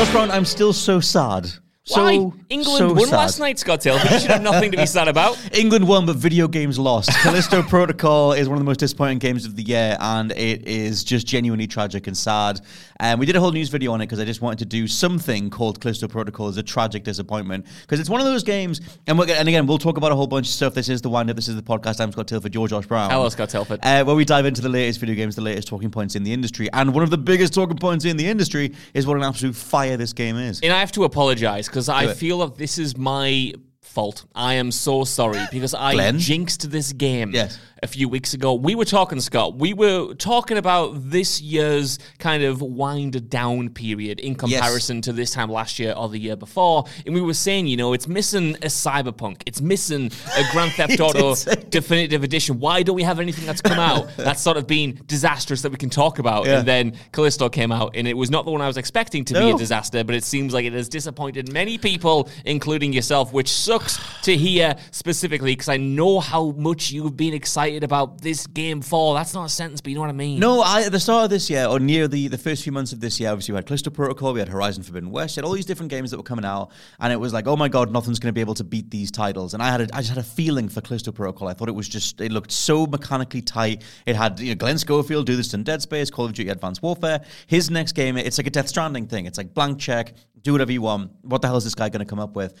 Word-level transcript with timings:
Josh 0.00 0.12
Brown, 0.12 0.30
I'm 0.30 0.46
still 0.46 0.72
so 0.72 0.98
sad. 0.98 1.50
So, 1.90 2.04
Why? 2.04 2.30
England 2.50 2.78
so 2.78 2.92
won 2.92 3.08
sad. 3.08 3.16
last 3.16 3.40
night, 3.40 3.58
Scott 3.58 3.80
Taylor. 3.80 3.98
You 3.98 4.20
should 4.20 4.30
have 4.30 4.42
nothing 4.42 4.70
to 4.70 4.76
be 4.76 4.86
sad 4.86 5.08
about. 5.08 5.36
England 5.52 5.88
won, 5.88 6.06
but 6.06 6.14
video 6.14 6.46
games 6.46 6.78
lost. 6.78 7.10
Callisto 7.10 7.62
Protocol 7.68 8.32
is 8.32 8.48
one 8.48 8.56
of 8.56 8.60
the 8.60 8.64
most 8.64 8.78
disappointing 8.78 9.18
games 9.18 9.44
of 9.44 9.56
the 9.56 9.64
year, 9.64 9.96
and 9.98 10.30
it 10.30 10.68
is 10.68 11.02
just 11.02 11.26
genuinely 11.26 11.66
tragic 11.66 12.06
and 12.06 12.16
sad. 12.16 12.60
And 13.00 13.18
we 13.18 13.26
did 13.26 13.34
a 13.34 13.40
whole 13.40 13.50
news 13.50 13.70
video 13.70 13.90
on 13.92 14.00
it 14.00 14.06
because 14.06 14.20
I 14.20 14.24
just 14.24 14.40
wanted 14.40 14.60
to 14.60 14.66
do 14.66 14.86
something 14.86 15.50
called 15.50 15.80
Callisto 15.80 16.06
Protocol 16.06 16.46
as 16.46 16.58
a 16.58 16.62
tragic 16.62 17.02
disappointment 17.02 17.66
because 17.80 17.98
it's 17.98 18.10
one 18.10 18.20
of 18.20 18.26
those 18.26 18.44
games. 18.44 18.80
And, 19.08 19.18
we're, 19.18 19.28
and 19.28 19.48
again, 19.48 19.66
we'll 19.66 19.78
talk 19.78 19.96
about 19.96 20.12
a 20.12 20.14
whole 20.14 20.28
bunch 20.28 20.46
of 20.46 20.52
stuff. 20.52 20.74
This 20.74 20.88
is 20.88 21.02
the 21.02 21.10
wind 21.10 21.28
up. 21.28 21.34
This 21.34 21.48
is 21.48 21.56
the 21.56 21.62
podcast. 21.62 22.00
I'm 22.00 22.12
Scott 22.12 22.28
Tilford. 22.28 22.54
You're 22.54 22.68
Josh 22.68 22.86
Brown. 22.86 23.10
Hello, 23.10 23.28
Scott 23.30 23.48
Tilford. 23.48 23.80
Uh, 23.82 24.04
where 24.04 24.14
we 24.14 24.24
dive 24.24 24.46
into 24.46 24.60
the 24.60 24.68
latest 24.68 25.00
video 25.00 25.16
games, 25.16 25.34
the 25.34 25.42
latest 25.42 25.66
talking 25.66 25.90
points 25.90 26.14
in 26.14 26.22
the 26.22 26.32
industry, 26.32 26.68
and 26.72 26.94
one 26.94 27.02
of 27.02 27.10
the 27.10 27.18
biggest 27.18 27.52
talking 27.52 27.78
points 27.78 28.04
in 28.04 28.16
the 28.16 28.28
industry 28.28 28.74
is 28.94 29.08
what 29.08 29.16
an 29.16 29.24
absolute 29.24 29.56
fire 29.56 29.96
this 29.96 30.12
game 30.12 30.36
is. 30.36 30.60
And 30.60 30.72
I 30.72 30.78
have 30.78 30.92
to 30.92 31.02
apologize 31.02 31.66
because 31.66 31.79
I 31.88 32.10
it. 32.10 32.16
feel 32.16 32.38
like 32.38 32.56
this 32.56 32.78
is 32.78 32.96
my 32.96 33.52
fault. 33.82 34.24
I 34.34 34.54
am 34.54 34.70
so 34.70 35.04
sorry 35.04 35.40
because 35.50 35.74
I 35.74 35.94
Glenn? 35.94 36.18
jinxed 36.18 36.70
this 36.70 36.92
game 36.92 37.32
Yes. 37.34 37.58
A 37.82 37.86
few 37.86 38.08
weeks 38.08 38.34
ago. 38.34 38.54
We 38.54 38.74
were 38.74 38.84
talking, 38.84 39.20
Scott. 39.20 39.56
We 39.56 39.72
were 39.72 40.14
talking 40.14 40.58
about 40.58 41.10
this 41.10 41.40
year's 41.40 41.98
kind 42.18 42.42
of 42.42 42.60
wind 42.60 43.30
down 43.30 43.70
period 43.70 44.20
in 44.20 44.34
comparison 44.34 45.00
to 45.02 45.12
this 45.12 45.30
time 45.30 45.50
last 45.50 45.78
year 45.78 45.94
or 45.96 46.08
the 46.08 46.18
year 46.18 46.36
before. 46.36 46.84
And 47.06 47.14
we 47.14 47.20
were 47.20 47.34
saying, 47.34 47.66
you 47.66 47.76
know, 47.76 47.92
it's 47.92 48.08
missing 48.08 48.56
a 48.56 48.66
cyberpunk. 48.66 49.42
It's 49.46 49.60
missing 49.60 50.10
a 50.36 50.42
Grand 50.52 50.72
Theft 50.76 51.00
Auto 51.00 51.34
definitive 51.70 52.22
edition. 52.22 52.60
Why 52.60 52.82
don't 52.82 52.96
we 52.96 53.02
have 53.02 53.20
anything 53.20 53.46
that's 53.46 53.62
come 53.62 53.78
out 53.78 54.10
that's 54.16 54.42
sort 54.42 54.56
of 54.56 54.66
been 54.66 55.00
disastrous 55.06 55.62
that 55.62 55.72
we 55.72 55.78
can 55.78 55.90
talk 55.90 56.18
about? 56.18 56.46
Yeah. 56.46 56.58
And 56.58 56.68
then 56.68 56.92
Callisto 57.12 57.48
came 57.48 57.72
out, 57.72 57.96
and 57.96 58.06
it 58.06 58.16
was 58.16 58.30
not 58.30 58.44
the 58.44 58.50
one 58.50 58.60
I 58.60 58.66
was 58.66 58.76
expecting 58.76 59.24
to 59.26 59.34
be 59.34 59.50
a 59.50 59.56
disaster, 59.56 60.04
but 60.04 60.14
it 60.14 60.24
seems 60.24 60.52
like 60.52 60.64
it 60.64 60.72
has 60.72 60.88
disappointed 60.88 61.52
many 61.52 61.78
people, 61.78 62.28
including 62.44 62.92
yourself, 62.92 63.32
which 63.32 63.50
sucks 63.50 63.98
to 64.22 64.36
hear 64.36 64.76
specifically 64.90 65.52
because 65.52 65.68
I 65.68 65.76
know 65.76 66.20
how 66.20 66.50
much 66.52 66.90
you've 66.90 67.16
been 67.16 67.34
excited 67.34 67.69
about 67.76 68.20
this 68.20 68.46
game 68.46 68.80
for. 68.80 69.14
That's 69.14 69.34
not 69.34 69.44
a 69.44 69.48
sentence, 69.48 69.80
but 69.80 69.90
you 69.90 69.94
know 69.94 70.02
what 70.02 70.10
I 70.10 70.14
mean. 70.14 70.38
No, 70.38 70.60
I, 70.60 70.82
at 70.82 70.92
the 70.92 71.00
start 71.00 71.24
of 71.24 71.30
this 71.30 71.48
year, 71.48 71.66
or 71.66 71.80
near 71.80 72.08
the, 72.08 72.28
the 72.28 72.38
first 72.38 72.62
few 72.62 72.72
months 72.72 72.92
of 72.92 73.00
this 73.00 73.18
year, 73.20 73.30
obviously 73.30 73.52
we 73.52 73.56
had 73.56 73.66
Callisto 73.66 73.90
Protocol, 73.90 74.32
we 74.32 74.40
had 74.40 74.48
Horizon 74.48 74.82
Forbidden 74.82 75.10
West, 75.10 75.36
we 75.36 75.40
had 75.40 75.44
all 75.44 75.52
these 75.52 75.66
different 75.66 75.90
games 75.90 76.10
that 76.10 76.16
were 76.16 76.22
coming 76.22 76.44
out, 76.44 76.70
and 76.98 77.12
it 77.12 77.16
was 77.16 77.32
like, 77.32 77.46
oh 77.46 77.56
my 77.56 77.68
god, 77.68 77.92
nothing's 77.92 78.18
going 78.18 78.28
to 78.28 78.32
be 78.32 78.40
able 78.40 78.54
to 78.54 78.64
beat 78.64 78.90
these 78.90 79.10
titles. 79.10 79.54
And 79.54 79.62
I 79.62 79.70
had, 79.70 79.80
a, 79.80 79.88
I 79.92 79.98
just 79.98 80.10
had 80.10 80.18
a 80.18 80.22
feeling 80.22 80.68
for 80.68 80.80
Callisto 80.80 81.12
Protocol. 81.12 81.48
I 81.48 81.54
thought 81.54 81.68
it 81.68 81.74
was 81.74 81.88
just, 81.88 82.20
it 82.20 82.32
looked 82.32 82.52
so 82.52 82.86
mechanically 82.86 83.42
tight. 83.42 83.82
It 84.06 84.16
had 84.16 84.40
you 84.40 84.50
know, 84.50 84.54
Glenn 84.56 84.78
Schofield 84.78 85.26
do 85.26 85.36
this 85.36 85.54
in 85.54 85.62
Dead 85.62 85.82
Space, 85.82 86.10
Call 86.10 86.26
of 86.26 86.32
Duty 86.32 86.50
Advanced 86.50 86.82
Warfare. 86.82 87.24
His 87.46 87.70
next 87.70 87.92
game, 87.92 88.16
it's 88.16 88.38
like 88.38 88.46
a 88.46 88.50
Death 88.50 88.68
Stranding 88.68 89.06
thing. 89.06 89.26
It's 89.26 89.38
like 89.38 89.54
blank 89.54 89.78
check, 89.78 90.14
do 90.42 90.52
whatever 90.52 90.72
you 90.72 90.82
want. 90.82 91.12
What 91.22 91.42
the 91.42 91.48
hell 91.48 91.56
is 91.56 91.64
this 91.64 91.74
guy 91.74 91.88
going 91.88 92.04
to 92.04 92.08
come 92.08 92.20
up 92.20 92.34
with? 92.34 92.54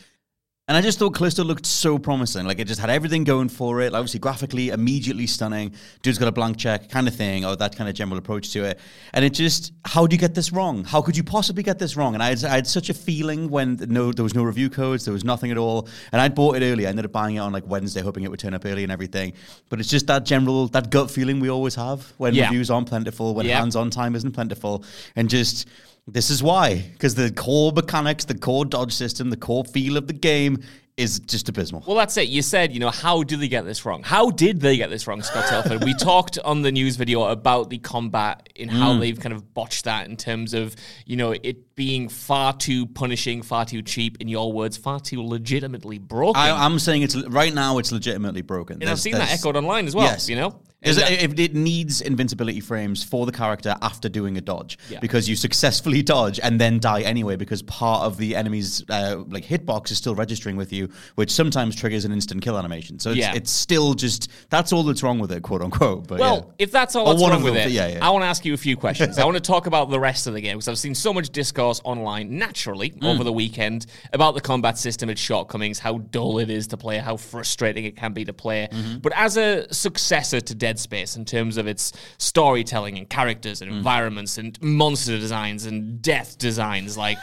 And 0.70 0.76
I 0.76 0.82
just 0.82 1.00
thought 1.00 1.16
Callisto 1.16 1.42
looked 1.42 1.66
so 1.66 1.98
promising. 1.98 2.46
Like 2.46 2.60
it 2.60 2.68
just 2.68 2.80
had 2.80 2.90
everything 2.90 3.24
going 3.24 3.48
for 3.48 3.80
it. 3.80 3.90
Like, 3.90 3.98
obviously, 3.98 4.20
graphically, 4.20 4.68
immediately 4.68 5.26
stunning. 5.26 5.72
Dude's 6.00 6.16
got 6.16 6.28
a 6.28 6.32
blank 6.32 6.58
check 6.58 6.88
kind 6.88 7.08
of 7.08 7.14
thing, 7.16 7.44
or 7.44 7.56
that 7.56 7.74
kind 7.74 7.90
of 7.90 7.96
general 7.96 8.18
approach 8.18 8.52
to 8.52 8.62
it. 8.62 8.78
And 9.12 9.24
it 9.24 9.30
just, 9.30 9.72
how 9.84 10.06
do 10.06 10.14
you 10.14 10.20
get 10.20 10.32
this 10.36 10.52
wrong? 10.52 10.84
How 10.84 11.02
could 11.02 11.16
you 11.16 11.24
possibly 11.24 11.64
get 11.64 11.80
this 11.80 11.96
wrong? 11.96 12.14
And 12.14 12.22
I 12.22 12.28
had, 12.28 12.44
I 12.44 12.50
had 12.50 12.68
such 12.68 12.88
a 12.88 12.94
feeling 12.94 13.50
when 13.50 13.84
no, 13.88 14.12
there 14.12 14.22
was 14.22 14.36
no 14.36 14.44
review 14.44 14.70
codes, 14.70 15.04
there 15.04 15.12
was 15.12 15.24
nothing 15.24 15.50
at 15.50 15.58
all. 15.58 15.88
And 16.12 16.22
I'd 16.22 16.36
bought 16.36 16.54
it 16.54 16.62
early. 16.62 16.86
I 16.86 16.90
ended 16.90 17.04
up 17.04 17.10
buying 17.10 17.34
it 17.34 17.40
on 17.40 17.50
like 17.52 17.66
Wednesday, 17.66 18.00
hoping 18.00 18.22
it 18.22 18.30
would 18.30 18.38
turn 18.38 18.54
up 18.54 18.64
early 18.64 18.84
and 18.84 18.92
everything. 18.92 19.32
But 19.70 19.80
it's 19.80 19.90
just 19.90 20.06
that 20.06 20.24
general, 20.24 20.68
that 20.68 20.90
gut 20.90 21.10
feeling 21.10 21.40
we 21.40 21.50
always 21.50 21.74
have 21.74 22.12
when 22.18 22.32
Yeah. 22.32 22.44
reviews 22.44 22.70
aren't 22.70 22.88
plentiful, 22.88 23.34
when 23.34 23.44
Yeah. 23.44 23.58
hands-on 23.58 23.90
time 23.90 24.14
isn't 24.14 24.30
plentiful, 24.34 24.84
and 25.16 25.28
just. 25.28 25.66
This 26.06 26.30
is 26.30 26.42
why, 26.42 26.84
because 26.92 27.14
the 27.14 27.30
core 27.30 27.72
mechanics, 27.72 28.24
the 28.24 28.36
core 28.38 28.64
dodge 28.64 28.92
system, 28.92 29.30
the 29.30 29.36
core 29.36 29.64
feel 29.64 29.96
of 29.96 30.06
the 30.08 30.12
game 30.12 30.58
is 30.96 31.20
just 31.20 31.48
abysmal. 31.48 31.82
Well, 31.86 31.96
that's 31.96 32.16
it. 32.18 32.28
You 32.28 32.42
said, 32.42 32.74
you 32.74 32.80
know, 32.80 32.90
how 32.90 33.22
did 33.22 33.40
they 33.40 33.48
get 33.48 33.64
this 33.64 33.86
wrong? 33.86 34.02
How 34.02 34.28
did 34.30 34.60
they 34.60 34.76
get 34.76 34.90
this 34.90 35.06
wrong, 35.06 35.22
Scott 35.22 35.46
Tilford? 35.48 35.84
we 35.84 35.94
talked 35.98 36.38
on 36.44 36.60
the 36.62 36.70
news 36.72 36.96
video 36.96 37.22
about 37.24 37.70
the 37.70 37.78
combat 37.78 38.48
and 38.58 38.70
how 38.70 38.94
Mm. 38.94 39.00
they've 39.00 39.18
kind 39.20 39.32
of 39.32 39.54
botched 39.54 39.84
that 39.84 40.08
in 40.08 40.16
terms 40.16 40.52
of, 40.52 40.74
you 41.06 41.16
know, 41.16 41.30
it 41.42 41.74
being 41.74 42.08
far 42.08 42.52
too 42.54 42.86
punishing, 42.86 43.40
far 43.40 43.64
too 43.64 43.80
cheap, 43.80 44.18
in 44.20 44.28
your 44.28 44.52
words, 44.52 44.76
far 44.76 45.00
too 45.00 45.22
legitimately 45.22 45.98
broken. 45.98 46.42
I, 46.42 46.50
I'm 46.66 46.78
saying 46.78 47.02
it's 47.02 47.16
right 47.28 47.54
now. 47.54 47.78
It's 47.78 47.92
legitimately 47.92 48.42
broken. 48.42 48.82
and 48.82 48.90
I've 48.90 49.00
seen 49.00 49.12
that 49.14 49.30
echoed 49.30 49.56
online 49.56 49.86
as 49.86 49.94
well, 49.94 50.06
Yes. 50.06 50.28
you 50.28 50.36
know? 50.36 50.60
Is 50.82 50.96
And 50.96 51.10
it, 51.12 51.22
if 51.22 51.38
it 51.38 51.54
needs 51.54 52.00
invincibility 52.00 52.60
frames 52.60 53.04
for 53.04 53.26
the 53.26 53.32
character 53.32 53.76
after 53.82 54.08
doing 54.08 54.38
a 54.38 54.40
dodge, 54.40 54.78
Yeah. 54.88 54.98
because 55.00 55.28
you 55.28 55.36
successfully 55.36 56.02
dodge 56.16 56.40
and 56.42 56.58
then 56.58 56.78
die 56.78 57.02
anyway, 57.02 57.36
because 57.36 57.60
part 57.62 58.02
of 58.04 58.16
the 58.16 58.34
enemy's 58.34 58.82
uh, 58.88 59.22
like 59.28 59.44
hitbox 59.44 59.90
is 59.90 59.98
still 59.98 60.14
registering 60.14 60.56
with 60.56 60.72
you, 60.72 60.88
which 61.16 61.30
sometimes 61.30 61.76
triggers 61.76 62.06
an 62.06 62.12
instant 62.12 62.40
kill 62.42 62.56
animation. 62.58 62.98
So 62.98 63.10
it's, 63.10 63.18
Yeah. 63.18 63.34
it's 63.34 63.50
still 63.50 63.92
just 63.92 64.30
that's 64.48 64.72
all 64.72 64.82
that's 64.82 65.02
wrong 65.02 65.18
with 65.18 65.32
it, 65.32 65.42
quote 65.42 65.60
unquote. 65.60 66.06
But 66.08 66.18
Well, 66.18 66.54
if 66.58 66.70
that's 66.70 66.96
all 66.96 67.04
that's 67.14 67.20
wrong 67.30 67.42
with 67.42 67.56
it, 67.56 67.70
yeah, 67.72 67.88
yeah. 67.88 68.06
I 68.06 68.08
want 68.10 68.22
to 68.22 68.28
ask 68.28 68.44
you 68.46 68.54
a 68.54 68.56
few 68.56 68.76
questions. 68.76 69.18
I 69.22 69.24
want 69.26 69.36
to 69.36 69.40
talk 69.42 69.66
about 69.66 69.90
the 69.90 70.00
rest 70.00 70.26
of 70.26 70.32
the 70.32 70.40
game 70.40 70.56
because 70.56 70.68
I've 70.68 70.78
seen 70.78 70.94
so 70.94 71.12
much 71.12 71.28
discourse 71.30 71.80
online 71.84 72.38
naturally 72.38 72.90
Mm. 72.90 73.04
over 73.14 73.24
the 73.24 73.32
weekend 73.32 73.86
about 74.12 74.34
the 74.34 74.40
combat 74.40 74.78
system, 74.78 75.10
its 75.10 75.20
shortcomings, 75.20 75.78
how 75.78 75.98
dull 75.98 76.38
it 76.38 76.48
is 76.50 76.66
to 76.68 76.76
play, 76.76 76.98
how 76.98 77.16
frustrating 77.16 77.84
it 77.84 77.96
can 77.96 78.12
be 78.12 78.24
to 78.24 78.32
play. 78.32 78.68
Mm-hmm. 78.70 78.98
But 78.98 79.12
as 79.14 79.36
a 79.36 79.72
successor 79.72 80.40
to 80.40 80.54
Dead 80.54 80.69
Space 80.78 81.16
in 81.16 81.24
terms 81.24 81.56
of 81.56 81.66
its 81.66 81.92
storytelling 82.18 82.98
and 82.98 83.08
characters 83.08 83.60
Mm. 83.60 83.68
and 83.68 83.76
environments 83.76 84.38
and 84.38 84.60
monster 84.62 85.18
designs 85.18 85.66
and 85.66 86.00
death 86.02 86.38
designs, 86.38 86.96
like. 86.96 87.18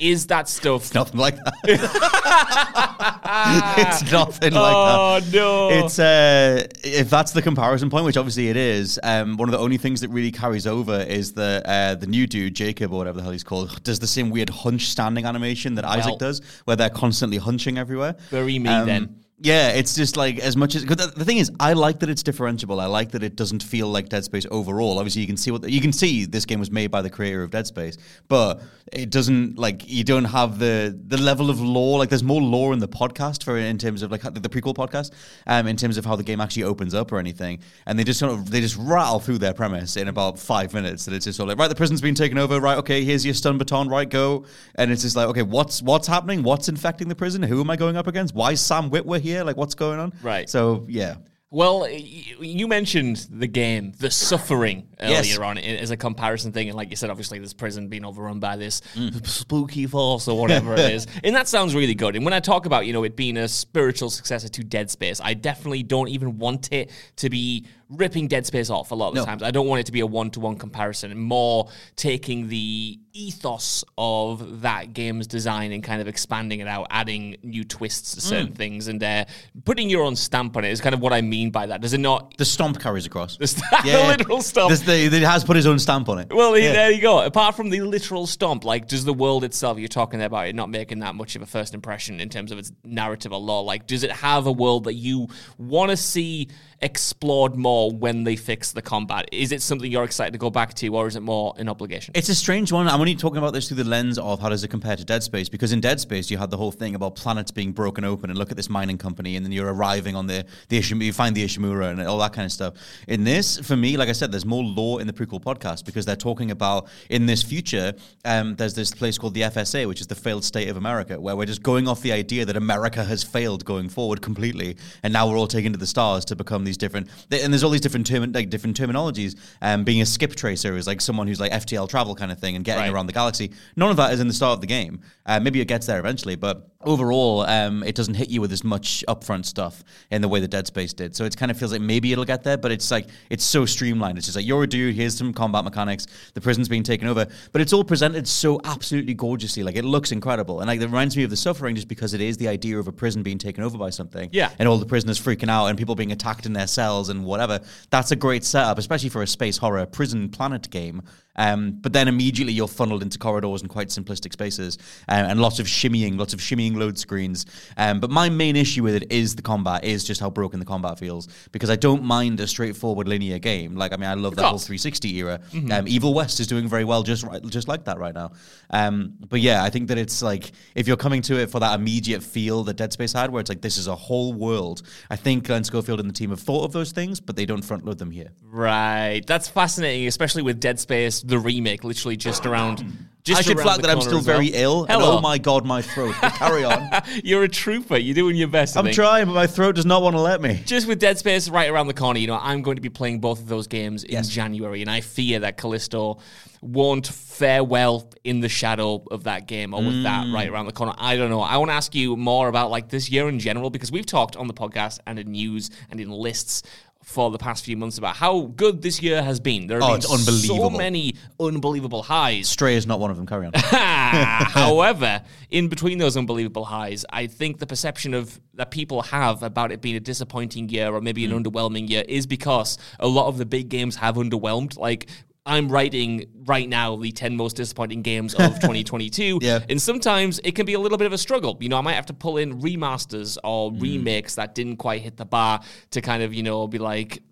Is 0.00 0.28
that 0.28 0.48
stuff? 0.48 0.94
nothing 0.94 1.18
like 1.18 1.34
that. 1.34 1.54
it's 3.78 4.12
nothing 4.12 4.52
like 4.52 4.72
that. 4.72 4.98
Oh 4.98 5.20
no! 5.32 5.68
It's 5.70 5.98
uh, 5.98 6.66
if 6.84 7.10
that's 7.10 7.32
the 7.32 7.42
comparison 7.42 7.90
point, 7.90 8.04
which 8.04 8.16
obviously 8.16 8.48
it 8.48 8.56
is. 8.56 9.00
Um, 9.02 9.36
one 9.36 9.48
of 9.48 9.52
the 9.52 9.58
only 9.58 9.76
things 9.76 10.00
that 10.02 10.10
really 10.10 10.30
carries 10.30 10.68
over 10.68 11.00
is 11.00 11.32
the 11.32 11.62
uh, 11.64 11.94
the 11.96 12.06
new 12.06 12.28
dude 12.28 12.54
Jacob 12.54 12.92
or 12.92 12.98
whatever 12.98 13.16
the 13.16 13.22
hell 13.22 13.32
he's 13.32 13.42
called 13.42 13.82
does 13.82 13.98
the 13.98 14.06
same 14.06 14.30
weird 14.30 14.50
hunch 14.50 14.88
standing 14.88 15.24
animation 15.24 15.74
that 15.74 15.84
Well. 15.84 15.98
Isaac 15.98 16.18
does, 16.18 16.42
where 16.64 16.76
they're 16.76 16.90
constantly 16.90 17.38
hunching 17.38 17.78
everywhere. 17.78 18.14
Very 18.30 18.58
me 18.58 18.68
Um, 18.70 18.86
then. 18.86 19.16
Yeah, 19.40 19.68
it's 19.68 19.94
just 19.94 20.16
like 20.16 20.40
as 20.40 20.56
much 20.56 20.74
as 20.74 20.84
the, 20.84 21.12
the 21.14 21.24
thing 21.24 21.36
is, 21.38 21.52
I 21.60 21.74
like 21.74 22.00
that 22.00 22.10
it's 22.10 22.24
differentiable. 22.24 22.82
I 22.82 22.86
like 22.86 23.12
that 23.12 23.22
it 23.22 23.36
doesn't 23.36 23.62
feel 23.62 23.86
like 23.86 24.08
Dead 24.08 24.24
Space 24.24 24.46
overall. 24.50 24.98
Obviously, 24.98 25.20
you 25.20 25.28
can 25.28 25.36
see 25.36 25.52
what 25.52 25.62
the, 25.62 25.70
you 25.70 25.80
can 25.80 25.92
see. 25.92 26.24
This 26.24 26.44
game 26.44 26.58
was 26.58 26.72
made 26.72 26.90
by 26.90 27.02
the 27.02 27.10
creator 27.10 27.44
of 27.44 27.52
Dead 27.52 27.64
Space, 27.64 27.98
but 28.26 28.60
it 28.92 29.10
doesn't 29.10 29.56
like 29.56 29.88
you 29.88 30.02
don't 30.02 30.24
have 30.24 30.58
the 30.58 30.98
the 31.06 31.18
level 31.18 31.50
of 31.50 31.60
lore. 31.60 32.00
Like 32.00 32.08
there's 32.08 32.24
more 32.24 32.42
lore 32.42 32.72
in 32.72 32.80
the 32.80 32.88
podcast 32.88 33.44
for 33.44 33.56
in 33.56 33.78
terms 33.78 34.02
of 34.02 34.10
like 34.10 34.22
the, 34.22 34.40
the 34.40 34.48
prequel 34.48 34.74
podcast, 34.74 35.12
um, 35.46 35.68
in 35.68 35.76
terms 35.76 35.98
of 35.98 36.04
how 36.04 36.16
the 36.16 36.24
game 36.24 36.40
actually 36.40 36.64
opens 36.64 36.92
up 36.92 37.12
or 37.12 37.20
anything. 37.20 37.60
And 37.86 37.96
they 37.96 38.02
just 38.02 38.18
sort 38.18 38.32
of 38.32 38.50
they 38.50 38.60
just 38.60 38.76
rattle 38.76 39.20
through 39.20 39.38
their 39.38 39.54
premise 39.54 39.96
in 39.96 40.08
about 40.08 40.40
five 40.40 40.74
minutes. 40.74 41.06
And 41.06 41.14
it's 41.14 41.26
just 41.26 41.36
sort 41.36 41.48
of 41.48 41.50
like 41.50 41.62
right, 41.62 41.68
the 41.68 41.76
prison's 41.76 42.00
been 42.00 42.16
taken 42.16 42.38
over. 42.38 42.60
Right, 42.60 42.78
okay, 42.78 43.04
here's 43.04 43.24
your 43.24 43.34
stun 43.34 43.56
baton. 43.56 43.88
Right, 43.88 44.08
go. 44.08 44.46
And 44.74 44.90
it's 44.90 45.02
just 45.02 45.14
like 45.14 45.28
okay, 45.28 45.42
what's 45.42 45.80
what's 45.80 46.08
happening? 46.08 46.42
What's 46.42 46.68
infecting 46.68 47.06
the 47.06 47.14
prison? 47.14 47.40
Who 47.44 47.60
am 47.60 47.70
I 47.70 47.76
going 47.76 47.96
up 47.96 48.08
against? 48.08 48.34
Why 48.34 48.50
is 48.50 48.60
Sam 48.60 48.90
Witwer 48.90 49.20
here? 49.20 49.27
Like 49.36 49.56
what's 49.56 49.74
going 49.74 50.00
on? 50.00 50.12
Right. 50.22 50.48
So 50.48 50.86
yeah. 50.88 51.16
Well, 51.50 51.88
you 51.88 52.68
mentioned 52.68 53.26
the 53.30 53.46
game, 53.46 53.92
the 53.98 54.10
suffering 54.10 54.86
earlier 55.00 55.22
Yes. 55.22 55.38
on 55.38 55.56
as 55.56 55.90
a 55.90 55.96
comparison 55.96 56.52
thing, 56.52 56.68
and 56.68 56.76
like 56.76 56.90
you 56.90 56.96
said, 56.96 57.08
obviously 57.08 57.38
this 57.38 57.54
prison 57.54 57.88
being 57.88 58.04
overrun 58.04 58.38
by 58.38 58.56
this 58.56 58.82
mm. 58.94 59.26
spooky 59.26 59.86
force 59.86 60.28
or 60.28 60.38
whatever 60.38 60.74
it 60.74 60.78
is, 60.92 61.06
and 61.24 61.34
that 61.34 61.48
sounds 61.48 61.74
really 61.74 61.94
good. 61.94 62.16
And 62.16 62.24
when 62.26 62.34
I 62.34 62.40
talk 62.40 62.66
about 62.66 62.84
you 62.84 62.92
know 62.92 63.02
it 63.02 63.16
being 63.16 63.38
a 63.38 63.48
spiritual 63.48 64.10
successor 64.10 64.50
to 64.50 64.62
Dead 64.62 64.90
Space, 64.90 65.22
I 65.24 65.32
definitely 65.32 65.82
don't 65.82 66.08
even 66.08 66.36
want 66.36 66.70
it 66.70 66.90
to 67.16 67.30
be 67.30 67.64
ripping 67.90 68.28
Dead 68.28 68.44
Space 68.46 68.70
off. 68.70 68.90
A 68.90 68.94
lot 68.94 69.08
of 69.08 69.14
the 69.14 69.20
No. 69.20 69.26
times, 69.26 69.42
I 69.42 69.50
don't 69.50 69.66
want 69.66 69.80
it 69.80 69.86
to 69.86 69.92
be 69.92 70.00
a 70.00 70.06
one-to-one 70.06 70.56
comparison. 70.56 71.16
More 71.18 71.68
taking 71.96 72.48
the 72.48 72.98
ethos 73.14 73.82
of 73.96 74.60
that 74.60 74.92
game's 74.92 75.26
design 75.26 75.72
and 75.72 75.82
kind 75.82 76.00
of 76.00 76.06
expanding 76.06 76.60
it 76.60 76.68
out, 76.68 76.86
adding 76.90 77.36
new 77.42 77.64
twists 77.64 78.14
to 78.14 78.20
certain 78.20 78.52
things, 78.52 78.86
and 78.88 79.02
uh, 79.02 79.24
putting 79.64 79.88
your 79.90 80.02
own 80.04 80.14
stamp 80.14 80.56
on 80.56 80.64
it 80.64 80.70
is 80.70 80.80
kind 80.80 80.94
of 80.94 81.00
what 81.00 81.12
I 81.12 81.20
mean 81.22 81.50
by 81.50 81.66
that. 81.66 81.80
Does 81.80 81.94
it 81.94 81.98
not? 82.00 82.36
The 82.36 82.44
stomp 82.44 82.78
carries 82.80 83.06
across. 83.06 83.36
The, 83.36 83.46
st- 83.46 83.64
the 83.84 83.92
literal 84.06 84.42
stomp. 84.42 84.70
This, 84.70 84.80
the, 84.82 85.04
it 85.06 85.22
has 85.22 85.42
put 85.44 85.56
his 85.56 85.66
own 85.66 85.78
stamp 85.78 86.08
on 86.08 86.18
it. 86.18 86.32
well, 86.32 86.52
there 86.52 86.90
you 86.90 87.00
go. 87.00 87.24
Apart 87.24 87.56
from 87.56 87.70
the 87.70 87.80
literal 87.80 88.26
stomp, 88.26 88.64
like, 88.64 88.86
does 88.86 89.04
the 89.04 89.14
world 89.14 89.44
itself, 89.44 89.78
you're 89.78 89.88
talking 89.88 90.22
about 90.22 90.46
it 90.46 90.54
not 90.54 90.70
making 90.70 91.00
that 91.00 91.14
much 91.14 91.34
of 91.36 91.42
a 91.42 91.46
first 91.46 91.74
impression 91.74 92.20
in 92.20 92.28
terms 92.28 92.52
of 92.52 92.58
its 92.58 92.70
narrative 92.84 93.32
or 93.32 93.40
lore, 93.40 93.64
like, 93.64 93.86
does 93.86 94.04
it 94.04 94.12
have 94.12 94.46
a 94.46 94.52
world 94.52 94.84
that 94.84 94.94
you 94.94 95.26
want 95.56 95.90
to 95.90 95.96
see 95.96 96.48
explored 96.80 97.56
more 97.56 97.77
when 97.86 98.24
they 98.24 98.36
fix 98.36 98.72
the 98.72 98.82
combat? 98.82 99.28
Is 99.32 99.52
it 99.52 99.62
something 99.62 99.90
you're 99.90 100.04
excited 100.04 100.32
to 100.32 100.38
go 100.38 100.50
back 100.50 100.74
to, 100.74 100.88
or 100.94 101.06
is 101.06 101.16
it 101.16 101.22
more 101.22 101.54
an 101.56 101.68
obligation? 101.68 102.12
It's 102.14 102.28
a 102.28 102.34
strange 102.34 102.72
one. 102.72 102.88
I'm 102.88 103.00
only 103.00 103.14
talking 103.14 103.38
about 103.38 103.52
this 103.52 103.68
through 103.68 103.78
the 103.78 103.88
lens 103.88 104.18
of 104.18 104.40
how 104.40 104.48
does 104.48 104.64
it 104.64 104.68
compare 104.68 104.96
to 104.96 105.04
Dead 105.04 105.22
Space? 105.22 105.48
Because 105.48 105.72
in 105.72 105.80
Dead 105.80 106.00
Space, 106.00 106.30
you 106.30 106.38
had 106.38 106.50
the 106.50 106.56
whole 106.56 106.72
thing 106.72 106.94
about 106.94 107.16
planets 107.16 107.50
being 107.50 107.72
broken 107.72 108.04
open 108.04 108.30
and 108.30 108.38
look 108.38 108.50
at 108.50 108.56
this 108.56 108.68
mining 108.68 108.98
company, 108.98 109.36
and 109.36 109.44
then 109.44 109.52
you're 109.52 109.72
arriving 109.72 110.16
on 110.16 110.26
the 110.26 110.44
the 110.68 110.78
Ishim- 110.78 111.02
you 111.02 111.12
find 111.12 111.34
the 111.36 111.44
Ishimura 111.44 111.90
and 111.90 112.00
all 112.02 112.18
that 112.18 112.32
kind 112.32 112.46
of 112.46 112.52
stuff. 112.52 112.74
In 113.06 113.24
this, 113.24 113.58
for 113.58 113.76
me, 113.76 113.96
like 113.96 114.08
I 114.08 114.12
said, 114.12 114.32
there's 114.32 114.46
more 114.46 114.64
lore 114.64 115.00
in 115.00 115.06
the 115.06 115.12
prequel 115.12 115.42
podcast 115.42 115.84
because 115.84 116.04
they're 116.04 116.16
talking 116.16 116.50
about 116.50 116.88
in 117.08 117.26
this 117.26 117.42
future. 117.42 117.94
Um, 118.24 118.56
there's 118.56 118.74
this 118.74 118.90
place 118.92 119.18
called 119.18 119.34
the 119.34 119.42
FSA, 119.42 119.86
which 119.86 120.00
is 120.00 120.06
the 120.06 120.14
failed 120.14 120.44
state 120.44 120.68
of 120.68 120.76
America, 120.76 121.20
where 121.20 121.36
we're 121.36 121.46
just 121.46 121.62
going 121.62 121.88
off 121.88 122.02
the 122.02 122.12
idea 122.12 122.44
that 122.44 122.56
America 122.56 123.04
has 123.04 123.22
failed 123.22 123.64
going 123.64 123.88
forward 123.88 124.22
completely, 124.22 124.76
and 125.02 125.12
now 125.12 125.28
we're 125.28 125.38
all 125.38 125.46
taken 125.46 125.72
to 125.72 125.78
the 125.78 125.86
stars 125.86 126.24
to 126.26 126.36
become 126.36 126.64
these 126.64 126.76
different. 126.76 127.08
And 127.30 127.52
there's 127.52 127.64
all 127.68 127.72
these 127.72 127.82
different 127.82 128.06
term, 128.06 128.32
like 128.32 128.48
different 128.48 128.78
terminologies. 128.80 129.36
Um, 129.60 129.84
being 129.84 130.00
a 130.00 130.06
skip 130.06 130.34
tracer 130.34 130.74
is 130.76 130.86
like 130.86 131.02
someone 131.02 131.26
who's 131.26 131.38
like 131.38 131.52
FTL 131.52 131.86
travel 131.88 132.14
kind 132.14 132.32
of 132.32 132.38
thing 132.38 132.56
and 132.56 132.64
getting 132.64 132.82
Right. 132.84 132.90
around 132.92 133.06
the 133.08 133.12
galaxy. 133.12 133.50
None 133.76 133.90
of 133.90 133.96
that 133.98 134.12
is 134.14 134.20
in 134.20 134.26
the 134.28 134.32
start 134.34 134.54
of 134.54 134.60
the 134.62 134.66
game. 134.66 135.00
Uh, 135.26 135.38
maybe 135.38 135.60
it 135.60 135.68
gets 135.68 135.86
there 135.86 135.98
eventually, 135.98 136.34
but 136.36 136.70
overall, 136.84 137.42
um, 137.42 137.82
it 137.82 137.94
doesn't 137.94 138.14
hit 138.14 138.30
you 138.30 138.40
with 138.40 138.52
as 138.52 138.64
much 138.64 139.04
upfront 139.08 139.44
stuff 139.44 139.82
in 140.10 140.22
the 140.22 140.28
way 140.28 140.40
that 140.40 140.48
Dead 140.48 140.66
Space 140.66 140.92
did. 140.94 141.14
So 141.14 141.24
it 141.24 141.36
kind 141.36 141.50
of 141.50 141.58
feels 141.58 141.72
like 141.72 141.80
maybe 141.82 142.12
it'll 142.12 142.24
get 142.24 142.42
there, 142.44 142.56
but 142.56 142.72
it's 142.72 142.90
like 142.90 143.08
it's 143.28 143.44
so 143.44 143.66
streamlined. 143.66 144.16
It's 144.16 144.26
just 144.26 144.36
like 144.36 144.46
you're 144.46 144.62
a 144.62 144.66
dude. 144.66 144.94
Here's 144.94 145.16
some 145.16 145.34
combat 145.34 145.64
mechanics. 145.64 146.06
The 146.34 146.40
prison's 146.40 146.68
being 146.68 146.82
taken 146.84 147.06
over, 147.08 147.26
but 147.52 147.60
it's 147.60 147.72
all 147.74 147.84
presented 147.84 148.26
so 148.26 148.60
absolutely 148.64 149.12
gorgeously. 149.14 149.62
Like 149.62 149.76
it 149.76 149.84
looks 149.84 150.12
incredible, 150.12 150.60
and 150.60 150.68
like 150.68 150.80
it 150.80 150.86
reminds 150.86 151.16
me 151.16 151.24
of 151.24 151.30
the 151.30 151.36
suffering 151.36 151.74
just 151.74 151.88
because 151.88 152.14
it 152.14 152.20
is 152.20 152.36
the 152.38 152.48
idea 152.48 152.78
of 152.78 152.88
a 152.88 152.92
prison 152.92 153.22
being 153.22 153.38
taken 153.38 153.62
over 153.64 153.76
by 153.76 153.90
something. 153.90 154.30
Yeah. 154.32 154.50
and 154.58 154.68
all 154.68 154.78
the 154.78 154.86
prisoners 154.86 155.20
freaking 155.20 155.48
out 155.50 155.66
and 155.66 155.76
people 155.76 155.94
being 155.94 156.12
attacked 156.12 156.46
in 156.46 156.52
their 156.54 156.66
cells 156.66 157.08
and 157.10 157.24
whatever. 157.24 157.57
That's 157.90 158.10
a 158.10 158.16
great 158.16 158.44
setup, 158.44 158.78
especially 158.78 159.08
for 159.08 159.22
a 159.22 159.26
space 159.26 159.58
horror 159.58 159.86
prison 159.86 160.28
planet 160.28 160.70
game. 160.70 161.02
Um, 161.38 161.72
but 161.80 161.92
then 161.94 162.08
immediately 162.08 162.52
you're 162.52 162.68
funneled 162.68 163.02
into 163.02 163.18
corridors 163.18 163.62
and 163.62 163.70
quite 163.70 163.88
simplistic 163.88 164.32
spaces 164.32 164.76
um, 165.08 165.24
and 165.24 165.40
lots 165.40 165.58
of 165.58 165.66
shimmying, 165.66 166.18
lots 166.18 166.34
of 166.34 166.40
shimmying 166.40 166.76
load 166.76 166.98
screens. 166.98 167.46
Um, 167.76 168.00
but 168.00 168.10
my 168.10 168.28
main 168.28 168.56
issue 168.56 168.82
with 168.82 168.94
it 168.94 169.10
is 169.10 169.36
the 169.36 169.42
combat, 169.42 169.84
is 169.84 170.04
just 170.04 170.20
how 170.20 170.28
broken 170.28 170.58
the 170.60 170.66
combat 170.66 170.98
feels 170.98 171.28
because 171.52 171.70
I 171.70 171.76
don't 171.76 172.02
mind 172.02 172.40
a 172.40 172.46
straightforward 172.46 173.08
linear 173.08 173.38
game. 173.38 173.76
Like, 173.76 173.92
I 173.92 173.96
mean, 173.96 174.10
I 174.10 174.14
love 174.14 174.36
that 174.36 174.44
whole 174.44 174.58
360 174.58 175.16
era. 175.16 175.40
Um, 175.72 175.86
Evil 175.88 176.12
West 176.12 176.40
is 176.40 176.46
doing 176.46 176.68
very 176.68 176.84
well 176.84 177.02
just 177.02 177.22
right, 177.24 177.42
just 177.46 177.68
like 177.68 177.84
that 177.84 177.98
right 177.98 178.14
now. 178.14 178.32
Um, 178.70 179.14
but 179.28 179.40
yeah, 179.40 179.62
I 179.62 179.70
think 179.70 179.88
that 179.88 179.98
it's 179.98 180.22
like 180.22 180.52
if 180.74 180.88
you're 180.88 180.96
coming 180.96 181.22
to 181.22 181.38
it 181.38 181.50
for 181.50 181.60
that 181.60 181.78
immediate 181.78 182.22
feel 182.22 182.64
that 182.64 182.74
Dead 182.74 182.92
Space 182.92 183.12
had, 183.12 183.30
where 183.30 183.40
it's 183.40 183.48
like 183.48 183.60
this 183.60 183.78
is 183.78 183.86
a 183.86 183.94
whole 183.94 184.32
world. 184.32 184.82
I 185.10 185.16
think 185.16 185.44
Glenn 185.44 185.64
Schofield 185.64 186.00
and 186.00 186.08
the 186.08 186.12
team 186.12 186.30
have 186.30 186.40
thought 186.40 186.64
of 186.64 186.72
those 186.72 186.92
things, 186.92 187.20
but 187.20 187.36
they 187.36 187.46
don't 187.46 187.62
front 187.62 187.84
load 187.84 187.98
them 187.98 188.10
here. 188.10 188.30
Right. 188.42 189.22
That's 189.26 189.48
fascinating, 189.48 190.06
especially 190.08 190.42
with 190.42 190.60
Dead 190.60 190.80
Space, 190.80 191.22
the 191.28 191.38
remake, 191.38 191.84
literally 191.84 192.16
just 192.16 192.46
around. 192.46 193.04
Just 193.24 193.40
I 193.40 193.42
should 193.42 193.60
flag 193.60 193.82
that 193.82 193.90
I'm 193.90 194.00
still 194.00 194.18
as 194.18 194.26
well. 194.26 194.36
very 194.36 194.48
ill. 194.54 194.84
And 194.84 194.92
Hello. 195.02 195.18
oh 195.18 195.20
my 195.20 195.36
god, 195.36 195.66
my 195.66 195.82
throat. 195.82 196.14
Carry 196.14 196.64
on. 196.64 196.88
You're 197.24 197.42
a 197.42 197.48
trooper. 197.48 197.98
You're 197.98 198.14
doing 198.14 198.36
your 198.36 198.48
best. 198.48 198.74
I 198.74 198.80
I'm 198.80 198.86
think. 198.86 198.94
trying, 198.94 199.26
but 199.26 199.34
my 199.34 199.46
throat 199.46 199.74
does 199.74 199.84
not 199.84 200.00
want 200.00 200.16
to 200.16 200.20
let 200.22 200.40
me. 200.40 200.62
Just 200.64 200.88
with 200.88 200.98
Dead 200.98 201.18
Space 201.18 201.50
right 201.50 201.68
around 201.68 201.88
the 201.88 201.94
corner, 201.94 202.18
you 202.20 202.26
know, 202.26 202.38
I'm 202.40 202.62
going 202.62 202.76
to 202.76 202.80
be 202.80 202.88
playing 202.88 203.20
both 203.20 203.40
of 203.40 203.46
those 203.48 203.66
games 203.66 204.02
in 204.04 204.12
Yes. 204.12 204.28
January, 204.30 204.80
and 204.80 204.90
I 204.90 205.02
fear 205.02 205.40
that 205.40 205.58
Callisto 205.58 206.20
won't 206.62 207.06
fare 207.06 207.62
well 207.62 208.10
in 208.24 208.40
the 208.40 208.48
shadow 208.48 209.04
of 209.10 209.24
that 209.24 209.46
game 209.46 209.74
or 209.74 209.82
with 209.84 209.94
Mm. 209.96 210.02
that 210.04 210.32
right 210.32 210.48
around 210.48 210.64
the 210.66 210.72
corner. 210.72 210.94
I 210.96 211.16
don't 211.16 211.28
know. 211.30 211.40
I 211.42 211.58
want 211.58 211.70
to 211.70 211.74
ask 211.74 211.94
you 211.94 212.16
more 212.16 212.48
about 212.48 212.70
like 212.70 212.88
this 212.88 213.10
year 213.10 213.28
in 213.28 213.38
general 213.38 213.68
because 213.68 213.92
we've 213.92 214.06
talked 214.06 214.36
on 214.36 214.46
the 214.48 214.54
podcast 214.54 215.00
and 215.06 215.18
in 215.18 215.32
news 215.32 215.70
and 215.90 216.00
in 216.00 216.10
lists 216.10 216.62
for 217.08 217.30
the 217.30 217.38
past 217.38 217.64
few 217.64 217.74
months 217.74 217.96
about 217.96 218.14
how 218.16 218.52
good 218.54 218.82
this 218.82 219.00
year 219.00 219.22
has 219.22 219.40
been. 219.40 219.66
There 219.66 219.78
have 219.80 219.84
Oh, 219.88 219.92
been 219.92 219.96
it's 219.96 220.12
unbelievable. 220.12 220.70
so 220.70 220.76
many 220.76 221.14
unbelievable 221.40 222.02
highs. 222.02 222.50
Stray 222.50 222.76
is 222.76 222.86
not 222.86 223.00
one 223.00 223.10
of 223.10 223.16
them. 223.16 223.24
Carry 223.26 223.46
on. 223.46 223.52
However, 223.56 225.22
in 225.50 225.68
between 225.68 225.96
those 225.98 226.16
unbelievable 226.18 226.66
highs, 226.66 227.06
I 227.10 227.26
think 227.26 227.58
the 227.60 227.66
perception 227.66 228.12
of 228.12 228.38
that 228.54 228.70
people 228.70 229.00
have 229.02 229.42
about 229.42 229.72
it 229.72 229.80
being 229.80 229.96
a 229.96 230.00
disappointing 230.00 230.68
year 230.68 230.92
or 230.92 231.00
maybe 231.00 231.24
an 231.24 231.30
Hmm. 231.30 231.38
underwhelming 231.38 231.88
year 231.88 232.04
is 232.08 232.26
because 232.26 232.76
a 233.00 233.08
lot 233.08 233.28
of 233.28 233.38
the 233.38 233.46
big 233.46 233.68
games 233.70 233.96
have 233.96 234.16
underwhelmed. 234.16 234.76
Like 234.76 235.08
I'm 235.48 235.68
writing 235.68 236.26
right 236.44 236.68
now 236.68 236.96
the 236.96 237.10
10 237.10 237.34
most 237.36 237.56
disappointing 237.56 238.02
games 238.02 238.34
of 238.34 238.54
2022. 238.60 239.38
Yeah. 239.42 239.60
And 239.68 239.80
sometimes 239.80 240.40
it 240.44 240.54
can 240.54 240.66
be 240.66 240.74
a 240.74 240.78
little 240.78 240.98
bit 240.98 241.06
of 241.06 241.12
a 241.12 241.18
struggle. 241.18 241.56
You 241.60 241.68
know, 241.68 241.78
I 241.78 241.80
might 241.80 241.94
have 241.94 242.06
to 242.06 242.14
pull 242.14 242.36
in 242.36 242.60
remasters 242.60 243.38
or 243.42 243.70
Hmm. 243.70 243.78
remakes 243.80 244.34
that 244.36 244.54
didn't 244.54 244.76
quite 244.76 245.00
hit 245.02 245.16
the 245.16 245.24
bar 245.24 245.60
to 245.92 246.00
kind 246.00 246.22
of, 246.22 246.32
you 246.34 246.42
know, 246.42 246.66
be 246.68 246.78
like, 246.78 247.22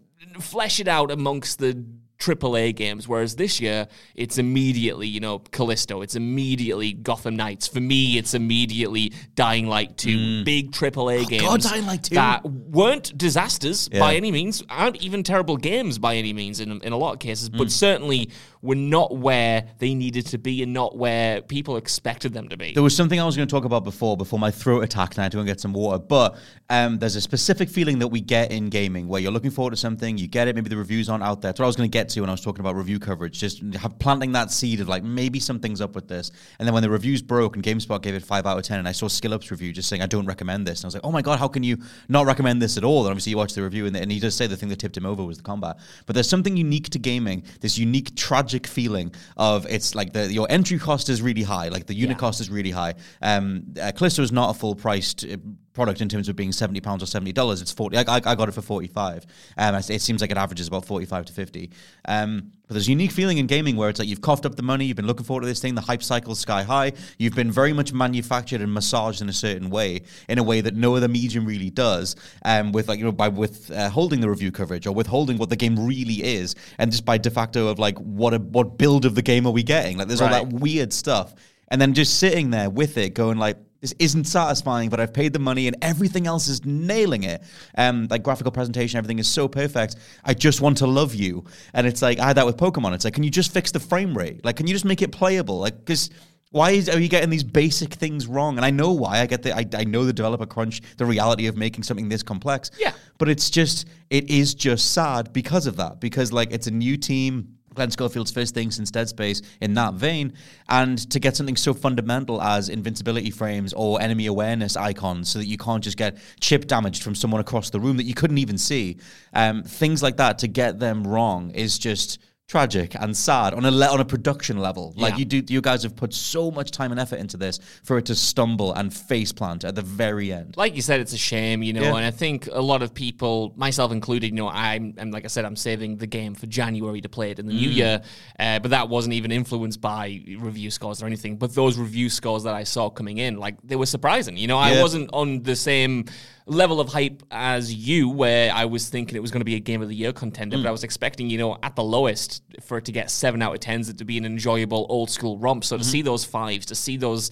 flesh 0.41 0.81
it 0.81 0.89
out 0.89 1.11
amongst 1.11 1.59
the 1.59 1.85
AAA 2.19 2.75
games. 2.75 3.07
Whereas 3.07 3.37
this 3.37 3.61
year, 3.61 3.89
it's 4.15 4.39
immediately, 4.39 5.07
you 5.07 5.21
know, 5.21 5.39
Callisto. 5.39 6.03
It's 6.03 6.17
immediately 6.17 6.93
Gotham 6.93 7.37
Knights. 7.37 7.67
For 7.67 7.81
me, 7.81 8.17
it's 8.19 8.35
immediately 8.35 9.13
Dying 9.35 9.67
Light 9.67 9.97
2. 9.99 10.45
Big 10.45 10.73
AAA 10.73 11.29
games. 11.29 11.43
Mm. 11.43 11.47
Oh, 11.47 11.51
God, 11.51 11.61
Dying 11.61 11.87
Light 11.87 12.03
2. 12.05 12.15
That 12.15 12.45
weren't 12.45 13.17
disasters 13.19 13.89
Yeah. 13.93 14.01
by 14.01 14.15
any 14.17 14.33
means, 14.33 14.63
aren't 14.71 14.97
even 15.03 15.23
terrible 15.23 15.57
games 15.57 15.99
by 15.99 16.17
any 16.17 16.33
means 16.33 16.61
in, 16.61 16.81
in 16.81 16.93
a 16.93 16.97
lot 16.97 17.13
of 17.13 17.19
cases, 17.19 17.51
Mm. 17.51 17.59
but 17.59 17.71
certainly 17.71 18.31
were 18.67 18.75
not 18.75 19.17
where 19.17 19.65
they 19.79 19.95
needed 19.95 20.27
to 20.27 20.39
be 20.39 20.63
and 20.63 20.73
not 20.73 20.97
where 20.97 21.41
people 21.41 21.77
expected 21.77 22.33
them 22.33 22.49
to 22.49 22.57
be. 22.57 22.73
There 22.73 22.83
was 22.83 22.97
something 22.97 23.21
I 23.21 23.25
was 23.25 23.37
going 23.37 23.49
to 23.49 23.53
talk 23.53 23.65
about 23.65 23.85
before, 23.85 24.17
before 24.17 24.39
my 24.39 24.51
throat 24.51 24.83
attacked, 24.83 25.15
and 25.15 25.21
I 25.21 25.23
had 25.25 25.33
to 25.33 25.37
go 25.37 25.41
and 25.41 25.49
get 25.49 25.61
some 25.61 25.73
water. 25.73 25.99
But 25.99 26.37
um, 26.69 26.99
there's 26.99 27.17
a 27.17 27.21
specific 27.21 27.69
feeling 27.69 28.01
that 28.01 28.09
we 28.09 28.21
get 28.21 28.51
in 28.51 28.69
gaming 28.69 29.07
where 29.09 29.21
you're 29.21 29.33
looking 29.33 29.51
forward 29.51 29.71
to 29.71 29.77
something, 29.77 30.19
you 30.19 30.27
get 30.27 30.49
it, 30.49 30.55
maybe 30.57 30.69
the 30.69 30.77
reviews 30.77 31.09
aren't 31.09 31.23
out 31.23 31.41
there. 31.41 31.51
That's 31.51 31.61
what 31.61 31.67
I 31.67 31.69
was 31.69 31.77
going 31.77 31.89
to 31.89 31.93
get 31.93 32.09
to 32.11 32.21
when 32.21 32.31
I 32.31 32.33
was 32.33 32.41
talking 32.41 32.61
about 32.61 32.75
review 32.75 32.99
coverage. 32.99 33.39
Just 33.39 33.63
have, 33.75 33.99
planting 33.99 34.33
that 34.33 34.51
seed 34.51 34.81
of 34.81 34.89
like 34.89 35.05
maybe 35.05 35.39
something's 35.39 35.81
up 35.81 35.95
with 35.95 36.09
this. 36.09 36.33
And 36.59 36.67
then 36.67 36.75
when 36.75 36.83
the 36.83 36.91
reviews 36.91 37.23
broke 37.23 37.55
and 37.55 37.65
GameSpot 37.65 38.03
gave 38.03 38.15
it 38.15 38.25
five 38.25 38.47
out 38.47 38.59
of 38.59 38.65
ten, 38.65 38.79
and 38.79 38.89
I 38.89 38.93
saw 38.93 39.07
SkillUp's 39.07 39.51
review 39.51 39.73
just 39.73 39.89
saying 39.89 40.03
I 40.03 40.07
don't 40.07 40.27
recommend 40.27 40.67
this, 40.67 40.81
and 40.81 40.87
I 40.87 40.89
was 40.89 40.95
like, 40.95 41.05
oh 41.05 41.13
my 41.13 41.23
god, 41.23 41.39
how 41.39 41.49
can 41.49 41.63
you 41.63 41.79
not 42.09 42.27
recommend 42.27 42.61
this 42.61 42.77
at 42.77 42.85
all? 42.85 43.03
And 43.03 43.11
obviously 43.11 43.31
you 43.31 43.37
watch 43.37 43.55
the 43.55 43.63
review, 43.63 43.87
and, 43.87 43.97
and 43.97 44.11
he 44.11 44.19
does 44.19 44.35
say 44.35 44.47
the 44.47 44.57
thing 44.57 44.69
that 44.71 44.79
tipped 44.79 44.97
him 44.97 45.07
over 45.07 45.25
was 45.25 45.37
the 45.37 45.45
combat. 45.45 45.77
But 46.07 46.15
there's 46.15 46.29
something 46.29 46.57
unique 46.57 46.89
to 46.91 46.99
gaming, 46.99 47.45
this 47.61 47.79
unique 47.79 48.17
tragic 48.17 48.56
feeling 48.65 49.13
of 49.37 49.67
it's 49.67 49.97
like 49.97 50.13
the 50.13 50.33
your 50.33 50.47
entry 50.49 50.79
cost 50.79 51.09
is 51.09 51.21
really 51.21 51.43
high, 51.43 51.69
like 51.69 51.87
the 51.87 51.95
unit 51.95 52.17
Yeah. 52.17 52.21
cost 52.21 52.41
is 52.41 52.49
really 52.49 52.71
high. 52.71 52.95
Um, 53.21 53.65
uh, 53.83 53.91
Callisto 53.91 54.23
is 54.23 54.31
not 54.31 54.51
a 54.51 54.55
full 54.59 54.77
priced 54.77 55.25
uh, 55.25 55.37
product 55.77 56.01
in 56.01 56.09
terms 56.09 56.29
of 56.29 56.35
being 56.35 56.51
seventy 56.51 56.81
pounds 56.81 57.03
or 57.05 57.07
seventy 57.07 57.33
dollars. 57.33 57.63
It's 57.63 57.71
forty. 57.71 57.97
I, 57.97 58.03
I 58.09 58.17
I 58.17 58.35
got 58.35 58.49
it 58.49 58.53
for 58.53 58.63
forty 58.63 58.89
five. 58.89 59.25
Um, 59.57 59.77
it 59.77 60.03
seems 60.03 60.21
like 60.21 60.33
it 60.33 60.37
averages 60.37 60.67
about 60.67 60.85
forty 60.85 61.07
five 61.07 61.27
to 61.27 61.33
fifty. 61.33 61.71
Um, 62.07 62.51
but 62.67 62.75
there's 62.75 62.89
a 62.89 62.91
unique 62.91 63.13
feeling 63.13 63.39
in 63.39 63.47
gaming 63.47 63.77
where 63.77 63.89
it's 63.89 64.01
like 64.01 64.09
you've 64.09 64.23
coughed 64.23 64.45
up 64.45 64.57
the 64.57 64.63
money, 64.63 64.87
you've 64.87 64.97
been 64.97 65.07
looking 65.07 65.25
forward 65.25 65.43
to 65.43 65.47
this 65.47 65.61
thing, 65.61 65.77
the 65.77 65.81
hype 65.81 66.03
cycle's 66.03 66.41
sky 66.41 66.65
high. 66.65 66.95
You've 67.17 67.37
been 67.37 67.53
very 67.53 67.73
much 67.73 67.93
manufactured 67.93 68.61
and 68.61 68.75
massaged 68.75 69.23
in 69.23 69.29
a 69.29 69.33
certain 69.33 69.71
way, 69.71 70.03
in 70.29 70.39
a 70.39 70.43
way 70.43 70.61
that 70.63 70.75
no 70.75 70.97
other 70.97 71.07
medium 71.07 71.47
really 71.47 71.71
does. 71.71 72.17
Um, 72.45 72.73
with 72.73 72.89
like 72.89 72.99
you 72.99 73.05
know 73.05 73.13
by 73.13 73.29
with 73.29 73.71
uh, 73.71 73.89
holding 73.91 74.21
the 74.21 74.29
review 74.29 74.51
coverage 74.51 74.87
or 74.87 74.95
withholding 74.95 75.39
what 75.39 75.49
the 75.49 75.57
game 75.57 75.87
really 75.87 76.25
is, 76.25 76.57
and 76.79 76.91
just 76.91 77.05
by 77.05 77.19
de 77.19 77.31
facto 77.31 77.69
of 77.69 77.79
like 77.79 77.97
what 77.99 78.35
a 78.35 78.39
what 78.39 78.79
build 78.79 79.05
of 79.05 79.15
the 79.15 79.23
game 79.23 79.47
are 79.47 79.53
we 79.53 79.63
getting? 79.63 79.99
Like 79.99 80.09
there's 80.09 80.21
all 80.21 80.31
that 80.31 80.49
weird 80.49 80.93
stuff, 80.93 81.35
and 81.69 81.81
then 81.81 81.95
just 81.95 82.19
sitting 82.19 82.51
there 82.51 82.71
with 82.71 82.99
it, 82.99 83.15
going 83.15 83.39
like, 83.39 83.59
this 83.81 83.95
isn't 83.99 84.25
satisfying, 84.25 84.89
but 84.89 85.01
I've 85.01 85.13
paid 85.13 85.33
the 85.33 85.39
money 85.39 85.67
and 85.67 85.77
everything 85.83 86.27
else 86.27 86.49
is 86.49 86.65
nailing 86.65 87.25
it. 87.25 87.43
Um, 87.77 88.07
like 88.11 88.23
graphical 88.23 88.51
presentation, 88.53 88.99
everything 88.99 89.19
is 89.19 89.29
so 89.29 89.49
perfect. 89.49 89.97
I 90.25 90.35
just 90.35 90.61
want 90.61 90.79
to 90.79 90.87
love 90.87 91.15
you, 91.15 91.45
and 91.75 91.87
it's 91.87 92.03
like 92.03 92.19
I 92.19 92.27
had 92.29 92.37
that 92.37 92.47
with 92.47 92.57
Pokemon. 92.57 92.95
It's 92.95 93.05
like, 93.05 93.15
can 93.15 93.25
you 93.25 93.31
just 93.31 93.53
fix 93.53 93.71
the 93.73 93.81
frame 93.81 94.17
rate? 94.17 94.45
Like, 94.45 94.57
can 94.57 94.67
you 94.67 94.75
just 94.75 94.85
make 94.85 95.03
it 95.03 95.13
playable? 95.13 95.59
Like, 95.59 95.79
because 95.79 96.11
Why 96.51 96.71
is, 96.71 96.89
are 96.89 96.99
you 96.99 97.09
getting 97.09 97.29
these 97.29 97.45
basic 97.45 97.93
things 97.95 98.27
wrong? 98.27 98.57
And 98.57 98.65
I 98.65 98.71
know 98.71 98.93
why. 98.93 99.21
I 99.21 99.27
get 99.27 99.43
the 99.43 99.55
I, 99.55 99.67
I 99.75 99.85
know 99.85 100.05
the 100.05 100.13
developer 100.13 100.47
crunch, 100.47 100.81
the 100.97 101.05
reality 101.05 101.49
of 101.49 101.57
making 101.57 101.83
something 101.83 102.09
this 102.09 102.23
complex. 102.23 102.71
Yeah. 102.79 102.93
But 103.19 103.29
it's 103.29 103.51
just 103.51 103.89
it 104.11 104.31
is 104.31 104.55
just 104.55 104.93
sad 104.93 105.33
because 105.33 105.67
of 105.67 105.77
that. 105.77 106.01
Because 106.01 106.33
like 106.33 106.53
it's 106.53 106.67
a 106.67 106.71
new 106.71 106.97
team. 106.97 107.56
Glenn 107.77 107.91
Schofield's 107.91 108.33
first 108.33 108.55
thing 108.55 108.71
since 108.71 108.91
Dead 108.91 109.09
Space 109.09 109.43
in 109.61 109.75
that 109.75 109.95
vein, 109.95 110.33
and 110.69 111.09
to 111.11 111.21
get 111.21 111.37
something 111.37 111.57
so 111.57 111.73
fundamental 111.73 112.43
as 112.43 112.69
invincibility 112.69 113.31
frames 113.31 113.73
or 113.75 114.01
enemy 114.01 114.27
awareness 114.27 114.77
icons, 114.77 115.29
so 115.29 115.39
that 115.39 115.47
you 115.47 115.59
can't 115.59 115.85
just 115.85 115.97
get 115.97 116.19
chip 116.41 116.67
damaged 116.67 117.03
from 117.03 117.15
someone 117.15 117.41
across 117.41 117.71
the 117.71 117.79
room 117.79 117.97
that 117.99 118.05
you 118.05 118.15
couldn't 118.15 118.39
even 118.39 118.59
see, 118.59 118.97
um, 119.35 119.63
things 119.63 120.03
like 120.03 120.17
that, 120.17 120.39
to 120.39 120.49
get 120.49 120.79
them 120.81 121.07
wrong 121.07 121.51
is 121.51 121.79
just 121.79 122.19
tragic 122.49 122.95
and 123.01 123.17
sad 123.17 123.53
on 123.55 123.65
a 123.65 123.71
le- 123.73 123.89
on 123.89 123.99
a 124.01 124.05
production 124.05 124.59
level. 124.59 124.95
Like 124.97 125.15
Yeah. 125.15 125.19
you 125.19 125.25
do, 125.25 125.43
you 125.55 125.61
guys 125.61 125.83
have 125.83 125.97
put 125.97 126.15
so 126.15 126.51
much 126.53 126.71
time 126.71 126.93
and 126.93 127.01
effort 127.01 127.17
into 127.19 127.37
this 127.37 127.59
for 127.83 127.99
it 127.99 128.05
to 128.07 128.15
stumble 128.15 128.73
and 128.73 128.95
face 128.95 129.33
plant 129.33 129.65
at 129.65 129.75
the 129.75 129.83
very 129.83 130.33
end. 130.33 130.55
like 130.57 130.77
you 130.77 130.83
said, 130.83 131.01
it's 131.01 131.13
a 131.13 131.19
shame, 131.19 131.63
you 131.63 131.73
know, 131.73 131.83
Yeah. 131.83 131.97
and 131.97 132.05
I 132.05 132.11
think 132.13 132.49
a 132.53 132.61
lot 132.63 132.83
of 132.83 132.95
people, 132.95 133.53
myself 133.57 133.91
included, 133.91 134.29
you 134.29 134.37
know, 134.37 134.49
I'm, 134.49 134.95
and 134.97 135.13
like 135.13 135.25
I 135.25 135.29
said, 135.29 135.45
I'm 135.45 135.57
saving 135.57 135.97
the 135.97 136.07
game 136.07 136.35
for 136.35 136.47
January 136.47 137.01
to 137.01 137.09
play 137.09 137.33
it 137.33 137.39
in 137.41 137.47
the 137.47 137.53
new 137.53 137.69
Mm. 137.71 137.75
year, 137.75 138.03
uh, 138.39 138.59
but 138.61 138.71
that 138.71 138.89
wasn't 138.89 139.15
even 139.15 139.33
influenced 139.33 139.81
by 139.81 140.21
review 140.39 140.71
scores 140.71 141.03
or 141.03 141.07
anything. 141.07 141.37
But 141.37 141.55
those 141.55 141.79
review 141.79 142.09
scores 142.09 142.45
that 142.45 142.55
I 142.55 142.63
saw 142.63 142.91
coming 142.91 143.19
in, 143.19 143.39
like 143.39 143.57
they 143.65 143.77
were 143.77 143.87
surprising. 143.87 144.37
You 144.37 144.47
know, 144.47 144.59
I 144.59 144.81
wasn't 144.81 145.11
on 145.13 145.43
the 145.43 145.57
same 145.57 146.05
level 146.47 146.81
of 146.81 146.89
hype 146.89 147.23
as 147.31 147.75
you, 147.75 148.09
where 148.09 148.53
I 148.53 148.65
was 148.67 148.89
thinking 148.89 149.17
it 149.17 149.21
was 149.21 149.31
going 149.33 149.41
to 149.41 149.45
be 149.45 149.57
a 149.57 149.61
game 149.61 149.83
of 149.83 149.89
the 149.89 149.97
year 149.97 150.13
contender, 150.13 150.57
Mm. 150.57 150.63
but 150.63 150.69
I 150.69 150.73
was 150.73 150.85
expecting, 150.85 151.29
you 151.29 151.39
know, 151.39 151.59
at 151.63 151.75
the 151.75 151.83
lowest 151.83 152.43
for 152.63 152.79
it 152.79 152.85
to 152.85 152.93
get 152.93 153.11
seven 153.11 153.43
out 153.43 153.53
of 153.53 153.61
tens, 153.61 153.89
it 153.89 153.99
to 153.99 154.05
be 154.05 154.17
an 154.17 154.25
enjoyable 154.25 154.87
old 154.89 155.11
school 155.11 155.39
romp. 155.39 155.65
So 155.65 155.77
to 155.77 155.83
Mm-hmm. 155.83 155.91
see 155.91 156.03
those 156.03 156.25
fives, 156.25 156.67
to 156.67 156.75
see 156.77 156.97
those 156.97 157.31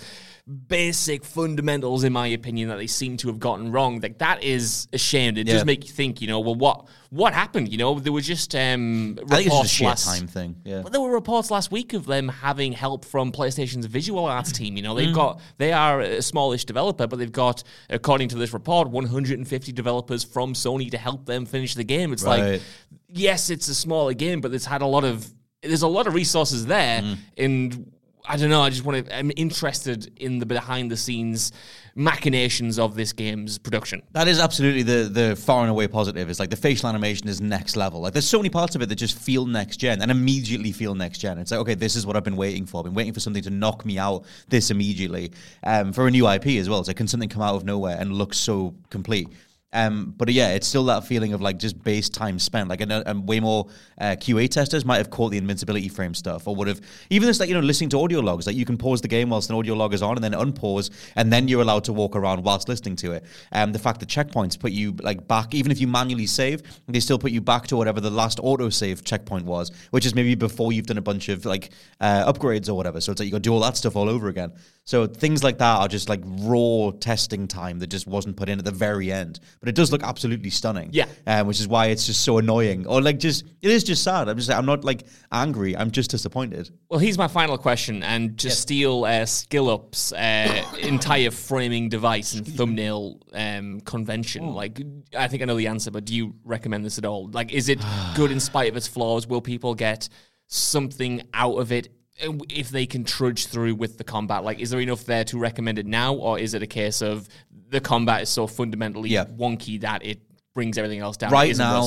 basic 0.68 1.24
fundamentals, 1.24 2.04
in 2.04 2.12
my 2.12 2.26
opinion, 2.26 2.68
that 2.68 2.76
they 2.76 2.86
seem 2.86 3.16
to 3.16 3.28
have 3.28 3.38
gotten 3.38 3.72
wrong, 3.72 4.00
like 4.00 4.18
that 4.18 4.42
is 4.44 4.86
a 4.92 4.98
shame. 4.98 5.36
It 5.38 5.46
Yeah. 5.46 5.54
does 5.54 5.64
make 5.64 5.86
you 5.86 5.90
think, 5.92 6.20
you 6.20 6.28
know, 6.28 6.40
well, 6.40 6.54
what 6.54 6.86
what 7.10 7.32
happened? 7.32 7.70
You 7.70 7.78
know, 7.78 7.98
there 8.00 8.12
were 8.12 8.20
just 8.20 8.54
um, 8.56 9.16
I 9.30 9.36
think 9.36 9.46
it's 9.46 9.54
reports 9.54 9.68
just 9.70 9.80
a 9.80 9.84
last 9.84 10.18
time 10.18 10.26
thing. 10.26 10.56
Yeah. 10.64 10.80
but 10.82 10.90
there 10.92 11.00
were 11.00 11.12
reports 11.12 11.50
last 11.50 11.70
week 11.70 11.92
of 11.94 12.06
them 12.06 12.28
having 12.28 12.72
help 12.72 13.04
from 13.04 13.30
PlayStation's 13.32 13.86
visual 13.86 14.24
arts 14.26 14.50
team. 14.52 14.76
You 14.76 14.82
know, 14.82 14.94
they've 14.94 15.08
Mm. 15.08 15.14
got 15.14 15.40
they 15.58 15.72
are 15.72 16.00
a 16.00 16.20
smallish 16.20 16.64
developer, 16.64 17.06
but 17.06 17.18
they've 17.18 17.30
got, 17.32 17.62
according 17.88 18.28
to 18.30 18.36
this 18.36 18.52
report, 18.52 18.88
150 18.90 19.72
developers 19.72 20.24
from 20.24 20.52
Sony 20.54 20.90
to 20.90 20.98
help 20.98 21.24
them 21.24 21.46
finish 21.46 21.74
the 21.74 21.84
game. 21.84 22.12
It's 22.12 22.24
like, 22.24 22.60
yes, 23.08 23.48
it's 23.48 23.68
a 23.68 23.74
smaller 23.74 24.12
game, 24.12 24.40
but 24.42 24.52
it's 24.52 24.66
had 24.66 24.82
a 24.82 24.86
lot 24.86 25.04
of 25.04 25.32
there's 25.62 25.80
a 25.80 25.88
lot 25.88 26.06
of 26.06 26.12
resources 26.12 26.66
there, 26.66 27.00
Mm. 27.00 27.16
and 27.38 27.92
I 28.26 28.36
don't 28.38 28.48
know. 28.48 28.62
I 28.62 28.70
just 28.70 28.84
want 28.84 29.06
to. 29.06 29.16
I'm 29.16 29.30
interested 29.36 30.10
in 30.16 30.38
the 30.38 30.46
behind 30.46 30.90
the 30.90 30.96
scenes 30.96 31.52
machinations 31.94 32.78
of 32.78 32.94
this 32.96 33.12
game's 33.12 33.58
production. 33.58 34.02
That 34.12 34.28
is 34.28 34.40
absolutely 34.40 34.82
the 34.82 35.08
the 35.10 35.36
far 35.36 35.60
and 35.60 35.70
away 35.70 35.88
positive. 35.88 36.30
It's 36.30 36.40
like 36.40 36.50
the 36.50 36.56
facial 36.56 36.88
animation 36.88 37.28
is 37.28 37.40
next 37.40 37.76
level. 37.76 38.00
Like 38.00 38.14
there's 38.14 38.28
so 38.28 38.38
many 38.38 38.48
parts 38.48 38.74
of 38.74 38.82
it 38.82 38.88
that 38.88 38.96
just 38.96 39.18
feel 39.18 39.46
next 39.46 39.76
gen 39.76 40.00
and 40.00 40.10
immediately 40.10 40.72
feel 40.72 40.94
next 40.94 41.18
gen. 41.18 41.38
It's 41.38 41.50
like 41.50 41.60
okay, 41.60 41.74
this 41.74 41.96
is 41.96 42.06
what 42.06 42.16
I've 42.16 42.24
been 42.24 42.36
waiting 42.36 42.64
for. 42.64 42.78
I've 42.78 42.84
been 42.84 42.94
waiting 42.94 43.12
for 43.12 43.20
something 43.20 43.42
to 43.42 43.50
knock 43.50 43.84
me 43.84 43.98
out 43.98 44.24
this 44.48 44.70
immediately. 44.70 45.32
Um, 45.62 45.92
for 45.92 46.06
a 46.06 46.10
new 46.10 46.26
IP 46.28 46.46
as 46.58 46.68
well. 46.68 46.78
It's 46.78 46.88
like 46.88 46.96
can 46.96 47.08
something 47.08 47.28
come 47.28 47.42
out 47.42 47.56
of 47.56 47.64
nowhere 47.64 47.96
and 47.98 48.12
look 48.14 48.32
so 48.32 48.74
complete? 48.88 49.28
Um, 49.74 50.14
but 50.16 50.32
yeah, 50.32 50.50
it's 50.50 50.66
still 50.66 50.84
that 50.84 51.04
feeling 51.04 51.32
of 51.32 51.42
like 51.42 51.58
just 51.58 51.82
base 51.82 52.08
time 52.08 52.38
spent. 52.38 52.68
Like, 52.68 52.80
and, 52.80 52.92
and 52.92 53.28
way 53.28 53.40
more 53.40 53.66
uh, 54.00 54.16
QA 54.18 54.48
testers 54.48 54.84
might 54.84 54.98
have 54.98 55.10
caught 55.10 55.30
the 55.30 55.38
invincibility 55.38 55.88
frame 55.88 56.14
stuff, 56.14 56.46
or 56.46 56.54
would 56.56 56.68
have 56.68 56.80
even 57.10 57.26
this 57.26 57.40
like 57.40 57.48
you 57.48 57.54
know 57.54 57.60
listening 57.60 57.90
to 57.90 57.98
audio 57.98 58.20
logs. 58.20 58.46
Like 58.46 58.56
you 58.56 58.64
can 58.64 58.78
pause 58.78 59.00
the 59.00 59.08
game 59.08 59.30
whilst 59.30 59.50
an 59.50 59.56
audio 59.56 59.74
log 59.74 59.92
is 59.92 60.00
on, 60.00 60.16
and 60.16 60.24
then 60.24 60.32
unpause, 60.32 60.90
and 61.16 61.32
then 61.32 61.48
you're 61.48 61.60
allowed 61.60 61.84
to 61.84 61.92
walk 61.92 62.14
around 62.14 62.44
whilst 62.44 62.68
listening 62.68 62.96
to 62.96 63.12
it. 63.12 63.24
Um, 63.52 63.72
the 63.72 63.78
fact 63.78 64.00
that 64.00 64.08
checkpoints 64.08 64.58
put 64.58 64.72
you 64.72 64.92
like 65.02 65.26
back, 65.26 65.54
even 65.54 65.72
if 65.72 65.80
you 65.80 65.88
manually 65.88 66.26
save, 66.26 66.62
they 66.86 67.00
still 67.00 67.18
put 67.18 67.32
you 67.32 67.40
back 67.40 67.66
to 67.66 67.76
whatever 67.76 68.00
the 68.00 68.10
last 68.10 68.38
auto 68.42 68.70
save 68.70 69.04
checkpoint 69.04 69.44
was, 69.44 69.72
which 69.90 70.06
is 70.06 70.14
maybe 70.14 70.36
before 70.36 70.72
you've 70.72 70.86
done 70.86 70.98
a 70.98 71.02
bunch 71.02 71.28
of 71.28 71.44
like 71.44 71.70
uh, 72.00 72.32
upgrades 72.32 72.68
or 72.68 72.74
whatever. 72.74 73.00
So 73.00 73.10
it's 73.10 73.20
like 73.20 73.26
you 73.26 73.32
got 73.32 73.38
to 73.38 73.42
do 73.42 73.52
all 73.52 73.60
that 73.60 73.76
stuff 73.76 73.96
all 73.96 74.08
over 74.08 74.28
again. 74.28 74.52
So 74.86 75.06
things 75.06 75.42
like 75.42 75.58
that 75.58 75.80
are 75.80 75.88
just 75.88 76.10
like 76.10 76.20
raw 76.24 76.90
testing 77.00 77.48
time 77.48 77.78
that 77.78 77.86
just 77.86 78.06
wasn't 78.06 78.36
put 78.36 78.50
in 78.50 78.58
at 78.58 78.66
the 78.66 78.70
very 78.70 79.10
end. 79.10 79.40
But 79.60 79.70
it 79.70 79.74
does 79.74 79.90
look 79.90 80.02
absolutely 80.02 80.50
stunning. 80.50 80.90
Yeah. 80.92 81.06
Um, 81.26 81.46
which 81.46 81.58
is 81.58 81.66
why 81.66 81.86
it's 81.86 82.04
just 82.06 82.22
so 82.22 82.36
annoying. 82.36 82.86
Or 82.86 83.00
like 83.00 83.18
just 83.18 83.44
it 83.62 83.70
is 83.70 83.82
just 83.82 84.02
sad. 84.02 84.28
I'm 84.28 84.36
just 84.36 84.50
I'm 84.50 84.66
not 84.66 84.84
like 84.84 85.06
angry. 85.32 85.74
I'm 85.74 85.90
just 85.90 86.10
disappointed. 86.10 86.70
Well, 86.90 87.00
here's 87.00 87.16
my 87.16 87.28
final 87.28 87.56
question, 87.56 88.02
and 88.02 88.38
to 88.40 88.50
steal 88.50 89.04
uh, 89.04 89.22
SkillUp's 89.22 90.12
uh, 90.12 90.64
entire 90.86 91.30
framing 91.30 91.88
device 91.88 92.34
and 92.34 92.46
thumbnail 92.46 93.20
um, 93.32 93.80
convention, 93.80 94.52
like 94.52 94.82
I 95.16 95.28
think 95.28 95.42
I 95.42 95.46
know 95.46 95.56
the 95.56 95.68
answer, 95.68 95.90
but 95.90 96.04
do 96.04 96.14
you 96.14 96.34
recommend 96.44 96.84
this 96.84 96.98
at 96.98 97.06
all? 97.06 97.30
Like, 97.30 97.52
is 97.52 97.70
it 97.70 97.80
good 98.14 98.30
in 98.30 98.38
spite 98.38 98.68
of 98.68 98.76
its 98.76 98.86
flaws? 98.86 99.26
Will 99.26 99.40
people 99.40 99.74
get 99.74 100.10
something 100.46 101.22
out 101.32 101.56
of 101.56 101.72
it 101.72 101.88
if 102.18 102.70
they 102.70 102.86
can 102.86 103.04
trudge 103.04 103.46
through 103.46 103.74
with 103.74 103.98
the 103.98 104.04
combat? 104.04 104.44
Like, 104.44 104.58
is 104.60 104.70
there 104.70 104.80
enough 104.80 105.04
there 105.04 105.24
to 105.24 105.38
recommend 105.38 105.78
it 105.78 105.86
now, 105.86 106.14
or 106.14 106.38
is 106.38 106.54
it 106.54 106.62
a 106.62 106.66
case 106.66 107.02
of 107.02 107.28
the 107.68 107.80
combat 107.80 108.22
is 108.22 108.28
so 108.28 108.46
fundamentally 108.46 109.10
Yeah. 109.10 109.24
wonky 109.24 109.80
that 109.80 110.04
it 110.04 110.20
brings 110.54 110.78
everything 110.78 111.00
else 111.00 111.16
down? 111.16 111.32
Right 111.32 111.56
now, 111.58 111.82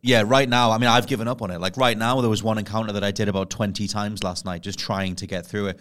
yeah, 0.00 0.22
right 0.24 0.48
now. 0.48 0.70
I 0.70 0.78
mean, 0.78 0.88
I've 0.88 1.08
given 1.08 1.26
up 1.26 1.42
on 1.42 1.50
it. 1.50 1.60
Like 1.60 1.76
right 1.76 1.98
now, 1.98 2.20
there 2.20 2.30
was 2.30 2.42
one 2.42 2.56
encounter 2.56 2.92
that 2.92 3.02
I 3.02 3.10
did 3.10 3.28
about 3.28 3.50
twenty 3.50 3.88
times 3.88 4.22
last 4.22 4.44
night, 4.44 4.62
just 4.62 4.78
trying 4.78 5.16
to 5.16 5.26
get 5.26 5.44
through 5.44 5.66
it. 5.66 5.80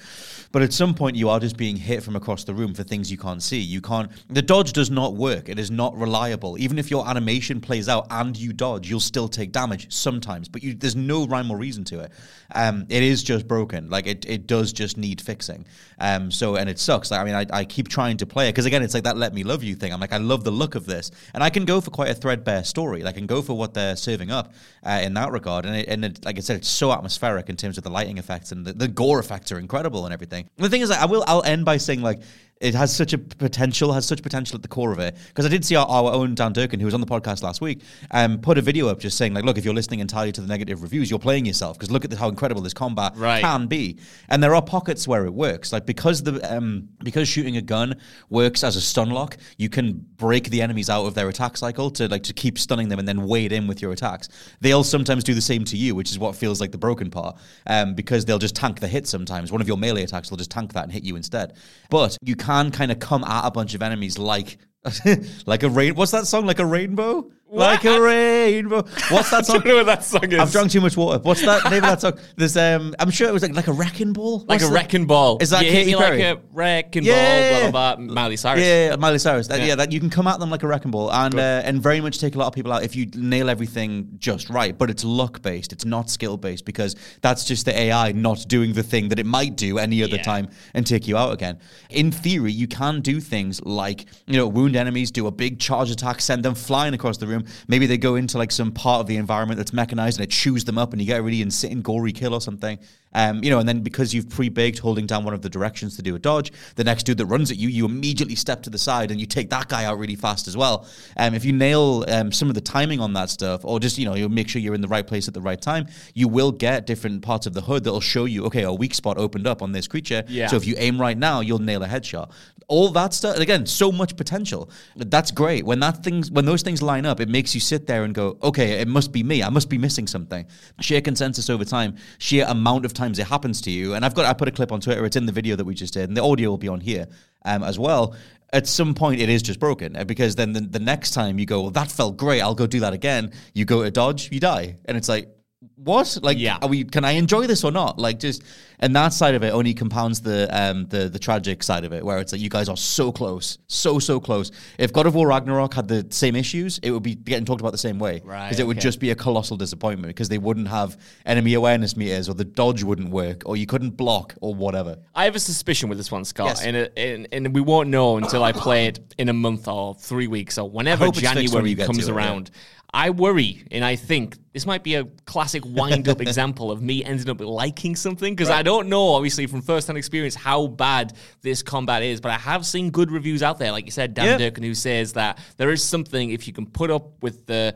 But 0.52 0.64
at 0.64 0.74
some 0.74 0.96
point, 0.96 1.16
you 1.16 1.30
are 1.30 1.40
just 1.40 1.56
being 1.56 1.78
hit 1.78 2.04
from 2.04 2.16
across 2.16 2.44
the 2.44 2.54
room 2.54 2.74
for 2.74 2.84
things 2.84 3.12
you 3.12 3.18
can't 3.18 3.42
see. 3.42 3.60
You 3.60 3.80
can't. 3.80 4.12
The 4.30 4.42
dodge 4.42 4.74
does 4.74 4.90
not 4.90 5.14
work. 5.14 5.50
It 5.50 5.60
is 5.60 5.70
not 5.70 5.96
reliable. 5.96 6.58
Even 6.60 6.80
if 6.80 6.90
your 6.90 7.08
animation 7.08 7.62
plays 7.62 7.88
out 7.88 8.08
and 8.10 8.36
you 8.36 8.54
dodge, 8.54 8.90
you'll 8.90 9.00
still 9.00 9.28
take 9.28 9.52
damage 9.52 9.94
sometimes. 9.94 10.50
But 10.50 10.64
you, 10.64 10.74
there's 10.74 10.96
no 10.96 11.28
rhyme 11.28 11.52
or 11.52 11.58
reason 11.58 11.84
to 11.86 12.00
it. 12.00 12.12
Um, 12.54 12.88
it 12.90 13.04
is 13.04 13.22
just 13.24 13.48
broken. 13.48 13.90
Like 13.90 14.08
it, 14.08 14.26
it 14.28 14.48
does 14.48 14.74
just 14.74 14.98
need 14.98 15.22
fixing. 15.22 15.66
Um, 16.00 16.32
so 16.32 16.56
and 16.56 16.70
it 16.70 16.80
sucks. 16.80 17.12
Like, 17.12 17.22
I 17.22 17.24
mean, 17.24 17.36
I, 17.36 17.46
I 17.52 17.66
keep 17.66 17.88
trying 17.88 18.18
to 18.18 18.26
play 18.26 18.48
it 18.48 18.54
because 18.54 18.66
again, 18.66 18.82
it's 18.82 18.96
like 18.96 19.04
that 19.04 19.18
"Let 19.18 19.34
Me 19.34 19.44
Love 19.44 19.64
You" 19.64 19.76
thing. 19.76 19.94
I'm 19.94 20.00
like, 20.00 20.14
I 20.14 20.18
love 20.18 20.44
the 20.44 20.52
look 20.52 20.74
of 20.74 20.88
this, 20.88 21.12
and 21.36 21.44
I 21.44 21.52
can 21.52 21.66
go 21.66 21.80
for 21.82 21.92
quite 21.92 22.10
a 22.10 22.15
threadbare 22.16 22.64
story. 22.64 23.04
Like, 23.04 23.18
and 23.18 23.28
go 23.28 23.42
for 23.42 23.56
what 23.56 23.74
they're 23.74 23.96
serving 23.96 24.32
up 24.32 24.54
uh, 24.84 25.02
in 25.04 25.14
that 25.14 25.32
regard. 25.32 25.66
And 25.66 25.76
it, 25.76 25.88
and 25.88 26.06
it, 26.06 26.26
like 26.26 26.38
I 26.38 26.42
said, 26.42 26.58
it's 26.58 26.68
so 26.68 26.92
atmospheric 26.92 27.50
in 27.50 27.56
terms 27.56 27.78
of 27.78 27.84
the 27.84 27.90
lighting 27.90 28.18
effects 28.18 28.52
and 28.52 28.66
the, 28.66 28.74
the 28.74 28.88
gore 28.88 29.20
effects 29.20 29.52
are 29.52 29.60
incredible 29.60 30.06
and 30.06 30.14
everything. 30.14 30.50
The 30.58 30.70
thing 30.70 30.82
is, 30.82 30.90
like, 30.90 31.00
I 31.00 31.06
will 31.06 31.24
I'll 31.28 31.44
end 31.44 31.66
by 31.66 31.78
saying 31.78 32.02
like 32.02 32.22
it 32.66 32.76
has 32.76 32.96
such 32.96 33.14
a 33.14 33.18
potential, 33.18 33.94
has 33.94 34.06
such 34.06 34.22
potential 34.24 34.56
at 34.56 34.62
the 34.62 34.68
core 34.68 34.92
of 34.92 35.00
it. 35.00 35.16
Because 35.28 35.46
I 35.46 35.50
did 35.50 35.64
see 35.64 35.76
our, 35.76 35.86
our 35.88 36.12
own 36.12 36.36
Dan 36.36 36.52
Durkin, 36.54 36.80
who 36.80 36.86
was 36.86 36.94
on 36.94 37.02
the 37.02 37.08
podcast 37.08 37.44
last 37.44 37.62
week, 37.62 37.82
um, 38.12 38.40
put 38.40 38.58
a 38.58 38.62
video 38.62 38.88
up 38.88 39.00
just 39.00 39.18
saying, 39.18 39.34
like, 39.34 39.44
look, 39.46 39.58
if 39.58 39.64
you're 39.66 39.74
listening 39.74 40.00
entirely 40.00 40.32
to 40.32 40.42
the 40.42 40.48
negative 40.48 40.82
reviews, 40.82 41.10
you're 41.10 41.20
playing 41.20 41.46
yourself. 41.46 41.78
Because 41.78 41.92
look 41.92 42.04
at 42.04 42.10
the, 42.12 42.18
how 42.18 42.28
incredible 42.30 42.62
this 42.62 42.74
combat 42.74 43.14
Right. 43.16 43.42
can 43.42 43.68
be. 43.68 44.00
And 44.30 44.42
there 44.42 44.56
are 44.56 44.62
pockets 44.62 45.08
where 45.08 45.26
it 45.26 45.34
works. 45.34 45.72
Like 45.72 45.86
because 45.86 46.24
the 46.24 46.34
um, 46.56 46.90
because 47.04 47.28
shooting 47.28 47.58
a 47.58 47.62
gun 47.62 47.96
works 48.30 48.64
as 48.64 48.76
a 48.76 48.82
stun 48.82 49.12
lock, 49.12 49.38
you 49.58 49.70
can 49.70 50.04
break 50.18 50.50
the 50.50 50.62
enemies 50.62 50.90
out 50.90 51.06
of 51.06 51.14
their 51.14 51.30
attack 51.30 51.58
cycle 51.58 51.92
to 51.92 52.08
like 52.08 52.24
to 52.24 52.34
keep 52.34 52.58
stunning 52.58 52.90
them 52.90 52.98
and 52.98 53.08
then 53.08 53.28
wade 53.28 53.52
in 53.52 53.68
with 53.68 53.82
your 53.82 53.92
attacks. 53.92 54.30
They'll 54.62 54.84
sometimes 54.84 55.24
do 55.24 55.34
the 55.36 55.42
same 55.42 55.64
to 55.66 55.78
you, 55.78 55.94
which 55.94 56.10
is 56.10 56.18
what 56.18 56.36
feels 56.36 56.60
like 56.60 56.72
the 56.72 56.78
broken 56.78 57.12
part. 57.12 57.38
Um, 57.68 57.94
because 57.94 58.26
they'll 58.26 58.40
just 58.40 58.56
tank 58.56 58.80
the 58.80 58.88
hit 58.88 59.08
sometimes. 59.08 59.52
One 59.52 59.62
of 59.62 59.68
your 59.68 59.78
melee 59.78 60.04
attacks 60.04 60.30
will 60.32 60.38
just 60.38 60.52
tank 60.52 60.74
that 60.74 60.84
and 60.84 60.92
hit 60.92 61.04
you 61.04 61.16
instead. 61.16 61.58
But 61.90 62.18
you 62.22 62.36
can 62.36 62.55
kind 62.72 62.92
of 62.92 63.00
come 63.00 63.24
at 63.24 63.48
a 63.48 63.52
bunch 63.52 63.74
of 63.76 63.82
enemies 63.82 64.18
like 64.18 64.58
like 65.46 65.64
a 65.64 65.70
rain. 65.70 65.96
What's 65.96 66.12
that 66.12 66.28
song? 66.28 66.46
Like 66.46 66.60
a 66.60 66.66
rainbow? 66.66 67.32
Like 67.56 67.86
a 67.86 68.02
rainbow. 68.02 68.84
What's 69.10 69.30
that 69.32 69.34
I 69.40 69.42
song? 69.44 69.56
don't 69.60 69.68
know 69.68 69.76
what 69.78 69.86
that 69.86 70.04
song 70.04 70.32
is. 70.32 70.40
I've 70.40 70.52
drunk 70.52 70.72
too 70.72 70.82
much 70.82 70.98
water. 70.98 71.20
What's 71.24 71.42
that 71.42 71.64
name 71.66 71.84
of 71.84 71.90
that 71.90 72.02
song? 72.02 72.14
There's 72.36 72.58
um, 72.58 72.94
I'm 73.00 73.10
sure 73.10 73.28
it 73.30 73.34
was 73.34 73.42
like 73.44 73.56
like 73.56 73.68
a 73.68 73.74
wrecking 73.74 74.14
ball, 74.14 74.40
like 74.40 74.48
What's 74.50 74.64
a 74.66 74.68
that? 74.68 74.74
wrecking 74.74 75.06
ball. 75.06 75.38
Is 75.42 75.50
that 75.52 75.66
you 75.66 75.72
hit 75.72 75.86
Katy 75.86 75.92
me 75.94 75.98
Perry? 75.98 76.24
like 76.24 76.38
a 76.38 76.42
wrecking 76.54 77.04
Yeah. 77.04 77.62
ball? 77.64 77.72
Blah 77.72 77.96
blah 77.96 78.06
blah. 78.06 78.14
Miley 78.14 78.38
Cyrus. 78.38 78.62
Yeah, 78.64 78.90
yeah, 78.90 78.96
Miley 78.98 79.20
Cyrus. 79.20 79.48
That, 79.48 79.60
yeah. 79.60 79.66
Yeah. 79.68 79.76
that 79.76 79.92
you 79.92 80.00
can 80.00 80.10
come 80.10 80.28
at 80.28 80.40
them 80.40 80.50
like 80.50 80.64
a 80.64 80.68
wrecking 80.68 80.92
ball 80.92 81.12
and 81.12 81.36
uh, 81.36 81.62
and 81.66 81.82
very 81.82 82.02
much 82.02 82.20
take 82.20 82.36
a 82.36 82.38
lot 82.38 82.48
of 82.48 82.54
people 82.54 82.74
out 82.74 82.84
if 82.84 82.96
you 82.96 83.08
nail 83.16 83.50
everything 83.50 84.10
just 84.18 84.50
right. 84.50 84.78
But 84.78 84.90
it's 84.90 85.04
luck 85.04 85.42
based. 85.42 85.72
It's 85.74 85.86
not 85.86 86.10
skill 86.10 86.38
based 86.38 86.66
because 86.66 86.96
that's 87.22 87.46
just 87.46 87.66
the 87.66 87.78
AI 87.78 88.12
not 88.12 88.46
doing 88.48 88.74
the 88.74 88.84
thing 88.84 89.10
that 89.10 89.20
it 89.20 89.26
might 89.26 89.56
do 89.56 89.78
any 89.78 90.04
other 90.04 90.18
Yeah. 90.18 90.24
time 90.24 90.50
and 90.74 90.86
take 90.86 91.08
you 91.08 91.18
out 91.18 91.34
again. 91.34 91.60
In 91.90 92.12
theory, 92.12 92.52
you 92.52 92.68
can 92.68 93.02
do 93.02 93.20
things 93.20 93.62
like 93.64 94.06
you 94.28 94.38
know 94.38 94.48
wound 94.48 94.76
enemies, 94.76 95.12
do 95.12 95.28
a 95.28 95.32
big 95.32 95.60
charge 95.60 95.90
attack, 95.92 96.22
send 96.22 96.44
them 96.44 96.56
flying 96.56 96.94
across 96.94 97.18
the 97.18 97.28
room. 97.28 97.45
Maybe 97.68 97.86
they 97.88 97.98
go 97.98 98.16
into 98.16 98.38
like 98.38 98.52
some 98.52 98.72
part 98.72 99.02
of 99.02 99.08
the 99.08 99.18
environment 99.18 99.58
that's 99.58 99.74
mechanized 99.74 100.20
and 100.20 100.24
it 100.24 100.32
chews 100.32 100.66
them 100.66 100.78
up, 100.78 100.94
and 100.94 101.02
you 101.02 101.08
get 101.08 101.20
a 101.20 101.24
really 101.24 101.42
insane 101.42 101.82
gory 101.82 102.12
kill 102.12 102.34
or 102.34 102.42
something. 102.42 102.80
Um, 103.16 103.44
you 103.44 103.50
know, 103.50 103.60
and 103.60 103.68
then 103.68 103.80
because 103.80 104.14
you've 104.14 104.30
pre-baked 104.30 104.80
holding 104.80 105.08
down 105.08 105.24
one 105.24 105.34
of 105.34 105.42
the 105.42 105.50
directions 105.50 105.96
to 105.96 106.02
do 106.02 106.16
a 106.16 106.20
dodge, 106.20 106.52
the 106.76 106.84
next 106.84 107.04
dude 107.04 107.18
that 107.18 107.26
runs 107.28 107.50
at 107.50 107.58
you, 107.58 107.70
you 107.70 107.86
immediately 107.86 108.36
step 108.36 108.62
to 108.64 108.70
the 108.70 108.78
side 108.78 109.10
and 109.10 109.20
you 109.20 109.26
take 109.26 109.50
that 109.50 109.70
guy 109.70 109.86
out 109.86 109.98
really 109.98 110.16
fast 110.16 110.48
as 110.50 110.58
well. 110.58 110.86
Um, 111.16 111.34
if 111.34 111.46
you 111.46 111.54
nail 111.54 112.04
um, 112.10 112.32
some 112.32 112.50
of 112.50 112.56
the 112.56 112.62
timing 112.62 113.00
on 113.00 113.14
that 113.14 113.30
stuff, 113.30 113.64
or 113.64 113.80
just 113.80 113.98
you 113.98 114.06
know, 114.06 114.16
you 114.16 114.28
make 114.28 114.50
sure 114.50 114.62
you're 114.62 114.76
in 114.76 114.82
the 114.82 114.88
right 114.90 115.08
place 115.08 115.28
at 115.30 115.34
the 115.34 115.42
right 115.42 115.62
time, 115.62 115.88
you 116.14 116.28
will 116.28 116.52
get 116.52 116.86
different 116.86 117.22
parts 117.22 117.48
of 117.48 117.54
the 117.54 117.62
hood 117.62 117.86
that'll 117.86 118.02
show 118.02 118.26
you, 118.26 118.46
okay, 118.46 118.64
a 118.64 118.74
weak 118.74 118.94
spot 118.94 119.18
opened 119.18 119.48
up 119.48 119.62
on 119.62 119.72
this 119.72 119.88
creature. 119.88 120.24
Yeah. 120.28 120.48
So 120.48 120.58
if 120.58 120.68
you 120.68 120.76
aim 120.78 121.00
right 121.00 121.18
now, 121.18 121.40
you'll 121.40 121.60
nail 121.60 121.84
a 121.84 121.88
headshot. 121.88 122.32
All 122.68 122.90
that 122.90 123.14
stuff. 123.14 123.38
Again, 123.38 123.66
so 123.66 123.92
much 123.92 124.18
potential. 124.18 124.70
That's 124.96 125.32
great. 125.32 125.66
When 125.66 125.80
that 125.80 126.04
things, 126.04 126.32
when 126.32 126.46
those 126.46 126.64
things 126.64 126.82
line 126.82 127.06
up, 127.06 127.20
it 127.20 127.30
makes 127.30 127.54
you 127.54 127.62
sit 127.62 127.88
there 127.88 128.04
and 128.04 128.14
go, 128.14 128.38
okay, 128.42 128.82
it 128.82 128.88
must 128.88 129.12
be 129.12 129.24
me. 129.24 129.42
I 129.44 129.50
must 129.50 129.70
be 129.70 129.78
missing 129.78 130.08
something. 130.08 130.46
Sheer 130.82 131.00
consensus 131.02 131.50
over 131.50 131.64
time, 131.64 131.96
sheer 132.18 132.46
amount 132.48 132.86
of 132.86 132.94
times 133.06 133.20
it 133.20 133.28
happens 133.28 133.62
to 133.62 133.72
you. 133.72 133.94
And 133.94 134.04
I've 134.04 134.16
got, 134.16 134.26
I 134.26 134.34
put 134.34 134.48
a 134.48 134.52
clip 134.52 134.72
on 134.72 134.82
Twitter. 134.82 135.06
It's 135.06 135.16
in 135.16 135.26
the 135.26 135.32
video 135.32 135.56
that 135.56 135.66
we 135.66 135.76
just 135.76 135.94
did, 135.94 136.10
and 136.10 136.18
the 136.18 136.24
audio 136.24 136.50
will 136.50 136.58
be 136.58 136.68
on 136.68 136.82
here 136.82 137.08
um, 137.46 137.64
as 137.64 137.78
well. 137.78 138.16
At 138.52 138.68
some 138.68 138.94
point, 138.94 139.22
it 139.22 139.30
is 139.30 139.42
just 139.42 139.60
broken 139.60 139.96
uh, 139.96 140.04
because 140.04 140.36
then 140.36 140.54
the, 140.54 140.62
the 140.62 140.80
next 140.80 141.12
time 141.12 141.38
you 141.40 141.46
go, 141.46 141.62
well, 141.62 141.72
that 141.72 141.92
felt 141.92 142.18
great. 142.18 142.42
I'll 142.42 142.56
go 142.56 142.68
do 142.68 142.80
that 142.80 142.94
again. 142.94 143.32
You 143.54 143.66
go 143.66 143.84
to 143.84 143.92
dodge, 143.92 144.32
you 144.32 144.40
die, 144.40 144.78
and 144.86 144.98
it's 144.98 145.10
like, 145.10 145.30
what? 145.76 146.18
Like, 146.22 146.38
Yeah. 146.38 146.58
are 146.62 146.68
we? 146.70 146.84
Can 146.84 147.04
I 147.06 147.12
enjoy 147.12 147.48
this 147.48 147.64
or 147.64 147.72
not? 147.72 147.98
Like, 147.98 148.20
just 148.20 148.44
and 148.80 148.94
that 148.96 149.14
side 149.14 149.36
of 149.36 149.44
it 149.44 149.52
only 149.52 149.74
compounds 149.74 150.22
the 150.22 150.48
um 150.56 150.86
the 150.88 151.10
the 151.10 151.18
tragic 151.18 151.64
side 151.64 151.86
of 151.86 151.94
it, 151.94 152.04
where 152.06 152.20
it's 152.20 152.32
like 152.34 152.42
you 152.42 152.50
guys 152.50 152.70
are 152.70 152.78
so 152.78 153.12
close, 153.12 153.58
so 153.68 153.98
so 153.98 154.20
close. 154.20 154.52
If 154.78 154.94
God 154.94 155.08
of 155.08 155.16
War 155.16 155.28
Ragnarok 155.30 155.74
had 155.74 155.88
the 155.88 156.06
same 156.10 156.36
issues, 156.36 156.78
it 156.84 156.92
would 156.92 157.04
be 157.04 157.16
getting 157.16 157.46
talked 157.46 157.62
about 157.62 157.72
the 157.72 157.78
same 157.78 158.00
way, 158.00 158.22
Right, 158.24 158.46
Because 158.48 158.60
it 158.60 158.68
would 158.68 158.78
okay. 158.78 158.84
just 158.84 159.00
be 159.00 159.12
a 159.12 159.16
colossal 159.16 159.58
disappointment 159.58 160.10
because 160.10 160.30
they 160.30 160.38
wouldn't 160.38 160.68
have 160.68 160.98
enemy 161.26 161.54
awareness 161.54 161.96
meters, 161.98 162.28
or 162.30 162.34
the 162.36 162.46
dodge 162.46 162.84
wouldn't 162.84 163.10
work, 163.10 163.44
or 163.46 163.56
you 163.58 163.66
couldn't 163.66 163.92
block, 163.92 164.36
or 164.42 164.54
whatever. 164.54 164.98
I 165.16 165.24
have 165.26 165.36
a 165.36 165.40
suspicion 165.40 165.90
with 165.90 165.98
this 165.98 166.12
one, 166.12 166.26
Scott, 166.26 166.48
Yes. 166.48 166.64
and, 166.64 166.76
and 166.98 167.28
and 167.32 167.56
we 167.56 167.62
won't 167.62 167.90
know 167.90 168.18
until 168.18 168.44
I 168.44 168.52
play 168.52 168.88
it 168.88 169.00
in 169.18 169.30
a 169.30 169.34
month 169.34 169.68
or 169.68 169.96
three 169.96 170.28
weeks 170.28 170.58
or 170.58 170.70
whenever 170.70 171.06
hope 171.06 171.18
it's 171.18 171.22
fixed 171.22 171.54
when 171.56 171.66
January 171.66 171.76
comes 171.76 172.10
around 172.10 172.50
it, 172.50 172.52
yeah. 172.54 172.62
I 172.96 173.10
worry, 173.10 173.68
and 173.72 173.84
I 173.84 173.98
think 173.98 174.38
this 174.54 174.66
might 174.66 174.82
be 174.82 174.96
a 174.96 175.04
classic 175.26 175.64
wind-up 175.66 176.22
example 176.28 176.72
of 176.72 176.82
me 176.82 177.04
ending 177.04 177.30
up 177.30 177.42
liking 177.42 177.98
something 177.98 178.34
because 178.34 178.50
I 178.50 178.64
don't 178.64 178.88
know, 178.88 179.10
obviously, 179.10 179.48
from 179.48 179.62
first-hand 179.62 179.98
experience, 179.98 180.34
how 180.34 180.68
bad 180.68 181.12
this 181.42 181.62
combat 181.62 182.04
is. 182.04 182.22
But 182.22 182.32
I 182.32 182.38
have 182.38 182.66
seen 182.66 182.92
good 182.92 183.12
reviews 183.12 183.44
out 183.44 183.60
there, 183.60 183.74
like 183.74 183.84
you 183.84 183.92
said, 183.92 184.14
Dan 184.14 184.26
Yeah. 184.26 184.38
Durkin, 184.38 184.64
who 184.64 184.74
says 184.74 185.12
that 185.14 185.40
there 185.58 185.72
is 185.72 185.84
something 185.84 186.30
if 186.30 186.48
you 186.48 186.54
can 186.54 186.66
put 186.66 186.90
up 186.90 187.22
with 187.22 187.46
the 187.46 187.76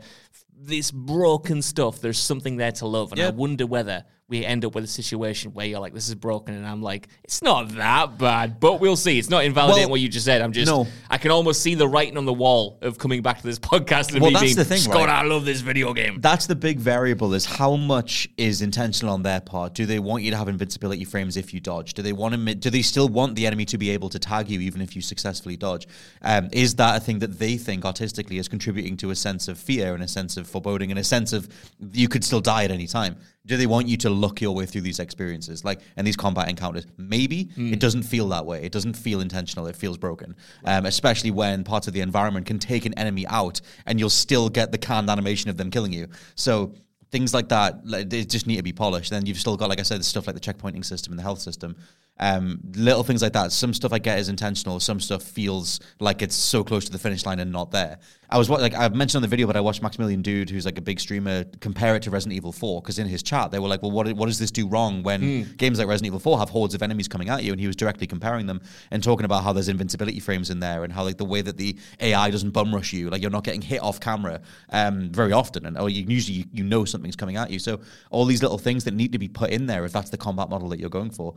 this 0.62 0.90
broken 0.90 1.60
stuff. 1.60 2.00
There's 2.00 2.18
something 2.18 2.56
there 2.56 2.72
to 2.72 2.86
love, 2.86 3.12
and 3.12 3.20
I 3.20 3.28
wonder 3.28 3.66
whether 3.66 4.04
we 4.30 4.44
end 4.44 4.64
up 4.64 4.74
with 4.74 4.84
a 4.84 4.86
situation 4.86 5.52
where 5.52 5.66
you're 5.66 5.80
like, 5.80 5.92
"This 5.92 6.08
is 6.08 6.14
broken," 6.14 6.54
and 6.54 6.66
I'm 6.66 6.82
like, 6.82 7.08
"It's 7.24 7.42
not 7.42 7.68
that 7.76 8.16
bad," 8.16 8.60
but 8.60 8.80
we'll 8.80 8.96
see. 8.96 9.18
It's 9.18 9.28
not 9.28 9.44
invalidating 9.44 9.86
Well, 9.86 9.90
what 9.92 10.00
you 10.00 10.08
just 10.08 10.24
said. 10.24 10.40
I'm 10.40 10.52
just, 10.52 10.70
no. 10.70 10.86
I 11.10 11.18
can 11.18 11.32
almost 11.32 11.60
see 11.60 11.74
the 11.74 11.88
writing 11.88 12.16
on 12.16 12.24
the 12.24 12.32
wall 12.32 12.78
of 12.80 12.96
coming 12.96 13.22
back 13.22 13.40
to 13.40 13.46
this 13.46 13.58
podcast 13.70 14.12
and 14.12 14.22
Well, 14.22 14.30
me 14.30 14.34
that's 14.34 14.44
being, 14.44 14.56
the 14.56 14.64
thing, 14.64 14.78
Scott, 14.78 14.94
right? 14.94 15.08
I 15.08 15.22
love 15.22 15.44
this 15.44 15.60
video 15.60 15.92
game. 15.92 16.20
That's 16.20 16.46
the 16.46 16.54
big 16.54 16.78
variable 16.78 17.34
is 17.34 17.44
how 17.44 17.76
much 17.76 18.28
is 18.36 18.62
intentional 18.62 19.12
on 19.12 19.22
their 19.22 19.40
part. 19.40 19.74
Do 19.74 19.84
they 19.84 19.98
want 19.98 20.22
you 20.22 20.30
to 20.30 20.36
have 20.36 20.48
invincibility 20.48 21.04
frames 21.04 21.36
if 21.36 21.52
you 21.52 21.58
dodge? 21.60 21.94
Do 21.94 22.02
they 22.02 22.12
want 22.12 22.34
to? 22.34 22.54
Do 22.54 22.70
they 22.70 22.82
still 22.82 23.08
want 23.08 23.34
the 23.34 23.46
enemy 23.46 23.64
to 23.66 23.78
be 23.78 23.90
able 23.90 24.08
to 24.10 24.18
tag 24.18 24.48
you 24.48 24.60
even 24.60 24.80
if 24.80 24.94
you 24.94 25.02
successfully 25.02 25.56
dodge? 25.56 25.88
Um, 26.22 26.48
is 26.52 26.76
that 26.76 26.96
a 26.96 27.00
thing 27.00 27.18
that 27.18 27.38
they 27.38 27.56
think 27.56 27.84
artistically 27.84 28.38
is 28.38 28.46
contributing 28.46 28.96
to 28.98 29.10
a 29.10 29.16
sense 29.16 29.48
of 29.48 29.58
fear 29.58 29.94
and 29.94 30.02
a 30.04 30.08
sense 30.08 30.36
of 30.36 30.46
foreboding 30.46 30.90
and 30.90 31.00
a 31.00 31.04
sense 31.04 31.32
of 31.32 31.48
you 31.92 32.08
could 32.08 32.24
still 32.24 32.40
die 32.40 32.64
at 32.64 32.70
any 32.70 32.86
time? 32.86 33.16
Do 33.46 33.56
they 33.56 33.66
want 33.66 33.88
you 33.88 33.96
to 33.98 34.10
luck 34.10 34.40
your 34.42 34.54
way 34.54 34.66
through 34.66 34.82
these 34.82 34.98
experiences, 34.98 35.64
like 35.64 35.80
and 35.96 36.06
these 36.06 36.16
combat 36.16 36.48
encounters? 36.50 36.86
Maybe 36.98 37.44
Hmm. 37.54 37.72
it 37.72 37.80
doesn't 37.80 38.02
feel 38.02 38.28
that 38.28 38.44
way. 38.44 38.62
It 38.62 38.70
doesn't 38.72 38.94
feel 38.94 39.20
intentional. 39.20 39.66
It 39.66 39.76
feels 39.76 39.96
broken, 39.96 40.36
um, 40.64 40.84
especially 40.84 41.30
when 41.30 41.64
parts 41.64 41.86
of 41.88 41.94
the 41.94 42.00
environment 42.00 42.46
can 42.46 42.58
take 42.58 42.84
an 42.84 42.92
enemy 42.94 43.26
out 43.28 43.60
and 43.86 43.98
you'll 43.98 44.10
still 44.10 44.48
get 44.50 44.72
the 44.72 44.78
canned 44.78 45.08
animation 45.08 45.48
of 45.48 45.56
them 45.56 45.70
killing 45.70 45.92
you. 45.92 46.08
So 46.34 46.74
things 47.10 47.32
like 47.34 47.48
that, 47.48 47.84
like, 47.86 48.10
they 48.10 48.24
just 48.24 48.46
need 48.46 48.56
to 48.56 48.62
be 48.62 48.72
polished. 48.72 49.10
Then 49.10 49.24
you've 49.26 49.40
still 49.40 49.56
got, 49.56 49.68
like 49.70 49.80
I 49.80 49.84
said, 49.84 49.98
the 50.00 50.04
stuff 50.04 50.26
like 50.26 50.34
the 50.34 50.40
checkpointing 50.40 50.84
system 50.84 51.12
and 51.12 51.18
the 51.18 51.22
health 51.24 51.40
system. 51.40 51.76
Um, 52.20 52.60
little 52.74 53.02
things 53.02 53.22
like 53.22 53.32
that. 53.32 53.50
Some 53.50 53.72
stuff 53.72 53.92
I 53.92 53.98
get 53.98 54.18
is 54.18 54.28
intentional. 54.28 54.78
Some 54.78 55.00
stuff 55.00 55.22
feels 55.22 55.80
like 55.98 56.20
it's 56.20 56.36
so 56.36 56.62
close 56.62 56.84
to 56.84 56.92
the 56.92 56.98
finish 56.98 57.24
line 57.24 57.40
and 57.40 57.50
not 57.50 57.70
there. 57.70 57.98
I 58.32 58.38
was 58.38 58.48
like 58.48 58.74
I 58.74 58.88
mentioned 58.90 59.16
on 59.16 59.22
the 59.22 59.28
video, 59.28 59.46
but 59.46 59.56
I 59.56 59.60
watched 59.60 59.82
Maximilian 59.82 60.22
Dood, 60.22 60.50
who's 60.50 60.64
like 60.64 60.78
a 60.78 60.82
big 60.82 61.00
streamer, 61.00 61.44
compare 61.60 61.96
it 61.96 62.02
to 62.02 62.10
Resident 62.10 62.36
Evil 62.36 62.52
4 62.52 62.80
because 62.80 62.98
in 62.98 63.08
his 63.08 63.24
chat 63.24 63.50
they 63.50 63.58
were 63.58 63.66
like, 63.66 63.82
"Well, 63.82 63.90
what 63.90 64.12
what 64.12 64.26
does 64.26 64.38
this 64.38 64.52
do 64.52 64.68
wrong 64.68 65.02
when 65.02 65.20
games 65.56 65.78
like 65.78 65.88
Resident 65.88 66.08
Evil 66.08 66.20
4 66.20 66.38
have 66.38 66.50
hordes 66.50 66.74
of 66.74 66.82
enemies 66.82 67.08
coming 67.08 67.28
at 67.28 67.42
you?" 67.42 67.50
And 67.50 67.60
he 67.60 67.66
was 67.66 67.74
directly 67.74 68.06
comparing 68.06 68.46
them 68.46 68.60
and 68.92 69.02
talking 69.02 69.24
about 69.24 69.42
how 69.42 69.52
there's 69.52 69.68
invincibility 69.68 70.20
frames 70.20 70.50
in 70.50 70.60
there 70.60 70.84
and 70.84 70.92
how 70.92 71.02
like 71.02 71.16
the 71.16 71.24
way 71.24 71.40
that 71.40 71.56
the 71.56 71.76
AI 72.00 72.30
doesn't 72.30 72.50
bum 72.50 72.72
rush 72.72 72.92
you, 72.92 73.10
like 73.10 73.20
you're 73.20 73.32
not 73.32 73.42
getting 73.42 73.62
hit 73.62 73.82
off 73.82 73.98
camera 73.98 74.40
um, 74.68 75.10
very 75.10 75.32
often, 75.32 75.66
and 75.66 75.76
or 75.76 75.90
you 75.90 76.04
usually 76.06 76.38
you, 76.38 76.44
you 76.52 76.64
know 76.64 76.84
something's 76.84 77.16
coming 77.16 77.36
at 77.36 77.50
you. 77.50 77.58
So 77.58 77.80
all 78.10 78.26
these 78.26 78.42
little 78.42 78.58
things 78.58 78.84
that 78.84 78.94
need 78.94 79.10
to 79.12 79.18
be 79.18 79.28
put 79.28 79.50
in 79.50 79.66
there 79.66 79.84
if 79.84 79.92
that's 79.92 80.10
the 80.10 80.18
combat 80.18 80.48
model 80.50 80.68
that 80.68 80.78
you're 80.78 80.90
going 80.90 81.10
for 81.10 81.34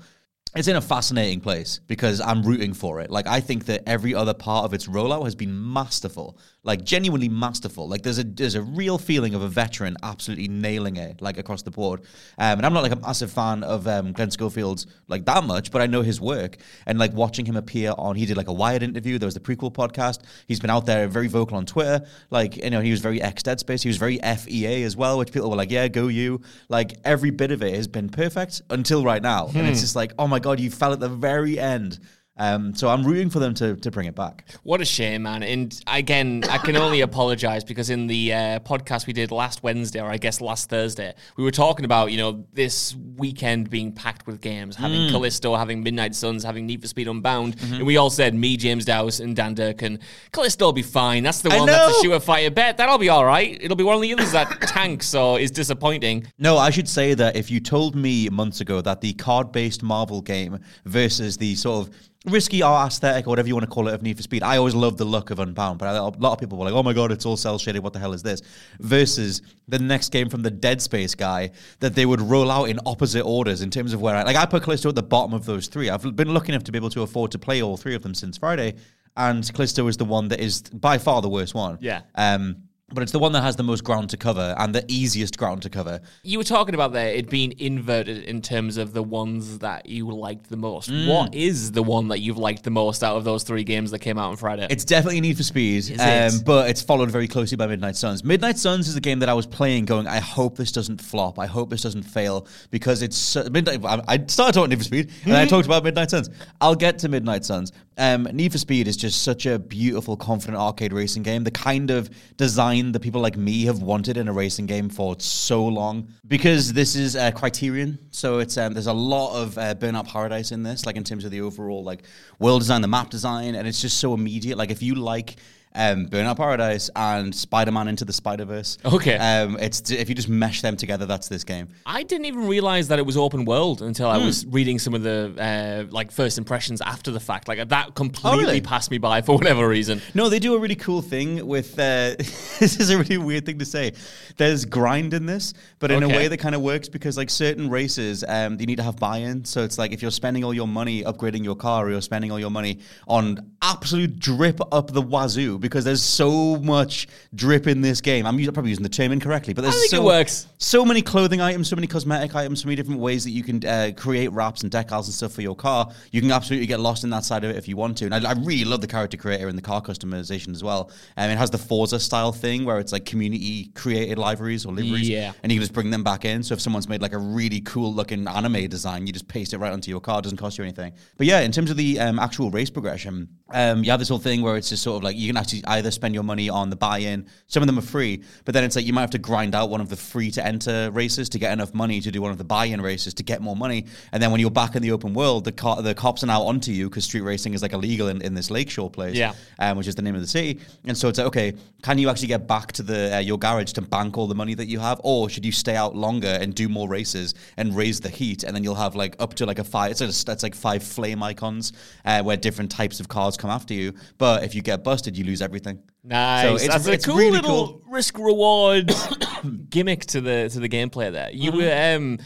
it's 0.56 0.68
in 0.68 0.76
a 0.76 0.82
fascinating 0.82 1.40
place 1.40 1.80
because 1.88 2.22
I'm 2.22 2.44
rooting 2.44 2.74
for 2.74 3.02
it. 3.02 3.10
Like 3.10 3.26
I 3.28 3.40
think 3.40 3.66
that 3.66 3.82
every 3.88 4.14
other 4.14 4.36
part 4.36 4.66
of 4.66 4.74
its 4.74 4.88
rollout 4.88 5.24
has 5.24 5.34
been 5.34 5.74
masterful, 5.74 6.38
like 6.64 6.84
genuinely 6.84 7.28
masterful. 7.28 7.88
Like 7.88 8.04
there's 8.04 8.20
a 8.20 8.24
there's 8.24 8.54
a 8.54 8.62
real 8.62 9.00
feeling 9.00 9.34
of 9.34 9.42
a 9.42 9.48
veteran 9.48 9.98
absolutely 10.04 10.48
nailing 10.48 10.98
it, 10.98 11.22
like 11.22 11.40
across 11.40 11.64
the 11.64 11.72
board. 11.72 12.02
Um, 12.38 12.60
and 12.60 12.66
I'm 12.66 12.74
not 12.74 12.84
like 12.84 12.92
a 12.92 12.98
massive 12.98 13.32
fan 13.32 13.64
of 13.64 13.88
um, 13.88 14.14
Glenn 14.14 14.30
Schofield's 14.30 14.86
like 15.08 15.26
that 15.26 15.44
much, 15.44 15.72
but 15.72 15.82
I 15.82 15.88
know 15.88 16.04
his 16.04 16.22
work 16.22 16.58
and 16.86 17.00
like 17.00 17.14
watching 17.14 17.46
him 17.46 17.56
appear 17.56 17.94
on. 17.98 18.16
He 18.16 18.28
did 18.28 18.38
like 18.38 18.48
a 18.48 18.54
Wired 18.54 18.84
interview. 18.84 19.18
There 19.18 19.28
was 19.28 19.34
the 19.34 19.40
prequel 19.40 19.74
podcast. 19.74 20.20
He's 20.48 20.60
been 20.60 20.70
out 20.70 20.86
there 20.86 21.08
very 21.08 21.28
vocal 21.28 21.58
on 21.58 21.66
Twitter. 21.66 22.06
Like 22.30 22.58
you 22.58 22.70
know 22.70 22.82
he 22.82 22.92
was 22.92 23.00
very 23.00 23.22
ex 23.24 23.42
Dead 23.42 23.60
Space. 23.60 23.82
He 23.82 23.90
was 23.90 23.98
very 23.98 24.20
FEA 24.20 24.84
as 24.84 24.96
well, 24.96 25.18
which 25.18 25.32
people 25.32 25.50
were 25.50 25.56
like, 25.56 25.72
yeah, 25.72 25.88
go 25.88 26.10
you. 26.10 26.42
Like 26.70 26.94
every 27.04 27.32
bit 27.32 27.50
of 27.50 27.64
it 27.64 27.76
has 27.76 27.88
been 27.88 28.10
perfect 28.10 28.62
until 28.70 29.04
right 29.04 29.22
now, 29.22 29.48
and 29.48 29.68
it's 29.68 29.82
just 29.82 29.96
like, 29.96 30.14
oh 30.20 30.28
my 30.28 30.43
god, 30.44 30.60
you 30.60 30.70
fell 30.70 30.94
at 30.94 31.00
the 31.00 31.10
very 31.10 31.58
end. 31.58 32.00
Um, 32.44 32.76
so 32.76 32.90
I'm 32.90 33.04
rooting 33.04 33.30
for 33.30 33.40
them 33.40 33.54
to 33.56 33.76
to 33.78 33.92
bring 33.92 34.08
it 34.08 34.16
back. 34.16 34.46
What 34.64 34.82
a 34.82 34.86
shame, 34.86 35.24
man. 35.24 35.44
And 35.44 35.80
again, 35.88 36.44
I 36.50 36.58
can 36.58 36.76
only 36.76 37.02
apologize 37.10 37.64
because 37.64 37.90
in 37.90 38.08
the 38.08 38.34
uh, 38.34 38.60
podcast 38.60 39.08
we 39.08 39.14
did 39.14 39.32
last 39.32 39.64
Wednesday, 39.64 40.02
or 40.02 40.10
I 40.10 40.18
guess 40.18 40.42
last 40.42 40.70
Thursday, 40.70 41.14
we 41.38 41.44
were 41.44 41.52
talking 41.52 41.86
about, 41.86 42.12
you 42.12 42.18
know, 42.18 42.46
this 42.54 42.96
weekend 43.16 43.70
being 43.70 43.92
packed 43.92 44.28
with 44.28 44.42
games, 44.42 44.76
having 44.76 44.94
Mm. 45.04 45.12
Callisto, 45.12 45.56
having 45.56 45.84
Midnight 45.84 46.16
Suns, 46.16 46.44
having 46.44 46.66
Need 46.66 46.82
for 46.82 46.88
Speed 46.88 47.08
Unbound. 47.08 47.58
Mm-hmm. 47.58 47.74
And 47.76 47.86
we 47.86 47.98
all 47.98 48.10
said, 48.10 48.34
me, 48.36 48.58
James 48.58 48.86
Dowse, 48.86 49.20
and 49.20 49.36
Dan 49.36 49.54
Durkin, 49.54 50.00
Callisto 50.32 50.66
will 50.66 50.74
be 50.74 50.82
fine. 50.84 51.24
That's 51.24 51.42
the 51.42 51.50
one 51.50 51.66
that's 51.66 51.98
a 51.98 52.02
shooter 52.02 52.20
fighter 52.20 52.52
bet. 52.52 52.78
That'll 52.78 52.98
be 52.98 53.10
all 53.10 53.26
right. 53.26 53.58
It'll 53.62 53.76
be 53.78 53.84
one 53.84 53.96
of 53.96 54.02
the 54.02 54.14
others 54.14 54.32
that 54.34 54.62
tanks 54.62 55.14
or 55.16 55.40
is 55.40 55.52
disappointing. 55.52 56.28
No, 56.38 56.58
I 56.58 56.70
should 56.70 56.88
say 56.90 57.14
that 57.16 57.36
if 57.36 57.50
you 57.52 57.60
told 57.60 57.96
me 57.96 58.30
months 58.30 58.62
ago 58.62 58.82
that 58.82 59.02
the 59.02 59.14
card 59.14 59.52
based 59.52 59.84
Marvel 59.84 60.22
game 60.22 60.60
versus 60.86 61.38
the 61.38 61.56
sort 61.56 61.88
of 61.88 61.96
risky 62.26 62.62
art 62.62 62.92
aesthetic 62.92 63.28
or 63.28 63.32
whatever 63.32 63.48
you 63.48 63.54
want 63.54 63.66
to 63.66 63.70
call 63.70 63.88
it 63.88 63.94
of 63.94 64.02
Need 64.02 64.18
for 64.18 64.24
Speed, 64.24 64.44
I 64.44 64.58
always 64.58 64.76
loved 64.76 64.98
the 64.98 65.06
look 65.06 65.30
of 65.30 65.40
Unbound, 65.40 65.80
but 65.80 65.94
a 65.94 66.02
lot 66.02 66.32
of 66.32 66.40
people 66.40 66.58
were 66.58 66.66
like, 66.66 66.74
oh 66.74 66.84
my 66.84 66.94
god, 66.94 67.12
it's 67.12 67.26
all 67.26 67.36
cell 67.36 67.58
shaded, 67.58 67.84
what 67.84 67.94
the 67.94 68.00
hell 68.00 68.14
is 68.14 68.24
this? 68.24 68.42
Versus 68.80 69.42
the 69.68 69.80
next 69.80 70.10
game 70.12 70.30
from 70.30 70.42
the 70.42 70.52
Dead 70.52 70.82
Space 70.82 71.16
guy 71.16 71.52
that 71.80 71.96
they 71.96 72.06
would 72.06 72.22
roll 72.22 72.50
out 72.50 72.66
in 72.66 72.80
opposite 72.86 73.24
orders 73.24 73.62
in 73.62 73.70
terms 73.70 73.94
of 73.94 74.02
where 74.02 74.16
I 74.16 74.24
like 74.24 74.36
I 74.36 74.46
put 74.46 74.64
Callisto 74.64 74.90
at 74.90 74.96
the 74.96 75.04
bottom 75.04 75.34
of 75.34 75.46
those 75.46 75.68
three. 75.68 75.90
I've 75.90 76.16
been 76.16 76.34
lucky 76.34 76.54
enough 76.54 76.64
to 76.64 76.72
be 76.72 76.78
able 76.78 76.90
to 76.92 77.02
afford 77.02 77.32
to 77.32 77.40
play 77.40 77.62
all 77.62 77.78
three 77.78 77.96
of 77.96 78.04
them 78.04 78.14
since 78.14 78.38
Friday, 78.38 78.76
and 79.18 79.54
Callisto 79.54 79.88
is 79.88 79.98
the 79.98 80.06
one 80.06 80.30
that 80.30 80.40
is 80.40 80.62
by 80.62 80.98
far 80.98 81.22
the 81.22 81.30
worst 81.30 81.54
one. 81.54 81.78
Yeah. 81.82 82.02
Um 82.16 82.64
but 82.92 83.02
it's 83.02 83.12
the 83.12 83.20
one 83.20 83.32
that 83.32 83.42
has 83.42 83.56
the 83.56 83.64
most 83.64 83.84
ground 83.84 84.10
to 84.10 84.18
cover 84.18 84.54
and 84.58 84.76
the 84.76 84.86
easiest 84.88 85.38
ground 85.38 85.62
to 85.64 85.70
cover. 85.70 86.00
You 86.24 86.38
were 86.38 86.44
talking 86.44 86.76
about 86.76 86.94
there 86.94 87.10
it 87.10 87.30
being 87.30 87.54
inverted 87.58 88.24
in 88.24 88.42
terms 88.42 88.78
of 88.78 88.94
the 88.94 89.02
ones 89.02 89.60
that 89.60 89.88
you 89.88 90.12
liked 90.12 90.50
the 90.50 90.58
most. 90.58 90.90
Mm. 90.90 91.08
What 91.08 91.34
is 91.34 91.72
the 91.72 91.82
one 91.82 92.10
that 92.10 92.20
you've 92.20 92.38
liked 92.38 92.64
the 92.64 92.70
most 92.70 93.04
out 93.04 93.16
of 93.16 93.24
those 93.24 93.44
three 93.44 93.64
games 93.64 93.92
that 93.92 94.00
came 94.00 94.18
out 94.18 94.30
on 94.30 94.38
Friday? 94.38 94.68
It's 94.70 94.86
definitely 94.86 95.22
Need 95.22 95.38
for 95.38 95.44
Speed, 95.44 95.92
um, 95.92 95.98
it? 96.00 96.46
but 96.46 96.70
it's 96.70 96.82
followed 96.82 97.10
very 97.10 97.28
closely 97.28 97.58
by 97.58 97.68
Midnight 97.68 97.96
Suns. 97.96 98.24
Midnight 98.24 98.58
Suns 98.58 98.88
is 98.88 98.96
a 98.96 99.02
game 99.02 99.20
that 99.20 99.30
I 99.30 99.34
was 99.34 99.48
playing, 99.48 99.86
going, 99.86 100.08
I 100.08 100.20
hope 100.20 100.58
this 100.58 100.72
doesn't 100.72 101.02
flop. 101.02 101.40
I 101.40 101.46
hope 101.46 101.70
this 101.70 101.82
doesn't 101.82 102.04
fail 102.04 102.48
because 102.70 103.02
it's 103.02 103.18
so, 103.18 103.48
Midnight. 103.50 103.84
I, 103.84 104.02
I 104.08 104.26
started 104.28 104.54
talking 104.54 104.70
Need 104.70 104.80
for 104.80 104.86
Speed, 104.86 105.12
and 105.26 105.36
I 105.36 105.46
talked 105.46 105.66
about 105.66 105.84
Midnight 105.84 106.12
Suns. 106.12 106.30
I'll 106.62 106.76
get 106.76 107.00
to 107.00 107.10
Midnight 107.10 107.46
Suns. 107.46 107.72
Um, 107.98 108.24
Need 108.24 108.52
for 108.52 108.58
Speed 108.58 108.88
is 108.88 108.98
just 108.98 109.24
such 109.24 109.46
a 109.46 109.60
beautiful, 109.60 110.18
confident 110.18 110.58
arcade 110.58 110.94
racing 110.94 111.24
game. 111.24 111.44
The 111.44 111.52
kind 111.52 111.92
of 111.92 112.10
design 112.38 112.92
that 112.94 113.02
people 113.02 113.22
like 113.22 113.38
me 113.38 113.66
have 113.66 113.82
wanted 113.82 114.18
in 114.18 114.28
a 114.28 114.34
racing 114.34 114.66
game 114.66 114.90
for 114.90 115.16
so 115.20 115.66
long. 115.66 116.08
Because 116.28 116.74
this 116.74 116.96
is 116.96 117.16
uh, 117.16 117.32
Criterion, 117.32 118.00
so 118.10 118.40
it's 118.40 118.58
um, 118.58 118.74
there's 118.74 118.88
a 118.88 118.94
lot 118.94 119.36
of 119.36 119.58
uh, 119.58 119.76
Burnout 119.76 120.08
Paradise 120.08 120.52
in 120.52 120.64
this, 120.64 120.86
like 120.86 120.96
in 120.96 121.04
terms 121.04 121.26
of 121.26 121.32
the 121.32 121.42
overall 121.42 121.84
like 121.84 122.04
world 122.40 122.62
design, 122.62 122.82
the 122.82 122.88
map 122.88 123.10
design, 123.10 123.56
and 123.56 123.68
it's 123.68 123.82
just 123.82 124.00
so 124.00 124.14
immediate. 124.14 124.58
Like 124.58 124.72
if 124.72 124.82
you 124.82 124.96
like 124.96 125.36
um, 125.76 126.08
Burnout 126.08 126.38
Paradise, 126.38 126.90
and 126.96 127.34
Spider 127.34 127.72
Man 127.72 127.88
Into 127.88 128.06
the 128.06 128.14
Spider 128.14 128.46
Verse. 128.46 128.78
Okay. 128.86 129.18
Um, 129.18 129.58
it's 129.60 129.92
if 129.92 130.10
you 130.10 130.16
just 130.16 130.30
mesh 130.30 130.62
them 130.62 130.78
together, 130.78 131.06
that's 131.06 131.28
this 131.28 131.44
game. 131.44 131.70
I 131.86 132.04
didn't 132.04 132.26
even 132.26 132.48
realize 132.48 132.88
that 132.90 133.00
it 133.00 133.06
was 133.06 133.18
open 133.18 133.46
world 133.46 133.82
until 133.82 134.10
I 134.10 134.18
was 134.18 134.46
reading 134.46 134.80
some 134.80 134.94
of 134.94 135.04
the 135.04 135.34
uh, 135.40 135.92
like 135.92 136.12
first 136.12 136.38
impressions 136.38 136.82
after 136.82 137.12
the 137.12 137.20
fact. 137.20 137.48
Like 137.48 137.70
that 137.70 137.96
completely 137.96 138.46
really? 138.46 138.62
passed 138.62 138.92
me 138.92 138.98
by 138.98 139.22
for 139.22 139.36
whatever 139.36 139.68
reason. 139.68 140.02
No, 140.14 140.30
they 140.30 140.40
do 140.40 140.56
a 140.56 140.60
really 140.60 140.76
cool 140.76 141.02
thing 141.02 141.46
with. 141.46 141.74
Uh, 141.74 142.16
this 142.18 142.80
is 142.80 142.90
a 142.90 142.98
really 142.98 143.18
weird 143.18 143.46
thing 143.46 143.60
to 143.60 143.66
say. 143.66 143.94
There's 144.38 144.66
grind 144.66 145.14
in 145.14 145.26
this, 145.26 145.54
but 145.80 145.92
in 145.92 146.04
a 146.04 146.08
way 146.08 146.28
that 146.28 146.38
kind 146.38 146.56
of 146.56 146.62
works 146.62 146.90
because 146.90 147.18
like 147.18 147.30
certain 147.30 147.70
races, 147.70 148.24
um, 148.28 148.60
you 148.60 148.66
need 148.66 148.78
to 148.78 148.84
have 148.84 148.98
buy-in. 148.98 149.46
So 149.46 149.64
it's 149.64 149.78
like 149.78 149.92
if 149.92 150.02
you're 150.02 150.12
spending 150.12 150.44
all 150.44 150.54
your 150.54 150.68
money 150.68 151.04
upgrading 151.04 151.44
your 151.44 151.56
car, 151.56 151.86
or 151.86 151.92
you're 151.92 152.02
spending 152.02 152.32
all 152.32 152.40
your 152.40 152.50
money 152.52 152.80
on 153.08 153.52
absolute 153.62 154.20
drip 154.20 154.60
up 154.72 154.92
the 154.92 155.02
wazoo 155.02 155.60
because 155.64 155.84
there's 155.84 156.04
so 156.04 156.58
much 156.58 157.08
drip 157.34 157.66
in 157.66 157.82
this 157.82 158.02
game. 158.02 158.28
I'm 158.28 158.38
probably 158.54 158.70
using 158.70 158.84
the 158.84 158.90
term 158.90 159.12
incorrectly, 159.12 159.56
but 159.56 159.64
there's 159.64 159.90
so 159.90 160.04
works. 160.06 160.46
so 160.60 160.86
many 160.86 161.02
clothing 161.02 161.42
items, 161.42 161.68
so 161.70 161.76
many 161.76 161.88
cosmetic 161.88 162.36
items, 162.36 162.62
so 162.62 162.68
many 162.68 162.76
different 162.76 163.00
ways 163.00 163.24
that 163.24 163.32
you 163.32 163.42
can 163.44 163.66
uh, 163.66 163.92
create 163.98 164.32
wraps 164.32 164.62
and 164.62 164.72
decals 164.72 165.06
and 165.06 165.14
stuff 165.14 165.32
for 165.32 165.42
your 165.42 165.56
car. 165.56 165.90
You 166.12 166.22
can 166.22 166.32
absolutely 166.32 166.68
get 166.68 166.80
lost 166.80 167.04
in 167.04 167.10
that 167.10 167.24
side 167.24 167.44
of 167.44 167.50
it 167.50 167.56
if 167.56 167.68
you 167.68 167.76
want 167.78 167.98
to. 167.98 168.06
And 168.06 168.14
I, 168.14 168.30
I 168.30 168.34
really 168.34 168.66
love 168.66 168.82
the 168.82 168.88
character 168.88 169.18
creator 169.18 169.48
and 169.48 169.58
the 169.58 169.62
car 169.64 169.82
customization 169.82 170.52
as 170.52 170.64
well. 170.64 170.92
Um, 171.18 171.32
it 171.32 171.38
has 171.38 171.50
the 171.50 171.58
Forza 171.58 172.00
style 172.00 172.32
thing 172.32 172.66
where 172.66 172.80
it's 172.80 172.92
like 172.92 173.06
community 173.06 173.72
created 173.74 174.18
liveries 174.20 174.66
or 174.66 174.74
liveries, 174.74 175.10
Yeah. 175.10 175.32
and 175.42 175.52
you 175.52 175.58
can 175.58 175.64
just 175.64 175.74
bring 175.74 175.90
them 175.90 176.04
back 176.04 176.26
in. 176.26 176.44
So 176.44 176.54
if 176.54 176.62
someone's 176.62 176.90
made 176.90 177.02
like 177.02 177.14
a 177.14 177.18
really 177.18 177.62
cool 177.62 177.94
looking 177.94 178.28
anime 178.28 178.68
design, 178.68 179.08
you 179.08 179.14
just 179.14 179.28
paste 179.28 179.54
it 179.54 179.58
right 179.58 179.72
onto 179.72 179.90
your 179.90 180.02
car. 180.02 180.20
It 180.20 180.24
doesn't 180.24 180.38
cost 180.38 180.58
you 180.58 180.64
anything. 180.64 180.94
But 181.18 181.28
yeah, 181.28 181.40
in 181.40 181.52
terms 181.52 181.72
of 181.72 181.78
the 181.78 182.00
um, 182.00 182.20
actual 182.20 182.52
race 182.52 182.70
progression, 182.70 183.30
um, 183.54 183.84
you 183.84 183.92
have 183.92 184.00
this 184.00 184.10
whole 184.10 184.20
thing 184.20 184.42
where 184.42 184.58
it's 184.58 184.70
just 184.70 184.84
sort 184.84 184.98
of 184.98 185.04
like 185.04 185.16
you 185.16 185.28
can 185.28 185.38
actually 185.38 185.64
either 185.66 185.92
spend 185.92 186.14
your 186.14 186.24
money 186.24 186.50
on 186.50 186.70
the 186.70 186.76
buy-in. 186.76 187.28
Some 187.48 187.64
of 187.64 187.68
them 187.68 187.78
are 187.80 187.84
free, 187.84 188.24
but 188.46 188.54
then 188.54 188.64
it's 188.64 188.76
like 188.76 188.86
you 188.86 188.94
might 188.94 189.02
have 189.02 189.12
to 189.12 189.18
grind 189.20 189.56
out 189.56 189.70
one 189.70 189.80
of 189.82 189.90
the 189.90 189.96
free 189.96 190.32
to 190.32 190.46
enter 190.46 190.90
races 190.92 191.30
to 191.30 191.40
get 191.40 191.54
enough 191.54 191.74
money 191.74 192.02
to 192.02 192.12
do 192.12 192.22
one 192.22 192.32
of 192.32 192.38
the 192.38 192.44
buy-in 192.44 192.82
races 192.82 193.14
to 193.16 193.24
get 193.24 193.42
more 193.42 193.56
money. 193.56 193.86
And 194.12 194.22
then 194.22 194.32
when 194.32 194.40
you're 194.42 194.52
back 194.52 194.76
in 194.76 194.82
the 194.82 194.92
open 194.92 195.14
world, 195.14 195.46
the 195.46 195.52
co- 195.52 195.82
the 195.82 195.94
cops 195.94 196.24
are 196.24 196.28
now 196.28 196.42
onto 196.44 196.72
you 196.72 196.90
because 196.90 197.06
street 197.06 197.22
racing 197.22 197.54
is 197.54 197.62
like 197.62 197.74
illegal 197.74 198.08
in, 198.10 198.22
in 198.22 198.34
this 198.34 198.50
lakeshore 198.52 198.90
place, 198.90 199.16
Yeah. 199.16 199.34
um, 199.60 199.78
which 199.78 199.88
is 199.88 199.96
the 199.96 200.02
name 200.02 200.16
of 200.16 200.22
the 200.22 200.28
city. 200.28 200.60
And 200.86 200.98
so 200.98 201.08
it's 201.08 201.18
like, 201.20 201.28
okay, 201.28 201.54
can 201.82 201.98
you 201.98 202.10
actually 202.10 202.28
get 202.30 202.48
back 202.48 202.72
to 202.74 202.84
the 202.84 203.16
uh, 203.16 203.20
your 203.20 203.38
garage 203.38 203.72
to 203.74 203.82
bank 203.82 204.18
all 204.18 204.28
the 204.28 204.36
money 204.36 204.54
that 204.56 204.68
you 204.68 204.80
have, 204.80 205.00
or 205.04 205.30
should 205.30 205.46
you 205.46 205.52
stay 205.52 205.76
out 205.76 205.96
longer 205.96 206.38
and 206.42 206.56
do 206.56 206.68
more 206.70 206.88
races 206.90 207.36
and 207.58 207.76
raise 207.76 208.00
the 208.00 208.10
heat, 208.10 208.44
and 208.44 208.56
then 208.56 208.64
you'll 208.64 208.76
have 208.76 208.96
like 208.96 209.16
up 209.20 209.34
to 209.36 209.46
like 209.46 209.60
a 209.60 209.64
five. 209.64 209.92
It's 209.92 210.02
like, 210.02 210.10
that's 210.26 210.44
like 210.44 210.56
five 210.56 210.84
flame 210.84 211.22
icons 211.22 211.74
uh, 212.06 212.24
where 212.24 212.38
different 212.38 212.72
types 212.72 213.00
of 213.00 213.08
cars 213.08 213.38
come 213.44 213.52
after 213.52 213.74
you. 213.76 213.94
But 214.18 214.44
if 214.44 214.56
you 214.56 214.62
get 214.62 214.84
busted, 214.84 215.16
you 215.18 215.24
lose 215.26 215.42
everything. 215.42 215.78
Nice. 216.04 216.44
So 216.48 216.56
it's- 216.56 216.86
That's 216.86 217.06
a 217.06 217.08
cool 217.08 217.18
really 217.18 217.32
little 217.40 217.68
cool. 217.68 217.82
risk 217.90 218.18
reward 218.18 218.92
gimmick 219.70 220.06
to 220.08 220.22
the 220.22 220.50
to 220.54 220.60
the 220.60 220.70
gameplay 220.70 221.12
there. 221.12 221.30
You 221.32 221.52
Mm-hmm. 221.52 221.60
were 221.62 221.96
um 221.96 222.20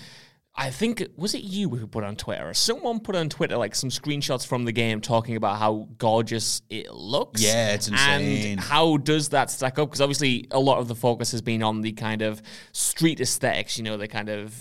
I 0.60 0.72
think 0.72 1.04
was 1.16 1.36
it 1.36 1.44
you 1.44 1.70
who 1.70 1.86
put 1.86 2.04
on 2.04 2.16
Twitter 2.16 2.50
or 2.50 2.54
someone 2.56 3.00
put 3.00 3.16
on 3.16 3.30
Twitter 3.30 3.58
like 3.58 3.76
some 3.76 3.92
screenshots 3.92 4.44
from 4.48 4.66
the 4.66 4.72
game 4.72 5.02
talking 5.02 5.36
about 5.36 5.60
how 5.60 5.88
gorgeous 6.00 6.64
it 6.72 6.92
looks. 6.92 7.44
Yeah, 7.44 7.74
it's 7.76 7.88
insane. 7.88 8.54
And 8.54 8.60
how 8.60 8.98
does 8.98 9.30
that 9.30 9.52
stack 9.52 9.78
up? 9.78 9.90
Because 9.90 10.02
obviously 10.02 10.48
a 10.50 10.60
lot 10.60 10.80
of 10.80 10.88
the 10.88 10.96
focus 10.96 11.32
has 11.32 11.44
been 11.44 11.62
on 11.62 11.82
the 11.82 11.92
kind 11.92 12.24
of 12.24 12.42
street 12.72 13.20
aesthetics, 13.22 13.78
you 13.78 13.84
know, 13.84 13.98
the 13.98 14.08
kind 14.08 14.30
of 14.30 14.52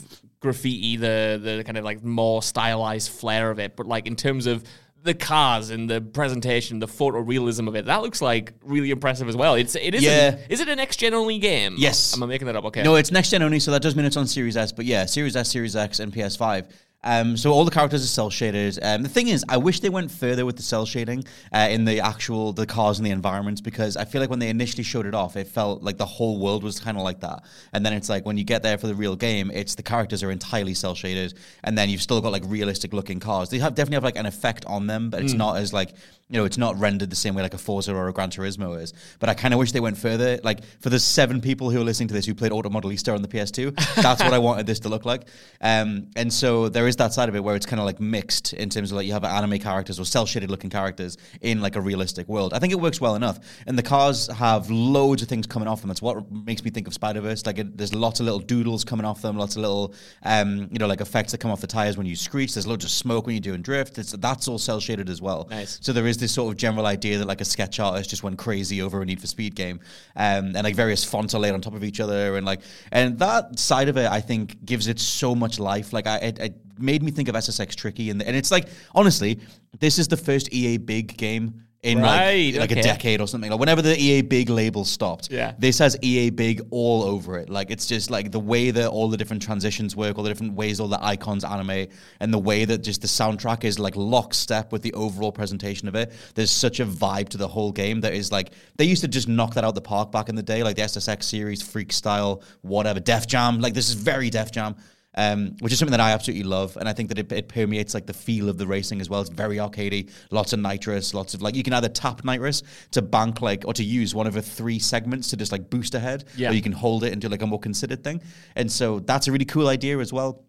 graffiti, 0.40 0.97
the 0.99 1.40
the 1.42 1.64
kind 1.64 1.79
of 1.79 1.85
like 1.85 2.05
more 2.05 2.42
stylized 2.42 3.11
flair 3.11 3.51
of 3.51 3.59
it. 3.59 3.75
But 3.75 3.87
like 3.87 4.07
in 4.07 4.16
terms 4.16 4.45
of 4.47 4.64
the 5.07 5.14
cars 5.14 5.71
and 5.71 5.88
the 5.88 6.01
presentation, 6.03 6.79
the 6.81 6.87
photorealism 6.87 7.66
of 7.69 7.75
it, 7.77 7.87
that 7.87 8.03
looks 8.03 8.21
like 8.21 8.53
really 8.62 8.90
impressive 8.90 9.29
as 9.29 9.37
well. 9.37 9.55
It's 9.55 9.75
it 9.75 9.95
is 9.95 10.03
Yeah. 10.03 10.37
is 10.51 10.61
it 10.61 10.69
an 10.69 10.77
next 10.77 10.97
gen 10.99 11.14
only 11.14 11.38
game? 11.38 11.77
Yes. 11.79 12.14
Am 12.14 12.23
I 12.23 12.27
making 12.27 12.47
that 12.47 12.57
up? 12.57 12.64
Okay. 12.66 12.83
No, 12.83 12.97
it's 12.97 13.11
next 13.11 13.31
gen 13.31 13.42
only, 13.42 13.59
so 13.61 13.71
that 13.71 13.81
does 13.83 13.97
mean 13.97 14.05
it's 14.05 14.16
on 14.16 14.27
Series 14.27 14.57
S. 14.57 14.73
But 14.73 14.85
yeah, 14.85 15.07
Series 15.07 15.35
S, 15.37 15.51
Series 15.51 15.75
X, 15.75 15.99
and 16.01 16.12
PS5. 16.12 16.66
Um, 17.07 17.37
so 17.37 17.53
all 17.53 17.64
the 17.64 17.71
characters 17.71 18.03
are 18.03 18.09
cell 18.09 18.31
shaded. 18.31 18.79
Um, 18.83 19.03
the 19.03 19.09
thing 19.09 19.29
is, 19.29 19.45
I 19.49 19.57
wish 19.57 19.79
they 19.79 19.88
went 19.88 20.11
further 20.11 20.45
with 20.45 20.57
the 20.57 20.62
cell 20.62 20.85
shading 20.85 21.25
uh, 21.53 21.69
in 21.71 21.85
the 21.85 22.01
actual 22.01 22.53
the 22.53 22.66
cars 22.66 22.99
and 22.99 23.07
the 23.07 23.12
environments 23.12 23.61
because 23.61 23.97
I 23.97 24.05
feel 24.05 24.21
like 24.21 24.29
when 24.29 24.40
they 24.40 24.49
initially 24.49 24.83
showed 24.83 25.07
it 25.07 25.14
off, 25.14 25.37
it 25.37 25.47
felt 25.47 25.83
like 25.83 25.99
the 25.99 26.07
whole 26.07 26.38
world 26.40 26.64
was 26.64 26.81
kind 26.81 26.97
of 26.97 27.05
like 27.05 27.21
that. 27.21 27.45
And 27.73 27.87
then 27.87 27.92
it's 27.92 28.09
like 28.09 28.27
when 28.27 28.37
you 28.37 28.45
get 28.45 28.64
there 28.64 28.77
for 28.77 28.88
the 28.88 28.95
real 28.95 29.14
game, 29.14 29.53
it's 29.55 29.77
the 29.77 29.85
characters 29.85 30.25
are 30.25 30.33
entirely 30.33 30.75
cell 30.75 30.97
shaded, 30.97 31.35
and 31.62 31.79
then 31.79 31.88
you've 31.88 32.03
still 32.03 32.21
got 32.21 32.33
like 32.33 32.42
realistic 32.47 32.92
looking 32.92 33.21
cars. 33.21 33.51
They 33.51 33.59
have 33.59 33.77
definitely 33.77 33.97
have 33.97 34.05
like 34.05 34.16
an 34.16 34.27
effect 34.27 34.64
on 34.66 34.88
them, 34.88 35.09
but 35.09 35.23
it's 35.23 35.33
not 35.33 35.59
as 35.59 35.73
like 35.73 35.95
you 36.29 36.39
know, 36.39 36.45
it's 36.45 36.59
not 36.59 36.77
rendered 36.79 37.09
the 37.09 37.17
same 37.17 37.35
way 37.37 37.43
like 37.43 37.55
a 37.55 37.59
Forza 37.59 37.95
or 37.95 38.09
a 38.09 38.12
Gran 38.12 38.31
Turismo 38.31 38.81
is. 38.81 38.93
But 39.21 39.29
I 39.29 39.35
kind 39.35 39.55
of 39.55 39.59
wish 39.59 39.71
they 39.71 39.81
went 39.81 39.97
further. 39.97 40.41
Like 40.43 40.65
for 40.81 40.91
the 40.91 40.99
seven 40.99 41.41
people 41.41 41.71
who 41.71 41.81
are 41.81 41.85
listening 41.85 42.09
to 42.09 42.15
this 42.15 42.27
who 42.27 42.35
played 42.35 42.51
Auto 42.51 42.69
Modellista 42.69 43.15
on 43.15 43.23
the 43.23 43.29
PS2, 43.29 43.75
that's 44.03 44.23
what 44.23 44.33
I 44.33 44.39
wanted 44.39 44.67
this 44.67 44.81
to 44.81 44.89
look 44.89 45.05
like. 45.05 45.29
Um, 45.61 46.09
and 46.17 46.33
so 46.33 46.69
there 46.69 46.89
is 46.89 46.97
that 46.97 47.12
side 47.12 47.29
of 47.29 47.37
it 47.37 47.45
where 47.45 47.55
it's 47.55 47.67
kind 47.67 47.79
of 47.79 47.87
like 47.87 48.01
mixed 48.01 48.55
in 48.55 48.69
terms 48.69 48.91
of 48.91 48.97
like 48.97 49.07
you 49.07 49.12
have 49.12 49.23
anime 49.23 49.61
characters 49.61 50.01
or 50.01 50.05
cell 50.05 50.27
shaded 50.27 50.51
looking 50.51 50.69
characters 50.69 51.17
in 51.43 51.61
like 51.61 51.77
a 51.77 51.81
realistic 51.81 52.29
world. 52.29 52.55
I 52.55 52.59
think 52.59 52.73
it 52.73 52.81
works 52.81 53.01
well 53.01 53.15
enough. 53.15 53.39
And 53.69 53.79
the 53.79 53.85
cars 53.85 54.27
have 54.27 54.69
loads 54.69 55.23
of 55.23 55.29
things 55.29 55.47
coming 55.47 55.69
off 55.69 55.81
them. 55.81 55.89
That's 55.89 56.03
what 56.03 56.31
makes 56.33 56.65
me 56.65 56.71
think 56.71 56.89
of 56.89 56.95
Spider 56.95 57.21
Verse. 57.21 57.47
Like 57.47 57.59
it, 57.59 57.79
there's 57.79 57.95
lots 57.95 58.19
of 58.19 58.27
little 58.27 58.41
doodles 58.41 58.83
coming 58.83 59.07
off 59.07 59.23
them, 59.23 59.37
lots 59.39 59.55
of 59.55 59.62
little 59.62 59.95
um, 60.25 60.69
you 60.73 60.81
know 60.81 60.89
like 60.89 61.01
effects 61.01 61.31
that 61.33 61.39
come 61.39 61.53
off 61.53 61.61
the 61.61 61.69
tires 61.69 61.97
when 61.97 62.07
you 62.07 62.17
screech. 62.17 62.55
There's 62.55 62.67
loads 62.67 62.85
of 62.85 62.91
smoke 62.91 63.27
when 63.27 63.37
you're 63.37 63.41
doing 63.41 63.62
drift. 63.62 63.97
It's, 63.99 64.11
that's 64.11 64.49
all 64.49 64.59
cell 64.59 64.81
shaded 64.81 65.09
as 65.09 65.23
well. 65.23 65.47
Nice. 65.51 65.79
So 65.81 65.93
there 65.93 66.09
is 66.09 66.15
this 66.18 66.33
sort 66.33 66.52
of 66.52 66.59
general 66.59 66.87
idea 66.87 67.18
that 67.18 67.26
like 67.26 67.40
a 67.40 67.44
sketch 67.44 67.81
artist 67.81 68.11
just 68.11 68.22
went 68.22 68.38
crazy 68.38 68.83
over 68.83 69.02
a 69.02 69.05
Need 69.05 69.20
for 69.20 69.26
Speed 69.26 69.55
game, 69.55 69.81
um, 70.16 70.57
and 70.57 70.64
like 70.64 70.74
various 70.74 71.05
fonts 71.05 71.35
are 71.35 71.40
laid 71.40 71.52
on 71.52 71.61
top 71.61 71.74
of 71.74 71.85
each 71.85 72.00
other, 72.00 72.37
and 72.37 72.46
like 72.46 72.61
and 72.92 73.18
that 73.18 73.59
side 73.59 73.88
of 73.88 73.96
it 73.96 74.11
I 74.11 74.20
think 74.20 74.64
gives 74.64 74.88
it 74.88 74.98
so 75.00 75.35
much 75.35 75.59
life. 75.59 75.92
Like 75.92 76.07
I, 76.07 76.16
it, 76.18 76.38
it 76.38 76.55
made 76.79 77.02
me 77.02 77.11
think 77.11 77.29
of 77.29 77.35
SSX 77.35 77.74
Tricky, 77.74 78.11
and 78.11 78.22
and 78.22 78.37
it's 78.37 78.50
like 78.50 78.68
honestly, 78.94 79.40
this 79.79 79.98
is 79.98 80.09
the 80.09 80.16
first 80.16 80.52
EA 80.52 80.79
big 80.79 81.16
game. 81.16 81.62
In 81.87 82.01
Right, 82.01 82.53
like, 82.53 82.61
like 82.62 82.72
okay. 82.72 82.81
a 82.81 82.83
decade 82.83 83.20
or 83.20 83.29
something, 83.29 83.51
like 83.51 83.61
whenever 83.61 83.81
the 83.81 83.96
EA 83.96 84.22
big 84.22 84.51
label 84.51 84.85
stopped, 84.85 85.31
Yeah. 85.31 85.55
this 85.59 85.79
has 85.79 85.96
EA 86.03 86.31
big 86.31 86.61
all 86.70 87.05
over 87.05 87.38
it. 87.38 87.49
Like 87.49 87.70
it's 87.70 87.87
just 87.87 88.11
like 88.11 88.33
the 88.33 88.40
way 88.40 88.72
that 88.72 88.88
all 88.88 89.09
the 89.09 89.16
different 89.16 89.42
transitions 89.42 89.94
work, 89.94 90.18
all 90.18 90.25
the 90.25 90.31
different 90.31 90.55
ways 90.55 90.81
all 90.81 90.88
the 90.88 91.03
icons 91.05 91.44
animate, 91.44 91.92
and 92.20 92.35
the 92.35 92.38
way 92.38 92.64
that 92.64 92.79
just 92.79 93.03
the 93.03 93.07
soundtrack 93.09 93.62
is 93.64 93.79
like 93.79 93.94
lockstep 93.96 94.72
with 94.72 94.83
the 94.83 94.92
overall 94.94 95.31
presentation 95.33 95.87
of 95.87 95.94
it. 95.94 96.12
There's 96.35 96.51
such 96.51 96.81
a 96.81 96.87
vibe 96.87 97.29
to 97.31 97.38
the 97.38 97.49
whole 97.49 97.70
game 97.72 98.01
that 98.01 98.14
is 98.14 98.33
like 98.33 98.51
they 98.77 98.85
used 98.85 99.03
to 99.03 99.09
just 99.09 99.29
knock 99.29 99.55
that 99.55 99.64
out 99.64 99.75
the 99.75 99.81
park 99.81 100.11
back 100.11 100.29
in 100.29 100.35
the 100.35 100.42
day, 100.42 100.62
like 100.64 100.77
the 100.77 100.83
SSX 100.83 101.22
series, 101.22 101.62
Freekstyle, 101.62 102.42
whatever, 102.62 103.01
Def 103.01 103.27
Jam. 103.27 103.61
Like 103.61 103.75
this 103.75 103.88
is 103.88 103.94
very 103.94 104.29
Def 104.31 104.51
Jam. 104.51 104.75
Um, 105.18 105.57
which 105.61 105.72
is 105.72 105.79
something 105.79 105.92
that 105.92 106.00
I 106.00 106.11
absolutely 106.12 106.44
love, 106.44 106.76
and 106.76 106.87
I 106.87 106.92
think 106.92 107.09
that 107.09 107.18
it, 107.18 107.33
it 107.33 107.48
permeates 107.48 107.94
like 107.94 108.05
the 108.05 108.12
feel 108.12 108.50
of 108.50 108.59
the 108.59 108.66
racing 108.66 109.00
as 109.00 109.09
well. 109.09 109.22
It's 109.22 109.31
very 109.31 109.57
arcadey, 109.57 110.11
lots 110.31 110.52
of 110.52 110.59
nitrous, 110.61 111.14
lots 111.14 111.33
of 111.33 111.40
like 111.40 111.55
you 111.55 111.62
can 111.62 111.72
either 111.72 111.88
tap 111.88 112.22
nitrous 112.22 112.62
to 112.90 113.00
bank 113.00 113.40
like 113.40 113.64
or 113.66 113.72
to 113.72 113.83
use 113.83 114.14
one 114.14 114.26
of 114.26 114.35
the 114.35 114.42
three 114.42 114.79
segments 114.79 115.29
to 115.31 115.37
just 115.38 115.52
like 115.52 115.70
boost 115.70 115.94
ahead, 115.94 116.24
Yeah. 116.37 116.50
or 116.50 116.52
you 116.52 116.61
can 116.61 116.72
hold 116.72 117.02
it 117.02 117.12
and 117.12 117.22
do 117.22 117.29
like 117.29 117.40
a 117.40 117.46
more 117.46 117.59
considered 117.59 118.05
thing. 118.05 118.20
And 118.57 118.70
so 118.70 118.98
that's 119.00 119.26
a 119.26 119.33
really 119.33 119.46
cool 119.46 119.68
idea 119.68 119.98
as 120.00 120.12
well. 120.12 120.44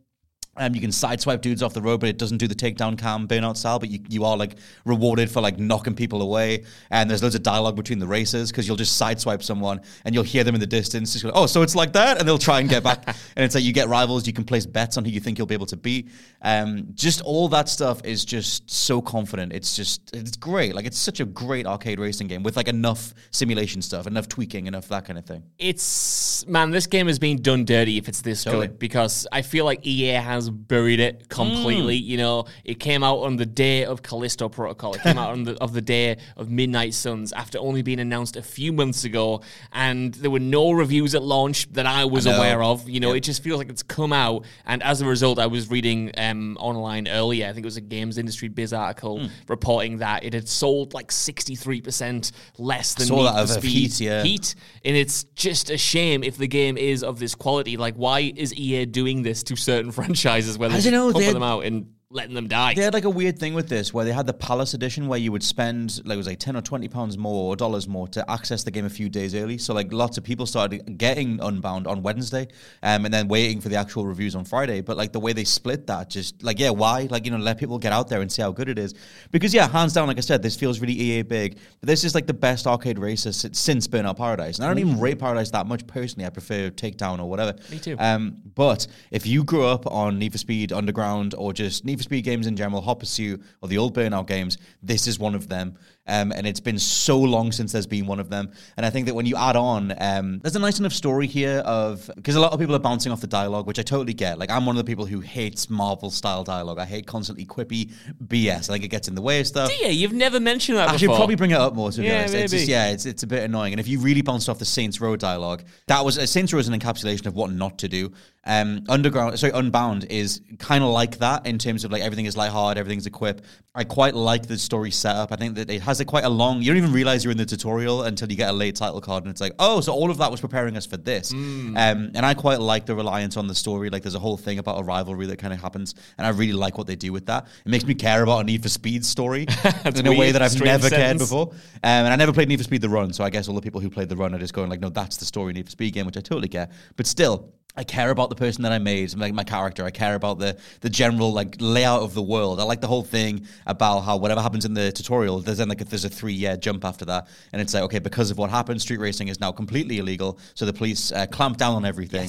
Um, 0.58 0.76
you 0.76 0.82
can 0.82 0.90
sideswipe 0.90 1.42
dudes 1.42 1.62
off 1.62 1.74
the 1.74 1.82
road, 1.82 2.00
but 2.00 2.10
it 2.10 2.18
doesn't 2.18 2.38
do 2.38 2.48
the 2.48 2.56
takedown 2.56 2.98
cam 2.98 3.28
burnout 3.28 3.58
style. 3.58 3.80
But 3.80 3.90
you, 3.90 4.00
you 4.10 4.26
are 4.26 4.36
like 4.36 4.58
rewarded 4.86 5.30
for 5.30 5.42
like 5.42 5.60
knocking 5.60 5.96
people 5.96 6.22
away. 6.22 6.64
And 6.92 7.10
there's 7.10 7.22
loads 7.24 7.36
of 7.36 7.44
dialogue 7.44 7.76
between 7.76 8.00
the 8.00 8.08
races 8.08 8.52
because 8.52 8.68
you'll 8.68 8.78
just 8.78 9.00
sideswipe 9.02 9.44
someone 9.44 9.82
and 10.06 10.16
you'll 10.16 10.24
hear 10.24 10.44
them 10.44 10.56
in 10.56 10.62
the 10.62 10.68
distance. 10.68 11.14
Just 11.14 11.24
go, 11.26 11.32
oh, 11.34 11.46
so 11.46 11.62
it's 11.62 11.76
like 11.76 11.94
that, 11.94 12.20
and 12.20 12.28
they'll 12.28 12.38
try 12.38 12.60
and 12.60 12.70
get 12.70 12.84
back. 12.84 13.06
and 13.36 13.46
it's 13.46 13.56
like 13.56 13.64
you 13.64 13.74
get 13.74 13.88
rivals. 13.88 14.26
You 14.28 14.34
can 14.34 14.44
place 14.44 14.66
bets 14.66 14.98
on 14.98 15.06
who 15.06 15.12
you 15.12 15.20
think 15.20 15.38
you'll 15.38 15.48
be 15.48 15.54
able 15.54 15.66
to 15.68 15.78
beat. 15.78 16.10
Um, 16.42 16.88
just 16.94 17.22
all 17.22 17.48
that 17.50 17.70
stuff 17.70 18.04
is 18.04 18.26
just 18.26 18.70
so 18.70 19.02
confident. 19.02 19.54
It's 19.54 19.76
just 19.76 20.16
it's 20.16 20.36
great. 20.36 20.76
Like 20.76 20.86
it's 20.86 20.98
such 20.98 21.20
a 21.20 21.26
great 21.26 21.66
arcade 21.66 22.00
racing 22.00 22.28
game 22.28 22.44
with 22.44 22.58
like 22.58 22.68
enough 22.68 23.14
simulation 23.32 23.82
stuff, 23.82 24.08
enough 24.08 24.28
tweaking, 24.28 24.68
enough 24.68 24.88
that 24.90 25.06
kind 25.06 25.18
of 25.20 25.26
thing. 25.26 25.44
it's 25.58 26.46
man, 26.48 26.72
this 26.72 26.88
game 26.88 27.08
is 27.08 27.20
being 27.20 27.38
done 27.38 27.66
dirty 27.66 27.98
if 27.98 28.08
it's 28.08 28.22
this 28.22 28.44
Totally. 28.44 28.68
good 28.68 28.80
because 28.80 29.28
I 29.32 29.42
feel 29.42 29.66
like 29.66 29.86
EA 29.86 30.14
has 30.14 30.47
buried 30.50 31.00
it 31.00 31.30
completely. 31.30 32.00
Mm. 32.00 32.06
You 32.06 32.18
know, 32.18 32.46
it 32.64 32.80
came 32.80 33.04
out 33.04 33.20
on 33.20 33.36
the 33.38 33.46
day 33.46 33.86
of 33.86 34.02
Callisto 34.04 34.50
Protocol. 34.50 34.94
It 34.96 35.02
came 35.02 35.18
out 35.24 35.32
on 35.32 35.44
the 35.44 35.56
of 35.62 35.74
the 35.74 35.82
day 35.82 36.18
of 36.36 36.50
Midnight 36.50 36.94
Suns 36.94 37.34
after 37.34 37.58
only 37.60 37.82
being 37.82 38.00
announced 38.00 38.36
a 38.36 38.42
few 38.42 38.72
months 38.74 39.04
ago, 39.04 39.42
and 39.74 40.14
there 40.16 40.32
were 40.32 40.40
no 40.40 40.72
reviews 40.72 41.16
at 41.16 41.24
launch 41.24 41.72
that 41.74 41.86
I 41.86 42.06
was 42.06 42.28
I 42.28 42.36
aware 42.36 42.64
of. 42.64 42.88
You 42.90 43.00
know, 43.00 43.10
Yep. 43.10 43.18
it 43.18 43.20
just 43.22 43.44
feels 43.44 43.58
like 43.58 43.70
it's 43.70 43.84
come 43.84 44.14
out, 44.14 44.46
and 44.66 44.82
as 44.84 45.02
a 45.02 45.06
result, 45.06 45.40
I 45.40 45.48
was 45.48 45.70
reading 45.70 46.12
um, 46.18 46.58
online 46.60 47.08
earlier. 47.08 47.48
I 47.48 47.54
think 47.54 47.66
it 47.66 47.68
was 47.68 47.78
a 47.78 47.82
Games 47.82 48.18
Industry 48.18 48.48
Biz 48.50 48.74
article 48.74 49.20
Hmm. 49.20 49.28
reporting 49.48 49.98
that 50.00 50.24
it 50.24 50.34
had 50.34 50.48
sold 50.48 50.94
like 50.94 51.12
sixty 51.12 51.56
three 51.56 51.82
percent 51.82 52.32
less 52.58 52.94
than 52.94 53.08
Need 53.10 53.32
for 53.32 53.48
Speed 53.48 53.72
Heat, 53.72 54.00
yeah. 54.02 54.24
Heat, 54.24 54.56
and 54.86 54.96
it's 54.96 55.24
just 55.36 55.70
a 55.70 55.78
shame 55.78 56.24
if 56.24 56.38
the 56.38 56.48
game 56.48 56.78
is 56.78 57.04
of 57.04 57.20
this 57.20 57.34
quality. 57.36 57.78
Like, 57.78 57.96
why 57.96 58.32
is 58.36 58.54
EA 58.54 58.86
doing 58.86 59.24
this 59.24 59.44
to 59.44 59.56
certain 59.56 59.92
franchises 59.98 60.37
where 60.58 60.70
I 60.70 60.80
they 60.80 60.90
don't 60.92 60.94
know, 60.94 61.12
pump 61.14 61.24
they're- 61.24 61.34
them 61.34 61.44
out 61.44 61.66
in 61.66 61.88
letting 62.10 62.34
them 62.34 62.48
die. 62.48 62.74
They 62.74 62.84
had 62.84 62.94
like 62.94 63.04
a 63.04 63.10
weird 63.10 63.38
thing 63.38 63.54
with 63.54 63.68
this 63.68 63.94
where 63.94 64.06
they 64.06 64.14
had 64.14 64.26
the 64.26 64.34
Palace 64.34 64.74
edition 64.74 65.10
where 65.10 65.20
you 65.20 65.34
would 65.34 65.44
spend 65.44 66.02
like 66.06 66.16
it 66.16 66.18
was 66.18 66.28
like 66.28 66.40
ten 66.40 66.56
or 66.56 66.62
twenty 66.62 66.88
pounds 66.88 67.18
more 67.18 67.52
or 67.52 67.56
dollars 67.56 67.88
more 67.88 68.08
to 68.10 68.32
access 68.32 68.64
the 68.64 68.72
game 68.72 68.86
a 68.86 68.90
few 68.90 69.10
days 69.10 69.36
early. 69.36 69.58
So 69.58 69.74
like 69.74 69.92
lots 69.92 70.18
of 70.18 70.24
people 70.24 70.46
started 70.46 70.98
getting 70.98 71.42
Unbound 71.42 71.86
on 71.86 72.04
Wednesday, 72.04 72.48
um, 72.82 73.04
and 73.04 73.14
then 73.14 73.28
waiting 73.28 73.60
for 73.60 73.68
the 73.68 73.76
actual 73.76 74.06
reviews 74.06 74.36
on 74.36 74.46
Friday. 74.46 74.80
But 74.82 74.96
like 74.96 75.12
the 75.12 75.20
way 75.20 75.34
they 75.34 75.44
split 75.44 75.88
that, 75.88 76.10
just 76.10 76.42
like 76.44 76.60
yeah, 76.60 76.70
why? 76.70 77.08
Like 77.10 77.26
you 77.26 77.32
know, 77.32 77.38
let 77.38 77.58
people 77.58 77.78
get 77.78 77.92
out 77.92 78.08
there 78.08 78.22
and 78.22 78.32
see 78.32 78.42
how 78.42 78.52
good 78.52 78.70
it 78.70 78.80
is. 78.80 78.94
Because 79.32 79.54
yeah, 79.54 79.68
hands 79.68 79.92
down, 79.94 80.08
like 80.08 80.18
I 80.18 80.22
said, 80.22 80.42
this 80.42 80.56
feels 80.56 80.80
really 80.80 80.94
EA 80.94 81.24
big. 81.24 81.60
But 81.82 81.88
this 81.88 82.06
is 82.06 82.16
like 82.16 82.26
the 82.26 82.34
best 82.34 82.68
arcade 82.68 83.00
racer 83.00 83.34
since 83.34 83.88
Burnout 83.88 84.16
Paradise, 84.18 84.60
and 84.60 84.66
I 84.66 84.70
don't 84.70 84.80
even 84.80 85.00
rate 85.00 85.20
Paradise 85.20 85.52
that 85.52 85.68
much 85.68 85.86
personally. 85.88 86.26
I 86.26 86.30
prefer 86.30 86.70
Takedown 86.70 87.20
or 87.20 87.30
whatever. 87.30 87.56
Me 87.70 87.80
too. 87.80 87.98
Um, 88.00 88.38
but 88.56 88.88
if 89.12 89.28
you 89.28 89.44
grew 89.44 89.66
up 89.66 89.86
on 89.88 90.20
Need 90.20 90.32
for 90.32 90.38
Speed 90.38 90.72
Underground 90.72 91.36
or 91.36 91.52
just 91.52 91.84
Need 91.84 91.97
for 91.98 92.04
Speed 92.04 92.24
games 92.24 92.48
in 92.48 92.56
general, 92.56 92.82
Hot 92.82 93.00
Pursuit 93.00 93.42
or 93.62 93.70
the 93.70 93.78
old 93.78 93.96
Burnout 93.96 94.28
games, 94.28 94.58
this 94.82 95.08
is 95.08 95.20
one 95.20 95.36
of 95.36 95.48
them. 95.50 95.78
Um, 96.10 96.32
and 96.32 96.48
it's 96.48 96.62
been 96.62 96.80
so 96.80 97.20
long 97.20 97.52
since 97.52 97.74
there's 97.74 97.86
been 97.86 98.08
one 98.08 98.22
of 98.22 98.30
them. 98.30 98.52
And 98.78 98.86
I 98.86 98.90
think 98.90 99.08
that 99.08 99.14
when 99.14 99.26
you 99.26 99.36
add 99.36 99.58
on, 99.58 99.94
um, 100.00 100.40
there's 100.40 100.56
a 100.56 100.60
nice 100.60 100.80
enough 100.80 100.94
story 100.94 101.28
here 101.28 101.58
of 101.66 102.10
because 102.16 102.36
a 102.38 102.40
lot 102.40 102.54
of 102.54 102.60
people 102.62 102.74
are 102.76 102.80
bouncing 102.80 103.12
off 103.12 103.20
the 103.20 103.28
dialogue, 103.28 103.68
which 103.68 103.78
I 103.78 103.82
totally 103.82 104.14
get. 104.14 104.40
Like 104.40 104.50
I'm 104.50 104.66
one 104.66 104.78
of 104.78 104.86
the 104.86 104.90
people 104.90 105.06
who 105.06 105.20
hates 105.20 105.70
Marvel 105.70 106.10
style 106.10 106.46
dialogue. 106.46 106.80
I 106.80 106.86
hate 106.86 107.08
constantly 107.08 107.46
quippy 107.46 107.92
BS. 108.26 108.70
I 108.70 108.74
think 108.74 108.86
it 108.86 108.88
gets 108.88 109.10
in 109.10 109.16
the 109.16 109.22
way 109.22 109.42
of 109.42 109.48
stuff. 109.48 109.70
Yeah, 109.82 109.90
you've 109.90 110.14
never 110.14 110.40
mentioned 110.40 110.78
that. 110.78 110.88
I 110.88 110.94
before. 110.94 111.00
should 111.00 111.16
probably 111.18 111.36
bring 111.36 111.52
it 111.52 111.58
up 111.58 111.76
more. 111.76 111.92
To 111.92 112.00
be 112.00 112.08
Yeah, 112.08 112.20
honest, 112.20 112.36
it's 112.36 112.54
just, 112.54 112.68
yeah, 112.70 112.88
it's 112.92 113.06
it's 113.06 113.24
a 113.24 113.28
bit 113.28 113.44
annoying. 113.44 113.74
And 113.74 113.80
if 113.82 113.90
you 113.90 114.00
really 114.00 114.22
bounced 114.22 114.48
off 114.48 114.60
the 114.60 114.66
Saints 114.66 115.02
Row 115.02 115.18
dialogue, 115.18 115.64
that 115.88 116.06
was 116.06 116.18
uh, 116.18 116.26
Saints 116.26 116.54
Row 116.54 116.60
is 116.60 116.70
an 116.70 116.80
encapsulation 116.80 117.26
of 117.26 117.36
what 117.36 117.52
not 117.52 117.80
to 117.80 117.90
do. 117.90 118.14
Um, 118.48 118.86
Underground, 118.88 119.38
sorry, 119.38 119.52
Unbound 119.54 120.06
is 120.10 120.42
kind 120.58 120.82
of 120.84 120.90
like 120.90 121.18
that 121.18 121.46
in 121.46 121.58
terms 121.58 121.84
of 121.84 121.92
like 121.92 122.02
everything 122.02 122.26
is 122.26 122.38
lighthearted, 122.38 122.80
everything's 122.80 123.06
a 123.06 123.12
quip. 123.12 123.42
I 123.76 123.84
quite 123.84 124.16
like 124.16 124.48
the 124.48 124.58
story 124.58 124.90
setup. 124.90 125.32
I 125.32 125.36
think 125.36 125.56
that 125.56 125.70
it 125.70 125.82
has 125.82 126.00
a 126.00 126.06
quite 126.06 126.24
a 126.24 126.30
long. 126.30 126.62
You 126.62 126.72
don't 126.72 126.78
even 126.78 126.94
realize 126.94 127.24
you're 127.24 127.32
in 127.32 127.38
the 127.38 127.46
tutorial 127.46 128.04
until 128.04 128.32
you 128.32 128.38
get 128.38 128.50
a 128.50 128.54
late 128.54 128.78
title 128.78 129.02
card, 129.02 129.26
and 129.26 129.32
it's 129.32 129.42
like, 129.42 129.54
oh, 129.60 129.82
so 129.82 129.94
all 129.94 130.10
of 130.10 130.18
that 130.18 130.32
was 130.32 130.42
preparing 130.42 130.78
us 130.78 130.86
for 130.86 130.98
this. 130.98 131.32
Hmm. 131.32 131.76
Um, 131.78 132.12
and 132.16 132.26
I 132.26 132.34
quite 132.34 132.60
like 132.60 132.86
the 132.86 132.96
reliance 132.96 133.38
on 133.38 133.48
the 133.48 133.54
story. 133.54 133.90
Like, 133.90 134.02
there's 134.02 134.16
a 134.16 134.20
whole 134.20 134.38
thing 134.38 134.60
about 134.60 134.80
a 134.80 134.84
rivalry 134.84 135.28
that 135.28 135.38
kind 135.38 135.54
of 135.54 135.62
happens, 135.62 135.94
and 136.18 136.26
I 136.26 136.30
really 136.30 136.54
like 136.54 136.78
what 136.78 136.88
they 136.88 136.96
do 136.96 137.12
with 137.12 137.26
that. 137.28 137.48
It 137.66 137.70
makes 137.70 137.86
me 137.86 137.94
care 137.94 138.24
about 138.24 138.40
a 138.40 138.44
Need 138.46 138.64
for 138.64 138.70
Speed 138.70 139.06
story 139.06 139.46
in 139.86 140.08
a 140.08 140.18
way 140.18 140.32
that 140.32 140.42
I've 140.42 140.60
never 140.60 140.90
cared 140.90 141.20
sentence. 141.20 141.30
before. 141.30 141.50
Um, 141.52 141.58
and 141.84 142.08
I 142.08 142.16
never 142.16 142.34
played 142.34 142.48
Need 142.48 142.58
for 142.58 142.64
Speed 142.64 142.82
The 142.82 142.90
Run, 142.90 143.14
so 143.14 143.24
I 143.24 143.30
guess 143.30 143.48
all 143.48 143.56
the 143.56 143.62
people 143.62 143.82
who 143.82 143.90
played 143.90 144.10
The 144.10 144.16
Run 144.16 144.34
are 144.34 144.40
just 144.40 144.54
going 144.54 144.70
like, 144.70 144.80
no, 144.80 144.90
that's 144.90 145.18
the 145.18 145.26
story 145.26 145.54
Need 145.54 145.66
for 145.66 145.72
Speed 145.72 145.94
game, 145.94 146.06
which 146.06 146.18
I 146.18 146.22
totally 146.22 146.48
get. 146.48 146.72
But 146.96 147.06
still, 147.06 147.54
I 147.78 147.84
care 147.84 148.10
about 148.10 148.30
the 148.30 148.36
person 148.36 148.64
that 148.64 148.72
I 148.72 148.80
made, 148.80 149.16
like 149.16 149.36
my 149.36 149.44
character. 149.44 149.86
I 149.86 149.92
care 149.92 150.16
about 150.16 150.40
the 150.40 150.58
the 150.82 150.90
general 150.90 151.32
like 151.32 151.56
layout 151.60 152.02
of 152.02 152.16
the 152.16 152.24
world. 152.24 152.60
I 152.60 152.64
like 152.64 152.82
the 152.82 152.88
whole 152.88 153.04
thing 153.04 153.46
about 153.68 154.00
how 154.02 154.18
whatever 154.18 154.42
happens 154.42 154.66
in 154.66 154.74
the 154.74 154.92
tutorial, 154.92 155.40
there's 155.40 155.60
then 155.60 155.70
like 155.70 155.82
if 155.82 155.90
there's 155.90 156.04
a 156.04 156.10
three 156.10 156.34
year 156.34 156.58
jump 156.58 156.84
after 156.84 157.06
that, 157.06 157.28
and 157.54 157.62
it's 157.62 157.76
like 157.76 157.84
okay, 157.84 158.00
because 158.00 158.32
of 158.32 158.40
what 158.40 158.50
happened, 158.50 158.82
street 158.82 159.00
racing 159.00 159.28
is 159.28 159.40
now 159.40 159.52
completely 159.52 160.00
illegal. 160.00 160.40
So 160.56 160.66
the 160.66 160.74
police 160.74 161.12
uh, 161.12 161.28
clamp 161.28 161.58
down 161.58 161.76
on 161.76 161.86
everything. 161.86 162.28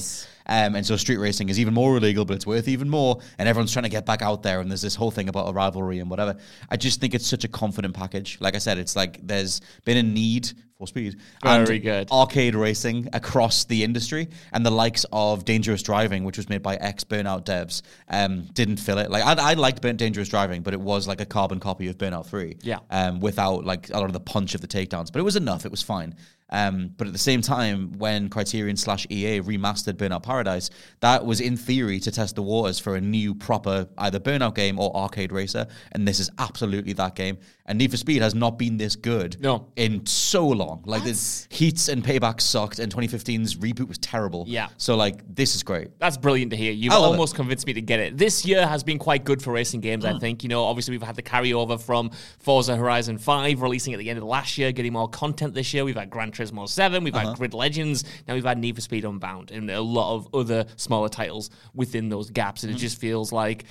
Um, 0.49 0.75
and 0.75 0.85
so 0.85 0.97
street 0.97 1.17
racing 1.17 1.47
is 1.49 1.59
even 1.59 1.73
more 1.73 1.95
illegal, 1.95 2.25
but 2.25 2.33
it's 2.33 2.45
worth 2.45 2.67
even 2.67 2.89
more. 2.89 3.19
And 3.37 3.47
everyone's 3.47 3.71
trying 3.71 3.83
to 3.83 3.89
get 3.89 4.05
back 4.05 4.21
out 4.21 4.43
there. 4.43 4.59
And 4.59 4.69
there's 4.69 4.81
this 4.81 4.95
whole 4.95 5.11
thing 5.11 5.29
about 5.29 5.47
a 5.47 5.53
rivalry 5.53 5.99
and 5.99 6.09
whatever. 6.09 6.35
I 6.69 6.75
just 6.75 6.99
think 6.99 7.13
it's 7.13 7.27
such 7.27 7.43
a 7.43 7.47
confident 7.47 7.93
package. 7.93 8.37
Like 8.41 8.55
I 8.55 8.57
said, 8.57 8.79
it's 8.79 8.95
like 8.95 9.19
there's 9.25 9.61
been 9.85 9.97
a 9.97 10.03
need 10.03 10.51
for 10.79 10.87
speed 10.87 11.19
Very 11.43 11.75
and 11.75 11.83
good. 11.83 12.11
arcade 12.11 12.55
racing 12.55 13.09
across 13.13 13.65
the 13.65 13.83
industry. 13.83 14.29
And 14.51 14.65
the 14.65 14.71
likes 14.71 15.05
of 15.11 15.45
Dangerous 15.45 15.83
Driving, 15.83 16.23
which 16.23 16.37
was 16.37 16.49
made 16.49 16.63
by 16.63 16.77
ex 16.77 17.03
Burnout 17.03 17.45
devs, 17.45 17.83
um, 18.07 18.45
didn't 18.53 18.77
fill 18.77 18.97
it. 18.97 19.11
Like 19.11 19.23
I, 19.23 19.51
I 19.51 19.53
liked 19.53 19.81
Burnt 19.81 19.97
Dangerous 19.97 20.29
Driving, 20.29 20.63
but 20.63 20.73
it 20.73 20.81
was 20.81 21.07
like 21.07 21.21
a 21.21 21.25
carbon 21.25 21.59
copy 21.59 21.89
of 21.89 21.97
Burnout 21.97 22.25
Three. 22.25 22.57
Yeah. 22.63 22.79
Um, 22.89 23.19
without 23.19 23.65
like 23.65 23.89
a 23.89 23.93
lot 23.93 24.05
of 24.05 24.13
the 24.13 24.19
punch 24.19 24.55
of 24.55 24.61
the 24.61 24.67
takedowns, 24.67 25.11
but 25.11 25.19
it 25.19 25.23
was 25.23 25.35
enough. 25.35 25.65
It 25.65 25.71
was 25.71 25.83
fine. 25.83 26.15
Um, 26.51 26.93
but 26.97 27.07
at 27.07 27.13
the 27.13 27.19
same 27.19 27.41
time, 27.41 27.93
when 27.97 28.29
Criterion 28.29 28.77
slash 28.77 29.05
EA 29.09 29.41
remastered 29.41 29.93
Burnout 29.93 30.23
Paradise, 30.23 30.69
that 31.01 31.25
was 31.25 31.41
in 31.41 31.55
theory 31.57 31.99
to 31.99 32.11
test 32.11 32.35
the 32.35 32.43
waters 32.43 32.79
for 32.79 32.95
a 32.95 33.01
new 33.01 33.35
proper 33.35 33.87
either 33.97 34.19
Burnout 34.19 34.55
game 34.55 34.79
or 34.79 34.95
arcade 34.95 35.31
racer, 35.31 35.67
and 35.91 36.07
this 36.07 36.19
is 36.19 36.29
absolutely 36.39 36.93
that 36.93 37.15
game. 37.15 37.37
And 37.69 37.77
Need 37.77 37.91
for 37.91 37.97
Speed 37.97 38.23
has 38.23 38.33
not 38.33 38.57
been 38.57 38.77
this 38.77 38.95
good 38.95 39.37
No. 39.39 39.67
in 39.75 40.03
so 40.07 40.47
long. 40.47 40.81
Like 40.85 41.03
the 41.03 41.45
Heats 41.51 41.87
and 41.87 42.03
Payback 42.03 42.41
sucked, 42.41 42.79
and 42.79 42.91
2015's 42.91 43.57
reboot 43.57 43.87
was 43.87 43.99
terrible. 43.99 44.43
Yeah. 44.47 44.69
So 44.77 44.95
like 44.95 45.21
this 45.35 45.53
is 45.55 45.61
great. 45.61 45.89
That's 45.99 46.17
brilliant 46.17 46.49
to 46.49 46.57
hear. 46.57 46.71
You've 46.71 46.93
almost 46.93 47.35
convinced 47.35 47.67
me 47.67 47.73
to 47.73 47.81
get 47.81 47.99
it. 47.99 48.17
This 48.17 48.43
year 48.43 48.65
has 48.65 48.83
been 48.83 48.97
quite 48.97 49.23
good 49.23 49.39
for 49.39 49.53
racing 49.53 49.81
games, 49.81 50.03
Mm. 50.03 50.15
I 50.15 50.19
think. 50.19 50.41
You 50.41 50.49
know, 50.49 50.63
obviously 50.65 50.93
we've 50.93 51.03
had 51.03 51.15
the 51.15 51.21
carryover 51.21 51.79
from 51.79 52.09
Forza 52.39 52.75
Horizon 52.75 53.19
5 53.19 53.61
releasing 53.61 53.93
at 53.93 53.99
the 53.99 54.09
end 54.09 54.17
of 54.17 54.25
last 54.25 54.57
year, 54.57 54.71
getting 54.71 54.93
more 54.93 55.07
content 55.07 55.53
this 55.53 55.71
year. 55.71 55.85
We've 55.85 55.95
had 55.95 56.09
Gran 56.09 56.31
Turismo 56.31 56.67
7, 56.67 57.03
we've 57.03 57.13
Uh-huh. 57.13 57.27
had 57.29 57.37
Grid 57.37 57.53
Legends, 57.53 58.03
now 58.27 58.33
we've 58.33 58.43
had 58.43 58.57
Need 58.57 58.73
for 58.73 58.81
Speed 58.81 59.05
Unbound, 59.05 59.51
and 59.51 59.69
a 59.69 59.79
lot 59.79 60.15
of 60.15 60.27
other 60.33 60.65
smaller 60.75 61.07
titles 61.07 61.51
within 61.75 62.09
those 62.09 62.31
gaps. 62.31 62.61
Mm. 62.61 62.69
And 62.69 62.75
it 62.77 62.79
just 62.79 62.99
feels 62.99 63.31
like 63.31 63.65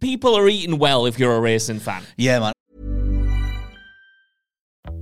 people 0.00 0.34
are 0.38 0.48
eating 0.48 0.78
well 0.78 1.04
if 1.04 1.18
you're 1.18 1.36
a 1.36 1.40
racing 1.40 1.80
fan. 1.80 2.02
Yeah, 2.16 2.40
man. 2.40 2.53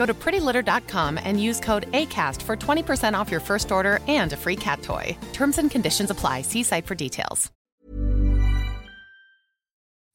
Go 0.00 0.06
to 0.06 0.14
prettylitter.com 0.14 1.20
and 1.22 1.42
use 1.48 1.60
code 1.60 1.84
ACAST 1.92 2.40
for 2.40 2.56
20% 2.56 3.12
off 3.12 3.30
your 3.30 3.42
first 3.48 3.70
order 3.70 4.00
and 4.08 4.32
a 4.32 4.36
free 4.36 4.56
cat 4.56 4.80
toy. 4.80 5.14
Terms 5.34 5.58
and 5.58 5.70
conditions 5.70 6.08
apply. 6.08 6.40
See 6.40 6.62
site 6.62 6.86
for 6.86 6.94
details. 6.94 7.50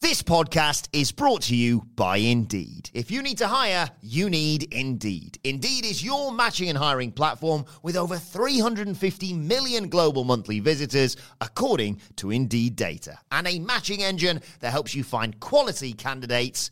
This 0.02 0.24
podcast 0.24 0.88
is 0.92 1.12
brought 1.12 1.44
to 1.44 1.56
you 1.56 1.84
by 1.96 2.18
Indeed. 2.18 2.90
If 2.94 3.12
you 3.12 3.22
need 3.22 3.38
to 3.38 3.48
hire, 3.48 3.90
you 4.02 4.30
need 4.30 4.66
Indeed. 4.72 5.38
Indeed 5.44 5.86
is 5.86 6.04
your 6.04 6.32
matching 6.32 6.70
and 6.70 6.78
hiring 6.78 7.12
platform 7.12 7.66
with 7.84 7.96
over 7.96 8.18
350 8.18 9.34
million 9.34 9.90
global 9.90 10.24
monthly 10.24 10.60
visitors, 10.60 11.16
according 11.42 12.02
to 12.16 12.32
Indeed 12.32 12.76
data, 12.76 13.20
and 13.32 13.48
a 13.48 13.60
matching 13.60 14.02
engine 14.04 14.42
that 14.62 14.72
helps 14.72 14.96
you 14.96 15.04
find 15.04 15.40
quality 15.40 15.94
candidates 15.94 16.72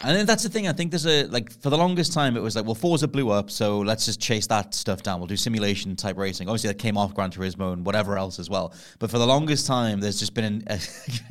And 0.00 0.16
then 0.16 0.26
that's 0.26 0.42
the 0.42 0.48
thing. 0.48 0.66
I 0.66 0.72
think 0.72 0.90
there's 0.90 1.06
a 1.06 1.26
like 1.28 1.52
for 1.62 1.70
the 1.70 1.78
longest 1.78 2.12
time 2.12 2.36
it 2.36 2.42
was 2.42 2.56
like, 2.56 2.64
well, 2.64 2.74
Forza 2.74 3.06
blew 3.06 3.30
up, 3.30 3.48
so 3.48 3.78
let's 3.78 4.04
just 4.04 4.20
chase 4.20 4.46
that 4.48 4.74
stuff 4.74 5.04
down. 5.04 5.20
We'll 5.20 5.28
do 5.28 5.36
simulation 5.36 5.94
type 5.94 6.18
racing. 6.18 6.48
Obviously, 6.48 6.68
that 6.68 6.80
came 6.80 6.98
off 6.98 7.14
Gran 7.14 7.30
Turismo 7.30 7.72
and 7.72 7.86
whatever 7.86 8.18
else 8.18 8.40
as 8.40 8.50
well. 8.50 8.74
But 8.98 9.10
for 9.10 9.18
the 9.18 9.26
longest 9.26 9.68
time, 9.68 10.00
there's 10.00 10.18
just 10.18 10.34
been 10.34 10.44
an, 10.44 10.64
a, 10.66 10.80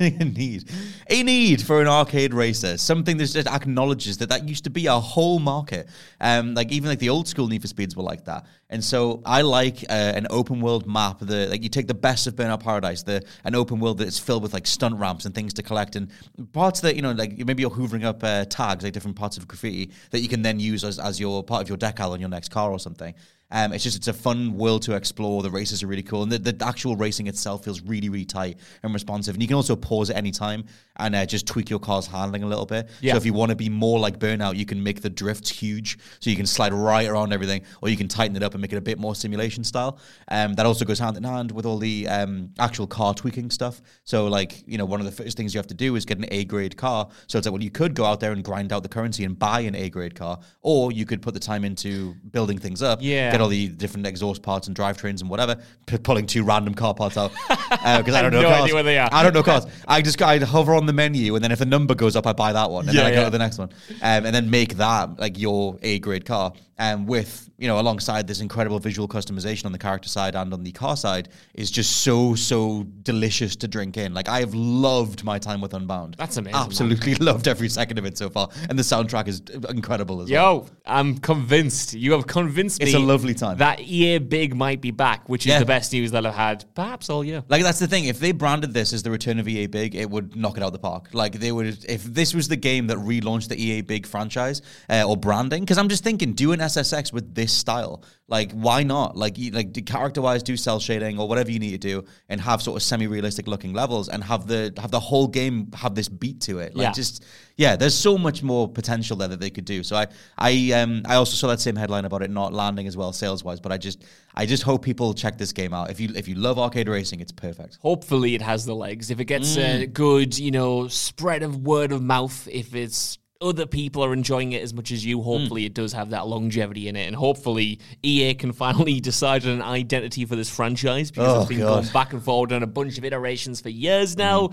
a 0.00 0.24
need, 0.24 0.70
a 1.10 1.22
need 1.22 1.60
for 1.60 1.82
an 1.82 1.88
arcade 1.88 2.32
racer, 2.32 2.78
something 2.78 3.18
that 3.18 3.26
just 3.26 3.46
acknowledges 3.46 4.16
that 4.18 4.30
that 4.30 4.48
used 4.48 4.64
to 4.64 4.70
be 4.70 4.86
a 4.86 4.98
whole 4.98 5.40
market. 5.40 5.86
Um, 6.20 6.54
like 6.54 6.72
even 6.72 6.88
like 6.88 7.00
the 7.00 7.10
old 7.10 7.28
school 7.28 7.46
Need 7.48 7.60
for 7.60 7.68
Speeds 7.68 7.94
were 7.94 8.02
like 8.02 8.24
that. 8.24 8.46
And 8.70 8.82
so 8.82 9.22
I 9.24 9.42
like 9.42 9.84
uh, 9.88 9.92
an 10.16 10.26
open 10.30 10.60
world 10.60 10.86
map. 10.86 11.18
The 11.20 11.46
like 11.48 11.62
you 11.62 11.68
take 11.68 11.86
the 11.86 11.94
best 11.94 12.26
of 12.26 12.34
Burnout 12.34 12.60
Paradise, 12.60 13.02
the 13.02 13.22
an 13.44 13.54
open 13.54 13.78
world 13.78 13.98
that's 13.98 14.18
filled 14.18 14.42
with 14.42 14.52
like 14.52 14.66
stunt 14.66 14.96
ramps 14.96 15.26
and 15.26 15.34
things 15.34 15.54
to 15.54 15.62
collect, 15.62 15.94
and 15.94 16.10
parts 16.52 16.80
that 16.80 16.96
you 16.96 17.02
know 17.02 17.12
like 17.12 17.38
maybe 17.38 17.60
you're 17.60 17.70
hoovering 17.70 18.04
up 18.04 18.24
uh, 18.24 18.44
tags 18.64 18.84
like 18.84 18.92
different 18.92 19.16
parts 19.16 19.36
of 19.36 19.46
graffiti 19.46 19.90
that 20.10 20.20
you 20.20 20.28
can 20.28 20.42
then 20.42 20.58
use 20.58 20.84
as, 20.84 20.98
as 20.98 21.20
your 21.20 21.42
part 21.42 21.62
of 21.62 21.68
your 21.68 21.78
decal 21.78 22.10
on 22.10 22.20
your 22.20 22.28
next 22.28 22.50
car 22.50 22.70
or 22.70 22.78
something. 22.78 23.14
Um, 23.54 23.72
it's 23.72 23.84
just 23.84 23.96
it's 23.96 24.08
a 24.08 24.12
fun 24.12 24.58
world 24.58 24.82
to 24.82 24.94
explore. 24.96 25.40
The 25.42 25.50
races 25.50 25.82
are 25.84 25.86
really 25.86 26.02
cool, 26.02 26.24
and 26.24 26.32
the, 26.32 26.38
the 26.38 26.66
actual 26.66 26.96
racing 26.96 27.28
itself 27.28 27.64
feels 27.64 27.80
really 27.80 28.08
really 28.08 28.24
tight 28.24 28.58
and 28.82 28.92
responsive. 28.92 29.36
And 29.36 29.42
you 29.42 29.46
can 29.46 29.54
also 29.54 29.76
pause 29.76 30.10
at 30.10 30.16
any 30.16 30.32
time 30.32 30.64
and 30.96 31.14
uh, 31.14 31.24
just 31.24 31.46
tweak 31.46 31.70
your 31.70 31.78
car's 31.78 32.06
handling 32.06 32.42
a 32.42 32.46
little 32.46 32.66
bit. 32.66 32.90
Yeah. 33.00 33.12
So 33.12 33.18
if 33.18 33.26
you 33.26 33.32
want 33.32 33.50
to 33.50 33.56
be 33.56 33.68
more 33.68 33.98
like 34.00 34.18
Burnout, 34.18 34.56
you 34.56 34.66
can 34.66 34.82
make 34.82 35.02
the 35.02 35.10
drifts 35.10 35.50
huge, 35.50 35.98
so 36.18 36.30
you 36.30 36.36
can 36.36 36.46
slide 36.46 36.72
right 36.72 37.08
around 37.08 37.32
everything, 37.32 37.62
or 37.80 37.88
you 37.88 37.96
can 37.96 38.08
tighten 38.08 38.36
it 38.36 38.42
up 38.42 38.54
and 38.54 38.60
make 38.60 38.72
it 38.72 38.76
a 38.76 38.80
bit 38.80 38.98
more 38.98 39.14
simulation 39.14 39.62
style. 39.62 39.98
Um, 40.28 40.54
that 40.54 40.66
also 40.66 40.84
goes 40.84 40.98
hand 40.98 41.16
in 41.16 41.22
hand 41.22 41.52
with 41.52 41.64
all 41.64 41.78
the 41.78 42.08
um, 42.08 42.50
actual 42.58 42.88
car 42.88 43.14
tweaking 43.14 43.50
stuff. 43.50 43.80
So 44.02 44.26
like 44.26 44.64
you 44.66 44.78
know 44.78 44.84
one 44.84 44.98
of 44.98 45.06
the 45.06 45.12
first 45.12 45.36
things 45.36 45.54
you 45.54 45.58
have 45.58 45.68
to 45.68 45.74
do 45.74 45.94
is 45.94 46.04
get 46.04 46.18
an 46.18 46.26
A 46.32 46.44
grade 46.44 46.76
car. 46.76 47.08
So 47.28 47.38
it's 47.38 47.46
like 47.46 47.52
well 47.52 47.62
you 47.62 47.70
could 47.70 47.94
go 47.94 48.04
out 48.04 48.18
there 48.18 48.32
and 48.32 48.42
grind 48.42 48.72
out 48.72 48.82
the 48.82 48.88
currency 48.88 49.24
and 49.24 49.38
buy 49.38 49.60
an 49.60 49.76
A 49.76 49.90
grade 49.90 50.16
car, 50.16 50.40
or 50.62 50.90
you 50.90 51.06
could 51.06 51.22
put 51.22 51.34
the 51.34 51.40
time 51.40 51.64
into 51.64 52.14
building 52.32 52.58
things 52.58 52.82
up. 52.82 52.98
Yeah. 53.00 53.30
All 53.44 53.50
the 53.50 53.68
different 53.68 54.06
exhaust 54.06 54.42
parts 54.42 54.68
and 54.68 54.76
drivetrains 54.76 55.20
and 55.20 55.28
whatever, 55.28 55.56
p- 55.86 55.98
pulling 55.98 56.26
two 56.26 56.44
random 56.44 56.74
car 56.74 56.94
parts 56.94 57.16
out 57.16 57.30
because 57.32 57.50
I 57.84 58.02
don't 58.02 58.14
have 58.14 58.32
know 58.32 58.40
no 58.42 58.48
cars. 58.48 58.62
idea 58.62 58.74
where 58.74 58.82
they 58.82 58.98
are. 58.98 59.08
I 59.12 59.22
don't 59.22 59.34
know 59.34 59.42
cars. 59.42 59.66
I 59.88 60.00
just 60.02 60.20
I 60.22 60.38
hover 60.38 60.74
on 60.74 60.86
the 60.86 60.92
menu 60.94 61.34
and 61.34 61.44
then 61.44 61.52
if 61.52 61.58
the 61.58 61.66
number 61.66 61.94
goes 61.94 62.16
up, 62.16 62.26
I 62.26 62.32
buy 62.32 62.52
that 62.54 62.70
one 62.70 62.88
and 62.88 62.94
Yeah, 62.96 63.04
then 63.04 63.12
I 63.12 63.14
go 63.16 63.24
to 63.24 63.30
the 63.30 63.38
next 63.38 63.58
one, 63.58 63.68
um, 64.02 64.24
and 64.26 64.34
then 64.34 64.50
make 64.50 64.76
that 64.78 65.18
like 65.20 65.38
your 65.38 65.78
A 65.82 65.98
grade 65.98 66.24
car. 66.24 66.52
Um, 66.76 67.06
with 67.06 67.48
you 67.56 67.68
know 67.68 67.78
alongside 67.78 68.26
this 68.26 68.40
incredible 68.40 68.80
visual 68.80 69.06
customization 69.06 69.64
on 69.66 69.70
the 69.70 69.78
character 69.78 70.08
side 70.08 70.34
and 70.34 70.52
on 70.52 70.64
the 70.64 70.72
car 70.72 70.96
side 70.96 71.28
is 71.54 71.70
just 71.70 71.98
so 71.98 72.34
so 72.34 72.84
delicious 73.04 73.54
to 73.56 73.68
drink 73.68 73.96
in. 73.96 74.12
Like 74.12 74.28
I 74.28 74.40
have 74.40 74.54
loved 74.54 75.22
my 75.22 75.38
time 75.38 75.60
with 75.60 75.72
Unbound. 75.72 76.16
That's 76.18 76.36
amazing, 76.36 76.56
man. 76.58 76.64
Absolutely 76.66 77.14
loved 77.30 77.46
every 77.46 77.68
second 77.68 77.98
of 77.98 78.06
it 78.06 78.18
so 78.18 78.28
far, 78.28 78.48
and 78.68 78.76
the 78.76 78.82
soundtrack 78.82 79.28
is 79.28 79.40
incredible 79.68 80.20
as 80.20 80.28
well. 80.30 80.64
Yo, 80.64 80.66
I'm 80.84 81.16
convinced. 81.18 81.94
You 81.94 82.10
have 82.12 82.26
convinced 82.26 82.80
me. 82.80 82.86
It's 82.86 82.94
a 82.96 82.98
lovely 82.98 83.34
time. 83.34 83.58
That 83.58 83.78
EA 83.80 84.18
Big 84.18 84.56
might 84.56 84.80
be 84.80 84.90
back, 84.90 85.28
which 85.28 85.46
is 85.46 85.50
Yeah. 85.50 85.60
the 85.60 85.66
best 85.66 85.92
news 85.92 86.10
that 86.10 86.26
I've 86.26 86.34
had 86.34 86.64
perhaps 86.74 87.08
all 87.08 87.22
year. 87.22 87.44
Like 87.48 87.62
that's 87.62 87.78
the 87.78 87.86
thing. 87.86 88.06
If 88.06 88.18
they 88.18 88.32
branded 88.32 88.74
this 88.74 88.92
as 88.92 89.04
the 89.04 89.12
return 89.12 89.38
of 89.38 89.46
EA 89.46 89.66
Big, 89.68 89.94
it 89.94 90.10
would 90.10 90.34
knock 90.34 90.56
it 90.56 90.62
out 90.64 90.66
of 90.66 90.72
the 90.72 90.78
park. 90.80 91.10
Like 91.12 91.38
they 91.38 91.52
would, 91.52 91.84
if 91.88 92.02
this 92.02 92.34
was 92.34 92.48
the 92.48 92.56
game 92.56 92.88
that 92.88 92.98
relaunched 92.98 93.48
the 93.48 93.62
EA 93.62 93.82
Big 93.82 94.06
franchise 94.06 94.60
uh, 94.90 95.04
or 95.06 95.16
branding. 95.16 95.62
Because 95.62 95.78
I'm 95.78 95.88
just 95.88 96.02
thinking, 96.02 96.32
do 96.32 96.50
an 96.50 96.63
SSX 96.64 97.12
with 97.12 97.34
this 97.34 97.52
style. 97.52 98.02
Like 98.26 98.52
why 98.52 98.82
not? 98.82 99.16
Like 99.16 99.36
you, 99.36 99.50
like 99.50 99.84
character 99.84 100.22
wise, 100.22 100.42
do 100.42 100.56
cell 100.56 100.80
shading 100.80 101.18
or 101.18 101.28
whatever 101.28 101.50
you 101.50 101.58
need 101.58 101.72
to 101.72 101.78
do, 101.78 102.04
and 102.30 102.40
have 102.40 102.62
sort 102.62 102.76
of 102.76 102.82
semi 102.82 103.06
realistic 103.06 103.46
looking 103.46 103.74
levels, 103.74 104.08
and 104.08 104.24
have 104.24 104.46
the 104.46 104.72
have 104.78 104.90
the 104.90 105.00
whole 105.00 105.28
game 105.28 105.70
have 105.74 105.94
this 105.94 106.08
beat 106.08 106.40
to 106.42 106.58
it. 106.58 106.74
Like 106.74 106.84
Yeah. 106.86 106.92
just 106.92 107.22
yeah, 107.56 107.76
there's 107.76 107.94
so 107.94 108.16
much 108.18 108.42
more 108.42 108.66
potential 108.66 109.16
there 109.16 109.28
that 109.28 109.40
they 109.40 109.50
could 109.50 109.66
do. 109.66 109.82
So 109.82 109.94
I 109.96 110.06
I 110.38 110.72
um 110.72 111.02
I 111.04 111.16
also 111.16 111.34
saw 111.36 111.48
that 111.48 111.60
same 111.60 111.76
headline 111.76 112.06
about 112.06 112.22
it 112.22 112.30
not 112.30 112.54
landing 112.54 112.86
as 112.86 112.96
well 112.96 113.12
sales 113.12 113.44
wise, 113.44 113.60
but 113.60 113.72
I 113.72 113.76
just 113.78 114.02
I 114.34 114.46
just 114.46 114.62
hope 114.62 114.82
people 114.82 115.12
check 115.12 115.36
this 115.36 115.52
game 115.52 115.74
out. 115.74 115.90
If 115.90 116.00
you 116.00 116.08
if 116.16 116.26
you 116.26 116.34
love 116.34 116.58
arcade 116.58 116.88
racing, 116.88 117.20
it's 117.20 117.32
perfect. 117.32 117.78
Hopefully, 117.82 118.34
it 118.34 118.42
has 118.42 118.64
the 118.64 118.74
legs. 118.74 119.10
If 119.10 119.20
it 119.20 119.26
gets 119.26 119.54
Mm. 119.56 119.82
a 119.82 119.86
good, 119.86 120.38
you 120.38 120.50
know, 120.50 120.88
spread 120.88 121.42
of 121.42 121.58
word 121.58 121.92
of 121.92 122.02
mouth, 122.02 122.48
if 122.50 122.74
it's 122.74 123.18
other 123.44 123.66
people 123.66 124.02
are 124.04 124.12
enjoying 124.12 124.52
it 124.52 124.62
as 124.62 124.72
much 124.72 124.90
as 124.90 125.02
Mm. 125.04 125.06
you, 125.06 125.22
hopefully 125.22 125.64
it 125.66 125.74
does 125.74 125.92
have 125.92 126.10
that 126.10 126.26
longevity 126.26 126.88
in 126.88 126.96
it. 126.96 127.06
And 127.06 127.14
hopefully 127.14 127.78
EA 128.02 128.34
can 128.34 128.52
finally 128.52 129.00
decide 129.10 129.44
on 129.44 129.50
an 129.52 129.62
identity 129.62 130.24
for 130.24 130.34
this 130.36 130.48
franchise 130.48 131.10
because 131.10 131.28
Oh, 131.32 131.40
it's 131.40 131.48
been 131.48 131.58
God. 131.58 131.66
Mm. 131.66 131.82
going 131.82 131.92
back 131.92 132.12
and 132.14 132.22
forward 132.22 132.52
on 132.52 132.62
a 132.62 132.66
bunch 132.66 132.96
of 132.98 133.04
iterations 133.04 133.60
for 133.60 133.68
years 133.68 134.16
now. 134.16 134.50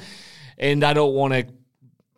And 0.57 0.83
I 0.83 0.93
don't 0.93 1.13
want 1.13 1.33
to 1.33 1.45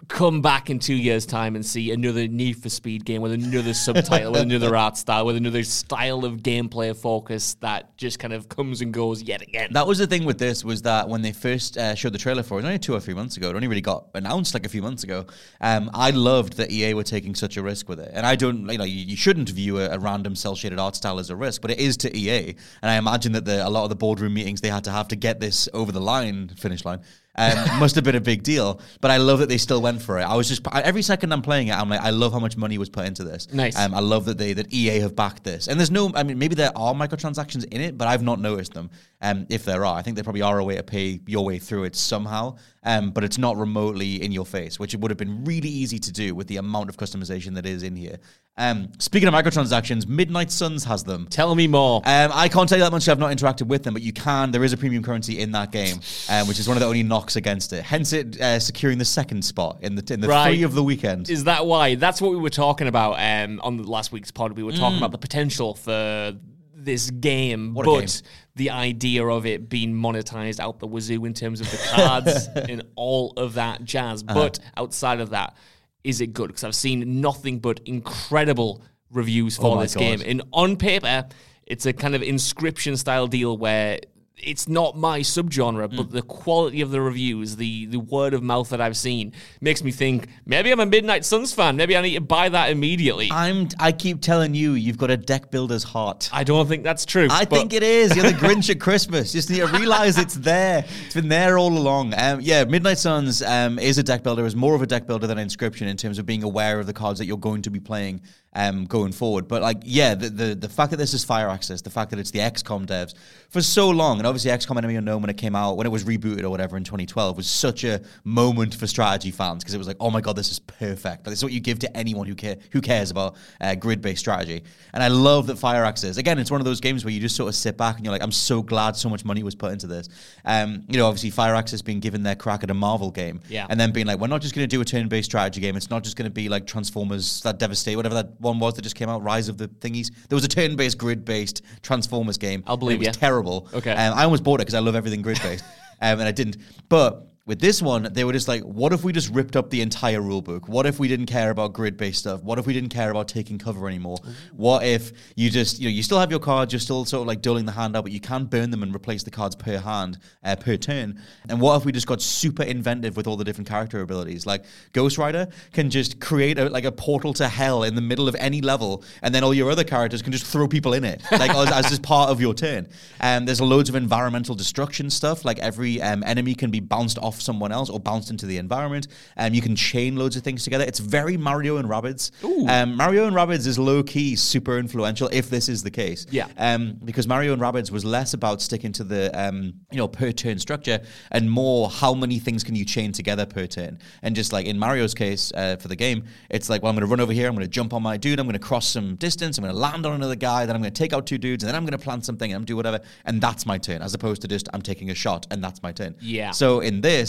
come 0.08 0.42
back 0.42 0.70
in 0.70 0.80
two 0.80 0.96
years' 0.96 1.26
time 1.26 1.56
and 1.56 1.66
see 1.66 1.92
another 1.92 2.28
Need 2.28 2.62
for 2.62 2.70
Speed 2.70 3.06
game 3.06 3.22
with 3.22 3.32
another 3.32 3.74
subtitle, 3.74 4.32
with 4.32 4.42
another 4.42 4.76
art 4.84 4.98
style, 4.98 5.26
with 5.26 5.36
another 5.36 5.63
style 5.63 6.26
of 6.26 6.38
gameplay 6.38 6.96
focus 6.96 7.56
that 7.56 7.96
just 7.98 8.20
kind 8.20 8.34
of 8.34 8.50
comes 8.50 8.82
and 8.82 8.94
goes 8.94 9.22
yet 9.22 9.42
again. 9.42 9.70
That 9.72 9.88
was 9.88 9.98
the 9.98 10.08
thing 10.08 10.26
with 10.26 10.38
this 10.38 10.63
was 10.63 10.82
that 10.84 11.08
when 11.08 11.22
they 11.22 11.32
first 11.32 11.78
uh, 11.78 11.96
showed 11.96 12.13
the 12.13 12.18
trailer 12.18 12.44
for 12.44 12.60
it, 12.60 12.66
only 12.66 12.80
two 12.80 12.94
or 12.94 13.00
three 13.00 13.13
months 13.13 13.38
ago, 13.38 13.50
it 13.50 13.56
only 13.56 13.68
really 13.68 13.82
got 13.82 14.08
announced 14.13 14.54
like 14.54 14.66
a 14.66 14.70
few 14.70 14.82
months 14.82 15.04
ago. 15.04 15.26
Um, 15.62 15.89
I 15.94 16.12
loved 16.12 16.58
that 16.58 16.72
EA 16.72 16.94
were 16.94 17.04
taking 17.04 17.36
such 17.36 17.58
a 17.58 17.62
risk 17.62 17.88
with 17.88 18.00
it, 18.00 18.12
and 18.13 18.26
I 18.26 18.36
don't, 18.36 18.70
you 18.70 18.78
know, 18.78 18.84
you, 18.84 19.06
you 19.06 19.16
shouldn't 19.16 19.50
view 19.50 19.80
a, 19.80 19.89
a 19.89 20.00
random 20.00 20.36
cell 20.36 20.56
shaded 20.56 20.80
art 20.80 20.96
style 20.96 21.20
as 21.20 21.30
a 21.30 21.36
risk, 21.36 21.62
but 21.62 21.72
it 21.72 21.80
is 21.80 21.98
to 21.98 22.16
EA, 22.16 22.56
and 22.82 22.92
I 22.92 22.96
imagine 22.96 23.32
that 23.34 23.46
the, 23.46 23.66
a 23.66 23.70
lot 23.70 23.84
of 23.84 23.89
the 23.89 23.96
boardroom 23.96 24.34
meetings 24.34 24.62
they 24.62 24.70
had 24.70 24.84
to 24.86 24.92
have 24.92 25.08
to 25.10 25.16
get 25.16 25.39
this 25.39 25.70
over 25.74 25.92
the 25.92 26.02
line, 26.02 26.50
finish 26.50 26.84
line. 26.86 27.00
Um, 27.36 27.58
must 27.80 27.96
have 27.96 28.04
been 28.04 28.15
a 28.15 28.22
big 28.22 28.43
deal, 28.43 28.80
but 29.02 29.10
I 29.10 29.17
love 29.17 29.39
that 29.39 29.50
they 29.50 29.58
still 29.58 29.82
went 29.82 30.02
for 30.02 30.19
it. 30.19 30.24
I 30.24 30.36
was 30.36 30.48
just 30.48 30.62
every 30.74 31.02
second 31.02 31.32
I'm 31.32 31.41
playing 31.41 31.67
it, 31.69 31.74
I'm 31.74 31.89
like, 31.89 32.02
I 32.02 32.12
love 32.12 32.32
how 32.32 32.39
much 32.39 32.58
money 32.58 32.78
was 32.78 32.89
put 32.89 33.06
into 33.06 33.24
this. 33.24 33.52
Nice. 33.52 33.78
Um, 33.78 33.93
I 33.96 34.00
love 34.00 34.26
that 34.26 34.38
they 34.38 34.54
that 34.54 34.72
EA 34.72 35.00
have 35.00 35.15
backed 35.15 35.43
this, 35.43 35.67
and 35.67 35.80
there's 35.80 35.91
no. 35.91 36.12
I 36.15 36.24
mean, 36.24 36.38
maybe 36.38 36.56
there 36.56 36.72
are 36.76 36.93
microtransactions 36.93 37.65
in 37.72 37.82
it, 37.82 37.98
but 37.98 38.08
I've 38.08 38.24
not 38.24 38.39
noticed 38.39 38.74
them. 38.74 38.91
Um, 39.23 39.47
if 39.49 39.63
there 39.63 39.86
are, 39.86 39.95
I 39.95 40.01
think 40.01 40.15
there 40.15 40.23
probably 40.25 40.41
are 40.41 40.59
a 40.59 40.63
way 40.65 40.75
to 40.75 40.83
pay 40.83 41.19
your 41.27 41.45
way 41.45 41.57
through 41.57 41.86
it 41.86 41.95
somehow. 41.95 42.57
Um, 42.86 43.12
but 43.12 43.23
it's 43.23 43.38
not 43.38 43.55
remotely 43.55 44.21
in 44.21 44.33
your 44.33 44.45
face, 44.45 44.77
which 44.77 44.93
it 44.93 44.99
would 44.99 45.09
have 45.09 45.17
been 45.17 45.45
really 45.45 45.69
easy 45.69 45.97
to 45.99 46.12
do 46.12 46.36
with 46.36 46.47
the 46.47 46.57
amount 46.57 46.89
of 46.89 46.97
customization 46.97 47.55
that 47.55 47.65
is 47.65 47.81
in 47.81 47.95
here. 47.95 48.17
Um, 48.57 48.89
speaking 48.99 49.29
of 49.29 49.33
microtransactions, 49.33 50.05
Midnight 50.05 50.51
Suns 50.51 50.83
has 50.83 51.03
them. 51.05 51.27
Tell 51.29 51.55
me 51.55 51.65
more. 51.67 52.01
Um, 52.05 52.31
I 52.33 52.49
can't 52.49 52.67
tell 52.67 52.77
you 52.77 52.83
that 52.83 52.91
much. 52.91 53.07
I've 53.07 53.17
not 53.17 53.31
interacted 53.36 53.67
with 53.67 53.83
them, 53.83 53.93
but 53.93 54.03
you 54.03 54.12
can. 54.12 54.51
There 54.51 54.65
is 54.65 54.73
a 54.73 54.77
premium 54.77 55.01
currency 55.01 55.39
in 55.39 55.53
that 55.53 55.71
game, 55.71 56.01
um, 56.29 56.45
which 56.49 56.59
is 56.59 56.67
one 56.67 56.75
of 56.75 56.81
the 56.81 56.88
only 56.88 57.03
knocks 57.03 57.38
against 57.38 57.71
it. 57.71 57.83
Hence, 57.86 58.12
it 58.12 58.39
uh, 58.41 58.59
securing 58.59 58.97
the 58.97 59.05
second 59.05 59.43
spot 59.43 59.77
in 59.81 59.95
the 59.95 60.13
in 60.13 60.19
the 60.19 60.27
Right. 60.27 60.49
three 60.53 60.63
of 60.63 60.73
the 60.73 60.83
weekend. 60.83 61.29
Is 61.29 61.45
that 61.45 61.65
why? 61.65 61.95
That's 61.95 62.21
what 62.21 62.31
we 62.31 62.38
were 62.38 62.49
talking 62.49 62.88
about 62.89 63.13
um, 63.13 63.62
on 63.63 63.77
the 63.77 63.83
last 63.83 64.12
week's 64.12 64.31
pod. 64.31 64.51
We 64.57 64.63
were 64.63 64.73
Mm. 64.73 64.79
talking 64.79 64.97
about 64.97 65.12
the 65.12 65.17
potential 65.17 65.73
for 65.73 66.36
this 66.75 67.09
game, 67.12 67.73
What 67.73 67.83
a 67.83 67.91
but 67.91 67.99
game. 67.99 68.09
The 68.56 68.70
idea 68.70 69.26
of 69.26 69.46
it 69.46 69.68
being 69.70 69.94
monetized 69.94 70.60
out 70.60 70.80
the 70.80 70.88
wazoo 70.88 71.26
in 71.26 71.34
terms 71.34 71.60
of 71.60 71.72
the 71.72 71.78
cards 71.92 72.48
and 72.56 72.84
all 72.96 73.34
of 73.36 73.56
that 73.56 73.84
jazz. 73.84 74.24
Uh-huh. 74.24 74.34
But 74.34 74.60
outside 74.78 75.20
of 75.20 75.32
that, 75.32 75.56
is 76.04 76.22
it 76.22 76.34
good? 76.34 76.48
Because 76.48 76.63
I've 76.63 76.76
seen 76.76 77.22
nothing 77.22 77.60
but 77.60 77.80
incredible 77.86 78.84
reviews 79.12 79.58
for 79.58 79.78
Oh 79.78 79.82
this 79.82 79.96
God. 79.96 80.00
game. 80.00 80.22
And 80.26 80.42
on 80.52 80.78
paper, 80.78 81.26
it's 81.66 81.86
a 81.86 81.94
kind 81.94 82.13
of 82.13 82.22
inscryption 82.22 82.98
style 82.98 83.28
deal 83.28 83.58
where 83.58 84.00
it's 84.38 84.67
not 84.67 84.98
my 84.98 85.19
subgenre, 85.22 85.89
Hmm. 85.89 85.96
but 85.96 86.12
the 86.12 86.22
quality 86.22 86.82
of 86.82 86.91
the 86.91 87.00
reviews, 87.02 87.56
the 87.56 87.86
the 87.86 88.00
word 88.00 88.34
of 88.34 88.43
mouth 88.43 88.69
that 88.69 88.82
I've 88.82 88.98
seen, 88.98 89.32
makes 89.62 89.84
me 89.84 89.91
think 89.91 90.28
maybe 90.46 90.72
I'm 90.72 90.80
a 90.80 90.86
Midnight 90.86 91.24
Suns 91.24 91.54
fan. 91.54 91.76
Maybe 91.76 91.96
I 91.96 92.02
need 92.02 92.15
to 92.15 92.22
buy 92.22 92.50
that 92.50 92.69
immediately. 92.72 93.30
I, 93.32 93.50
I'm. 93.50 93.69
I 93.80 93.91
keep 93.91 94.22
telling 94.22 94.54
you, 94.54 94.74
you've 94.74 94.98
got 94.98 95.12
a 95.12 95.17
deck 95.17 95.52
builder's 95.52 95.84
heart. 95.84 96.30
I 96.34 96.43
don't 96.43 96.67
think 96.67 96.84
that's 96.84 97.06
true. 97.06 97.28
I 97.30 97.46
but 97.46 97.56
think 97.56 97.74
it 97.74 97.84
is. 97.84 98.15
You're 98.15 98.26
the 98.26 98.38
Grinch 98.38 98.69
at 98.69 98.80
Christmas. 98.80 99.32
Just 99.32 99.50
need 99.50 99.60
to 99.60 99.67
realize 99.67 100.17
it's 100.17 100.36
there. 100.36 100.86
It's 101.06 101.15
been 101.15 101.30
there 101.30 101.58
all 101.58 101.76
along. 101.78 102.13
Um, 102.17 102.41
yeah, 102.41 102.63
Midnight 102.65 102.98
Suns 102.98 103.41
um, 103.41 103.80
is 103.80 103.98
a 103.98 104.04
deck 104.04 104.24
builder. 104.24 104.46
Is 104.46 104.56
more 104.56 104.76
of 104.76 104.82
a 104.82 104.88
deck 104.88 105.08
builder 105.08 105.28
than 105.28 105.38
Inscryption 105.38 105.88
in 105.88 105.98
terms 105.98 106.19
of 106.19 106.26
being 106.26 106.43
aware 106.43 106.80
of 106.80 106.88
the 106.88 106.93
cards 106.93 107.19
that 107.19 107.26
you're 107.26 107.38
going 107.38 107.62
to 107.62 107.69
be 107.69 107.80
playing 107.80 108.22
um, 108.56 108.86
going 108.86 109.12
forward. 109.12 109.48
But 109.48 109.62
like, 109.62 109.78
yeah, 109.84 110.16
the, 110.16 110.30
the 110.30 110.56
the 110.56 110.70
fact 110.70 110.92
that 110.92 110.98
this 110.98 111.13
is 111.13 111.26
Firaxis, 111.26 111.84
the 111.84 111.89
fact 111.89 112.12
that 112.12 112.20
it's 112.20 112.32
the 112.32 112.39
XCOM 112.39 112.86
devs 112.86 113.13
for 113.50 113.62
so 113.62 113.89
long, 113.89 114.18
and 114.20 114.28
obviously 114.28 114.52
XCOM 114.52 114.78
Enemy 114.78 114.96
Unknown 114.96 115.22
when 115.22 115.30
it 115.30 115.38
came 115.38 115.56
out, 115.56 115.78
when 115.78 115.86
it 115.88 115.92
was 115.92 116.04
rebooted 116.04 116.44
or 116.44 116.50
whatever 116.50 116.78
in 116.78 116.84
2012, 116.84 117.38
was 117.38 117.48
such 117.48 117.84
a 117.84 118.02
moment 118.24 118.76
for 118.76 118.88
strategy 118.88 119.32
fans 119.32 119.63
because 119.63 119.74
it 119.74 119.78
was 119.78 119.88
like, 119.88 119.98
oh 120.00 120.10
my 120.10 120.22
god, 120.22 120.36
this 120.36 120.52
is 120.52 120.60
perfect. 120.60 121.26
Like, 121.26 121.32
This 121.32 121.39
is 121.39 121.44
what 121.44 121.54
you 121.54 121.60
give 121.60 121.80
to 121.80 121.98
anyone 121.98 122.28
who 122.28 122.36
care 122.36 122.58
who 122.72 122.82
cares 122.82 123.12
about 123.12 123.36
uh, 123.62 123.76
grid 123.76 124.02
based 124.02 124.20
strategy. 124.20 124.63
And 124.94 125.02
I 125.04 125.08
love 125.08 125.48
that 125.48 125.58
Firaxis. 125.58 126.18
Again, 126.18 126.39
it's 126.39 126.52
one 126.52 126.62
of 126.62 126.66
those 126.66 126.80
games 126.80 127.04
where 127.06 127.13
you 127.13 127.20
just 127.20 127.36
sort 127.36 127.50
of 127.50 127.56
sit 127.56 127.78
back 127.78 127.96
and 127.98 128.06
you're 128.06 128.12
like, 128.12 128.24
I'm 128.24 128.32
so 128.32 128.62
glad 128.62 128.96
so 128.96 129.10
much 129.10 129.26
money 129.26 129.44
was 129.44 129.56
put 129.56 129.72
into 129.72 129.88
this. 129.88 130.10
Um, 130.46 130.84
you 130.88 130.98
know, 130.98 131.08
obviously 131.08 131.32
Firaxis 131.32 131.84
being 131.84 132.00
given 132.00 132.24
their 132.24 132.36
crack 132.36 132.63
at 132.63 132.70
a 132.70 132.74
Marvel 132.74 133.12
game, 133.12 133.42
Yeah. 133.50 133.66
and 133.70 133.80
then 133.80 133.92
being 133.92 134.06
like, 134.08 134.20
we're 134.20 134.28
not 134.28 134.42
just 134.42 134.54
going 134.56 134.63
to 134.68 134.74
do 134.76 134.80
a 134.82 134.86
turn 134.86 135.08
based 135.08 135.30
strategy 135.32 135.62
game. 135.62 135.76
It's 135.76 135.89
not 135.89 136.04
just 136.04 136.16
going 136.16 136.26
to 136.26 136.32
be 136.34 136.50
like 136.50 136.68
Transformers 136.68 137.42
that 137.42 137.58
devastate 137.60 137.96
whatever 137.98 138.16
that 138.16 138.39
one 138.43 138.60
was 138.60 138.75
that 138.75 138.84
just 138.84 138.95
came 138.95 139.10
out, 139.10 139.23
Rise 139.23 139.49
of 139.49 139.58
the 139.58 139.67
Thingies. 139.67 140.12
There 140.29 140.36
was 140.36 140.45
a 140.45 140.47
turn 140.47 140.75
based 140.75 140.97
grid 140.97 141.25
based 141.25 141.63
Transformers 141.82 142.38
game. 142.38 142.63
I'll 142.67 142.77
believe 142.77 143.01
it 143.01 143.08
was 143.08 143.17
terrible. 143.17 143.67
Okay. 143.73 143.91
Um, 143.91 144.13
I 144.17 144.23
almost 144.25 144.43
bought 144.43 144.56
it 144.56 144.65
because 144.65 144.75
I 144.75 144.79
love 144.79 144.95
everything 144.95 145.22
grid 145.22 145.41
based, 145.41 145.63
um, 146.01 146.20
and 146.20 146.24
I 146.24 146.32
didn't. 146.32 146.57
But 146.89 147.32
With 147.46 147.60
this 147.60 147.82
one, 147.82 148.08
they 148.14 148.24
were 148.24 148.32
just 148.32 148.48
like, 148.48 148.62
what 148.64 148.94
if 148.94 149.04
we 149.04 149.12
just 149.12 149.30
ripped 149.34 149.58
up 149.58 149.70
the 149.70 149.82
entire 149.82 150.22
rulebook? 150.22 150.70
What 150.70 150.86
if 150.86 150.98
we 150.98 151.10
didn't 151.10 151.26
care 151.26 151.50
about 151.50 151.74
grid 151.74 151.98
based 151.98 152.20
stuff? 152.20 152.41
What 152.41 152.58
if 152.58 152.66
we 152.66 152.72
didn't 152.72 152.91
care 152.91 153.12
about 153.12 153.28
taking 153.28 153.58
cover 153.58 153.86
anymore? 153.89 154.18
What 154.54 154.86
if 154.86 155.12
you 155.36 155.50
just, 155.50 155.78
you 155.78 155.89
know, 155.89 155.91
you 155.91 156.04
still 156.04 156.22
have 156.22 156.32
your 156.32 156.39
cards, 156.39 156.72
you're 156.72 156.80
still 156.80 157.04
sort 157.04 157.20
of 157.20 157.28
like 157.28 157.41
doling 157.41 157.66
the 157.66 157.74
hand 157.74 157.98
out, 157.98 158.04
but 158.04 158.14
you 158.14 158.22
can 158.22 158.46
burn 158.46 158.72
them 158.72 158.82
and 158.82 158.96
replace 158.96 159.24
the 159.24 159.30
cards 159.30 159.58
per 159.58 159.78
hand, 159.78 160.20
uh, 160.46 160.56
per 160.56 160.78
turn? 160.78 161.20
And 161.50 161.60
what 161.60 161.76
if 161.76 161.84
we 161.84 161.91
just 161.91 162.08
got 162.08 162.22
super 162.22 162.64
inventive 162.64 163.18
with 163.18 163.28
all 163.28 163.36
the 163.36 163.44
different 163.44 163.68
character 163.68 164.00
abilities? 164.00 164.46
Like 164.46 164.64
Ghost 164.94 165.18
Rider 165.18 165.50
can 165.74 165.89
just 165.89 166.22
create 166.22 166.58
a, 166.58 166.70
like 166.70 166.86
a 166.86 166.94
portal 166.94 167.34
to 167.34 167.50
hell 167.50 167.84
in 167.84 167.94
the 167.94 168.02
middle 168.02 168.30
of 168.30 168.36
any 168.36 168.62
level, 168.62 169.04
and 169.22 169.36
then 169.36 169.44
all 169.44 169.54
your 169.54 169.70
other 169.70 169.84
characters 169.84 170.22
can 170.22 170.32
just 170.32 170.46
throw 170.46 170.66
people 170.66 170.94
in 170.94 171.04
it, 171.04 171.22
like 171.30 171.54
as, 171.54 171.70
as 171.74 171.89
just 171.89 172.04
part 172.04 172.30
of 172.30 172.39
your 172.39 172.54
turn. 172.54 172.88
And 173.20 173.46
there's 173.46 173.60
loads 173.60 173.89
of 173.89 173.96
environmental 173.96 174.56
destruction 174.56 175.10
stuff, 175.10 175.44
like 175.44 175.60
every 175.60 176.02
um, 176.02 176.24
enemy 176.24 176.56
can 176.56 176.72
be 176.72 176.80
bounced 176.80 177.18
off 177.18 177.32
someone 177.41 177.71
else 177.71 177.89
or 177.89 177.99
bounced 177.99 178.29
into 178.29 178.45
the 178.45 178.57
environment. 178.57 179.07
Um, 179.38 179.53
you 179.53 179.61
can 179.61 179.75
chain 179.75 180.15
loads 180.15 180.36
of 180.36 180.43
things 180.43 180.63
together. 180.63 180.84
It's 180.86 180.99
very 180.99 181.38
Mario 181.38 181.77
and 181.77 181.88
Rabbids. 181.88 182.31
Um, 182.69 182.97
Mario 182.97 183.25
and 183.25 183.36
Rabbids 183.36 183.67
is 183.67 183.79
low 183.79 184.03
key 184.03 184.36
super 184.36 184.77
influential 184.77 185.29
if 185.31 185.49
this 185.49 185.69
is 185.69 185.84
the 185.84 185.91
case. 185.91 186.25
Yeah. 186.29 186.47
Um, 186.57 186.97
because 187.03 187.27
Mario 187.27 187.53
and 187.53 187.61
Rabbids 187.61 187.91
was 187.91 188.03
less 188.03 188.34
about 188.34 188.61
sticking 188.61 188.91
to 188.93 189.03
the 189.03 189.31
um, 189.34 189.73
you 189.91 189.97
know 189.97 190.07
per 190.07 190.31
turn 190.31 190.59
structure 190.59 190.99
and 191.31 191.49
more 191.49 191.89
how 191.89 192.13
many 192.13 192.39
things 192.39 192.63
can 192.63 192.75
you 192.75 192.86
chain 192.86 193.11
together 193.11 193.45
per 193.45 193.67
turn. 193.67 193.99
And 194.21 194.36
just 194.36 194.51
like 194.51 194.65
in 194.65 194.77
Mario's 194.77 195.13
case 195.13 195.51
uh, 195.55 195.77
for 195.77 195.88
the 195.88 195.95
game, 195.95 196.25
it's 196.49 196.69
like 196.69 196.81
well 196.81 196.89
I'm 196.89 196.95
going 196.95 197.07
to 197.07 197.11
run 197.11 197.19
over 197.19 197.34
here, 197.34 197.47
I'm 197.47 197.55
going 197.55 197.65
to 197.65 197.71
jump 197.71 197.93
on 197.93 198.03
my 198.03 198.17
dude, 198.17 198.39
I'm 198.39 198.45
going 198.45 198.53
to 198.53 198.59
cross 198.59 198.88
some 198.88 199.15
distance, 199.15 199.57
I'm 199.57 199.63
going 199.63 199.73
to 199.73 199.79
land 199.79 200.05
on 200.05 200.13
another 200.13 200.36
guy, 200.36 200.65
then 200.65 200.75
I'm 200.75 200.81
going 200.81 200.93
to 200.93 200.97
take 200.97 201.13
out 201.13 201.25
two 201.25 201.38
dudes, 201.38 201.63
and 201.63 201.67
then 201.67 201.75
I'm 201.75 201.86
going 201.86 201.97
to 201.97 202.03
plant 202.03 202.25
something 202.25 202.51
and 202.51 202.61
I'm 202.61 202.65
do 202.65 202.75
whatever, 202.75 202.99
and 203.25 203.41
that's 203.41 203.65
my 203.65 203.77
turn, 203.77 204.01
as 204.01 204.13
opposed 204.13 204.41
to 204.43 204.47
just 204.47 204.67
I'm 204.73 204.81
taking 204.81 205.09
a 205.09 205.15
shot 205.15 205.47
and 205.51 205.63
that's 205.63 205.81
my 205.84 205.91
turn. 205.91 206.15
Yeah. 206.19 206.51
So 206.51 206.79
in 206.79 207.01
this, 207.01 207.22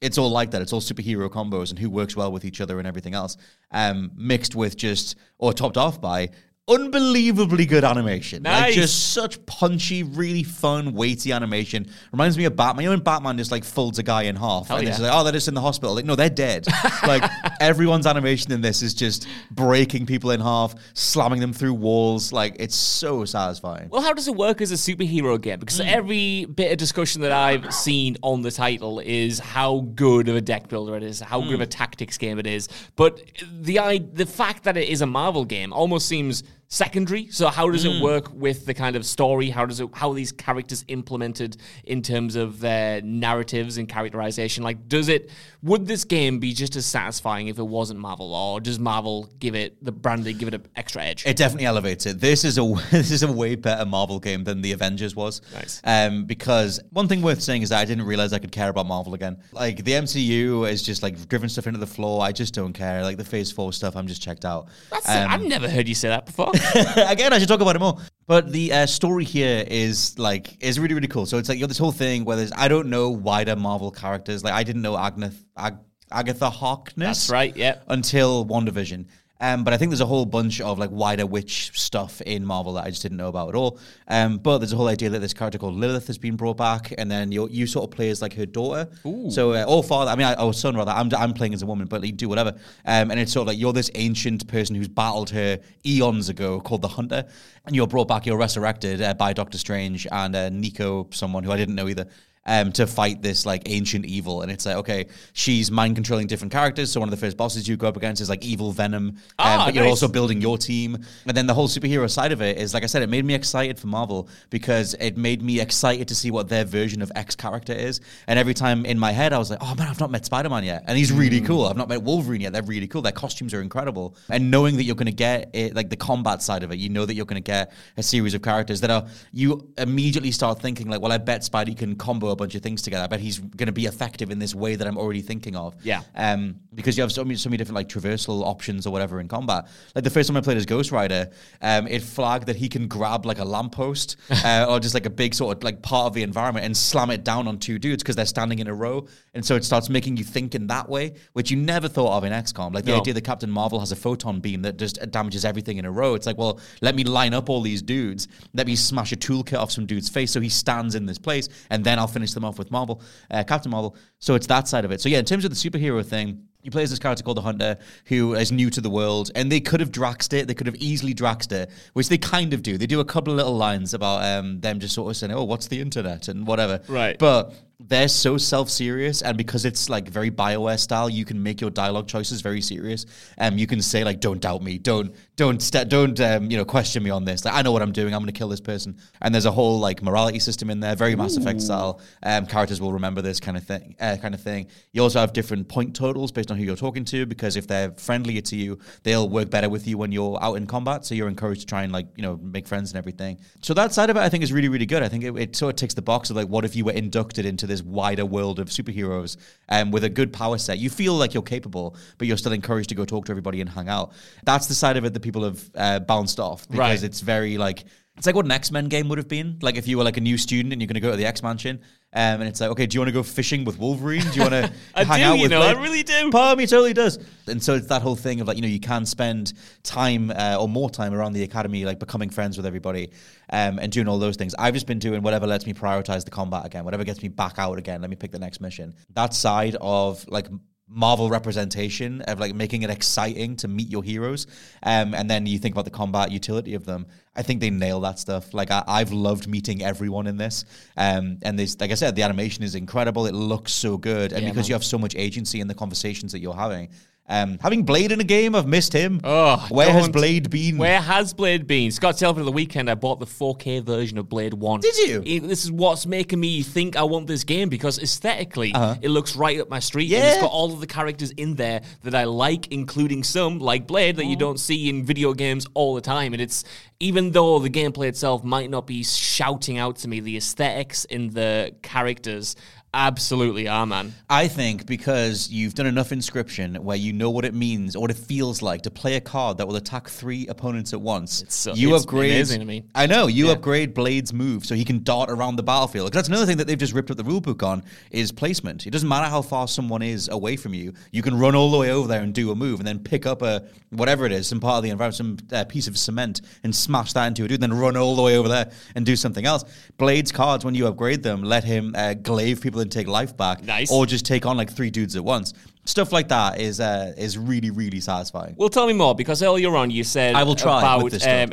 it's 0.00 0.18
all 0.18 0.30
like 0.30 0.50
that. 0.52 0.62
It's 0.62 0.72
all 0.72 0.80
superhero 0.80 1.28
combos 1.28 1.70
and 1.70 1.78
who 1.78 1.90
works 1.90 2.16
well 2.16 2.32
with 2.32 2.44
each 2.44 2.60
other 2.60 2.78
and 2.78 2.86
everything 2.88 3.14
else, 3.14 3.36
um, 3.70 4.10
mixed 4.16 4.54
with 4.54 4.76
just 4.76 5.16
or 5.38 5.52
topped 5.52 5.76
off 5.76 6.00
by 6.00 6.30
unbelievably 6.70 7.66
good 7.66 7.84
animation. 7.84 8.44
Like 8.44 8.74
just 8.74 9.12
such 9.12 9.44
punchy, 9.46 10.02
really 10.02 10.42
fun, 10.42 10.92
weighty 10.92 11.32
animation. 11.32 11.90
Reminds 12.12 12.38
me 12.38 12.44
of 12.44 12.54
Batman. 12.56 12.84
You 12.84 12.90
know 12.90 12.96
when 12.96 13.02
Batman 13.02 13.36
just 13.38 13.50
like 13.50 13.64
folds 13.64 13.98
a 13.98 14.02
guy 14.02 14.22
in 14.22 14.36
half 14.36 14.68
Hell 14.68 14.78
and 14.78 14.86
yeah. 14.86 14.92
it's 14.92 15.00
like, 15.00 15.12
oh, 15.12 15.24
they're 15.24 15.32
just 15.32 15.48
in 15.48 15.54
the 15.54 15.60
hospital. 15.60 15.94
Like, 15.94 16.04
no, 16.04 16.14
they're 16.14 16.30
dead. 16.30 16.66
like 17.06 17.28
everyone's 17.60 18.06
animation 18.06 18.52
in 18.52 18.60
this 18.60 18.82
is 18.82 18.94
just 18.94 19.26
breaking 19.50 20.06
people 20.06 20.30
in 20.30 20.40
half, 20.40 20.74
slamming 20.94 21.40
them 21.40 21.52
through 21.52 21.74
walls. 21.74 22.32
Like 22.32 22.56
it's 22.60 22.76
so 22.76 23.24
satisfying. 23.24 23.88
Well, 23.88 24.02
how 24.02 24.12
does 24.12 24.28
it 24.28 24.36
work 24.36 24.60
as 24.60 24.70
a 24.70 24.76
superhero 24.76 25.40
game? 25.40 25.58
Because 25.58 25.78
hmm. 25.78 25.86
every 25.88 26.44
bit 26.44 26.70
of 26.70 26.78
discussion 26.78 27.22
that 27.22 27.32
I've 27.32 27.74
seen 27.74 28.16
on 28.22 28.42
the 28.42 28.50
title 28.50 29.00
is 29.00 29.40
how 29.40 29.80
good 29.94 30.28
of 30.28 30.36
a 30.36 30.40
deck 30.40 30.68
builder 30.68 30.96
it 30.96 31.02
is, 31.02 31.20
how 31.20 31.40
good 31.40 31.54
of 31.54 31.58
hmm. 31.58 31.62
a 31.62 31.66
tactics 31.66 32.16
game 32.16 32.38
it 32.38 32.46
is. 32.46 32.68
But 32.94 33.20
the 33.60 33.80
I, 33.80 33.98
the 33.98 34.26
fact 34.26 34.64
that 34.64 34.76
it 34.76 34.88
is 34.88 35.02
a 35.02 35.06
Marvel 35.06 35.44
game 35.44 35.72
almost 35.72 36.06
seems 36.06 36.44
secondary. 36.70 37.26
So 37.30 37.48
how 37.48 37.68
does 37.68 37.84
it 37.84 38.00
work 38.00 38.32
with 38.32 38.64
the 38.64 38.74
kind 38.74 38.94
of 38.94 39.04
story? 39.04 39.50
How 39.50 39.66
does 39.66 39.80
it 39.80 39.88
how 39.92 40.10
are 40.10 40.14
these 40.14 40.30
characters 40.30 40.84
implemented 40.86 41.56
in 41.84 42.00
terms 42.00 42.36
of 42.36 42.60
their 42.60 43.02
narratives 43.02 43.76
and 43.76 43.88
characterization? 43.88 44.62
Like, 44.62 44.88
does 44.88 45.08
it 45.08 45.30
would 45.62 45.86
this 45.86 46.04
game 46.04 46.38
be 46.38 46.52
just 46.54 46.76
as 46.76 46.86
satisfying 46.86 47.48
if 47.48 47.58
it 47.58 47.66
wasn't 47.66 47.98
Marvel, 47.98 48.32
or 48.32 48.60
does 48.60 48.78
Marvel 48.78 49.28
give 49.40 49.56
it 49.56 49.84
the 49.84 49.90
branding 49.90 50.38
give 50.38 50.46
it 50.46 50.54
an 50.54 50.66
extra 50.76 51.02
edge? 51.02 51.26
It 51.26 51.36
definitely 51.36 51.66
elevates 51.66 52.06
it. 52.06 52.20
This 52.20 52.44
is 52.44 52.56
a 52.56 52.62
this 52.92 53.10
is 53.10 53.24
a 53.24 53.30
way 53.32 53.56
better 53.56 53.84
Marvel 53.84 54.20
game 54.20 54.44
than 54.44 54.62
the 54.62 54.70
Avengers 54.70 55.16
was. 55.16 55.42
Nice. 55.52 55.80
Um, 55.82 56.24
because 56.24 56.80
one 56.90 57.08
thing 57.08 57.20
worth 57.20 57.42
saying 57.42 57.62
is 57.62 57.70
that 57.70 57.80
I 57.80 57.84
didn't 57.84 58.06
realize 58.06 58.32
I 58.32 58.38
could 58.38 58.52
care 58.52 58.68
about 58.68 58.86
Marvel 58.86 59.14
again. 59.14 59.38
Like 59.50 59.84
the 59.84 59.92
MCU 59.92 60.70
is 60.70 60.84
just 60.84 61.02
like 61.02 61.28
driven 61.28 61.48
stuff 61.48 61.66
into 61.66 61.80
the 61.80 61.86
floor. 61.86 62.22
I 62.22 62.30
just 62.30 62.54
don't 62.54 62.72
care. 62.72 63.02
Like 63.02 63.16
the 63.16 63.24
Phase 63.24 63.50
Four 63.50 63.72
stuff, 63.72 63.96
I'm 63.96 64.06
just 64.06 64.22
checked 64.22 64.44
out. 64.44 64.68
That's, 64.90 65.08
Um, 65.08 65.28
I've 65.28 65.42
never 65.42 65.68
heard 65.68 65.88
you 65.88 65.96
say 65.96 66.08
that 66.08 66.26
before. 66.26 66.52
Again, 67.10 67.32
I 67.32 67.38
should 67.38 67.48
talk 67.48 67.60
about 67.60 67.76
it 67.76 67.80
more. 67.80 67.98
But 68.26 68.52
the 68.52 68.72
uh, 68.72 68.86
story 68.86 69.24
here 69.24 69.64
is 69.66 70.18
like 70.18 70.62
is 70.62 70.78
really 70.78 70.94
really 70.94 71.08
cool. 71.08 71.26
So 71.26 71.38
it's 71.38 71.48
like 71.48 71.58
you 71.58 71.62
know 71.62 71.68
this 71.68 71.78
whole 71.78 71.92
thing 71.92 72.24
where 72.24 72.36
there's 72.36 72.52
I 72.56 72.68
don't 72.68 72.88
know 72.88 73.10
wider 73.10 73.56
Marvel 73.56 73.90
characters. 73.90 74.44
Like 74.44 74.54
I 74.54 74.62
didn't 74.62 74.82
know 74.82 74.96
Agnes, 74.96 75.34
Ag- 75.56 75.78
Agatha 76.12 76.50
Harkness. 76.50 77.26
That's 77.26 77.30
right, 77.30 77.56
yeah. 77.56 77.78
Until 77.88 78.46
WandaVision. 78.46 79.06
Um, 79.40 79.64
but 79.64 79.72
I 79.72 79.78
think 79.78 79.90
there's 79.90 80.00
a 80.00 80.06
whole 80.06 80.26
bunch 80.26 80.60
of 80.60 80.78
like 80.78 80.90
wider 80.90 81.26
witch 81.26 81.72
stuff 81.74 82.20
in 82.22 82.44
Marvel 82.44 82.74
that 82.74 82.84
I 82.84 82.90
just 82.90 83.02
didn't 83.02 83.16
know 83.16 83.28
about 83.28 83.48
at 83.48 83.54
all. 83.54 83.78
Um, 84.08 84.36
but 84.36 84.58
there's 84.58 84.72
a 84.72 84.76
whole 84.76 84.88
idea 84.88 85.08
that 85.10 85.20
this 85.20 85.32
character 85.32 85.58
called 85.58 85.74
Lilith 85.74 86.06
has 86.08 86.18
been 86.18 86.36
brought 86.36 86.58
back, 86.58 86.92
and 86.98 87.10
then 87.10 87.32
you 87.32 87.48
you 87.48 87.66
sort 87.66 87.84
of 87.84 87.96
play 87.96 88.10
as 88.10 88.20
like 88.20 88.34
her 88.34 88.46
daughter. 88.46 88.88
So 89.30 89.54
uh, 89.54 89.64
or 89.66 89.82
father, 89.82 90.10
I 90.10 90.16
mean, 90.16 90.26
I, 90.26 90.34
or 90.34 90.52
son 90.52 90.76
rather. 90.76 90.92
I'm 90.92 91.10
I'm 91.16 91.32
playing 91.32 91.54
as 91.54 91.62
a 91.62 91.66
woman, 91.66 91.86
but 91.86 92.04
you 92.04 92.12
do 92.12 92.28
whatever. 92.28 92.50
Um, 92.84 93.10
and 93.10 93.18
it's 93.18 93.32
sort 93.32 93.42
of 93.42 93.48
like 93.48 93.58
you're 93.58 93.72
this 93.72 93.90
ancient 93.94 94.46
person 94.48 94.76
who's 94.76 94.88
battled 94.88 95.30
her 95.30 95.58
eons 95.86 96.28
ago, 96.28 96.60
called 96.60 96.82
the 96.82 96.88
Hunter, 96.88 97.24
and 97.66 97.74
you're 97.74 97.86
brought 97.86 98.08
back. 98.08 98.26
You're 98.26 98.38
resurrected 98.38 99.00
uh, 99.00 99.14
by 99.14 99.32
Doctor 99.32 99.58
Strange 99.58 100.06
and 100.12 100.36
uh, 100.36 100.50
Nico, 100.50 101.08
someone 101.12 101.44
who 101.44 101.52
I 101.52 101.56
didn't 101.56 101.74
know 101.74 101.88
either 101.88 102.06
um, 102.50 102.72
to 102.72 102.86
fight 102.86 103.22
this 103.22 103.46
like 103.46 103.62
ancient 103.66 104.04
evil. 104.04 104.42
And 104.42 104.50
it's 104.50 104.66
like, 104.66 104.76
okay, 104.76 105.06
she's 105.32 105.70
mind 105.70 105.94
controlling 105.94 106.26
different 106.26 106.52
characters. 106.52 106.90
So 106.90 106.98
one 106.98 107.08
of 107.08 107.12
the 107.12 107.16
first 107.24 107.36
bosses 107.36 107.68
you 107.68 107.76
go 107.76 107.86
up 107.86 107.96
against 107.96 108.20
is 108.20 108.28
like 108.28 108.44
evil 108.44 108.72
Venom, 108.72 109.04
um, 109.08 109.16
Ah, 109.38 109.62
but 109.66 109.74
you're 109.74 109.84
nice. 109.84 109.90
also 109.90 110.08
building 110.08 110.40
your 110.40 110.58
team. 110.58 110.98
And 111.26 111.36
then 111.36 111.46
the 111.46 111.54
whole 111.54 111.68
superhero 111.68 112.10
side 112.10 112.32
of 112.32 112.42
it 112.42 112.58
is, 112.58 112.74
like 112.74 112.82
I 112.82 112.86
said, 112.86 113.02
it 113.02 113.08
made 113.08 113.24
me 113.24 113.34
excited 113.34 113.78
for 113.78 113.86
Marvel 113.86 114.28
because 114.50 114.94
it 114.94 115.16
made 115.16 115.42
me 115.42 115.60
excited 115.60 116.08
to 116.08 116.14
see 116.14 116.32
what 116.32 116.48
their 116.48 116.64
version 116.64 117.02
of 117.02 117.12
X 117.14 117.36
character 117.36 117.72
is. 117.72 118.00
And 118.26 118.36
every 118.36 118.52
time 118.54 118.84
in 118.84 118.98
my 118.98 119.12
head, 119.12 119.32
I 119.32 119.38
was 119.38 119.48
like, 119.50 119.60
oh 119.62 119.74
man, 119.76 119.86
I've 119.86 120.00
not 120.00 120.10
met 120.10 120.24
Spider 120.24 120.48
Man 120.48 120.64
yet. 120.64 120.82
And 120.88 120.98
he's 120.98 121.12
really 121.12 121.40
cool. 121.40 121.66
I've 121.66 121.76
not 121.76 121.88
met 121.88 122.02
Wolverine 122.02 122.40
yet. 122.40 122.52
They're 122.52 122.62
really 122.64 122.88
cool. 122.88 123.02
Their 123.02 123.12
costumes 123.12 123.54
are 123.54 123.62
incredible. 123.62 124.16
And 124.28 124.50
knowing 124.50 124.76
that 124.76 124.84
you're 124.84 124.96
going 124.96 125.06
to 125.06 125.12
get 125.12 125.50
it, 125.54 125.76
like 125.76 125.88
the 125.88 125.96
combat 125.96 126.42
side 126.42 126.64
of 126.64 126.72
it, 126.72 126.78
you 126.78 126.88
know 126.88 127.06
that 127.06 127.14
you're 127.14 127.26
going 127.26 127.40
to 127.40 127.46
get 127.46 127.72
a 127.96 128.02
series 128.02 128.34
of 128.34 128.42
characters 128.42 128.80
that 128.80 128.90
are, 128.90 129.06
you 129.32 129.72
immediately 129.78 130.32
start 130.32 130.60
thinking, 130.60 130.88
like, 130.88 131.00
well, 131.00 131.12
I 131.12 131.18
bet 131.18 131.42
Spidey 131.42 131.76
can 131.76 131.94
combo 131.94 132.28
a 132.30 132.39
bunch 132.40 132.54
of 132.54 132.62
things 132.62 132.82
together. 132.82 133.04
I 133.04 133.06
bet 133.06 133.20
he's 133.20 133.38
going 133.38 133.66
to 133.66 133.72
be 133.72 133.86
effective 133.86 134.30
in 134.30 134.38
this 134.38 134.54
way 134.54 134.74
that 134.74 134.86
I'm 134.86 134.96
already 134.96 135.20
thinking 135.20 135.54
of. 135.54 135.76
Yeah. 135.84 136.02
Um, 136.14 136.56
because 136.74 136.96
you 136.96 137.02
have 137.02 137.12
so 137.12 137.22
many, 137.22 137.36
so 137.36 137.50
many 137.50 137.58
different 137.58 137.76
like 137.76 137.88
traversal 137.88 138.42
options 138.42 138.86
or 138.86 138.90
whatever 138.90 139.20
in 139.20 139.28
combat. 139.28 139.68
Like 139.94 140.04
the 140.04 140.10
first 140.10 140.28
time 140.28 140.36
I 140.36 140.40
played 140.40 140.56
as 140.56 140.66
Ghost 140.66 140.90
Rider, 140.90 141.30
um, 141.60 141.86
it 141.86 142.02
flagged 142.02 142.46
that 142.46 142.56
he 142.56 142.68
can 142.68 142.88
grab 142.88 143.26
like 143.26 143.38
a 143.38 143.44
lamppost 143.44 144.16
uh, 144.44 144.66
or 144.68 144.80
just 144.80 144.94
like 144.94 145.06
a 145.06 145.10
big 145.10 145.34
sort 145.34 145.56
of 145.56 145.62
like 145.62 145.82
part 145.82 146.06
of 146.06 146.14
the 146.14 146.22
environment 146.22 146.64
and 146.64 146.76
slam 146.76 147.10
it 147.10 147.22
down 147.22 147.46
on 147.46 147.58
two 147.58 147.78
dudes 147.78 148.02
because 148.02 148.16
they're 148.16 148.24
standing 148.24 148.58
in 148.58 148.66
a 148.66 148.74
row. 148.74 149.06
And 149.32 149.44
so 149.44 149.54
it 149.54 149.64
starts 149.64 149.88
making 149.88 150.16
you 150.16 150.24
think 150.24 150.56
in 150.56 150.66
that 150.66 150.88
way, 150.88 151.14
which 151.34 151.52
you 151.52 151.56
never 151.56 151.86
thought 151.86 152.16
of 152.16 152.24
in 152.24 152.32
XCOM. 152.32 152.74
Like 152.74 152.84
the 152.84 152.90
No. 152.90 152.98
idea 153.00 153.14
that 153.14 153.20
Captain 153.22 153.48
Marvel 153.50 153.78
has 153.78 153.92
a 153.92 153.96
photon 153.96 154.40
beam 154.40 154.62
that 154.62 154.76
just 154.76 154.98
damages 155.12 155.44
everything 155.44 155.76
in 155.78 155.84
a 155.84 155.90
row. 155.90 156.14
It's 156.14 156.26
like, 156.26 156.36
well, 156.36 156.58
let 156.80 156.96
me 156.96 157.04
line 157.04 157.32
up 157.32 157.48
all 157.48 157.60
these 157.60 157.80
dudes, 157.80 158.26
let 158.54 158.66
me 158.66 158.74
smash 158.74 159.12
a 159.12 159.16
toolkit 159.16 159.56
off 159.58 159.70
some 159.70 159.86
dude's 159.86 160.08
face 160.08 160.32
so 160.32 160.40
he 160.40 160.48
stands 160.48 160.96
in 160.96 161.06
this 161.06 161.18
place, 161.18 161.48
and 161.70 161.84
then 161.84 161.98
I'll 162.00 162.08
finish 162.08 162.32
them 162.32 162.44
off 162.44 162.58
with 162.58 162.72
Marvel, 162.72 163.02
uh, 163.30 163.44
Captain 163.44 163.70
Marvel. 163.70 163.94
So 164.18 164.34
it's 164.34 164.48
that 164.48 164.66
side 164.66 164.84
of 164.84 164.90
it. 164.90 165.00
So 165.00 165.08
yeah, 165.08 165.18
in 165.18 165.24
terms 165.24 165.44
of 165.44 165.50
the 165.50 165.56
superhero 165.56 166.04
thing, 166.04 166.42
you 166.62 166.70
play 166.70 166.82
as 166.82 166.90
this 166.90 166.98
character 166.98 167.22
called 167.24 167.38
the 167.38 167.42
Hunter 167.42 167.78
who 168.06 168.34
is 168.34 168.50
new 168.52 168.68
to 168.70 168.80
the 168.82 168.90
world, 168.90 169.30
and 169.36 169.50
they 169.50 169.60
could 169.60 169.80
have 169.80 169.90
draxed 169.92 170.32
it. 170.34 170.46
They 170.48 170.54
could 170.54 170.66
have 170.66 170.76
easily 170.76 171.14
draxed 171.14 171.52
it, 171.52 171.70
which 171.94 172.08
they 172.10 172.18
kind 172.18 172.52
of 172.52 172.62
do. 172.62 172.76
They 172.76 172.86
do 172.86 173.00
a 173.00 173.04
couple 173.04 173.32
of 173.32 173.36
little 173.38 173.56
lines 173.56 173.94
about 173.94 174.24
um, 174.24 174.60
them 174.60 174.78
just 174.80 174.94
sort 174.94 175.08
of 175.10 175.16
saying, 175.16 175.32
"Oh, 175.32 175.44
what's 175.44 175.68
the 175.68 175.80
internet?" 175.80 176.28
and 176.28 176.46
whatever. 176.46 176.80
Right. 176.86 177.18
But 177.18 177.54
they're 177.88 178.08
so 178.08 178.36
self-serious, 178.36 179.22
and 179.22 179.36
because 179.36 179.64
it's 179.64 179.88
like 179.88 180.08
very 180.08 180.30
Bioware 180.30 180.78
style, 180.78 181.08
you 181.08 181.24
can 181.24 181.42
make 181.42 181.60
your 181.60 181.70
dialogue 181.70 182.06
choices 182.06 182.42
very 182.42 182.60
serious. 182.60 183.06
Um, 183.38 183.56
you 183.56 183.66
can 183.66 183.80
say 183.80 184.04
like, 184.04 184.20
"Don't 184.20 184.40
doubt 184.40 184.62
me. 184.62 184.78
Don't 184.78 185.14
don't 185.40 185.62
st- 185.62 185.88
don't 185.88 186.20
um, 186.20 186.50
you 186.50 186.58
know 186.58 186.66
question 186.66 187.02
me 187.02 187.08
on 187.08 187.24
this. 187.24 187.46
Like, 187.46 187.54
I 187.54 187.62
know 187.62 187.72
what 187.72 187.80
I'm 187.80 187.92
doing. 187.92 188.12
I'm 188.12 188.20
going 188.20 188.32
to 188.32 188.38
kill 188.38 188.48
this 188.48 188.60
person." 188.60 188.98
And 189.22 189.34
there's 189.34 189.46
a 189.46 189.50
whole 189.50 189.78
like 189.78 190.02
morality 190.02 190.38
system 190.38 190.68
in 190.68 190.80
there, 190.80 190.94
very 190.94 191.16
Mass 191.16 191.36
Effect 191.38 191.62
style. 191.62 192.00
Um, 192.22 192.44
characters 192.44 192.78
will 192.78 192.92
remember 192.92 193.22
this 193.22 193.40
kind 193.40 193.56
of 193.56 193.64
thing. 193.64 193.96
Uh, 193.98 194.18
kind 194.20 194.34
of 194.34 194.42
thing. 194.42 194.66
You 194.92 195.02
also 195.02 195.18
have 195.18 195.32
different 195.32 195.66
point 195.66 195.96
totals 195.96 196.30
based 196.30 196.50
on 196.50 196.58
who 196.58 196.64
you're 196.64 196.76
talking 196.76 197.06
to, 197.06 197.24
because 197.24 197.56
if 197.56 197.66
they're 197.66 197.92
friendlier 197.92 198.42
to 198.42 198.56
you, 198.56 198.78
they'll 199.02 199.30
work 199.30 199.48
better 199.48 199.70
with 199.70 199.86
you 199.86 199.96
when 199.96 200.12
you're 200.12 200.38
out 200.42 200.56
in 200.56 200.66
combat. 200.66 201.06
So 201.06 201.14
you're 201.14 201.28
encouraged 201.28 201.62
to 201.62 201.66
try 201.66 201.84
and 201.84 201.92
like 201.92 202.08
you 202.16 202.22
know 202.22 202.36
make 202.42 202.68
friends 202.68 202.90
and 202.90 202.98
everything. 202.98 203.38
So 203.62 203.72
that 203.72 203.94
side 203.94 204.10
of 204.10 204.16
it, 204.16 204.20
I 204.20 204.28
think, 204.28 204.44
is 204.44 204.52
really 204.52 204.68
really 204.68 204.84
good. 204.84 205.02
I 205.02 205.08
think 205.08 205.24
it, 205.24 205.34
it 205.38 205.56
sort 205.56 205.72
of 205.72 205.76
ticks 205.76 205.94
the 205.94 206.02
box 206.02 206.28
of 206.28 206.36
like, 206.36 206.48
what 206.48 206.66
if 206.66 206.76
you 206.76 206.84
were 206.84 206.92
inducted 206.92 207.46
into 207.46 207.66
this 207.66 207.82
wider 207.82 208.26
world 208.26 208.58
of 208.58 208.68
superheroes 208.68 209.38
um, 209.70 209.90
with 209.90 210.04
a 210.04 210.10
good 210.10 210.34
power 210.34 210.58
set? 210.58 210.78
You 210.78 210.90
feel 210.90 211.14
like 211.14 211.32
you're 211.32 211.42
capable, 211.42 211.96
but 212.18 212.28
you're 212.28 212.36
still 212.36 212.52
encouraged 212.52 212.90
to 212.90 212.94
go 212.94 213.06
talk 213.06 213.24
to 213.24 213.32
everybody 213.32 213.62
and 213.62 213.70
hang 213.70 213.88
out. 213.88 214.12
That's 214.44 214.66
the 214.66 214.74
side 214.74 214.98
of 214.98 215.06
it 215.06 215.14
that 215.14 215.20
people 215.20 215.29
have 215.32 215.70
uh, 215.74 215.98
bounced 216.00 216.38
off 216.40 216.66
because 216.68 216.78
Right. 216.78 217.02
it's 217.02 217.20
very 217.20 217.58
like 217.58 217.84
It's 218.16 218.26
like 218.26 218.34
what 218.36 218.44
an 218.44 218.50
X 218.52 218.70
Men 218.70 218.86
game 218.88 219.08
would 219.08 219.18
have 219.18 219.28
been. 219.28 219.58
Like 219.62 219.76
if 219.76 219.88
you 219.88 219.96
were 219.96 220.04
like 220.04 220.18
a 220.18 220.20
new 220.20 220.36
student 220.36 220.72
and 220.72 220.82
you're 220.82 220.88
going 220.88 220.94
to 220.94 221.00
go 221.00 221.10
to 221.10 221.16
the 221.16 221.24
X 221.26 221.42
Mansion, 221.42 221.80
um, 222.12 222.40
and 222.40 222.42
it's 222.42 222.60
like, 222.60 222.70
okay, 222.70 222.86
do 222.86 222.94
you 222.96 223.00
want 223.00 223.08
to 223.08 223.12
go 223.12 223.22
fishing 223.22 223.64
with 223.64 223.78
Wolverine? 223.78 224.20
Do 224.32 224.34
you 224.34 224.40
want 224.42 224.52
to 224.52 224.72
I 224.94 225.04
hang 225.04 225.20
do, 225.20 225.24
out 225.24 225.36
you 225.36 225.42
with? 225.42 225.52
know, 225.52 225.62
I 225.62 225.72
really 225.72 226.02
do. 226.02 226.30
Part 226.30 226.52
of 226.52 226.58
me 226.58 226.66
totally 226.66 226.92
does. 226.92 227.18
And 227.46 227.62
so 227.62 227.76
it's 227.76 227.86
that 227.86 228.02
whole 228.02 228.16
thing 228.16 228.40
of 228.40 228.48
like, 228.48 228.56
you 228.56 228.62
know, 228.62 228.68
you 228.68 228.80
can 228.80 229.06
spend 229.06 229.52
time 229.84 230.30
uh, 230.32 230.56
or 230.60 230.68
more 230.68 230.90
time 230.90 231.14
around 231.14 231.32
the 231.34 231.44
academy, 231.44 231.84
like 231.86 231.98
becoming 232.00 232.28
friends 232.28 232.56
with 232.58 232.66
everybody, 232.66 233.10
um, 233.52 233.78
and 233.78 233.90
doing 233.92 234.08
all 234.08 234.18
those 234.18 234.36
things. 234.36 234.54
I've 234.58 234.74
just 234.74 234.86
been 234.88 234.98
doing 234.98 235.22
whatever 235.22 235.46
lets 235.46 235.64
me 235.64 235.72
prioritize 235.72 236.24
the 236.24 236.30
combat 236.32 236.66
again, 236.66 236.84
whatever 236.84 237.04
gets 237.04 237.22
me 237.22 237.28
back 237.28 237.58
out 237.58 237.78
again. 237.78 238.00
Let 238.02 238.10
me 238.10 238.16
pick 238.16 238.32
the 238.32 238.38
next 238.40 238.60
mission. 238.60 238.92
That 239.14 239.32
side 239.32 239.76
of 239.80 240.26
like 240.28 240.48
Marvel 240.92 241.30
representation 241.30 242.20
of 242.22 242.40
like 242.40 242.54
making 242.54 242.82
it 242.82 242.90
exciting 242.90 243.56
to 243.56 243.68
meet 243.68 243.88
your 243.88 244.02
heroes, 244.02 244.46
um, 244.82 245.14
and 245.14 245.30
then 245.30 245.46
you 245.46 245.58
think 245.58 245.74
about 245.74 245.84
the 245.84 245.90
combat 245.90 246.30
utility 246.30 246.74
of 246.74 246.84
them. 246.84 247.06
I 247.36 247.42
think 247.42 247.60
they 247.60 247.70
nail 247.70 248.00
that 248.00 248.18
stuff. 248.18 248.52
Like 248.52 248.70
I, 248.70 248.82
I've 248.86 249.12
loved 249.12 249.46
meeting 249.46 249.82
everyone 249.82 250.26
in 250.26 250.36
this, 250.36 250.64
um, 250.96 251.38
and 251.42 251.58
this, 251.58 251.78
like 251.80 251.92
I 251.92 251.94
said, 251.94 252.16
the 252.16 252.22
animation 252.22 252.64
is 252.64 252.74
incredible. 252.74 253.26
It 253.26 253.34
looks 253.34 253.72
so 253.72 253.96
good, 253.96 254.32
and 254.32 254.42
Yeah, 254.42 254.48
because 254.50 254.66
man. 254.66 254.70
you 254.70 254.74
have 254.74 254.84
so 254.84 254.98
much 254.98 255.14
agency 255.14 255.60
in 255.60 255.68
the 255.68 255.74
conversations 255.74 256.32
that 256.32 256.40
you're 256.40 256.54
having. 256.54 256.88
Um, 257.30 257.58
having 257.62 257.84
Blade 257.84 258.10
in 258.10 258.20
a 258.20 258.24
game, 258.24 258.56
I've 258.56 258.66
missed 258.66 258.92
him. 258.92 259.20
Oh, 259.22 259.64
where 259.70 259.90
has. 259.92 260.08
Blade 260.08 260.50
been? 260.50 260.78
Where 260.78 261.00
has 261.00 261.32
Blade 261.32 261.66
been? 261.68 261.92
Scott 261.92 262.18
Tilford 262.18 262.44
the 262.44 262.50
weekend 262.50 262.90
I 262.90 262.96
bought 262.96 263.20
the 263.20 263.26
4K 263.26 263.84
version 263.84 264.18
of 264.18 264.28
Blade 264.28 264.52
1. 264.52 264.80
Did 264.80 264.96
you? 264.98 265.22
It- 265.24 265.46
this 265.48 265.62
is 265.64 265.70
what's 265.70 266.06
making 266.06 266.40
me 266.40 266.62
think 266.62 266.96
I 266.96 267.04
want 267.04 267.28
this 267.28 267.44
game 267.44 267.68
because 267.68 268.00
aesthetically 268.00 268.72
it 269.00 269.10
looks 269.10 269.36
right 269.36 269.60
up 269.60 269.70
my 269.70 269.78
street. 269.78 270.12
And 270.12 270.14
Uh-huh. 270.16 270.24
Yeah. 270.26 270.32
it's 270.32 270.42
got 270.42 270.50
all 270.50 270.72
of 270.72 270.80
the 270.80 270.86
characters 270.88 271.30
in 271.30 271.54
there 271.54 271.82
that 272.02 272.14
I 272.16 272.24
like, 272.24 272.66
including 272.72 273.22
some 273.22 273.60
like 273.60 273.86
Blade 273.86 274.16
that 274.16 274.26
you 274.26 274.34
Oh. 274.36 274.40
don't 274.40 274.58
see 274.58 274.88
in 274.88 275.04
video 275.06 275.32
games 275.32 275.66
all 275.74 275.94
the 275.94 276.00
time. 276.00 276.32
And 276.32 276.42
it's 276.42 276.64
even 276.98 277.30
though 277.30 277.60
the 277.60 277.70
gameplay 277.70 278.08
itself 278.08 278.42
might 278.42 278.68
not 278.70 278.86
be 278.88 279.04
shouting 279.04 279.78
out 279.78 279.96
to 279.98 280.08
me, 280.08 280.18
the 280.20 280.36
aesthetics 280.36 281.04
in 281.06 281.30
the 281.30 281.72
characters 281.82 282.56
absolutely 282.92 283.68
are, 283.68 283.86
man. 283.86 284.12
I 284.28 284.48
think 284.48 284.86
because 284.86 285.48
you've 285.50 285.74
done 285.74 285.86
enough 285.86 286.10
inscryption 286.10 286.78
where 286.78 286.96
you 286.96 287.12
know 287.12 287.30
what 287.30 287.44
it 287.44 287.54
means 287.54 287.94
or 287.94 288.00
what 288.02 288.10
it 288.10 288.16
feels 288.16 288.62
like 288.62 288.82
to 288.82 288.90
play 288.90 289.14
a 289.16 289.20
card 289.20 289.58
that 289.58 289.68
will 289.68 289.76
attack 289.76 290.08
three 290.08 290.46
opponents 290.48 290.92
at 290.92 291.00
once. 291.00 291.42
It's 291.42 291.54
so- 291.54 291.74
you 291.74 291.94
it's 291.94 292.04
upgrade. 292.04 292.32
amazing 292.32 292.60
to 292.60 292.66
me. 292.66 292.84
I 292.94 293.06
know 293.06 293.26
you 293.28 293.50
upgrade 293.50 293.94
Blade's 293.94 294.32
move 294.32 294.66
so 294.66 294.74
he 294.74 294.84
can 294.84 295.02
dart 295.04 295.30
around 295.30 295.56
the 295.56 295.62
battlefield. 295.62 296.10
'Cause 296.10 296.16
that's 296.18 296.28
another 296.28 296.46
thing 296.46 296.56
that 296.56 296.66
they've 296.66 296.78
just 296.78 296.92
ripped 296.92 297.10
up 297.10 297.16
the 297.16 297.22
rulebook 297.24 297.62
on 297.62 297.82
is 298.10 298.32
placement. 298.32 298.86
It 298.86 298.90
doesn't 298.90 299.08
matter 299.08 299.28
how 299.30 299.42
far 299.42 299.68
someone 299.68 300.02
is 300.02 300.28
away 300.28 300.56
from 300.56 300.74
you. 300.74 300.92
You 301.12 301.22
can 301.22 301.38
run 301.38 301.54
all 301.54 301.70
the 301.70 301.78
way 301.78 301.90
over 301.90 302.08
there 302.08 302.22
and 302.22 302.34
do 302.34 302.50
a 302.50 302.56
move, 302.56 302.80
and 302.80 302.86
then 302.88 302.98
pick 302.98 303.24
up 303.26 303.42
a 303.42 303.62
whatever 303.90 304.26
it 304.26 304.32
is, 304.32 304.46
some 304.46 304.60
part 304.60 304.78
of 304.78 304.82
the 304.84 304.90
environment, 304.90 305.16
some 305.16 305.36
uh, 305.58 305.64
piece 305.64 305.86
of 305.86 305.96
cement, 305.98 306.40
and 306.64 306.74
smash 306.74 307.12
that 307.12 307.26
into 307.26 307.44
a 307.44 307.48
dude. 307.48 307.60
Then 307.60 307.72
run 307.72 307.96
all 307.96 308.16
the 308.16 308.22
way 308.22 308.36
over 308.36 308.48
there 308.48 308.70
and 308.94 309.06
do 309.06 309.16
something 309.16 309.44
else. 309.44 309.64
Blade's 309.98 310.32
cards, 310.32 310.64
when 310.64 310.74
you 310.74 310.86
upgrade 310.86 311.22
them, 311.22 311.42
let 311.42 311.64
him 311.64 311.94
uh, 311.96 312.14
glaive 312.14 312.60
people 312.60 312.79
and 312.80 312.90
take 312.90 313.06
life 313.06 313.36
back 313.36 313.62
Nice. 313.62 313.90
or 313.90 314.06
just 314.06 314.24
take 314.26 314.46
on 314.46 314.56
like 314.56 314.70
three 314.70 314.90
dudes 314.90 315.16
at 315.16 315.24
once. 315.24 315.54
Stuff 315.86 316.12
like 316.12 316.28
that 316.28 316.60
is 316.60 316.78
uh, 316.78 317.14
is 317.16 317.36
really 317.36 317.70
really 317.70 318.00
satisfying. 318.00 318.54
Well, 318.56 318.68
tell 318.68 318.86
me 318.86 318.92
more 318.92 319.14
because 319.14 319.42
earlier 319.42 319.74
on 319.76 319.90
you 319.90 320.04
said 320.04 320.34
I 320.34 320.44
will 320.44 320.54
try 320.54 320.78
about 320.78 321.02
with 321.02 321.14
this 321.14 321.26
um, 321.26 321.50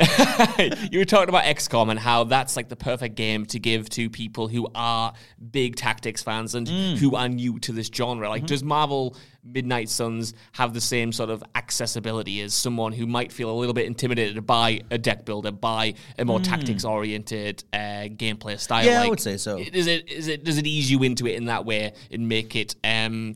you 0.91 0.99
were 0.99 1.05
talking 1.05 1.29
about 1.29 1.45
XCOM 1.45 1.89
and 1.89 1.97
how 1.99 2.25
that's 2.25 2.55
like 2.55 2.67
the 2.69 2.75
perfect 2.75 3.15
game 3.15 3.45
to 3.47 3.59
give 3.59 3.89
to 3.91 4.09
people 4.09 4.47
who 4.47 4.67
are 4.75 5.13
big 5.51 5.75
tactics 5.75 6.21
fans 6.21 6.55
and 6.55 6.67
Mm. 6.67 6.97
who 6.97 7.15
are 7.15 7.29
new 7.29 7.57
to 7.59 7.71
this 7.71 7.87
genre. 7.93 8.25
Mm-hmm. 8.25 8.31
Like, 8.31 8.45
does 8.45 8.61
Marvel 8.63 9.15
Midnight 9.43 9.87
Suns 9.87 10.33
have 10.51 10.73
the 10.73 10.81
same 10.81 11.13
sort 11.13 11.29
of 11.29 11.41
accessibility 11.55 12.41
as 12.41 12.53
someone 12.53 12.91
who 12.91 13.07
might 13.07 13.31
feel 13.31 13.49
a 13.49 13.55
little 13.57 13.73
bit 13.73 13.85
intimidated 13.85 14.45
by 14.45 14.81
a 14.91 14.97
deck 14.97 15.23
builder, 15.23 15.51
by 15.51 15.93
a 16.19 16.25
more 16.25 16.41
tactics 16.41 16.83
oriented 16.83 17.63
uh, 17.71 18.09
gameplay 18.09 18.59
style? 18.59 18.83
Mm. 18.83 18.87
Yeah, 18.87 19.03
I 19.03 19.07
would 19.07 19.21
say 19.21 19.37
so. 19.37 19.57
Is 19.57 19.87
it 19.87 20.09
is 20.09 20.27
it 20.27 20.43
does 20.43 20.57
it 20.57 20.67
ease 20.67 20.91
you 20.91 21.03
into 21.03 21.25
it 21.27 21.35
in 21.35 21.45
that 21.45 21.63
way 21.65 21.93
and 22.11 22.27
make 22.27 22.55
it 22.57 22.75
um, 22.83 23.35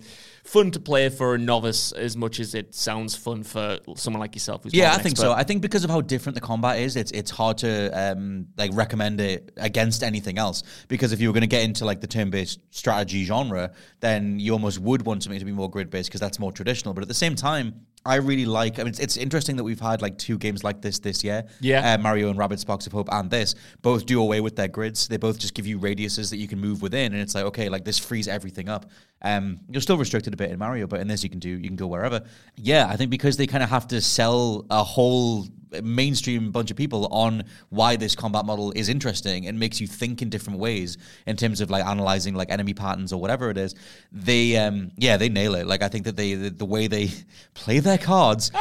fun 0.52 0.70
to 0.72 0.80
play 0.80 1.08
for 1.08 1.34
a 1.36 1.38
novice 1.38 1.93
as 1.93 2.18
much 2.18 2.39
as 2.39 2.54
it 2.54 2.76
sounds 2.76 3.16
fun 3.16 3.41
for 3.41 3.80
someone 3.95 4.20
like 4.20 4.36
yourself? 4.36 4.64
Who's 4.64 4.74
Yeah, 4.74 4.91
I 4.91 4.95
think 4.95 5.14
expert? 5.14 5.22
so. 5.22 5.32
I 5.32 5.43
think 5.43 5.62
because 5.62 5.84
of 5.86 5.89
how 5.89 6.02
different 6.02 6.36
the 6.36 6.41
combat 6.41 6.80
is, 6.80 6.95
it's 6.95 7.12
it's 7.12 7.32
hard 7.32 7.58
to 7.60 7.89
um, 7.89 8.47
like 8.58 8.72
recommend 8.74 9.22
it 9.22 9.54
against 9.58 10.04
anything 10.04 10.38
else. 10.38 10.64
Because 10.89 11.14
if 11.14 11.22
you 11.22 11.30
were 11.30 11.34
going 11.34 11.41
to 11.41 11.47
get 11.47 11.64
into 11.64 11.86
like 11.86 12.02
the 12.02 12.08
turn-based 12.08 12.60
strategy 12.70 13.24
genre, 13.24 13.72
then 14.02 14.39
you 14.39 14.52
almost 14.52 14.80
would 14.80 15.06
want 15.06 15.24
something 15.24 15.39
to 15.39 15.45
be 15.45 15.52
more 15.54 15.70
grid-based 15.70 16.10
because 16.10 16.22
that's 16.22 16.39
more 16.39 16.52
traditional. 16.52 16.93
But 16.93 17.04
at 17.04 17.08
the 17.08 17.14
same 17.14 17.36
time, 17.36 17.86
I 18.06 18.16
really 18.16 18.45
like. 18.45 18.80
I 18.80 18.84
mean, 18.84 18.89
it's, 18.89 18.99
it's 18.99 19.18
interesting 19.18 19.58
that 19.58 19.64
we've 19.64 19.80
had 19.80 20.02
like 20.02 20.18
two 20.18 20.38
games 20.38 20.64
like 20.64 20.82
this 20.82 20.99
this 20.99 21.24
year. 21.24 21.43
Yeah. 21.60 21.93
uh, 21.93 21.97
Mario 21.99 22.30
and 22.30 22.39
Rabbids 22.39 22.60
Sparks 22.60 22.88
of 22.88 22.93
Hope, 22.93 23.10
and 23.12 23.30
this 23.30 23.54
both 23.82 24.06
do 24.06 24.22
away 24.22 24.41
with 24.41 24.56
their 24.56 24.68
grids. 24.68 25.08
They 25.08 25.18
both 25.18 25.38
just 25.38 25.54
give 25.54 25.68
you 25.68 25.80
radiuses 25.80 26.32
that 26.32 26.38
you 26.38 26.47
can 26.47 26.60
move 26.60 26.82
within, 26.82 27.14
and 27.14 27.22
it's 27.22 27.36
like 27.36 27.45
okay, 27.45 27.70
like 27.70 27.86
this 27.86 27.99
frees 27.99 28.28
everything 28.28 28.70
up. 28.70 28.89
Um, 29.22 29.60
you're 29.70 29.82
still 29.82 29.97
restricted 29.97 30.34
a 30.34 30.38
bit 30.38 30.49
in 30.49 30.58
Mario, 30.58 30.88
but 30.88 30.99
in 30.99 31.08
this 31.08 31.24
you 31.24 31.30
can 31.30 31.39
do 31.39 31.49
you 31.49 31.68
can 31.68 31.76
go 31.76 31.88
wherever. 31.88 32.22
Yeah, 32.56 32.88
I 32.88 32.95
think 32.95 33.12
because 33.12 33.38
they 33.38 33.45
kind 33.47 33.64
of 33.64 33.70
have 33.70 33.88
to 33.89 34.02
sell 34.02 34.66
a 34.72 34.84
whole 34.84 35.45
mainstream 35.84 36.51
bunch 36.51 36.72
of 36.72 36.78
people 36.78 37.07
on 37.11 37.43
why 37.69 37.95
this 37.95 38.15
combat 38.15 38.45
model 38.45 38.72
is 38.76 38.89
interesting 38.89 39.47
and 39.47 39.59
makes 39.59 39.80
you 39.80 39.88
think 39.88 40.22
in 40.22 40.30
different 40.30 40.59
ways 40.59 40.97
in 41.26 41.36
terms 41.36 41.61
of 41.61 41.69
like 41.69 41.86
analyzing 41.86 42.36
like 42.36 42.51
enemy 42.51 42.74
patterns 42.74 43.13
or 43.13 43.22
whatever 43.22 43.49
it 43.49 43.57
is 43.57 43.74
they 44.11 44.57
um 44.57 44.91
yeah 44.97 45.17
they 45.17 45.30
nail 45.30 45.55
it. 45.55 45.65
Like 45.65 45.82
i 45.82 45.88
think 45.88 46.05
that 46.05 46.15
they 46.15 46.34
the, 46.34 46.49
the 46.49 46.65
way 46.65 46.88
they 46.88 47.09
play 47.53 47.80
their 47.80 47.97
cards 47.97 48.51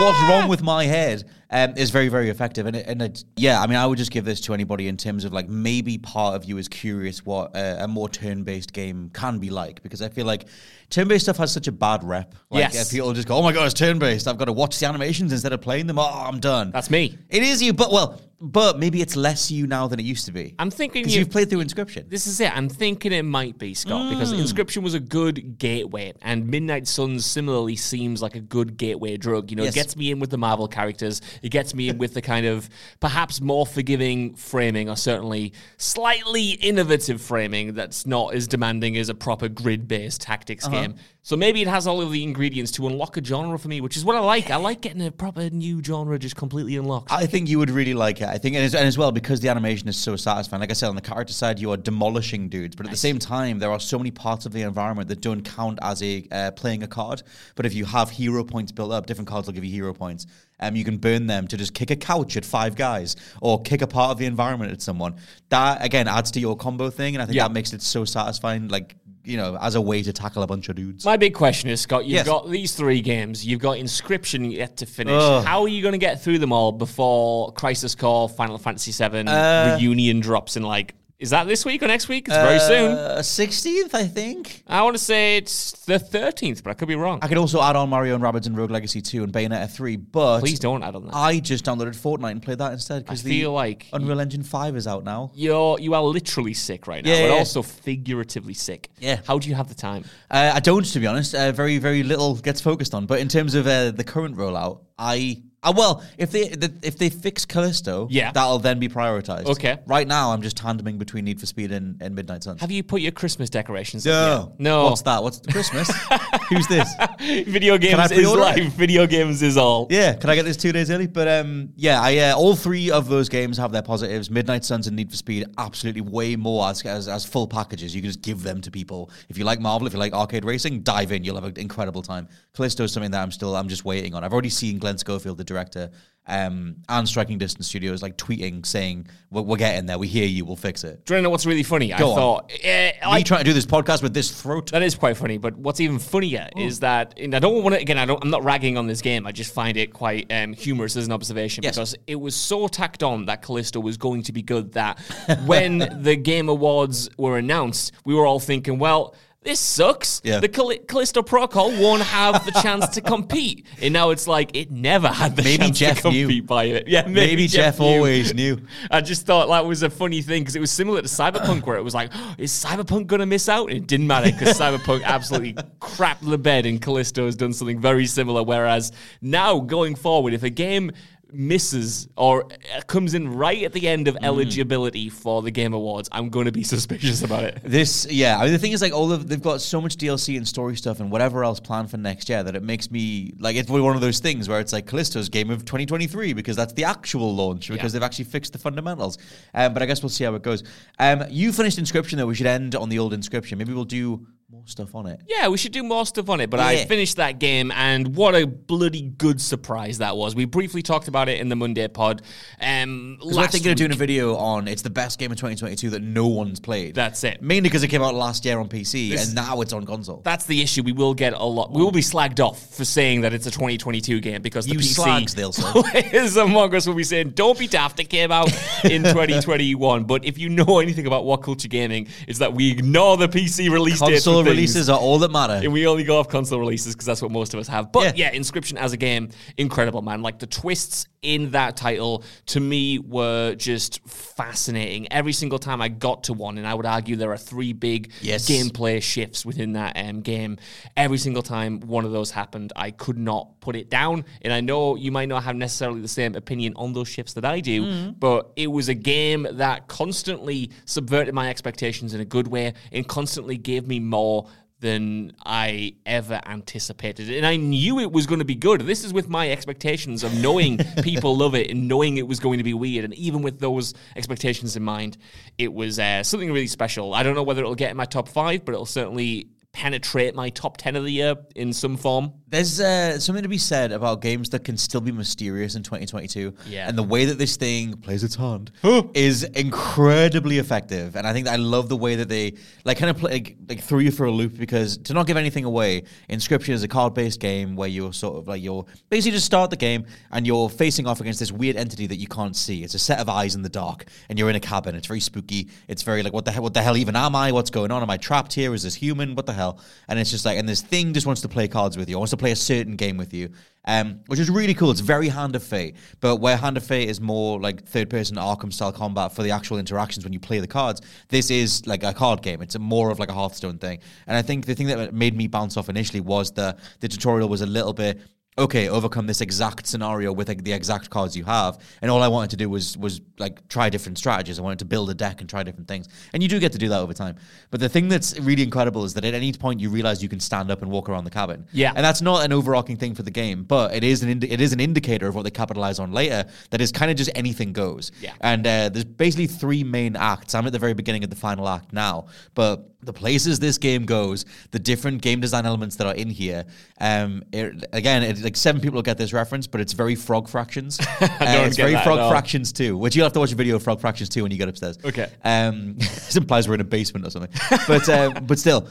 what's 0.00 0.20
wrong 0.22 0.48
with 0.48 0.62
my 0.62 0.84
head 0.84 1.24
um, 1.56 1.72
is 1.76 1.90
very 1.90 2.08
very 2.08 2.28
effective 2.30 2.66
and 2.66 2.76
it, 2.76 2.86
and 2.86 3.00
it, 3.02 3.24
yeah 3.36 3.60
i 3.62 3.66
mean 3.66 3.76
i 3.76 3.86
would 3.86 3.98
just 3.98 4.10
give 4.10 4.24
this 4.24 4.40
to 4.42 4.54
anybody 4.54 4.88
in 4.88 4.96
terms 4.96 5.24
of 5.24 5.32
like 5.32 5.48
maybe 5.48 5.98
part 5.98 6.34
of 6.36 6.44
you 6.44 6.58
is 6.58 6.68
curious 6.68 7.24
what 7.24 7.56
a, 7.56 7.84
a 7.84 7.88
more 7.88 8.08
turn-based 8.08 8.72
game 8.72 9.10
can 9.12 9.38
be 9.38 9.50
like 9.50 9.82
because 9.82 10.02
i 10.02 10.08
feel 10.08 10.26
like 10.26 10.46
turn-based 10.90 11.24
stuff 11.24 11.36
has 11.38 11.50
such 11.52 11.66
a 11.66 11.72
bad 11.72 12.04
rep 12.04 12.34
like 12.50 12.72
Yes. 12.72 12.92
people 12.92 13.12
just 13.12 13.26
go 13.28 13.36
oh 13.36 13.42
my 13.42 13.52
god 13.52 13.64
it's 13.64 13.74
turn-based 13.74 14.28
i've 14.28 14.38
got 14.38 14.44
to 14.46 14.52
watch 14.52 14.78
the 14.78 14.86
animations 14.86 15.32
instead 15.32 15.52
of 15.52 15.60
playing 15.60 15.86
them 15.86 15.98
oh 15.98 16.04
i'm 16.26 16.38
done 16.40 16.70
That's 16.70 16.90
me. 16.90 17.16
it 17.30 17.42
is 17.42 17.62
you, 17.62 17.72
but 17.72 17.90
well, 17.92 18.20
but 18.38 18.78
maybe 18.78 19.00
it's 19.00 19.16
less 19.16 19.50
you 19.50 19.66
now 19.66 19.86
than 19.88 19.98
it 19.98 20.02
used 20.04 20.26
to 20.26 20.32
be. 20.32 20.54
I'm 20.58 20.70
thinking 20.70 21.02
because 21.02 21.14
you- 21.14 21.20
you've 21.20 21.30
played 21.30 21.48
through 21.48 21.64
Inscryption. 21.64 22.10
This 22.10 22.26
is 22.26 22.38
it. 22.38 22.54
I'm 22.54 22.68
thinking 22.68 23.10
it 23.12 23.22
might 23.24 23.56
be 23.56 23.72
Scott 23.72 24.10
because 24.10 24.30
Mm. 24.30 24.40
Inscryption 24.44 24.82
was 24.82 24.92
a 24.92 25.00
good 25.00 25.56
gateway, 25.58 26.12
and 26.20 26.46
Midnight 26.46 26.86
Suns 26.86 27.24
similarly 27.24 27.76
seems 27.76 28.20
like 28.20 28.34
a 28.34 28.40
good 28.40 28.76
gateway 28.76 29.16
drug. 29.16 29.50
You 29.50 29.56
know, 29.56 29.62
Yes. 29.64 29.72
it 29.72 29.76
gets 29.76 29.96
me 29.96 30.10
in 30.10 30.18
with 30.20 30.28
the 30.28 30.36
Marvel 30.36 30.68
characters. 30.68 31.22
It 31.46 31.50
gets 31.50 31.74
me 31.76 31.88
in 31.88 31.96
with 31.98 32.12
the 32.12 32.22
kind 32.22 32.44
of 32.44 32.68
perhaps 32.98 33.40
more 33.40 33.64
forgiving 33.64 34.34
framing, 34.34 34.88
or 34.90 34.96
certainly 34.96 35.52
slightly 35.78 36.50
innovative 36.50 37.20
framing 37.20 37.74
that's 37.74 38.04
not 38.04 38.34
as 38.34 38.48
demanding 38.48 38.96
as 38.96 39.08
a 39.08 39.14
proper 39.14 39.48
grid-based 39.48 40.20
tactics 40.20 40.66
Uh-huh. 40.66 40.74
game. 40.74 40.94
So 41.22 41.36
maybe 41.36 41.60
it 41.60 41.66
has 41.68 41.88
all 41.88 42.00
of 42.00 42.12
the 42.12 42.22
ingredients 42.22 42.70
to 42.72 42.86
unlock 42.86 43.16
a 43.16 43.24
genre 43.24 43.58
for 43.58 43.66
me, 43.66 43.80
which 43.80 43.96
is 43.96 44.04
what 44.04 44.14
I 44.14 44.20
like. 44.20 44.48
I 44.50 44.56
like 44.56 44.80
getting 44.80 45.04
a 45.04 45.10
proper 45.10 45.50
new 45.50 45.82
genre 45.82 46.18
just 46.20 46.36
completely 46.36 46.76
unlocked. 46.76 47.10
I 47.12 47.26
think 47.26 47.48
you 47.48 47.58
would 47.58 47.70
really 47.70 47.94
like 47.94 48.20
it. 48.20 48.28
I 48.28 48.38
think, 48.38 48.54
and 48.54 48.64
as, 48.64 48.74
and 48.76 48.86
as 48.86 48.96
well 48.96 49.10
because 49.12 49.40
the 49.40 49.48
animation 49.48 49.88
is 49.88 49.96
so 49.96 50.14
satisfying. 50.16 50.60
Like 50.60 50.70
I 50.70 50.74
said, 50.74 50.88
on 50.88 50.94
the 50.96 51.00
character 51.00 51.32
side, 51.32 51.58
you 51.60 51.70
are 51.72 51.76
demolishing 51.76 52.48
dudes, 52.48 52.74
but 52.76 52.86
at 52.86 52.90
the 52.92 52.96
same 52.96 53.18
time, 53.18 53.58
there 53.60 53.70
are 53.72 53.80
so 53.80 53.98
many 53.98 54.10
parts 54.12 54.46
of 54.46 54.52
the 54.52 54.62
environment 54.62 55.08
that 55.08 55.20
don't 55.20 55.42
count 55.42 55.78
as 55.82 56.00
a 56.02 56.26
uh, 56.30 56.50
playing 56.52 56.82
a 56.84 56.88
card. 56.88 57.22
But 57.56 57.66
if 57.66 57.74
you 57.74 57.84
have 57.86 58.10
hero 58.10 58.44
points 58.44 58.70
built 58.72 58.92
up, 58.92 59.06
different 59.06 59.28
cards 59.28 59.46
will 59.48 59.54
give 59.54 59.64
you 59.64 59.72
hero 59.72 59.92
points. 59.92 60.26
Um, 60.58 60.74
you 60.74 60.84
can 60.84 60.96
burn 60.96 61.26
them 61.26 61.46
to 61.48 61.56
just 61.56 61.74
kick 61.74 61.90
a 61.90 61.96
couch 61.96 62.36
at 62.36 62.44
five 62.44 62.76
guys 62.76 63.16
or 63.42 63.60
kick 63.62 63.82
a 63.82 63.86
part 63.86 64.10
of 64.12 64.18
the 64.18 64.24
environment 64.26 64.72
at 64.72 64.80
someone. 64.80 65.16
That 65.50 65.84
again 65.84 66.08
adds 66.08 66.30
to 66.32 66.40
your 66.40 66.56
combo 66.56 66.88
thing, 66.90 67.14
and 67.14 67.22
I 67.22 67.26
think 67.26 67.36
Yeah. 67.36 67.44
that 67.48 67.52
makes 67.52 67.72
it 67.72 67.82
so 67.82 68.04
satisfying. 68.04 68.68
Like 68.68 68.96
you 69.28 69.36
know, 69.36 69.58
as 69.60 69.74
a 69.74 69.80
way 69.80 70.04
to 70.04 70.12
tackle 70.12 70.44
a 70.44 70.46
bunch 70.46 70.68
of 70.68 70.76
dudes. 70.76 71.04
My 71.04 71.16
big 71.16 71.34
question 71.34 71.68
is, 71.68 71.80
Scott, 71.80 72.04
you've 72.04 72.12
Yes. 72.14 72.26
got 72.26 72.48
these 72.48 72.76
three 72.76 73.00
games. 73.00 73.44
You've 73.44 73.58
got 73.60 73.76
Inscryption 73.76 74.52
yet 74.52 74.76
to 74.76 74.86
finish. 74.86 75.20
Ugh. 75.20 75.44
How 75.44 75.62
are 75.62 75.68
you 75.68 75.82
going 75.82 75.94
to 75.94 75.98
get 75.98 76.22
through 76.22 76.38
them 76.38 76.52
all 76.52 76.70
before 76.70 77.50
Crisis 77.54 77.96
Core, 77.96 78.28
Final 78.28 78.56
Fantasy 78.56 78.92
VII 78.92 79.26
Uh, 79.26 79.76
Reunion 79.78 80.20
drops 80.20 80.56
in 80.56 80.62
like, 80.62 80.94
is 81.18 81.30
that 81.30 81.46
this 81.46 81.64
week 81.64 81.82
or 81.82 81.86
next 81.86 82.08
week? 82.08 82.28
It's 82.28 82.36
very 82.36 82.58
soon. 82.60 82.92
Uh, 82.92 83.22
Sixteenth, 83.22 83.94
I 83.94 84.04
think. 84.04 84.62
I 84.66 84.82
want 84.82 84.96
to 84.96 85.02
say 85.02 85.38
it's 85.38 85.72
the 85.86 85.98
13th, 85.98 86.62
but 86.62 86.70
I 86.70 86.74
could 86.74 86.88
be 86.88 86.94
wrong. 86.94 87.20
I 87.22 87.28
could 87.28 87.38
also 87.38 87.62
add 87.62 87.74
on 87.76 87.88
Mario 87.88 88.14
and 88.14 88.22
Rabbids 88.22 88.46
and 88.46 88.56
Rogue 88.56 88.70
Legacy 88.70 89.00
2 89.00 89.22
and 89.24 89.32
Bayonetta 89.32 89.70
3, 89.70 89.96
but 89.96 90.40
Please 90.40 90.58
don't 90.58 90.82
add 90.82 90.94
on 90.94 91.06
that. 91.06 91.14
I 91.14 91.38
just 91.40 91.64
downloaded 91.64 91.96
Fortnite 91.96 92.32
and 92.32 92.42
played 92.42 92.58
that 92.58 92.72
instead 92.72 93.04
because 93.04 93.20
I 93.20 93.28
the 93.28 93.40
feel 93.40 93.52
like 93.52 93.86
Unreal 93.92 94.20
Engine 94.20 94.42
5 94.42 94.76
is 94.76 94.86
out 94.86 95.04
now. 95.04 95.30
You're 95.34 95.78
you 95.80 95.94
are 95.94 96.02
literally 96.02 96.52
sick 96.54 96.86
right 96.86 97.04
now, 97.04 97.10
Yeah, 97.10 97.28
but 97.28 97.32
yeah. 97.32 97.38
also 97.38 97.62
figuratively 97.62 98.54
sick. 98.54 98.90
Yeah. 98.98 99.20
How 99.26 99.38
do 99.38 99.48
you 99.48 99.54
have 99.54 99.68
the 99.68 99.74
time? 99.74 100.04
Uh, 100.30 100.52
I 100.54 100.60
don't, 100.60 100.84
to 100.84 101.00
be 101.00 101.06
honest. 101.06 101.34
Uh, 101.34 101.50
very, 101.52 101.78
very 101.78 102.02
little 102.02 102.34
gets 102.36 102.60
focused 102.60 102.92
on. 102.94 103.06
But 103.06 103.20
in 103.20 103.28
terms 103.28 103.54
of 103.54 103.66
uh, 103.66 103.90
the 103.92 104.04
current 104.04 104.36
rollout, 104.36 104.80
I 104.98 105.42
uh, 105.62 105.72
well, 105.76 106.04
if 106.18 106.30
they 106.30 106.48
the, 106.48 106.72
if 106.82 106.96
they 106.98 107.10
fix 107.10 107.44
Callisto, 107.44 108.06
Yeah. 108.10 108.30
that'll 108.32 108.58
then 108.58 108.78
be 108.78 108.88
prioritized. 108.88 109.46
Okay. 109.46 109.78
Right 109.86 110.06
now, 110.06 110.32
I'm 110.32 110.42
just 110.42 110.56
tandeming 110.56 110.98
between 110.98 111.24
Need 111.24 111.40
for 111.40 111.46
Speed 111.46 111.72
and, 111.72 112.00
and 112.00 112.14
Midnight 112.14 112.44
Suns. 112.44 112.60
Have 112.60 112.70
you 112.70 112.82
put 112.82 113.00
your 113.00 113.12
Christmas 113.12 113.50
decorations 113.50 114.06
up 114.06 114.10
no, 114.10 114.48
yet? 114.50 114.60
No. 114.60 114.84
What's 114.84 115.02
that? 115.02 115.22
What's 115.22 115.40
Christmas? 115.40 115.90
Who's 116.48 116.66
this? 116.68 116.88
Video 117.20 117.78
games 117.78 118.10
is 118.10 118.18
pre-order 118.18 118.42
it? 118.42 118.44
life. 118.44 118.72
Video 118.74 119.06
games 119.06 119.42
is 119.42 119.56
all. 119.56 119.86
Yeah, 119.90 120.14
can 120.14 120.30
I 120.30 120.34
get 120.34 120.44
this 120.44 120.56
two 120.56 120.72
days 120.72 120.90
early? 120.90 121.06
But 121.06 121.26
um, 121.26 121.70
yeah, 121.74 122.00
I 122.00 122.18
uh, 122.18 122.36
all 122.36 122.54
three 122.54 122.90
of 122.90 123.08
those 123.08 123.28
games 123.28 123.58
have 123.58 123.72
their 123.72 123.82
positives. 123.82 124.30
Midnight 124.30 124.64
Suns 124.64 124.86
and 124.86 124.94
Need 124.96 125.10
for 125.10 125.16
Speed, 125.16 125.46
absolutely 125.58 126.02
way 126.02 126.36
more 126.36 126.68
as, 126.68 126.82
as 126.84 127.08
as 127.08 127.24
full 127.24 127.48
packages. 127.48 127.94
You 127.94 128.02
can 128.02 128.10
just 128.10 128.22
give 128.22 128.42
them 128.42 128.60
to 128.60 128.70
people. 128.70 129.10
If 129.28 129.38
you 129.38 129.44
like 129.44 129.60
Marvel, 129.60 129.86
if 129.86 129.92
you 129.94 129.98
like 129.98 130.12
arcade 130.12 130.44
racing, 130.44 130.82
dive 130.82 131.12
in. 131.12 131.24
You'll 131.24 131.36
have 131.36 131.44
an 131.44 131.58
incredible 131.58 132.02
time. 132.02 132.28
Callisto 132.54 132.84
is 132.84 132.92
something 132.92 133.10
that 133.10 133.22
I'm 133.22 133.32
still 133.32 133.56
I'm 133.56 133.68
just 133.68 133.84
waiting 133.84 134.14
on. 134.14 134.22
I've 134.22 134.32
already 134.32 134.50
seen 134.50 134.78
Glenn 134.78 134.98
Schofield, 134.98 135.38
the 135.38 135.44
director, 135.46 135.90
um, 136.28 136.78
and 136.88 137.08
Striking 137.08 137.38
Distance 137.38 137.68
Studios, 137.68 138.02
like 138.02 138.16
tweeting 138.18 138.66
saying, 138.66 139.06
"We're, 139.30 139.42
we're 139.42 139.56
getting 139.58 139.86
there. 139.86 139.96
We 139.96 140.08
hear 140.08 140.26
you. 140.26 140.44
We'll 140.44 140.56
fix 140.56 140.82
it." 140.82 141.04
Do 141.06 141.14
you 141.14 141.22
know 141.22 141.30
what's 141.30 141.46
really 141.46 141.62
funny? 141.62 141.92
I 141.92 141.98
on. 142.02 142.14
thought 142.16 142.52
eh, 142.64 142.90
Me 142.90 142.98
I, 143.02 143.22
trying 143.22 143.38
to 143.40 143.44
do 143.44 143.52
this 143.52 143.64
podcast 143.64 144.02
with 144.02 144.12
this 144.12 144.32
throat. 144.42 144.72
that 144.72 144.82
is 144.82 144.96
quite 144.96 145.16
funny. 145.16 145.38
But 145.38 145.56
what's 145.56 145.78
even 145.78 146.00
funnier 146.00 146.48
Oh. 146.56 146.60
is 146.60 146.80
that, 146.80 147.16
and 147.16 147.32
I 147.32 147.38
don't 147.38 147.62
want 147.62 147.76
to 147.76 147.80
again. 147.80 147.96
I 147.96 148.06
don't. 148.06 148.20
I'm 148.24 148.30
not 148.30 148.42
ragging 148.42 148.76
on 148.76 148.88
this 148.88 149.02
game. 149.02 149.24
I 149.24 149.30
just 149.30 149.54
find 149.54 149.76
it 149.76 149.92
quite 149.92 150.26
um, 150.32 150.52
humorous 150.52 150.96
as 150.96 151.06
an 151.06 151.12
observation 151.12 151.62
Yes. 151.62 151.76
because 151.76 151.94
it 152.08 152.16
was 152.16 152.34
so 152.34 152.66
tacked 152.66 153.04
on 153.04 153.26
that 153.26 153.42
Callisto 153.42 153.78
was 153.78 153.96
going 153.96 154.24
to 154.24 154.32
be 154.32 154.42
good 154.42 154.72
that 154.72 154.98
when 155.46 155.78
the 156.02 156.16
Game 156.16 156.48
Awards 156.48 157.08
were 157.16 157.38
announced, 157.38 157.92
we 158.04 158.14
were 158.14 158.26
all 158.26 158.40
thinking, 158.40 158.78
well. 158.80 159.14
This 159.46 159.60
sucks. 159.60 160.20
Yeah. 160.24 160.40
The 160.40 160.48
Calli- 160.48 160.86
Callisto 160.88 161.22
Protocol 161.22 161.70
won't 161.80 162.02
have 162.02 162.44
the 162.44 162.50
chance 162.60 162.88
to 162.88 163.00
compete, 163.00 163.64
and 163.80 163.92
now 163.94 164.10
it's 164.10 164.26
like 164.26 164.56
it 164.56 164.72
never 164.72 165.06
had 165.06 165.36
the 165.36 165.42
Maybe 165.44 165.66
chance 165.66 165.78
Geoff 165.78 166.00
to 166.02 166.10
knew. 166.10 166.26
compete 166.26 166.46
by 166.46 166.64
it. 166.64 166.88
Yeah, 166.88 167.02
maybe, 167.02 167.14
Maybe 167.14 167.46
Geoff 167.46 167.78
knew. 167.78 167.86
always 167.86 168.34
knew. 168.34 168.60
I 168.90 169.00
just 169.00 169.24
thought 169.24 169.48
that 169.48 169.64
was 169.64 169.84
a 169.84 169.88
funny 169.90 170.20
thing 170.20 170.42
because 170.42 170.56
it 170.56 170.60
was 170.60 170.72
similar 170.72 171.00
to 171.00 171.06
Cyberpunk, 171.08 171.64
where 171.64 171.76
it 171.76 171.82
was 171.84 171.94
like, 171.94 172.10
is 172.38 172.50
Cyberpunk 172.52 173.06
going 173.06 173.20
to 173.20 173.26
miss 173.26 173.48
out? 173.48 173.68
And 173.70 173.78
it 173.78 173.86
didn't 173.86 174.08
matter 174.08 174.32
because 174.32 174.58
Cyberpunk 174.60 175.04
absolutely 175.04 175.54
crapped 175.80 176.28
the 176.28 176.38
bed, 176.38 176.66
and 176.66 176.82
Callisto 176.82 177.24
has 177.26 177.36
done 177.36 177.52
something 177.52 177.80
very 177.80 178.06
similar. 178.06 178.42
Whereas 178.42 178.90
now, 179.22 179.60
going 179.60 179.94
forward, 179.94 180.34
if 180.34 180.42
a 180.42 180.50
game 180.50 180.90
misses 181.32 182.08
or 182.16 182.48
comes 182.86 183.14
in 183.14 183.32
right 183.32 183.62
at 183.62 183.72
the 183.72 183.88
end 183.88 184.08
of 184.08 184.16
eligibility 184.22 185.08
for 185.08 185.42
the 185.42 185.50
Game 185.50 185.74
Awards, 185.74 186.08
I'm 186.12 186.30
going 186.30 186.46
to 186.46 186.52
be 186.52 186.62
suspicious 186.76 187.22
about 187.22 187.44
it. 187.44 187.60
This, 187.64 188.06
yeah. 188.10 188.38
I 188.38 188.44
mean, 188.44 188.52
the 188.52 188.58
thing 188.58 188.72
is, 188.72 188.82
like, 188.82 188.92
all 188.92 189.12
of 189.12 189.28
they've 189.28 189.42
got 189.42 189.60
so 189.60 189.80
much 189.80 189.96
DLC 189.96 190.36
and 190.36 190.46
story 190.46 190.76
stuff 190.76 191.00
and 191.00 191.10
whatever 191.10 191.44
else 191.44 191.60
planned 191.60 191.90
for 191.90 191.96
next 191.96 192.28
year 192.28 192.42
that 192.42 192.54
it 192.54 192.62
makes 192.62 192.90
me 192.90 193.32
like 193.38 193.56
it's 193.56 193.68
one 193.68 193.94
of 193.94 194.00
those 194.00 194.20
things 194.20 194.48
where 194.48 194.60
it's 194.60 194.72
like 194.72 194.86
Callisto's 194.86 195.28
game 195.28 195.50
of 195.50 195.64
2023 195.64 196.32
because 196.32 196.56
that's 196.56 196.72
the 196.72 196.84
actual 196.84 197.34
launch 197.34 197.70
because 197.70 197.92
they've 197.92 198.02
actually 198.02 198.24
fixed 198.24 198.52
the 198.52 198.58
fundamentals. 198.58 199.18
Um, 199.54 199.72
but 199.72 199.82
I 199.82 199.86
guess 199.86 200.02
we'll 200.02 200.10
see 200.10 200.24
how 200.24 200.34
it 200.34 200.42
goes. 200.42 200.62
Um, 200.98 201.24
you 201.30 201.52
finished 201.52 201.78
Inscryption 201.78 202.16
though. 202.16 202.26
We 202.26 202.34
should 202.34 202.46
end 202.46 202.74
on 202.74 202.88
the 202.88 202.98
old 202.98 203.12
Inscryption. 203.12 203.58
Maybe 203.58 203.72
we'll 203.72 203.84
do 203.84 204.26
more 204.48 204.62
stuff 204.66 204.94
on 204.94 205.06
it. 205.08 205.20
Yeah, 205.26 205.48
we 205.48 205.58
should 205.58 205.72
do 205.72 205.82
more 205.82 206.06
stuff 206.06 206.28
on 206.30 206.40
it. 206.40 206.50
But 206.50 206.60
I 206.60 206.84
finished 206.84 207.16
that 207.16 207.40
game, 207.40 207.72
and 207.72 208.14
what 208.14 208.36
a 208.36 208.46
bloody 208.46 209.02
good 209.02 209.40
surprise 209.40 209.98
that 209.98 210.16
was. 210.16 210.36
We 210.36 210.44
briefly 210.44 210.82
talked 210.82 211.08
about 211.08 211.28
it 211.28 211.40
in 211.40 211.48
the 211.48 211.56
Monday 211.56 211.88
pod. 211.88 212.22
Um, 212.60 213.16
Because 213.18 213.34
we're 213.34 213.40
last 213.42 213.50
thinking 213.52 213.72
of 213.72 213.76
doing 213.76 213.90
a 213.90 213.96
video 213.96 214.36
on 214.36 214.68
it's 214.68 214.82
the 214.82 214.90
best 214.90 215.18
game 215.18 215.32
of 215.32 215.36
2022 215.38 215.90
that 215.90 216.00
no 216.02 216.28
one's 216.28 216.60
played. 216.60 216.94
That's 216.94 217.24
it. 217.24 217.42
Mainly 217.42 217.68
because 217.68 217.82
it 217.82 217.88
came 217.88 218.02
out 218.04 218.14
last 218.14 218.44
year 218.44 218.60
on 218.60 218.68
PC 218.68 219.10
This- 219.10 219.26
and 219.26 219.34
now 219.34 219.62
it's 219.62 219.72
on 219.72 219.84
console. 219.84 220.20
That's 220.22 220.46
the 220.46 220.62
issue. 220.62 220.84
We 220.84 220.92
will 220.92 221.14
get 221.14 221.32
a 221.32 221.44
lot. 221.44 221.72
We 221.72 221.82
will 221.82 221.90
be 221.90 222.00
slagged 222.00 222.38
off 222.38 222.72
for 222.72 222.84
saying 222.84 223.22
that 223.22 223.34
it's 223.34 223.46
a 223.46 223.50
2022 223.50 224.20
game 224.20 224.42
because 224.42 224.66
the 224.66 224.74
You 224.74 224.78
PC 224.78 224.94
slags, 224.94 225.34
they'll 225.34 225.50
say. 225.52 225.72
players 225.72 226.36
among 226.36 226.72
us 226.72 226.86
will 226.86 226.94
be 226.94 227.02
saying, 227.02 227.30
"Don't 227.30 227.58
be 227.58 227.66
daft." 227.66 227.98
It 227.98 228.04
came 228.04 228.30
out 228.30 228.52
in 228.84 229.02
2021. 229.02 230.04
But 230.04 230.24
if 230.24 230.38
you 230.38 230.50
know 230.50 230.78
anything 230.78 231.08
about 231.08 231.24
what 231.24 231.42
culture 231.42 231.66
gaming, 231.66 232.06
it's 232.28 232.38
that 232.38 232.52
we 232.54 232.70
ignore 232.70 233.16
the 233.16 233.28
PC 233.28 233.70
release 233.72 233.98
dates. 233.98 234.35
Console 234.36 234.44
things. 234.44 234.56
releases 234.56 234.88
are 234.90 234.98
all 234.98 235.18
that 235.20 235.30
matter. 235.30 235.54
And 235.54 235.72
we 235.72 235.86
only 235.86 236.04
go 236.04 236.18
off 236.18 236.28
console 236.28 236.58
releases 236.60 236.94
because 236.94 237.06
that's 237.06 237.22
what 237.22 237.30
most 237.30 237.54
of 237.54 237.60
us 237.60 237.68
have. 237.68 237.92
But 237.92 238.16
Yeah. 238.16 238.30
yeah. 238.32 238.38
Inscryption 238.38 238.76
as 238.76 238.92
a 238.92 238.96
game, 238.96 239.30
incredible, 239.56 240.02
man. 240.02 240.22
Like 240.22 240.38
the 240.38 240.46
twists 240.46 241.06
in 241.26 241.50
that 241.50 241.76
title 241.76 242.22
to 242.46 242.60
me 242.60 242.98
were 242.98 243.54
just 243.56 244.00
fascinating. 244.08 245.10
Every 245.12 245.32
single 245.32 245.58
time 245.58 245.82
I 245.82 245.88
got 245.88 246.24
to 246.24 246.32
one, 246.32 246.58
and 246.58 246.66
I 246.66 246.74
would 246.74 246.86
argue 246.86 247.16
there 247.16 247.32
are 247.32 247.36
three 247.36 247.72
big 247.72 248.10
Yes. 248.22 248.48
gameplay 248.48 249.02
shifts 249.02 249.44
within 249.44 249.72
that 249.72 249.96
um, 249.96 250.20
game. 250.20 250.58
Every 250.96 251.18
single 251.18 251.42
time 251.42 251.80
one 251.80 252.04
of 252.04 252.12
those 252.12 252.30
happened, 252.30 252.72
I 252.76 252.92
could 252.92 253.18
not 253.18 253.60
put 253.60 253.74
it 253.76 253.90
down. 253.90 254.24
And 254.42 254.52
I 254.52 254.60
know 254.60 254.94
you 254.96 255.10
might 255.10 255.28
not 255.28 255.42
have 255.42 255.56
necessarily 255.56 256.00
the 256.00 256.08
same 256.08 256.34
opinion 256.34 256.74
on 256.76 256.92
those 256.92 257.08
shifts 257.08 257.32
that 257.34 257.44
I 257.44 257.60
do, 257.60 257.82
Mm. 257.84 258.20
but 258.20 258.52
it 258.56 258.68
was 258.68 258.88
a 258.88 258.94
game 258.94 259.46
that 259.52 259.88
constantly 259.88 260.70
subverted 260.84 261.34
my 261.34 261.50
expectations 261.50 262.14
in 262.14 262.20
a 262.20 262.24
good 262.24 262.46
way 262.48 262.72
and 262.92 263.06
constantly 263.08 263.56
gave 263.56 263.86
me 263.86 263.98
more 264.00 264.46
than 264.80 265.32
I 265.44 265.94
ever 266.04 266.40
anticipated. 266.44 267.30
And 267.30 267.46
I 267.46 267.56
knew 267.56 267.98
it 267.98 268.12
was 268.12 268.26
going 268.26 268.40
to 268.40 268.44
be 268.44 268.54
good. 268.54 268.82
This 268.82 269.04
is 269.04 269.12
with 269.12 269.28
my 269.28 269.50
expectations 269.50 270.22
of 270.22 270.38
knowing 270.38 270.78
people 271.02 271.36
love 271.36 271.54
it 271.54 271.70
and 271.70 271.88
knowing 271.88 272.18
it 272.18 272.28
was 272.28 272.40
going 272.40 272.58
to 272.58 272.64
be 272.64 272.74
weird. 272.74 273.04
And 273.04 273.14
even 273.14 273.42
with 273.42 273.58
those 273.58 273.94
expectations 274.16 274.76
in 274.76 274.82
mind, 274.82 275.16
it 275.56 275.72
was 275.72 275.98
uh, 275.98 276.22
something 276.22 276.52
really 276.52 276.66
special. 276.66 277.14
I 277.14 277.22
don't 277.22 277.34
know 277.34 277.42
whether 277.42 277.62
it'll 277.62 277.74
get 277.74 277.90
in 277.90 277.96
my 277.96 278.04
top 278.04 278.28
five, 278.28 278.64
but 278.64 278.72
it'll 278.72 278.84
certainly 278.84 279.48
penetrate 279.72 280.34
my 280.34 280.48
top 280.50 280.76
10 280.78 280.96
of 280.96 281.04
the 281.04 281.12
year 281.12 281.36
in 281.54 281.72
some 281.72 281.96
form. 281.96 282.32
There's 282.48 282.78
uh, 282.78 283.18
something 283.18 283.42
to 283.42 283.48
be 283.48 283.58
said 283.58 283.90
about 283.90 284.22
games 284.22 284.50
that 284.50 284.62
can 284.62 284.76
still 284.76 285.00
be 285.00 285.10
mysterious 285.10 285.74
in 285.74 285.82
2022. 285.82 286.54
Yeah. 286.68 286.88
And 286.88 286.96
the 286.96 287.02
way 287.02 287.24
that 287.24 287.38
this 287.38 287.56
thing 287.56 287.94
plays 287.94 288.22
its 288.22 288.36
hand 288.36 288.70
is 289.14 289.42
incredibly 289.42 290.58
effective. 290.58 291.16
And 291.16 291.26
I 291.26 291.32
think 291.32 291.48
I 291.48 291.56
love 291.56 291.88
the 291.88 291.96
way 291.96 292.14
that 292.14 292.28
they 292.28 292.54
like 292.84 292.98
kind 292.98 293.10
of 293.10 293.18
play, 293.18 293.32
like, 293.32 293.56
like 293.68 293.80
threw 293.80 293.98
you 293.98 294.12
for 294.12 294.26
a 294.26 294.30
loop 294.30 294.56
because 294.56 294.96
to 294.98 295.12
not 295.12 295.26
give 295.26 295.36
anything 295.36 295.64
away, 295.64 296.04
Inscryption 296.30 296.68
is 296.68 296.84
a 296.84 296.88
card-based 296.88 297.40
game 297.40 297.74
where 297.74 297.88
you're 297.88 298.12
sort 298.12 298.36
of 298.36 298.46
like 298.46 298.62
you're 298.62 298.86
basically 299.10 299.32
just 299.32 299.46
start 299.46 299.70
the 299.70 299.76
game 299.76 300.06
and 300.30 300.46
you're 300.46 300.68
facing 300.68 301.08
off 301.08 301.20
against 301.20 301.40
this 301.40 301.50
weird 301.50 301.74
entity 301.74 302.06
that 302.06 302.16
you 302.16 302.28
can't 302.28 302.54
see. 302.54 302.84
It's 302.84 302.94
a 302.94 302.98
set 303.00 303.18
of 303.18 303.28
eyes 303.28 303.56
in 303.56 303.62
the 303.62 303.68
dark 303.68 304.04
and 304.28 304.38
you're 304.38 304.50
in 304.50 304.56
a 304.56 304.60
cabin. 304.60 304.94
It's 304.94 305.08
very 305.08 305.18
spooky. 305.18 305.68
It's 305.88 306.04
very 306.04 306.22
like 306.22 306.32
what 306.32 306.44
the 306.44 306.52
hell 306.52 306.62
what 306.62 306.74
the 306.74 306.82
hell 306.82 306.96
even 306.96 307.16
am 307.16 307.34
I? 307.34 307.50
What's 307.50 307.70
going 307.70 307.90
on? 307.90 308.02
Am 308.02 308.10
I 308.10 308.18
trapped 308.18 308.52
here? 308.52 308.72
Is 308.72 308.84
this 308.84 308.94
human? 308.94 309.34
What 309.34 309.46
the 309.46 309.52
hell? 309.52 309.80
And 310.06 310.16
it's 310.20 310.30
just 310.30 310.44
like 310.44 310.58
and 310.58 310.68
this 310.68 310.80
thing 310.80 311.12
just 311.12 311.26
wants 311.26 311.42
to 311.42 311.48
play 311.48 311.66
cards 311.66 311.96
with 311.96 312.08
you. 312.08 312.18
Wants 312.18 312.35
to 312.36 312.42
play 312.42 312.52
a 312.52 312.56
certain 312.56 312.96
game 312.96 313.16
with 313.16 313.32
you. 313.32 313.50
Um, 313.88 314.20
which 314.26 314.40
is 314.40 314.50
really 314.50 314.74
cool. 314.74 314.90
It's 314.90 314.98
very 314.98 315.28
Hand 315.28 315.54
of 315.54 315.62
Fate, 315.62 315.94
but 316.20 316.36
where 316.36 316.56
Hand 316.56 316.76
of 316.76 316.84
Fate 316.84 317.08
is 317.08 317.20
more 317.20 317.60
like 317.60 317.84
third 317.84 318.10
person 318.10 318.36
Arkham 318.36 318.72
style 318.72 318.90
combat 318.90 319.32
for 319.32 319.44
the 319.44 319.52
actual 319.52 319.78
interactions 319.78 320.24
when 320.24 320.32
you 320.32 320.40
play 320.40 320.58
the 320.58 320.66
cards, 320.66 321.00
this 321.28 321.52
is 321.52 321.86
like 321.86 322.02
a 322.02 322.12
card 322.12 322.42
game. 322.42 322.62
It's 322.62 322.76
more 322.76 323.10
of 323.12 323.20
like 323.20 323.28
a 323.28 323.32
Hearthstone 323.32 323.78
thing. 323.78 324.00
And 324.26 324.36
I 324.36 324.42
think 324.42 324.66
the 324.66 324.74
thing 324.74 324.88
that 324.88 325.14
made 325.14 325.36
me 325.36 325.46
bounce 325.46 325.76
off 325.76 325.88
initially 325.88 326.20
was 326.20 326.50
the 326.50 326.76
the 326.98 327.06
tutorial 327.06 327.48
was 327.48 327.60
a 327.60 327.66
little 327.66 327.92
bit 327.92 328.20
okay, 328.58 328.88
overcome 328.88 329.26
this 329.26 329.40
exact 329.40 329.86
scenario 329.86 330.32
with 330.32 330.48
like, 330.48 330.64
the 330.64 330.72
exact 330.72 331.10
cards 331.10 331.36
you 331.36 331.44
have. 331.44 331.78
And 332.00 332.10
all 332.10 332.22
I 332.22 332.28
wanted 332.28 332.50
to 332.50 332.56
do 332.56 332.70
was 332.70 332.96
was 332.96 333.20
like 333.38 333.68
try 333.68 333.90
different 333.90 334.18
strategies. 334.18 334.58
I 334.58 334.62
wanted 334.62 334.78
to 334.78 334.84
build 334.84 335.10
a 335.10 335.14
deck 335.14 335.40
and 335.40 335.50
try 335.50 335.62
different 335.62 335.88
things. 335.88 336.08
And 336.32 336.42
you 336.42 336.48
do 336.48 336.58
get 336.58 336.72
to 336.72 336.78
do 336.78 336.88
that 336.88 337.00
over 337.00 337.12
time. 337.12 337.36
But 337.70 337.80
the 337.80 337.88
thing 337.88 338.08
that's 338.08 338.38
really 338.40 338.62
incredible 338.62 339.04
is 339.04 339.14
that 339.14 339.24
at 339.24 339.34
any 339.34 339.52
point 339.52 339.80
you 339.80 339.90
realize 339.90 340.22
you 340.22 340.28
can 340.28 340.40
stand 340.40 340.70
up 340.70 340.82
and 340.82 340.90
walk 340.90 341.08
around 341.08 341.24
the 341.24 341.30
cabin. 341.30 341.66
Yeah. 341.72 341.92
And 341.94 342.04
that's 342.04 342.22
not 342.22 342.44
an 342.44 342.52
overarching 342.52 342.96
thing 342.96 343.14
for 343.14 343.22
the 343.22 343.30
game, 343.30 343.64
but 343.64 343.94
it 343.94 344.04
is 344.04 344.22
an 344.22 344.30
indi- 344.30 344.50
it 344.50 344.60
is 344.60 344.72
an 344.72 344.80
indicator 344.80 345.26
of 345.26 345.34
what 345.34 345.42
they 345.42 345.50
capitalize 345.50 345.98
on 345.98 346.12
later. 346.12 346.44
That 346.70 346.80
is 346.80 346.92
kind 346.92 347.10
of 347.10 347.16
just 347.16 347.30
anything 347.34 347.72
goes. 347.72 348.12
Yeah. 348.20 348.32
And 348.40 348.66
uh, 348.66 348.88
there's 348.88 349.04
basically 349.04 349.48
three 349.48 349.84
main 349.84 350.16
acts. 350.16 350.54
I'm 350.54 350.66
at 350.66 350.72
the 350.72 350.78
very 350.78 350.94
beginning 350.94 351.24
of 351.24 351.30
the 351.30 351.36
final 351.36 351.68
act 351.68 351.92
now, 351.92 352.26
but 352.54 352.90
the 353.02 353.12
places 353.12 353.58
this 353.58 353.78
game 353.78 354.04
goes, 354.04 354.44
the 354.72 354.78
different 354.78 355.22
game 355.22 355.40
design 355.40 355.64
elements 355.64 355.96
that 355.96 356.06
are 356.06 356.14
in 356.14 356.28
here. 356.28 356.64
Um, 357.00 357.44
it, 357.52 357.86
again, 357.92 358.22
it, 358.22 358.44
like 358.46 358.56
seven 358.56 358.80
people 358.80 358.94
will 358.94 359.02
get 359.02 359.18
this 359.18 359.32
reference, 359.32 359.66
but 359.66 359.80
it's 359.80 359.92
very 359.92 360.14
Frog 360.14 360.48
Fractions. 360.48 361.00
Uh, 361.46 361.64
it's 361.66 361.76
very 361.76 361.96
Frog. 362.02 362.30
Fractions 362.30 362.72
too, 362.72 362.96
which 362.96 363.16
you'll 363.16 363.24
have 363.24 363.32
to 363.32 363.40
watch 363.40 363.52
a 363.52 363.56
video 363.56 363.76
of 363.76 363.82
Frog 363.82 364.00
Fractions 364.00 364.28
too 364.28 364.42
when 364.42 364.52
you 364.52 364.58
get 364.58 364.68
upstairs. 364.68 364.98
Okay. 365.04 365.28
Um, 365.44 365.94
this 365.98 366.36
implies 366.36 366.68
we're 366.68 366.74
in 366.74 366.80
a 366.80 366.84
basement 366.84 367.26
or 367.26 367.30
something, 367.30 367.50
but 367.88 368.08
uh, 368.08 368.40
but 368.40 368.58
still, 368.58 368.88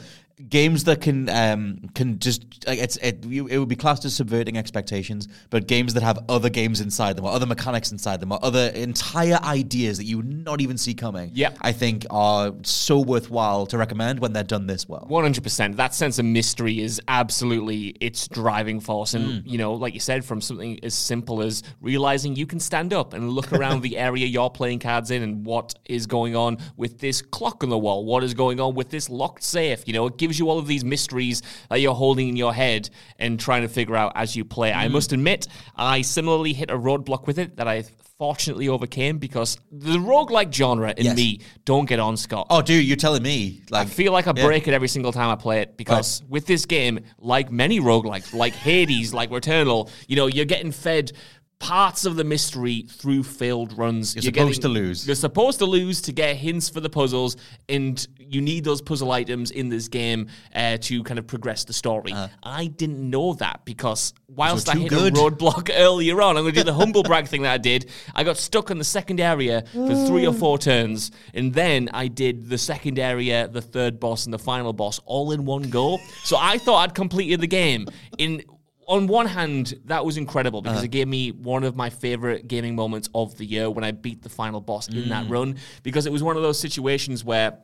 games 0.48 0.84
that 0.84 1.00
can 1.00 1.28
um, 1.30 1.80
can 1.94 2.18
just 2.18 2.44
like 2.66 2.78
it's 2.78 2.96
it, 2.98 3.24
you, 3.24 3.46
it 3.46 3.58
would 3.58 3.68
be 3.68 3.76
classed 3.76 4.04
as 4.04 4.14
subverting 4.14 4.56
expectations, 4.58 5.28
but 5.50 5.66
games 5.66 5.94
that 5.94 6.02
have 6.02 6.18
other 6.28 6.50
games 6.50 6.80
inside 6.80 7.16
them 7.16 7.24
or 7.24 7.32
other 7.32 7.46
mechanics 7.46 7.90
inside 7.90 8.20
them 8.20 8.32
or 8.32 8.38
other 8.42 8.68
entire 8.74 9.38
ideas 9.42 9.96
that 9.96 10.04
you 10.04 10.18
would 10.18 10.44
not 10.44 10.60
even 10.60 10.76
see 10.76 10.94
coming. 10.94 11.30
Yeah, 11.34 11.50
I 11.60 11.72
think 11.72 12.06
are 12.10 12.52
so 12.62 13.00
worthwhile 13.00 13.66
to 13.68 13.78
recommend 13.78 14.20
when 14.20 14.32
they're 14.32 14.44
done 14.44 14.66
this 14.66 14.88
well. 14.88 15.06
One 15.08 15.22
hundred 15.24 15.42
percent. 15.42 15.76
That 15.76 15.94
sense 15.94 16.18
of 16.18 16.26
mystery 16.26 16.80
is 16.80 17.00
absolutely 17.08 17.96
its 18.00 18.28
driving 18.28 18.80
force, 18.80 19.14
and 19.14 19.26
Mm. 19.26 19.42
you 19.44 19.58
know, 19.58 19.72
like 19.72 19.94
you 19.94 20.00
said, 20.00 20.24
from 20.24 20.40
something 20.40 20.78
as 20.82 20.94
simple 20.94 21.42
as 21.42 21.62
realizing 21.80 22.36
you 22.36 22.46
can 22.46 22.60
stand 22.60 22.92
up 22.92 23.14
and 23.14 23.30
look 23.30 23.52
around 23.52 23.82
the 23.82 23.96
area 23.98 24.26
you're 24.26 24.50
playing 24.50 24.78
cards 24.78 25.10
in, 25.10 25.22
and 25.22 25.44
what 25.46 25.74
is 25.86 26.06
going 26.06 26.36
on 26.36 26.58
with 26.76 26.98
this 26.98 27.22
clock 27.22 27.64
on 27.64 27.70
the 27.70 27.78
wall, 27.78 28.04
what 28.04 28.22
is 28.22 28.34
going 28.34 28.60
on 28.60 28.74
with 28.74 28.90
this 28.90 29.08
locked 29.08 29.42
safe. 29.42 29.82
You 29.86 29.94
know, 29.94 30.06
it 30.06 30.16
gives 30.18 30.25
gives 30.26 30.38
you 30.38 30.50
all 30.50 30.58
of 30.58 30.66
these 30.66 30.84
mysteries 30.84 31.42
that 31.70 31.80
you're 31.80 31.94
holding 31.94 32.28
in 32.28 32.36
your 32.36 32.52
head 32.52 32.90
and 33.18 33.38
trying 33.38 33.62
to 33.62 33.68
figure 33.68 33.96
out 33.96 34.12
as 34.14 34.34
you 34.34 34.44
play. 34.44 34.72
I 34.72 34.88
mm. 34.88 34.92
must 34.92 35.12
admit, 35.12 35.46
I 35.76 36.02
similarly 36.02 36.52
hit 36.52 36.70
a 36.70 36.76
roadblock 36.76 37.26
with 37.26 37.38
it 37.38 37.56
that 37.56 37.68
I 37.68 37.84
fortunately 38.18 38.68
overcame 38.68 39.18
because 39.18 39.58
the 39.70 39.98
roguelike 39.98 40.52
genre 40.52 40.92
in 40.96 41.04
Yes. 41.04 41.16
me 41.16 41.40
don't 41.64 41.84
get 41.86 42.00
on, 42.00 42.16
Scott. 42.16 42.46
Oh, 42.48 42.62
dude, 42.62 42.84
you're 42.86 42.96
telling 42.96 43.22
me. 43.22 43.62
Like, 43.70 43.86
I 43.86 43.90
feel 43.90 44.12
like 44.12 44.26
I 44.26 44.32
yeah. 44.34 44.46
break 44.46 44.66
it 44.66 44.74
every 44.74 44.88
single 44.88 45.12
time 45.12 45.28
I 45.28 45.36
play 45.36 45.60
it 45.60 45.76
because 45.76 46.22
with 46.28 46.46
this 46.46 46.64
game, 46.64 47.00
like 47.18 47.52
many 47.52 47.78
roguelikes, 47.78 48.32
like 48.32 48.54
Hades, 48.54 49.12
like 49.12 49.30
Returnal, 49.30 49.90
you 50.08 50.16
know, 50.16 50.26
you're 50.26 50.46
getting 50.46 50.72
fed 50.72 51.12
parts 51.58 52.04
of 52.04 52.16
the 52.16 52.24
mystery 52.24 52.82
through 52.88 53.22
failed 53.22 53.76
runs. 53.78 54.14
You're 54.14 54.22
supposed 54.22 54.60
getting- 54.60 54.62
to 54.62 54.68
lose. 54.68 55.06
You're 55.06 55.16
supposed 55.16 55.58
to 55.60 55.66
lose 55.66 56.02
to 56.02 56.12
get 56.12 56.36
hints 56.36 56.68
for 56.68 56.80
the 56.80 56.90
puzzles, 56.90 57.36
and 57.68 58.06
you 58.18 58.40
need 58.40 58.64
those 58.64 58.82
puzzle 58.82 59.10
items 59.12 59.50
in 59.50 59.68
this 59.68 59.88
game 59.88 60.28
uh, 60.54 60.76
to 60.78 61.02
kind 61.04 61.18
of 61.18 61.26
progress 61.26 61.64
the 61.64 61.72
story. 61.72 62.12
I 62.42 62.66
didn't 62.66 63.08
know 63.08 63.34
that 63.34 63.64
because 63.64 64.12
whilst 64.28 64.68
I 64.68 64.74
hit 64.76 64.90
good. 64.90 65.16
a 65.16 65.20
roadblock 65.20 65.70
earlier 65.76 66.20
on, 66.20 66.36
I'm 66.36 66.42
going 66.44 66.54
to 66.54 66.60
do 66.60 66.64
the 66.64 66.74
humble 66.74 67.02
brag 67.02 67.26
thing 67.28 67.42
that 67.42 67.52
I 67.52 67.58
did. 67.58 67.90
I 68.14 68.24
got 68.24 68.36
stuck 68.36 68.70
in 68.70 68.78
the 68.78 68.84
second 68.84 69.20
area 69.20 69.64
for 69.72 70.06
three 70.06 70.26
or 70.26 70.34
four 70.34 70.58
turns, 70.58 71.10
and 71.34 71.54
then 71.54 71.88
I 71.94 72.08
did 72.08 72.48
the 72.48 72.58
second 72.58 72.98
area, 72.98 73.48
the 73.48 73.62
third 73.62 73.98
boss, 73.98 74.24
and 74.26 74.34
the 74.34 74.38
final 74.38 74.72
boss 74.72 75.00
all 75.06 75.32
in 75.32 75.44
one 75.46 75.62
go. 75.70 75.98
So 76.24 76.36
I 76.38 76.58
thought 76.58 76.78
I'd 76.78 76.94
completed 76.94 77.40
the 77.40 77.46
game 77.46 77.86
in. 78.18 78.42
On 78.88 79.06
one 79.08 79.26
hand, 79.26 79.74
that 79.86 80.04
was 80.04 80.16
incredible 80.16 80.62
because 80.62 80.78
uh-huh. 80.78 80.84
it 80.84 80.90
gave 80.90 81.08
me 81.08 81.32
one 81.32 81.64
of 81.64 81.74
my 81.74 81.90
favorite 81.90 82.46
gaming 82.46 82.76
moments 82.76 83.08
of 83.14 83.36
the 83.36 83.44
year 83.44 83.68
when 83.68 83.84
I 83.84 83.90
beat 83.90 84.22
the 84.22 84.28
final 84.28 84.60
boss 84.60 84.88
in 84.88 85.08
that 85.08 85.26
mm. 85.26 85.30
run. 85.30 85.56
Because 85.82 86.06
it 86.06 86.12
was 86.12 86.22
one 86.22 86.36
of 86.36 86.42
those 86.42 86.58
situations 86.58 87.24
where 87.24 87.58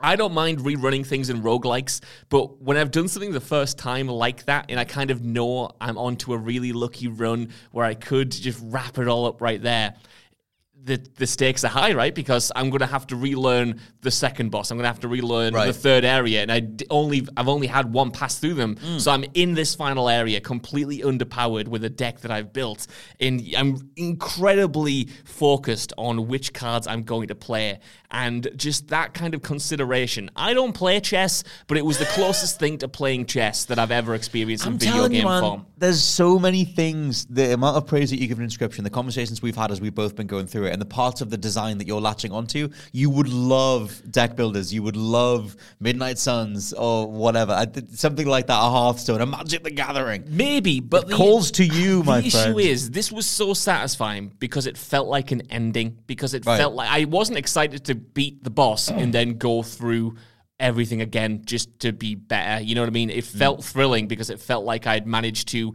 I 0.00 0.16
don't 0.16 0.34
mind 0.34 0.58
rerunning 0.58 1.06
things 1.06 1.30
in 1.30 1.42
roguelikes, 1.42 2.00
but 2.28 2.60
when 2.60 2.76
I've 2.76 2.90
done 2.90 3.08
something 3.08 3.32
the 3.32 3.40
first 3.40 3.78
time 3.78 4.08
like 4.08 4.44
that, 4.46 4.66
and 4.68 4.78
I 4.78 4.84
kind 4.84 5.10
of 5.10 5.24
know 5.24 5.70
I'm 5.80 5.96
onto 5.96 6.32
a 6.32 6.38
really 6.38 6.72
lucky 6.72 7.08
run 7.08 7.50
where 7.70 7.86
I 7.86 7.94
could 7.94 8.30
just 8.30 8.60
wrap 8.64 8.98
it 8.98 9.06
all 9.06 9.26
up 9.26 9.40
right 9.40 9.62
there, 9.62 9.94
the, 10.84 11.04
the 11.16 11.26
stakes 11.26 11.64
are 11.64 11.68
high, 11.68 11.94
right? 11.94 12.14
Because 12.14 12.52
I'm 12.54 12.68
going 12.68 12.80
to 12.80 12.86
have 12.86 13.06
to 13.08 13.16
relearn 13.16 13.80
the 14.02 14.10
second 14.10 14.50
boss. 14.50 14.70
I'm 14.70 14.76
going 14.76 14.84
to 14.84 14.88
have 14.88 15.00
to 15.00 15.08
relearn 15.08 15.54
Right. 15.54 15.66
the 15.66 15.72
third 15.72 16.04
area, 16.04 16.42
and 16.42 16.52
I 16.52 16.60
d- 16.60 16.84
only 16.90 17.26
I've 17.36 17.48
only 17.48 17.66
had 17.66 17.92
one 17.92 18.10
pass 18.10 18.38
through 18.38 18.54
them, 18.54 18.76
mm. 18.76 19.00
so 19.00 19.10
I'm 19.10 19.24
in 19.34 19.54
this 19.54 19.74
final 19.74 20.08
area 20.10 20.40
completely 20.40 20.98
underpowered 21.00 21.68
with 21.68 21.84
a 21.84 21.90
deck 21.90 22.20
that 22.20 22.30
I've 22.30 22.52
built, 22.52 22.86
and 23.18 23.42
I'm 23.56 23.90
incredibly 23.96 25.08
focused 25.24 25.92
on 25.96 26.28
which 26.28 26.52
cards 26.52 26.86
I'm 26.86 27.02
going 27.02 27.28
to 27.28 27.34
play, 27.34 27.78
and 28.10 28.46
just 28.56 28.88
that 28.88 29.14
kind 29.14 29.34
of 29.34 29.42
consideration. 29.42 30.30
I 30.36 30.54
don't 30.54 30.72
play 30.72 31.00
chess, 31.00 31.44
but 31.66 31.78
it 31.78 31.84
was 31.84 31.98
the 31.98 32.04
closest 32.06 32.58
thing 32.58 32.78
to 32.78 32.88
playing 32.88 33.26
chess 33.26 33.64
that 33.66 33.78
I've 33.78 33.90
ever 33.90 34.14
experienced 34.14 34.66
in 34.66 34.72
I'm 34.74 34.78
video 34.78 34.94
telling 34.94 35.12
game 35.12 35.20
you, 35.22 35.28
man, 35.28 35.42
form. 35.42 35.66
there's 35.78 36.02
so 36.02 36.38
many 36.38 36.64
things. 36.64 37.24
The 37.26 37.54
amount 37.54 37.76
of 37.76 37.86
praise 37.86 38.10
that 38.10 38.20
you 38.20 38.26
give 38.28 38.38
an 38.38 38.46
inscryption, 38.46 38.82
the 38.84 38.90
conversations 38.90 39.40
we've 39.42 39.56
had 39.56 39.70
as 39.70 39.80
we've 39.80 39.94
both 39.94 40.14
been 40.16 40.26
going 40.26 40.46
through 40.46 40.66
it, 40.66 40.73
and 40.74 40.82
the 40.82 40.86
parts 40.86 41.22
of 41.22 41.30
the 41.30 41.38
design 41.38 41.78
that 41.78 41.86
you're 41.86 42.00
latching 42.02 42.30
onto, 42.32 42.68
you 42.92 43.08
would 43.08 43.28
love 43.28 44.02
deck 44.10 44.36
builders. 44.36 44.74
You 44.74 44.82
would 44.82 44.96
love 44.96 45.56
Midnight 45.80 46.18
Suns 46.18 46.72
or 46.74 47.10
whatever. 47.10 47.64
Something 47.94 48.26
like 48.26 48.48
that, 48.48 48.58
a 48.58 48.68
Hearthstone, 48.70 49.22
a 49.22 49.26
Magic 49.26 49.64
the 49.64 49.70
Gathering. 49.70 50.24
Maybe, 50.28 50.80
but 50.80 51.04
It 51.04 51.08
the, 51.08 51.14
calls 51.16 51.50
to 51.52 51.64
you, 51.64 52.02
my 52.02 52.20
the 52.20 52.28
friend. 52.30 52.50
issue 52.50 52.58
is 52.58 52.90
this 52.90 53.10
was 53.10 53.24
so 53.26 53.54
satisfying 53.54 54.32
because 54.38 54.66
it 54.66 54.76
felt 54.76 55.08
like 55.08 55.30
an 55.32 55.40
ending 55.48 55.96
because 56.06 56.34
it 56.34 56.44
Right. 56.44 56.58
felt 56.58 56.74
like 56.74 56.90
I 56.90 57.04
wasn't 57.06 57.38
excited 57.38 57.84
to 57.86 57.94
beat 57.94 58.44
the 58.44 58.50
boss 58.50 58.90
and 58.90 59.14
then 59.14 59.38
go 59.38 59.62
through 59.62 60.16
everything 60.60 61.00
again 61.00 61.42
just 61.44 61.80
to 61.80 61.92
be 61.92 62.14
better. 62.14 62.62
You 62.62 62.74
know 62.74 62.82
what 62.82 62.88
I 62.88 62.92
mean? 62.92 63.10
It 63.10 63.24
felt 63.24 63.60
Mm. 63.60 63.64
thrilling 63.64 64.06
because 64.06 64.30
it 64.30 64.40
felt 64.40 64.64
like 64.64 64.86
I'd 64.86 65.06
managed 65.06 65.48
to 65.48 65.74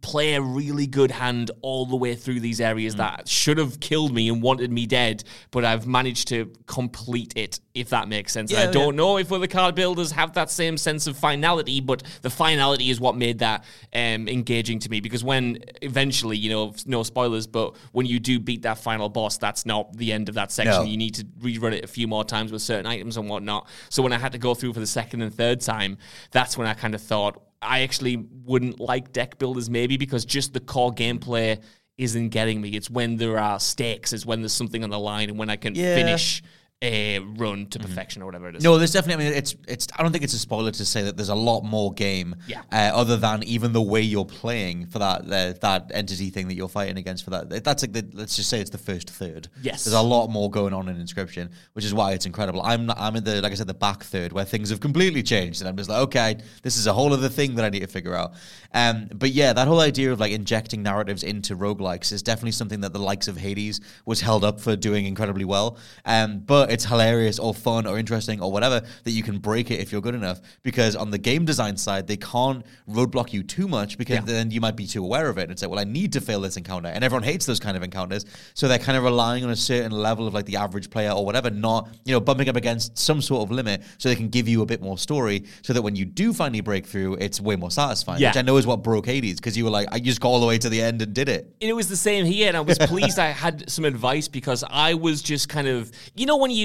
play 0.00 0.34
a 0.34 0.40
really 0.40 0.86
good 0.86 1.10
hand 1.10 1.50
all 1.60 1.84
the 1.86 1.96
way 1.96 2.14
through 2.14 2.40
these 2.40 2.60
areas 2.60 2.94
Mm. 2.94 2.98
that 2.98 3.28
should 3.28 3.58
have 3.58 3.80
killed 3.80 4.14
me 4.14 4.28
and 4.28 4.42
wanted 4.42 4.70
me 4.70 4.86
dead, 4.86 5.24
but 5.50 5.64
I've 5.64 5.86
managed 5.86 6.28
to 6.28 6.52
complete 6.66 7.32
it, 7.36 7.60
if 7.74 7.90
that 7.90 8.08
makes 8.08 8.32
sense. 8.32 8.52
Yeah, 8.52 8.62
I 8.62 8.66
don't 8.70 8.96
know 8.96 9.16
if 9.18 9.32
other 9.32 9.46
card 9.46 9.74
builders 9.74 10.12
have 10.12 10.34
that 10.34 10.50
same 10.50 10.76
sense 10.76 11.06
of 11.06 11.16
finality, 11.18 11.80
but 11.80 12.02
the 12.22 12.30
finality 12.30 12.90
is 12.90 13.00
what 13.00 13.16
made 13.16 13.40
that 13.40 13.64
um, 13.94 14.28
engaging 14.28 14.78
to 14.80 14.90
me. 14.90 15.00
Because 15.00 15.24
when 15.24 15.58
eventually, 15.82 16.36
you 16.36 16.50
know, 16.50 16.74
no 16.86 17.02
spoilers, 17.02 17.46
but 17.46 17.74
when 17.92 18.06
you 18.06 18.18
do 18.20 18.38
beat 18.38 18.62
that 18.62 18.78
final 18.78 19.08
boss, 19.08 19.36
that's 19.38 19.66
not 19.66 19.96
the 19.96 20.12
end 20.12 20.28
of 20.28 20.34
that 20.36 20.52
section. 20.52 20.82
No. 20.84 20.88
You 20.88 20.96
need 20.96 21.14
to 21.16 21.24
rerun 21.40 21.72
it 21.72 21.84
a 21.84 21.88
few 21.88 22.06
more 22.06 22.24
times 22.24 22.52
with 22.52 22.62
certain 22.62 22.86
items 22.86 23.16
and 23.16 23.28
whatnot. 23.28 23.66
So 23.90 24.02
when 24.02 24.12
I 24.12 24.18
had 24.18 24.32
to 24.32 24.38
go 24.38 24.54
through 24.54 24.72
for 24.74 24.80
the 24.80 24.86
second 24.86 25.22
and 25.22 25.34
third 25.34 25.60
time, 25.60 25.98
that's 26.30 26.56
when 26.56 26.66
I 26.66 26.74
kind 26.74 26.94
of 26.94 27.02
thought 27.02 27.42
I 27.60 27.80
actually 27.80 28.16
wouldn't 28.44 28.78
like 28.80 29.12
deck 29.12 29.38
builders 29.38 29.68
maybe 29.68 29.96
because 29.96 30.24
just 30.24 30.52
the 30.52 30.60
core 30.60 30.92
gameplay 30.92 31.60
isn't 31.96 32.28
getting 32.28 32.60
me. 32.60 32.70
It's 32.70 32.88
when 32.88 33.16
there 33.16 33.38
are 33.38 33.58
stakes, 33.58 34.12
it's 34.12 34.24
when 34.24 34.40
there's 34.40 34.52
something 34.52 34.84
on 34.84 34.90
the 34.90 34.98
line, 34.98 35.28
and 35.28 35.38
when 35.38 35.50
I 35.50 35.56
can 35.56 35.74
Yeah. 35.74 35.94
finish 35.96 36.42
a 36.80 37.18
run 37.18 37.66
to 37.66 37.80
perfection 37.80 38.22
or 38.22 38.26
whatever 38.26 38.48
it 38.48 38.56
is. 38.56 38.62
No, 38.62 38.78
there's 38.78 38.92
definitely. 38.92 39.26
I 39.26 39.28
mean, 39.30 39.38
it's 39.38 39.56
it's. 39.66 39.88
I 39.98 40.02
don't 40.02 40.12
think 40.12 40.22
it's 40.22 40.34
a 40.34 40.38
spoiler 40.38 40.70
to 40.70 40.84
say 40.84 41.02
that 41.02 41.16
there's 41.16 41.28
a 41.28 41.34
lot 41.34 41.62
more 41.62 41.92
game. 41.92 42.36
Yeah. 42.46 42.62
Uh, 42.70 42.92
other 42.94 43.16
than 43.16 43.42
even 43.42 43.72
the 43.72 43.82
way 43.82 44.00
you're 44.00 44.24
playing 44.24 44.86
for 44.86 45.00
that 45.00 45.22
uh, 45.22 45.54
that 45.60 45.90
entity 45.92 46.30
thing 46.30 46.46
that 46.48 46.54
you're 46.54 46.68
fighting 46.68 46.96
against 46.96 47.24
for 47.24 47.30
that. 47.30 47.64
That's 47.64 47.82
like 47.82 47.92
the. 47.92 48.06
Let's 48.12 48.36
just 48.36 48.48
say 48.48 48.60
it's 48.60 48.70
the 48.70 48.78
first 48.78 49.10
third. 49.10 49.48
Yes. 49.60 49.84
There's 49.84 49.94
a 49.94 50.00
lot 50.00 50.28
more 50.28 50.50
going 50.50 50.72
on 50.72 50.88
in 50.88 50.96
Inscryption, 50.96 51.50
which 51.72 51.84
is 51.84 51.92
why 51.92 52.12
it's 52.12 52.26
incredible. 52.26 52.62
I'm 52.62 52.86
not, 52.86 52.96
I'm 53.00 53.16
in 53.16 53.24
the 53.24 53.42
like 53.42 53.50
I 53.50 53.56
said 53.56 53.66
the 53.66 53.74
back 53.74 54.04
third 54.04 54.32
where 54.32 54.44
things 54.44 54.70
have 54.70 54.78
completely 54.78 55.24
changed, 55.24 55.60
and 55.60 55.68
I'm 55.68 55.76
just 55.76 55.90
like, 55.90 56.00
okay, 56.02 56.36
this 56.62 56.76
is 56.76 56.86
a 56.86 56.92
whole 56.92 57.12
other 57.12 57.28
thing 57.28 57.56
that 57.56 57.64
I 57.64 57.70
need 57.70 57.80
to 57.80 57.88
figure 57.88 58.14
out. 58.14 58.34
Um, 58.72 59.08
but 59.12 59.30
yeah, 59.30 59.52
that 59.52 59.66
whole 59.66 59.80
idea 59.80 60.12
of 60.12 60.20
like 60.20 60.30
injecting 60.30 60.84
narratives 60.84 61.24
into 61.24 61.56
roguelikes 61.56 62.12
is 62.12 62.22
definitely 62.22 62.52
something 62.52 62.82
that 62.82 62.92
the 62.92 63.00
likes 63.00 63.26
of 63.26 63.36
Hades 63.36 63.80
was 64.04 64.20
held 64.20 64.44
up 64.44 64.60
for 64.60 64.76
doing 64.76 65.06
incredibly 65.06 65.44
well. 65.44 65.76
Um, 66.04 66.38
but 66.40 66.67
it's 66.70 66.84
hilarious 66.84 67.38
or 67.38 67.54
fun 67.54 67.86
or 67.86 67.98
interesting 67.98 68.40
or 68.40 68.50
whatever 68.52 68.82
that 69.04 69.10
you 69.10 69.22
can 69.22 69.38
break 69.38 69.70
it 69.70 69.80
if 69.80 69.92
you're 69.92 70.00
good 70.00 70.14
enough. 70.14 70.40
Because 70.62 70.96
on 70.96 71.10
the 71.10 71.18
game 71.18 71.44
design 71.44 71.76
side, 71.76 72.06
they 72.06 72.16
can't 72.16 72.64
roadblock 72.88 73.32
you 73.32 73.42
too 73.42 73.68
much 73.68 73.98
because 73.98 74.24
then 74.24 74.50
you 74.50 74.60
might 74.60 74.76
be 74.76 74.86
too 74.86 75.04
aware 75.04 75.28
of 75.28 75.38
it 75.38 75.48
and 75.48 75.58
say, 75.58 75.66
well, 75.66 75.78
I 75.78 75.84
need 75.84 76.12
to 76.14 76.20
fail 76.20 76.40
this 76.40 76.56
encounter. 76.56 76.88
And 76.88 77.04
everyone 77.04 77.22
hates 77.22 77.46
those 77.46 77.60
kind 77.60 77.76
of 77.76 77.82
encounters. 77.82 78.24
So 78.54 78.68
they're 78.68 78.78
kind 78.78 78.96
of 78.96 79.04
relying 79.04 79.44
on 79.44 79.50
a 79.50 79.56
certain 79.56 79.92
level 79.92 80.26
of 80.26 80.34
like 80.34 80.46
the 80.46 80.56
average 80.56 80.90
player 80.90 81.10
or 81.10 81.24
whatever, 81.24 81.50
not, 81.50 81.88
you 82.04 82.12
know, 82.12 82.20
bumping 82.20 82.48
up 82.48 82.56
against 82.56 82.98
some 82.98 83.20
sort 83.20 83.42
of 83.42 83.50
limit 83.50 83.82
so 83.98 84.08
they 84.08 84.16
can 84.16 84.28
give 84.28 84.48
you 84.48 84.62
a 84.62 84.66
bit 84.66 84.82
more 84.82 84.98
story 84.98 85.44
so 85.62 85.72
that 85.72 85.82
when 85.82 85.96
you 85.96 86.04
do 86.04 86.32
finally 86.32 86.60
break 86.60 86.86
through, 86.86 87.14
it's 87.14 87.40
way 87.40 87.56
more 87.56 87.70
satisfying. 87.70 88.20
Yeah. 88.20 88.30
Which 88.30 88.36
I 88.36 88.42
know 88.42 88.56
is 88.56 88.66
what 88.66 88.82
broke 88.82 89.06
Hades 89.06 89.36
because 89.36 89.56
you 89.56 89.64
were 89.64 89.70
like, 89.70 89.88
I 89.90 89.98
just 89.98 90.20
got 90.20 90.28
all 90.28 90.40
the 90.40 90.46
way 90.46 90.58
to 90.58 90.68
the 90.68 90.80
end 90.80 91.02
and 91.02 91.14
did 91.14 91.28
it. 91.28 91.44
And 91.60 91.70
it 91.70 91.74
was 91.74 91.88
the 91.88 91.96
same 91.96 92.24
here, 92.24 92.48
and 92.48 92.56
I 92.56 92.60
was 92.60 92.78
pleased 92.80 93.18
I 93.18 93.28
had 93.28 93.68
some 93.70 93.84
advice 93.84 94.28
because 94.28 94.64
I 94.68 94.94
was 94.94 95.22
just 95.22 95.48
kind 95.48 95.68
of, 95.68 95.90
you 96.14 96.26
know, 96.26 96.36
when 96.36 96.50
you 96.50 96.57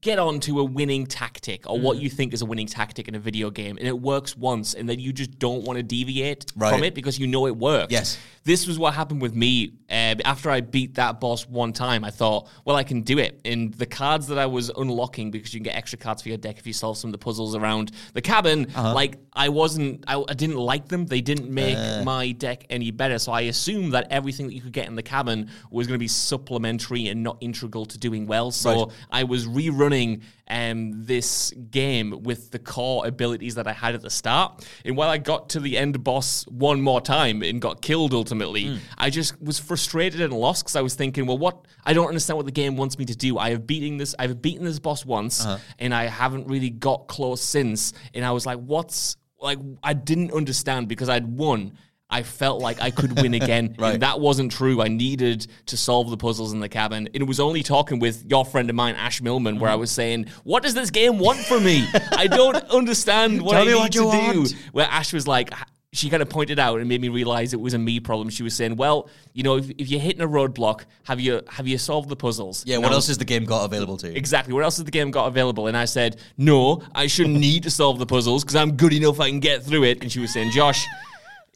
get 0.00 0.18
onto 0.18 0.58
a 0.60 0.64
winning 0.64 1.06
tactic 1.06 1.68
or 1.68 1.78
Mm. 1.78 1.82
what 1.82 1.98
you 1.98 2.08
think 2.10 2.32
is 2.34 2.42
a 2.42 2.46
winning 2.46 2.66
tactic 2.66 3.08
in 3.08 3.14
a 3.14 3.18
video 3.18 3.50
game, 3.50 3.76
and 3.78 3.86
it 3.86 3.98
works 4.00 4.36
once, 4.36 4.74
and 4.74 4.88
then 4.88 4.98
you 5.00 5.12
just 5.12 5.38
don't 5.38 5.62
want 5.64 5.76
to 5.78 5.82
deviate 5.82 6.46
Right. 6.56 6.72
from 6.72 6.82
it 6.84 6.94
because 6.94 7.18
you 7.18 7.26
know 7.26 7.46
it 7.46 7.56
works. 7.56 7.92
Yes. 7.92 8.18
This 8.44 8.66
was 8.68 8.78
what 8.78 8.94
happened 8.94 9.20
with 9.20 9.34
me. 9.34 9.72
Uh, 9.90 10.14
after 10.24 10.50
I 10.50 10.60
beat 10.60 10.94
that 10.94 11.18
boss 11.20 11.48
one 11.48 11.72
time, 11.72 12.04
I 12.04 12.10
thought, 12.10 12.48
well, 12.64 12.76
I 12.76 12.84
can 12.84 13.02
do 13.02 13.18
it. 13.18 13.40
And 13.44 13.74
the 13.74 13.86
cards 13.86 14.28
that 14.28 14.38
I 14.38 14.46
was 14.46 14.70
unlocking, 14.76 15.32
because 15.32 15.52
you 15.52 15.58
can 15.60 15.64
get 15.64 15.74
extra 15.76 15.98
cards 15.98 16.22
for 16.22 16.28
your 16.28 16.38
deck 16.38 16.56
if 16.58 16.66
you 16.66 16.72
solve 16.72 16.96
some 16.96 17.08
of 17.08 17.12
the 17.12 17.18
puzzles 17.18 17.56
around 17.56 17.90
the 18.14 18.22
cabin, 18.22 18.68
Uh-huh. 18.74 18.94
like 18.94 19.18
I 19.32 19.48
wasn't, 19.48 20.04
I, 20.06 20.22
I 20.28 20.34
didn't 20.34 20.56
like 20.58 20.88
them. 20.88 21.06
They 21.06 21.20
didn't 21.20 21.50
make 21.50 21.76
Uh. 21.76 22.02
my 22.04 22.30
deck 22.32 22.66
any 22.70 22.90
better. 22.92 23.18
So 23.18 23.32
I 23.32 23.42
assumed 23.42 23.92
that 23.94 24.06
everything 24.10 24.46
that 24.46 24.54
you 24.54 24.60
could 24.60 24.72
get 24.72 24.86
in 24.86 24.94
the 24.94 25.02
cabin 25.02 25.48
was 25.70 25.86
going 25.88 25.96
to 25.98 26.02
be 26.02 26.08
supplementary 26.08 27.08
and 27.08 27.22
not 27.24 27.36
integral 27.40 27.84
to 27.86 27.98
doing 27.98 28.26
well. 28.26 28.50
So 28.52 28.70
Right. 28.86 28.88
I 29.10 29.24
was 29.24 29.35
rerunning 29.44 30.22
um, 30.48 31.04
this 31.04 31.52
game 31.72 32.22
with 32.22 32.52
the 32.52 32.60
core 32.60 33.04
abilities 33.04 33.56
that 33.56 33.66
I 33.66 33.72
had 33.72 33.96
at 33.96 34.02
the 34.02 34.10
start. 34.10 34.64
And 34.84 34.96
while 34.96 35.08
I 35.10 35.18
got 35.18 35.48
to 35.50 35.60
the 35.60 35.76
end 35.76 36.04
boss 36.04 36.46
one 36.46 36.80
more 36.80 37.00
time 37.00 37.42
and 37.42 37.60
got 37.60 37.82
killed 37.82 38.14
ultimately, 38.14 38.66
Hmm. 38.68 38.76
I 38.96 39.10
just 39.10 39.42
was 39.42 39.58
frustrated 39.58 40.20
and 40.20 40.32
lost 40.32 40.62
because 40.62 40.76
I 40.76 40.82
was 40.82 40.94
thinking, 40.94 41.26
well, 41.26 41.38
what? 41.38 41.66
I 41.84 41.92
don't 41.92 42.06
understand 42.06 42.36
what 42.36 42.46
the 42.46 42.52
game 42.52 42.76
wants 42.76 42.96
me 42.96 43.04
to 43.06 43.16
do. 43.16 43.36
I 43.38 43.50
have 43.50 43.66
beating 43.66 43.96
this. 43.98 44.14
I've 44.18 44.40
beaten 44.40 44.64
this 44.64 44.78
boss 44.78 45.04
once, 45.04 45.44
Uh-huh. 45.44 45.58
and 45.80 45.92
I 45.92 46.04
haven't 46.04 46.46
really 46.46 46.70
got 46.70 47.08
close 47.08 47.42
since. 47.42 47.92
And 48.14 48.24
I 48.24 48.30
was 48.30 48.46
like, 48.46 48.58
what's 48.60 49.16
like? 49.40 49.58
I 49.82 49.92
didn't 49.94 50.32
understand 50.32 50.86
because 50.86 51.08
I'd 51.08 51.26
won. 51.26 51.72
I 52.08 52.22
felt 52.22 52.62
like 52.62 52.80
I 52.80 52.90
could 52.90 53.20
win 53.20 53.34
again. 53.34 53.74
Right. 53.78 53.94
And 53.94 54.02
that 54.02 54.20
wasn't 54.20 54.52
true. 54.52 54.80
I 54.80 54.88
needed 54.88 55.46
to 55.66 55.76
solve 55.76 56.08
the 56.10 56.16
puzzles 56.16 56.52
in 56.52 56.60
the 56.60 56.68
cabin. 56.68 57.08
And 57.12 57.16
it 57.22 57.26
was 57.26 57.40
only 57.40 57.62
talking 57.62 57.98
with 57.98 58.24
your 58.30 58.44
friend 58.44 58.70
of 58.70 58.76
mine, 58.76 58.94
Ash 58.94 59.20
Millman, 59.20 59.58
where 59.58 59.70
I 59.70 59.74
was 59.74 59.90
saying, 59.90 60.26
What 60.44 60.62
does 60.62 60.72
this 60.74 60.90
game 60.90 61.18
want 61.18 61.38
from 61.40 61.64
me? 61.64 61.86
I 62.12 62.26
don't 62.26 62.56
understand 62.70 63.42
what 63.42 63.52
Tell 63.52 63.62
I 63.62 63.64
need 63.64 63.74
what 63.74 63.92
to 63.92 63.98
do. 63.98 64.06
want. 64.06 64.52
Where 64.72 64.86
Ash 64.86 65.12
was 65.12 65.26
like, 65.26 65.50
she 65.92 66.10
kind 66.10 66.22
of 66.22 66.28
pointed 66.28 66.58
out 66.58 66.78
and 66.78 66.88
made 66.88 67.00
me 67.00 67.08
realize 67.08 67.52
it 67.54 67.60
was 67.60 67.74
a 67.74 67.78
me 67.78 68.00
problem. 68.00 68.28
She 68.28 68.42
was 68.42 68.54
saying, 68.54 68.76
"Well, 68.76 69.08
you 69.32 69.42
know, 69.42 69.56
if, 69.56 69.70
if 69.70 69.88
you're 69.88 70.00
hitting 70.00 70.20
a 70.20 70.28
roadblock, 70.28 70.84
have 71.04 71.20
you 71.20 71.40
have 71.48 71.66
you 71.66 71.78
solved 71.78 72.08
the 72.08 72.16
puzzles? 72.16 72.64
Yeah, 72.66 72.78
what 72.78 72.92
else 72.92 73.06
has 73.08 73.18
the 73.18 73.24
game 73.24 73.44
got 73.44 73.64
available 73.64 73.96
to 73.98 74.08
you? 74.08 74.14
Exactly. 74.14 74.52
What 74.52 74.62
else 74.62 74.76
has 74.76 74.84
the 74.84 74.90
game 74.90 75.10
got 75.10 75.26
available? 75.26 75.66
And 75.68 75.76
I 75.76 75.86
said, 75.86 76.18
no, 76.36 76.82
I 76.94 77.06
shouldn't 77.06 77.38
need 77.38 77.62
to 77.64 77.70
solve 77.70 77.98
the 77.98 78.06
puzzles 78.06 78.44
because 78.44 78.56
I'm 78.56 78.72
good 78.76 78.92
enough. 78.92 79.20
I 79.20 79.30
can 79.30 79.40
get 79.40 79.62
through 79.64 79.84
it. 79.84 80.02
And 80.02 80.12
she 80.12 80.20
was 80.20 80.32
saying, 80.32 80.50
Josh, 80.50 80.84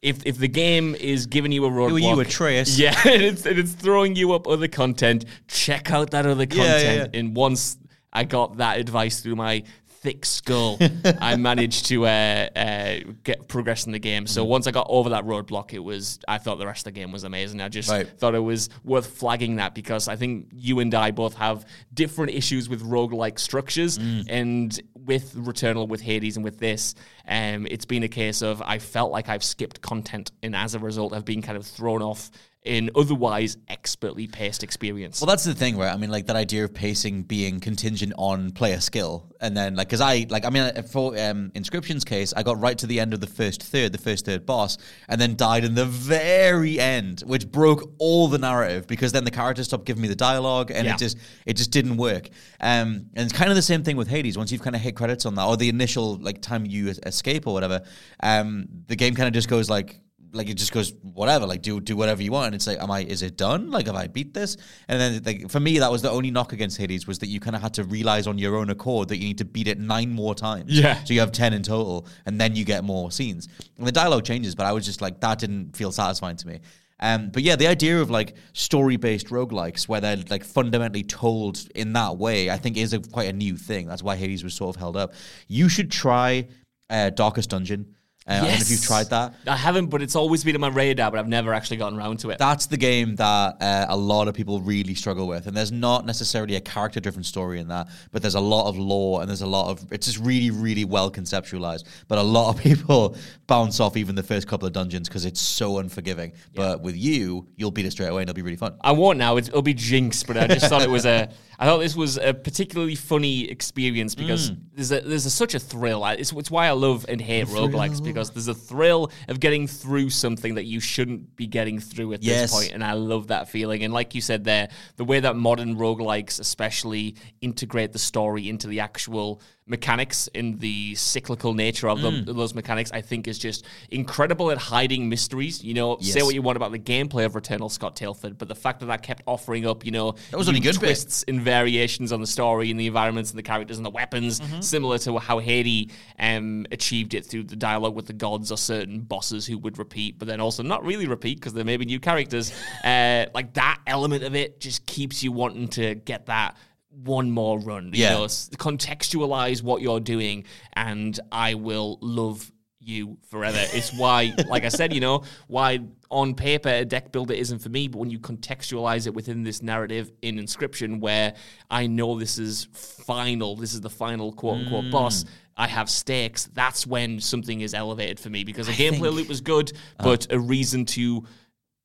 if 0.02 0.24
if 0.26 0.38
the 0.38 0.48
game 0.48 0.94
is 0.94 1.26
giving 1.26 1.52
you 1.52 1.64
a 1.66 1.70
roadblock, 1.70 1.88
Who 1.90 1.96
are 1.96 2.14
you, 2.14 2.20
Atreus? 2.20 2.78
Yeah, 2.78 2.98
and 3.06 3.22
it's 3.22 3.44
and 3.46 3.58
it's 3.58 3.72
throwing 3.72 4.16
you 4.16 4.32
up 4.32 4.46
other 4.48 4.68
content. 4.68 5.24
Check 5.48 5.90
out 5.90 6.10
that 6.12 6.26
other 6.26 6.46
content. 6.46 6.58
Yeah, 6.82 6.92
yeah. 7.12 7.20
And 7.20 7.36
once 7.36 7.76
I 8.12 8.24
got 8.24 8.56
that 8.58 8.78
advice 8.78 9.20
through 9.20 9.36
my 9.36 9.62
thick 10.02 10.24
skull, 10.24 10.78
I 11.20 11.36
managed 11.36 11.84
to 11.86 12.06
uh, 12.06 12.48
uh, 12.56 12.94
get 13.22 13.46
progress 13.48 13.84
in 13.84 13.92
the 13.92 13.98
game. 13.98 14.26
So 14.26 14.40
Mm-hmm. 14.40 14.50
once 14.50 14.66
I 14.66 14.70
got 14.70 14.86
over 14.88 15.10
that 15.10 15.24
roadblock, 15.26 15.74
it 15.74 15.78
was 15.80 16.18
I 16.26 16.38
thought 16.38 16.56
the 16.58 16.66
rest 16.66 16.86
of 16.86 16.94
the 16.94 16.98
game 16.98 17.12
was 17.12 17.24
amazing. 17.24 17.60
I 17.60 17.68
just 17.68 17.90
Right. 17.90 18.08
thought 18.08 18.34
it 18.34 18.38
was 18.42 18.70
worth 18.82 19.06
flagging 19.06 19.56
that 19.56 19.74
because 19.74 20.08
I 20.08 20.16
think 20.16 20.46
you 20.54 20.80
and 20.80 20.94
I 20.94 21.10
both 21.10 21.34
have 21.34 21.66
different 21.92 22.32
issues 22.32 22.70
with 22.70 22.82
roguelike 22.82 23.38
structures 23.38 23.98
Mm. 23.98 24.24
and 24.30 24.80
with 25.04 25.34
Returnal, 25.34 25.88
with 25.88 26.00
Hades, 26.00 26.36
and 26.36 26.44
with 26.44 26.58
this, 26.58 26.94
um, 27.26 27.66
it's 27.70 27.84
been 27.84 28.02
a 28.02 28.08
case 28.08 28.42
of 28.42 28.62
I 28.62 28.78
felt 28.78 29.12
like 29.12 29.28
I've 29.28 29.44
skipped 29.44 29.80
content, 29.80 30.30
and 30.42 30.54
as 30.54 30.74
a 30.74 30.78
result, 30.78 31.12
I've 31.12 31.24
been 31.24 31.42
kind 31.42 31.56
of 31.56 31.66
thrown 31.66 32.02
off 32.02 32.30
in 32.62 32.90
otherwise 32.94 33.56
expertly 33.68 34.26
paced 34.26 34.62
experience. 34.62 35.18
Well, 35.20 35.28
that's 35.28 35.44
the 35.44 35.54
thing, 35.54 35.78
right? 35.78 35.90
I 35.92 35.96
mean, 35.96 36.10
like 36.10 36.26
that 36.26 36.36
idea 36.36 36.62
of 36.64 36.74
pacing 36.74 37.22
being 37.22 37.58
contingent 37.58 38.12
on 38.18 38.50
player 38.50 38.80
skill, 38.80 39.32
and 39.40 39.56
then 39.56 39.76
like, 39.76 39.88
because 39.88 40.02
I 40.02 40.26
like, 40.28 40.44
I 40.44 40.50
mean, 40.50 40.64
uh, 40.64 40.82
for 40.82 41.18
um, 41.18 41.50
Inscryption's 41.54 42.04
case, 42.04 42.34
I 42.36 42.42
got 42.42 42.60
right 42.60 42.76
to 42.76 42.86
the 42.86 43.00
end 43.00 43.14
of 43.14 43.20
the 43.20 43.26
first 43.26 43.62
third, 43.62 43.92
the 43.92 43.98
first 43.98 44.26
third 44.26 44.44
boss, 44.44 44.76
and 45.08 45.18
then 45.18 45.36
died 45.36 45.64
in 45.64 45.74
the 45.74 45.86
very 45.86 46.78
end, 46.78 47.20
which 47.26 47.50
broke 47.50 47.94
all 47.98 48.28
the 48.28 48.36
narrative 48.38 48.86
because 48.86 49.12
then 49.12 49.24
the 49.24 49.30
characters 49.30 49.66
stopped 49.68 49.86
giving 49.86 50.02
me 50.02 50.08
the 50.08 50.14
dialogue, 50.14 50.70
and 50.70 50.86
Yeah. 50.86 50.94
it 50.94 50.98
just 50.98 51.16
it 51.46 51.54
just 51.56 51.70
didn't 51.70 51.96
work. 51.96 52.28
Um, 52.60 53.06
and 53.14 53.24
it's 53.24 53.32
kind 53.32 53.48
of 53.48 53.56
the 53.56 53.62
same 53.62 53.82
thing 53.84 53.96
with 53.96 54.08
Hades. 54.08 54.36
Once 54.36 54.52
you've 54.52 54.62
kind 54.62 54.76
of 54.76 54.82
hit 54.82 54.96
credits 54.96 55.24
on 55.24 55.34
that, 55.36 55.46
or 55.46 55.56
the 55.56 55.70
initial 55.70 56.16
like 56.18 56.42
time 56.42 56.66
you 56.66 56.92
escape 57.06 57.46
or 57.46 57.54
whatever, 57.54 57.80
um, 58.22 58.66
the 58.86 58.96
game 58.96 59.14
kind 59.14 59.28
of 59.28 59.32
just 59.32 59.48
goes 59.48 59.70
like 59.70 59.98
like 60.32 60.48
it 60.48 60.54
just 60.54 60.72
goes 60.72 60.92
whatever 61.02 61.46
like 61.46 61.62
do 61.62 61.80
do 61.80 61.96
whatever 61.96 62.22
you 62.22 62.30
want 62.32 62.46
and 62.46 62.54
it's 62.54 62.66
like 62.66 62.78
am 62.80 62.90
i 62.90 63.00
is 63.02 63.22
it 63.22 63.36
done 63.36 63.70
like 63.70 63.86
have 63.86 63.96
i 63.96 64.06
beat 64.06 64.32
this 64.32 64.56
and 64.88 65.00
then 65.00 65.22
like 65.24 65.50
for 65.50 65.60
me 65.60 65.78
that 65.78 65.90
was 65.90 66.02
the 66.02 66.10
only 66.10 66.30
knock 66.30 66.52
against 66.52 66.76
hades 66.78 67.06
was 67.06 67.18
that 67.18 67.28
you 67.28 67.40
kind 67.40 67.56
of 67.56 67.62
had 67.62 67.74
to 67.74 67.84
realize 67.84 68.26
on 68.26 68.38
your 68.38 68.56
own 68.56 68.70
accord 68.70 69.08
that 69.08 69.16
you 69.18 69.24
need 69.24 69.38
to 69.38 69.44
beat 69.44 69.66
it 69.68 69.78
nine 69.78 70.10
more 70.10 70.34
times 70.34 70.70
Yeah. 70.70 71.02
so 71.04 71.12
you 71.14 71.20
have 71.20 71.32
10 71.32 71.52
in 71.52 71.62
total 71.62 72.06
and 72.26 72.40
then 72.40 72.54
you 72.54 72.64
get 72.64 72.84
more 72.84 73.10
scenes 73.10 73.48
and 73.78 73.86
the 73.86 73.92
dialogue 73.92 74.24
changes 74.24 74.54
but 74.54 74.66
i 74.66 74.72
was 74.72 74.84
just 74.84 75.00
like 75.00 75.20
that 75.20 75.38
didn't 75.38 75.76
feel 75.76 75.92
satisfying 75.92 76.36
to 76.36 76.46
me 76.46 76.60
um, 77.02 77.30
but 77.30 77.42
yeah, 77.42 77.56
the 77.56 77.66
idea 77.66 77.98
of 77.98 78.10
like 78.10 78.34
story-based 78.52 79.28
roguelikes 79.28 79.88
where 79.88 80.02
they're 80.02 80.18
like 80.28 80.44
fundamentally 80.44 81.02
told 81.02 81.66
in 81.74 81.94
that 81.94 82.18
way, 82.18 82.50
I 82.50 82.58
think 82.58 82.76
is 82.76 82.92
a, 82.92 83.00
quite 83.00 83.30
a 83.30 83.32
new 83.32 83.56
thing. 83.56 83.88
That's 83.88 84.02
why 84.02 84.16
Hades 84.16 84.44
was 84.44 84.52
sort 84.52 84.76
of 84.76 84.78
held 84.80 84.98
up. 84.98 85.14
You 85.48 85.70
should 85.70 85.90
try 85.90 86.46
uh, 86.90 87.08
Darkest 87.08 87.48
Dungeon. 87.48 87.94
Uh, 88.26 88.32
I 88.32 88.36
don't 88.40 88.48
know 88.48 88.54
if 88.54 88.70
you've 88.70 88.82
tried 88.84 89.10
that. 89.10 89.34
I 89.46 89.56
haven't, 89.56 89.86
but 89.86 90.02
it's 90.02 90.14
always 90.14 90.44
been 90.44 90.54
on 90.54 90.60
my 90.60 90.68
radar, 90.68 91.10
but 91.10 91.18
I've 91.18 91.26
never 91.26 91.52
actually 91.54 91.78
gotten 91.78 91.98
around 91.98 92.18
to 92.20 92.30
it. 92.30 92.38
That's 92.38 92.66
the 92.66 92.76
game 92.76 93.16
that 93.16 93.56
uh, 93.60 93.86
a 93.88 93.96
lot 93.96 94.28
of 94.28 94.34
people 94.34 94.60
really 94.60 94.94
struggle 94.94 95.26
with, 95.26 95.46
and 95.46 95.56
there's 95.56 95.72
not 95.72 96.06
necessarily 96.06 96.54
a 96.56 96.60
character-driven 96.60 97.24
story 97.24 97.58
in 97.60 97.68
that, 97.68 97.88
but 98.12 98.20
there's 98.22 98.34
a 98.36 98.40
lot 98.40 98.68
of 98.68 98.76
lore 98.78 99.20
and 99.20 99.28
there's 99.28 99.40
a 99.42 99.46
lot 99.46 99.70
of 99.70 99.90
it's 99.90 100.06
just 100.06 100.18
really, 100.18 100.50
really 100.50 100.84
well 100.84 101.10
conceptualized. 101.10 101.84
But 102.08 102.18
a 102.18 102.22
lot 102.22 102.54
of 102.54 102.60
people 102.62 103.16
bounce 103.46 103.80
off 103.80 103.96
even 103.96 104.14
the 104.14 104.22
first 104.22 104.46
couple 104.46 104.66
of 104.66 104.72
dungeons 104.74 105.08
because 105.08 105.24
it's 105.24 105.40
so 105.40 105.78
unforgiving. 105.78 106.32
But 106.54 106.82
with 106.82 106.96
you, 106.96 107.48
you'll 107.56 107.70
beat 107.72 107.86
it 107.86 107.90
straight 107.92 108.08
away, 108.08 108.22
and 108.22 108.28
it'll 108.30 108.36
be 108.36 108.42
really 108.42 108.56
fun. 108.56 108.76
I 108.82 108.92
won't 108.92 109.18
now. 109.18 109.38
It's, 109.38 109.48
it'll 109.48 109.62
be 109.62 109.74
Jinx, 109.74 110.22
but 110.22 110.36
I 110.36 110.46
just 110.46 110.66
thought 110.66 110.82
it 110.82 110.90
was 110.90 111.06
a. 111.06 111.30
I 111.58 111.66
thought 111.66 111.78
this 111.78 111.94
was 111.94 112.16
a 112.16 112.32
particularly 112.32 112.94
funny 112.94 113.44
experience 113.50 114.14
because 114.14 114.50
Mm. 114.50 114.56
there's 114.74 114.92
a 114.92 115.00
there's 115.02 115.26
a, 115.26 115.30
such 115.30 115.54
a 115.54 115.58
thrill. 115.58 116.06
It's, 116.06 116.32
it's 116.32 116.50
why 116.50 116.68
I 116.68 116.70
love 116.70 117.04
and 117.06 117.20
hate 117.20 117.48
roguelikes 117.48 118.02
because 118.12 118.30
mm. 118.30 118.34
there's 118.34 118.48
a 118.48 118.54
thrill 118.54 119.10
of 119.28 119.40
getting 119.40 119.66
through 119.66 120.10
something 120.10 120.54
that 120.54 120.64
you 120.64 120.80
shouldn't 120.80 121.36
be 121.36 121.46
getting 121.46 121.78
through 121.78 122.12
at 122.12 122.22
Yes. 122.22 122.50
this 122.50 122.60
point, 122.60 122.72
and 122.74 122.84
I 122.84 122.92
love 122.92 123.28
that 123.28 123.48
feeling. 123.48 123.82
And 123.84 123.92
like 123.92 124.14
you 124.14 124.20
said 124.20 124.44
there, 124.44 124.68
the 124.96 125.04
way 125.04 125.20
that 125.20 125.36
modern 125.36 125.76
roguelikes 125.76 126.40
especially 126.40 127.16
integrate 127.40 127.92
the 127.92 127.98
story 127.98 128.48
into 128.48 128.66
the 128.66 128.80
actual 128.80 129.40
mechanics 129.70 130.28
in 130.34 130.58
the 130.58 130.94
cyclical 130.96 131.54
nature 131.54 131.88
of 131.88 132.02
them, 132.02 132.24
Mm. 132.26 132.34
those 132.36 132.54
mechanics, 132.54 132.90
I 132.92 133.00
think 133.00 133.28
is 133.28 133.38
just 133.38 133.64
incredible 133.90 134.50
at 134.50 134.58
hiding 134.58 135.08
mysteries. 135.08 135.62
You 135.62 135.74
know, 135.74 135.96
say 136.00 136.22
what 136.22 136.34
you 136.34 136.42
want 136.42 136.56
about 136.56 136.72
the 136.72 136.78
gameplay 136.78 137.24
of 137.24 137.32
Returnal, 137.34 137.70
Scott 137.70 137.96
Tilford, 137.96 138.36
but 138.36 138.48
the 138.48 138.54
fact 138.54 138.80
that 138.80 138.86
that 138.86 139.02
kept 139.02 139.22
offering 139.26 139.66
up, 139.66 139.84
you 139.84 139.92
know, 139.92 140.12
That 140.30 140.36
was 140.38 140.48
only 140.48 140.60
good 140.60 140.74
bit. 140.74 140.80
twists 140.88 141.24
and 141.28 141.40
variations 141.40 142.12
on 142.12 142.20
the 142.20 142.26
story 142.26 142.70
and 142.70 142.78
the 142.78 142.86
environments 142.88 143.30
and 143.30 143.38
the 143.38 143.42
characters 143.44 143.76
and 143.76 143.86
the 143.86 143.90
weapons, 143.90 144.40
Mm-hmm. 144.40 144.60
similar 144.60 144.98
to 144.98 145.18
how 145.18 145.38
Hades 145.38 145.90
um, 146.18 146.66
achieved 146.72 147.14
it 147.14 147.24
through 147.24 147.44
the 147.44 147.56
dialogue 147.56 147.94
with 147.94 148.06
the 148.06 148.12
gods 148.12 148.50
or 148.50 148.56
certain 148.58 149.00
bosses 149.00 149.46
who 149.46 149.56
would 149.58 149.78
repeat, 149.78 150.18
but 150.18 150.26
then 150.26 150.40
also 150.40 150.62
not 150.62 150.84
really 150.84 151.06
repeat 151.06 151.38
because 151.38 151.52
there 151.54 151.64
may 151.64 151.76
be 151.76 151.84
new 151.84 152.00
characters. 152.00 152.52
Uh, 152.84 153.26
like 153.34 153.52
that 153.54 153.78
element 153.86 154.22
of 154.24 154.34
it 154.34 154.58
just 154.60 154.84
keeps 154.86 155.22
you 155.22 155.30
wanting 155.30 155.68
to 155.68 155.94
get 155.94 156.26
that 156.26 156.56
one 157.04 157.30
more 157.30 157.58
run. 157.60 157.90
You 157.94 158.04
know, 158.06 158.24
contextualize 158.24 159.62
what 159.62 159.82
you're 159.82 160.00
doing, 160.00 160.44
and 160.74 161.18
I 161.32 161.54
will 161.54 161.98
love 162.00 162.50
you 162.82 163.18
forever. 163.28 163.58
It's 163.60 163.92
why, 163.96 164.32
like 164.48 164.64
I 164.64 164.68
said, 164.68 164.92
you 164.94 165.00
know, 165.00 165.22
why 165.48 165.80
on 166.10 166.34
paper 166.34 166.68
a 166.70 166.84
deck 166.84 167.12
builder 167.12 167.34
isn't 167.34 167.58
for 167.60 167.68
me, 167.68 167.88
but 167.88 167.98
when 167.98 168.10
you 168.10 168.18
contextualize 168.18 169.06
it 169.06 169.14
within 169.14 169.42
this 169.42 169.62
narrative 169.62 170.10
in 170.22 170.36
Inscryption, 170.36 170.98
where 171.00 171.34
I 171.70 171.86
know 171.86 172.18
this 172.18 172.38
is 172.38 172.66
final, 172.72 173.54
this 173.56 173.74
is 173.74 173.80
the 173.80 173.90
final 173.90 174.32
quote 174.32 174.58
unquote 174.60 174.84
Mm. 174.86 174.90
boss. 174.90 175.24
I 175.56 175.66
have 175.66 175.90
stakes. 175.90 176.48
That's 176.54 176.86
when 176.86 177.20
something 177.20 177.60
is 177.60 177.74
elevated 177.74 178.18
for 178.18 178.30
me 178.30 178.44
because 178.44 178.66
a 178.68 178.72
gameplay 178.72 179.12
loop 179.12 179.30
is 179.30 179.42
good, 179.42 179.72
Uh. 179.98 180.04
but 180.04 180.26
a 180.32 180.38
reason 180.38 180.86
to 180.86 181.24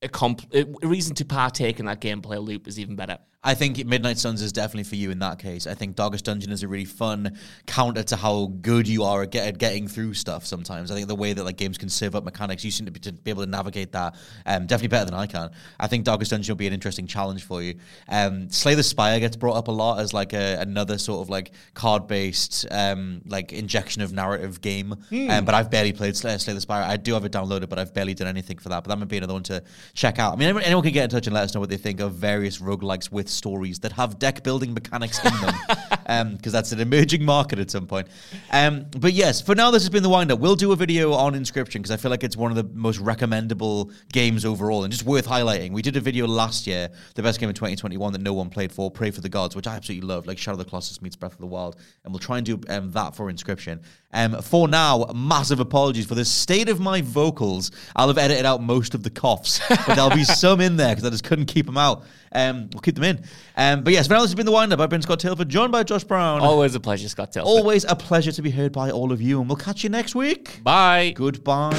a, 0.02 0.08
comp- 0.08 0.52
a 0.54 0.64
reason 0.86 1.14
to 1.16 1.24
partake 1.24 1.78
in 1.78 1.86
that 1.86 2.00
gameplay 2.00 2.42
loop 2.42 2.66
is 2.68 2.78
even 2.80 2.96
better. 2.96 3.18
I 3.46 3.54
think 3.54 3.86
Midnight 3.86 4.18
Suns 4.18 4.42
is 4.42 4.52
definitely 4.52 4.82
for 4.82 4.96
you 4.96 5.12
in 5.12 5.20
that 5.20 5.38
case. 5.38 5.68
I 5.68 5.74
think 5.74 5.94
Darkest 5.94 6.24
Dungeon 6.24 6.50
is 6.50 6.64
a 6.64 6.68
really 6.68 6.84
fun 6.84 7.38
counter 7.66 8.02
to 8.02 8.16
how 8.16 8.46
good 8.60 8.88
you 8.88 9.04
are 9.04 9.22
at, 9.22 9.30
get, 9.30 9.46
at 9.46 9.58
getting 9.58 9.86
through 9.86 10.14
stuff 10.14 10.44
sometimes. 10.44 10.90
I 10.90 10.96
think 10.96 11.06
the 11.06 11.14
way 11.14 11.32
that 11.32 11.44
like 11.44 11.56
games 11.56 11.78
can 11.78 11.88
serve 11.88 12.16
up 12.16 12.24
mechanics, 12.24 12.64
you 12.64 12.72
seem 12.72 12.86
to 12.86 12.90
be, 12.90 12.98
to 12.98 13.12
be 13.12 13.30
able 13.30 13.44
to 13.44 13.48
navigate 13.48 13.92
that 13.92 14.16
um, 14.46 14.66
definitely 14.66 14.88
better 14.88 15.04
than 15.04 15.14
I 15.14 15.26
can. 15.26 15.50
I 15.78 15.86
think 15.86 16.04
Darkest 16.04 16.32
Dungeon 16.32 16.54
will 16.54 16.56
be 16.58 16.66
an 16.66 16.72
interesting 16.72 17.06
challenge 17.06 17.44
for 17.44 17.62
you. 17.62 17.76
Um, 18.08 18.50
Slay 18.50 18.74
the 18.74 18.82
Spire 18.82 19.20
gets 19.20 19.36
brought 19.36 19.56
up 19.56 19.68
a 19.68 19.72
lot 19.72 20.00
as 20.00 20.12
like 20.12 20.32
a, 20.32 20.56
another 20.58 20.98
sort 20.98 21.20
of 21.20 21.30
like 21.30 21.52
card 21.74 22.08
based 22.08 22.66
um, 22.72 23.22
like 23.26 23.52
injection 23.52 24.02
of 24.02 24.12
narrative 24.12 24.60
game. 24.60 24.96
Um, 25.30 25.44
but 25.44 25.54
I've 25.54 25.70
barely 25.70 25.92
played 25.92 26.16
Slay, 26.16 26.36
Slay 26.38 26.52
the 26.54 26.60
Spire. 26.60 26.82
I 26.82 26.96
do 26.96 27.14
have 27.14 27.24
it 27.24 27.30
downloaded, 27.30 27.68
but 27.68 27.78
I've 27.78 27.94
barely 27.94 28.14
done 28.14 28.26
anything 28.26 28.58
for 28.58 28.70
that. 28.70 28.82
But 28.82 28.88
that 28.88 28.96
might 28.98 29.06
be 29.06 29.18
another 29.18 29.34
one 29.34 29.44
to 29.44 29.62
check 29.94 30.18
out. 30.18 30.32
I 30.32 30.36
mean, 30.36 30.48
anyone, 30.48 30.64
anyone 30.64 30.82
can 30.82 30.92
get 30.92 31.04
in 31.04 31.10
touch 31.10 31.28
and 31.28 31.34
let 31.34 31.44
us 31.44 31.54
know 31.54 31.60
what 31.60 31.70
they 31.70 31.76
think 31.76 32.00
of 32.00 32.14
various 32.14 32.58
roguelikes 32.58 33.12
with 33.12 33.35
stories 33.36 33.80
that 33.80 33.92
have 33.92 34.18
deck 34.18 34.42
building 34.42 34.74
mechanics 34.74 35.18
in 35.24 35.32
them, 35.40 35.54
because 36.06 36.52
that's 36.52 36.72
an 36.72 36.80
emerging 36.80 37.24
market 37.24 37.58
at 37.58 37.70
some 37.70 37.86
point. 37.86 38.06
Um, 38.52 38.86
but 38.96 39.12
yes, 39.12 39.40
for 39.40 39.54
now, 39.54 39.70
this 39.70 39.82
has 39.82 39.90
been 39.90 40.02
the 40.02 40.08
wind 40.08 40.30
up. 40.30 40.38
We'll 40.38 40.56
do 40.56 40.72
a 40.72 40.76
video 40.76 41.12
on 41.12 41.34
Inscryption 41.34 41.74
because 41.74 41.90
I 41.90 41.96
feel 41.96 42.10
like 42.10 42.22
it's 42.22 42.36
one 42.36 42.50
of 42.50 42.56
the 42.56 42.76
most 42.76 42.98
recommendable 42.98 43.90
games 44.12 44.44
overall 44.44 44.84
and 44.84 44.92
just 44.92 45.04
worth 45.04 45.26
highlighting. 45.26 45.72
We 45.72 45.82
did 45.82 45.96
a 45.96 46.00
video 46.00 46.26
last 46.26 46.66
year, 46.66 46.88
the 47.14 47.22
best 47.22 47.40
game 47.40 47.48
of 47.48 47.54
2021 47.56 48.12
that 48.12 48.22
no 48.22 48.32
one 48.32 48.50
played 48.50 48.72
for, 48.72 48.90
Praey 48.90 49.12
for 49.12 49.20
the 49.20 49.28
Gods, 49.28 49.56
which 49.56 49.66
I 49.66 49.74
absolutely 49.74 50.06
love, 50.06 50.26
like 50.26 50.38
Shadow 50.38 50.52
of 50.52 50.58
the 50.58 50.64
Colossus 50.64 51.02
meets 51.02 51.16
Breath 51.16 51.32
of 51.32 51.38
the 51.38 51.46
Wild, 51.46 51.76
and 52.04 52.12
we'll 52.12 52.20
try 52.20 52.38
and 52.38 52.46
do 52.46 52.60
um, 52.68 52.92
that 52.92 53.16
for 53.16 53.30
Inscryption. 53.30 53.80
Um, 54.12 54.40
for 54.40 54.68
now, 54.68 55.06
massive 55.14 55.60
apologies 55.60 56.06
for 56.06 56.14
the 56.14 56.24
state 56.24 56.68
of 56.68 56.80
my 56.80 57.02
vocals. 57.02 57.70
I'll 57.94 58.08
have 58.08 58.16
edited 58.16 58.46
out 58.46 58.62
most 58.62 58.94
of 58.94 59.02
the 59.02 59.10
coughs, 59.10 59.60
but 59.68 59.94
there'll 59.94 60.10
be 60.10 60.24
some 60.24 60.60
in 60.60 60.76
there 60.76 60.90
because 60.94 61.04
I 61.04 61.10
just 61.10 61.24
couldn't 61.24 61.46
keep 61.46 61.66
them 61.66 61.76
out. 61.76 62.04
Um, 62.32 62.68
we'll 62.72 62.80
keep 62.80 62.94
them 62.94 63.04
in. 63.04 63.24
Um, 63.56 63.82
but 63.82 63.92
yes, 63.92 64.06
for 64.06 64.14
now, 64.14 64.20
this 64.20 64.30
has 64.30 64.34
been 64.34 64.46
the 64.46 64.52
wind 64.52 64.72
up. 64.72 64.80
I've 64.80 64.90
been 64.90 65.02
Scott 65.02 65.20
Tilford, 65.20 65.48
joined 65.48 65.72
by 65.72 65.82
Josh 65.96 66.04
Brown. 66.04 66.42
Always 66.42 66.74
a 66.74 66.80
pleasure, 66.80 67.08
Scott 67.08 67.32
Tilford. 67.32 67.48
Always 67.48 67.84
a 67.84 67.96
pleasure 67.96 68.30
to 68.30 68.42
be 68.42 68.50
heard 68.50 68.70
by 68.70 68.90
all 68.90 69.12
of 69.12 69.22
you, 69.22 69.40
and 69.40 69.48
we'll 69.48 69.56
catch 69.56 69.82
you 69.82 69.88
next 69.88 70.14
week. 70.14 70.62
Bye. 70.62 71.14
Goodbye. 71.16 71.72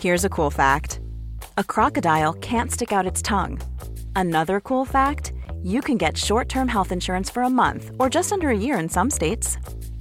Here's 0.00 0.26
a 0.26 0.28
cool 0.28 0.50
fact 0.50 1.00
a 1.56 1.64
crocodile 1.64 2.34
can't 2.34 2.70
stick 2.70 2.92
out 2.92 3.06
its 3.06 3.22
tongue. 3.22 3.62
Another 4.14 4.60
cool 4.60 4.84
fact 4.84 5.32
you 5.62 5.80
can 5.80 5.96
get 5.96 6.18
short 6.18 6.50
term 6.50 6.68
health 6.68 6.92
insurance 6.92 7.30
for 7.30 7.42
a 7.42 7.48
month 7.48 7.90
or 7.98 8.10
just 8.10 8.34
under 8.34 8.50
a 8.50 8.58
year 8.58 8.78
in 8.78 8.90
some 8.90 9.08
states. 9.08 9.56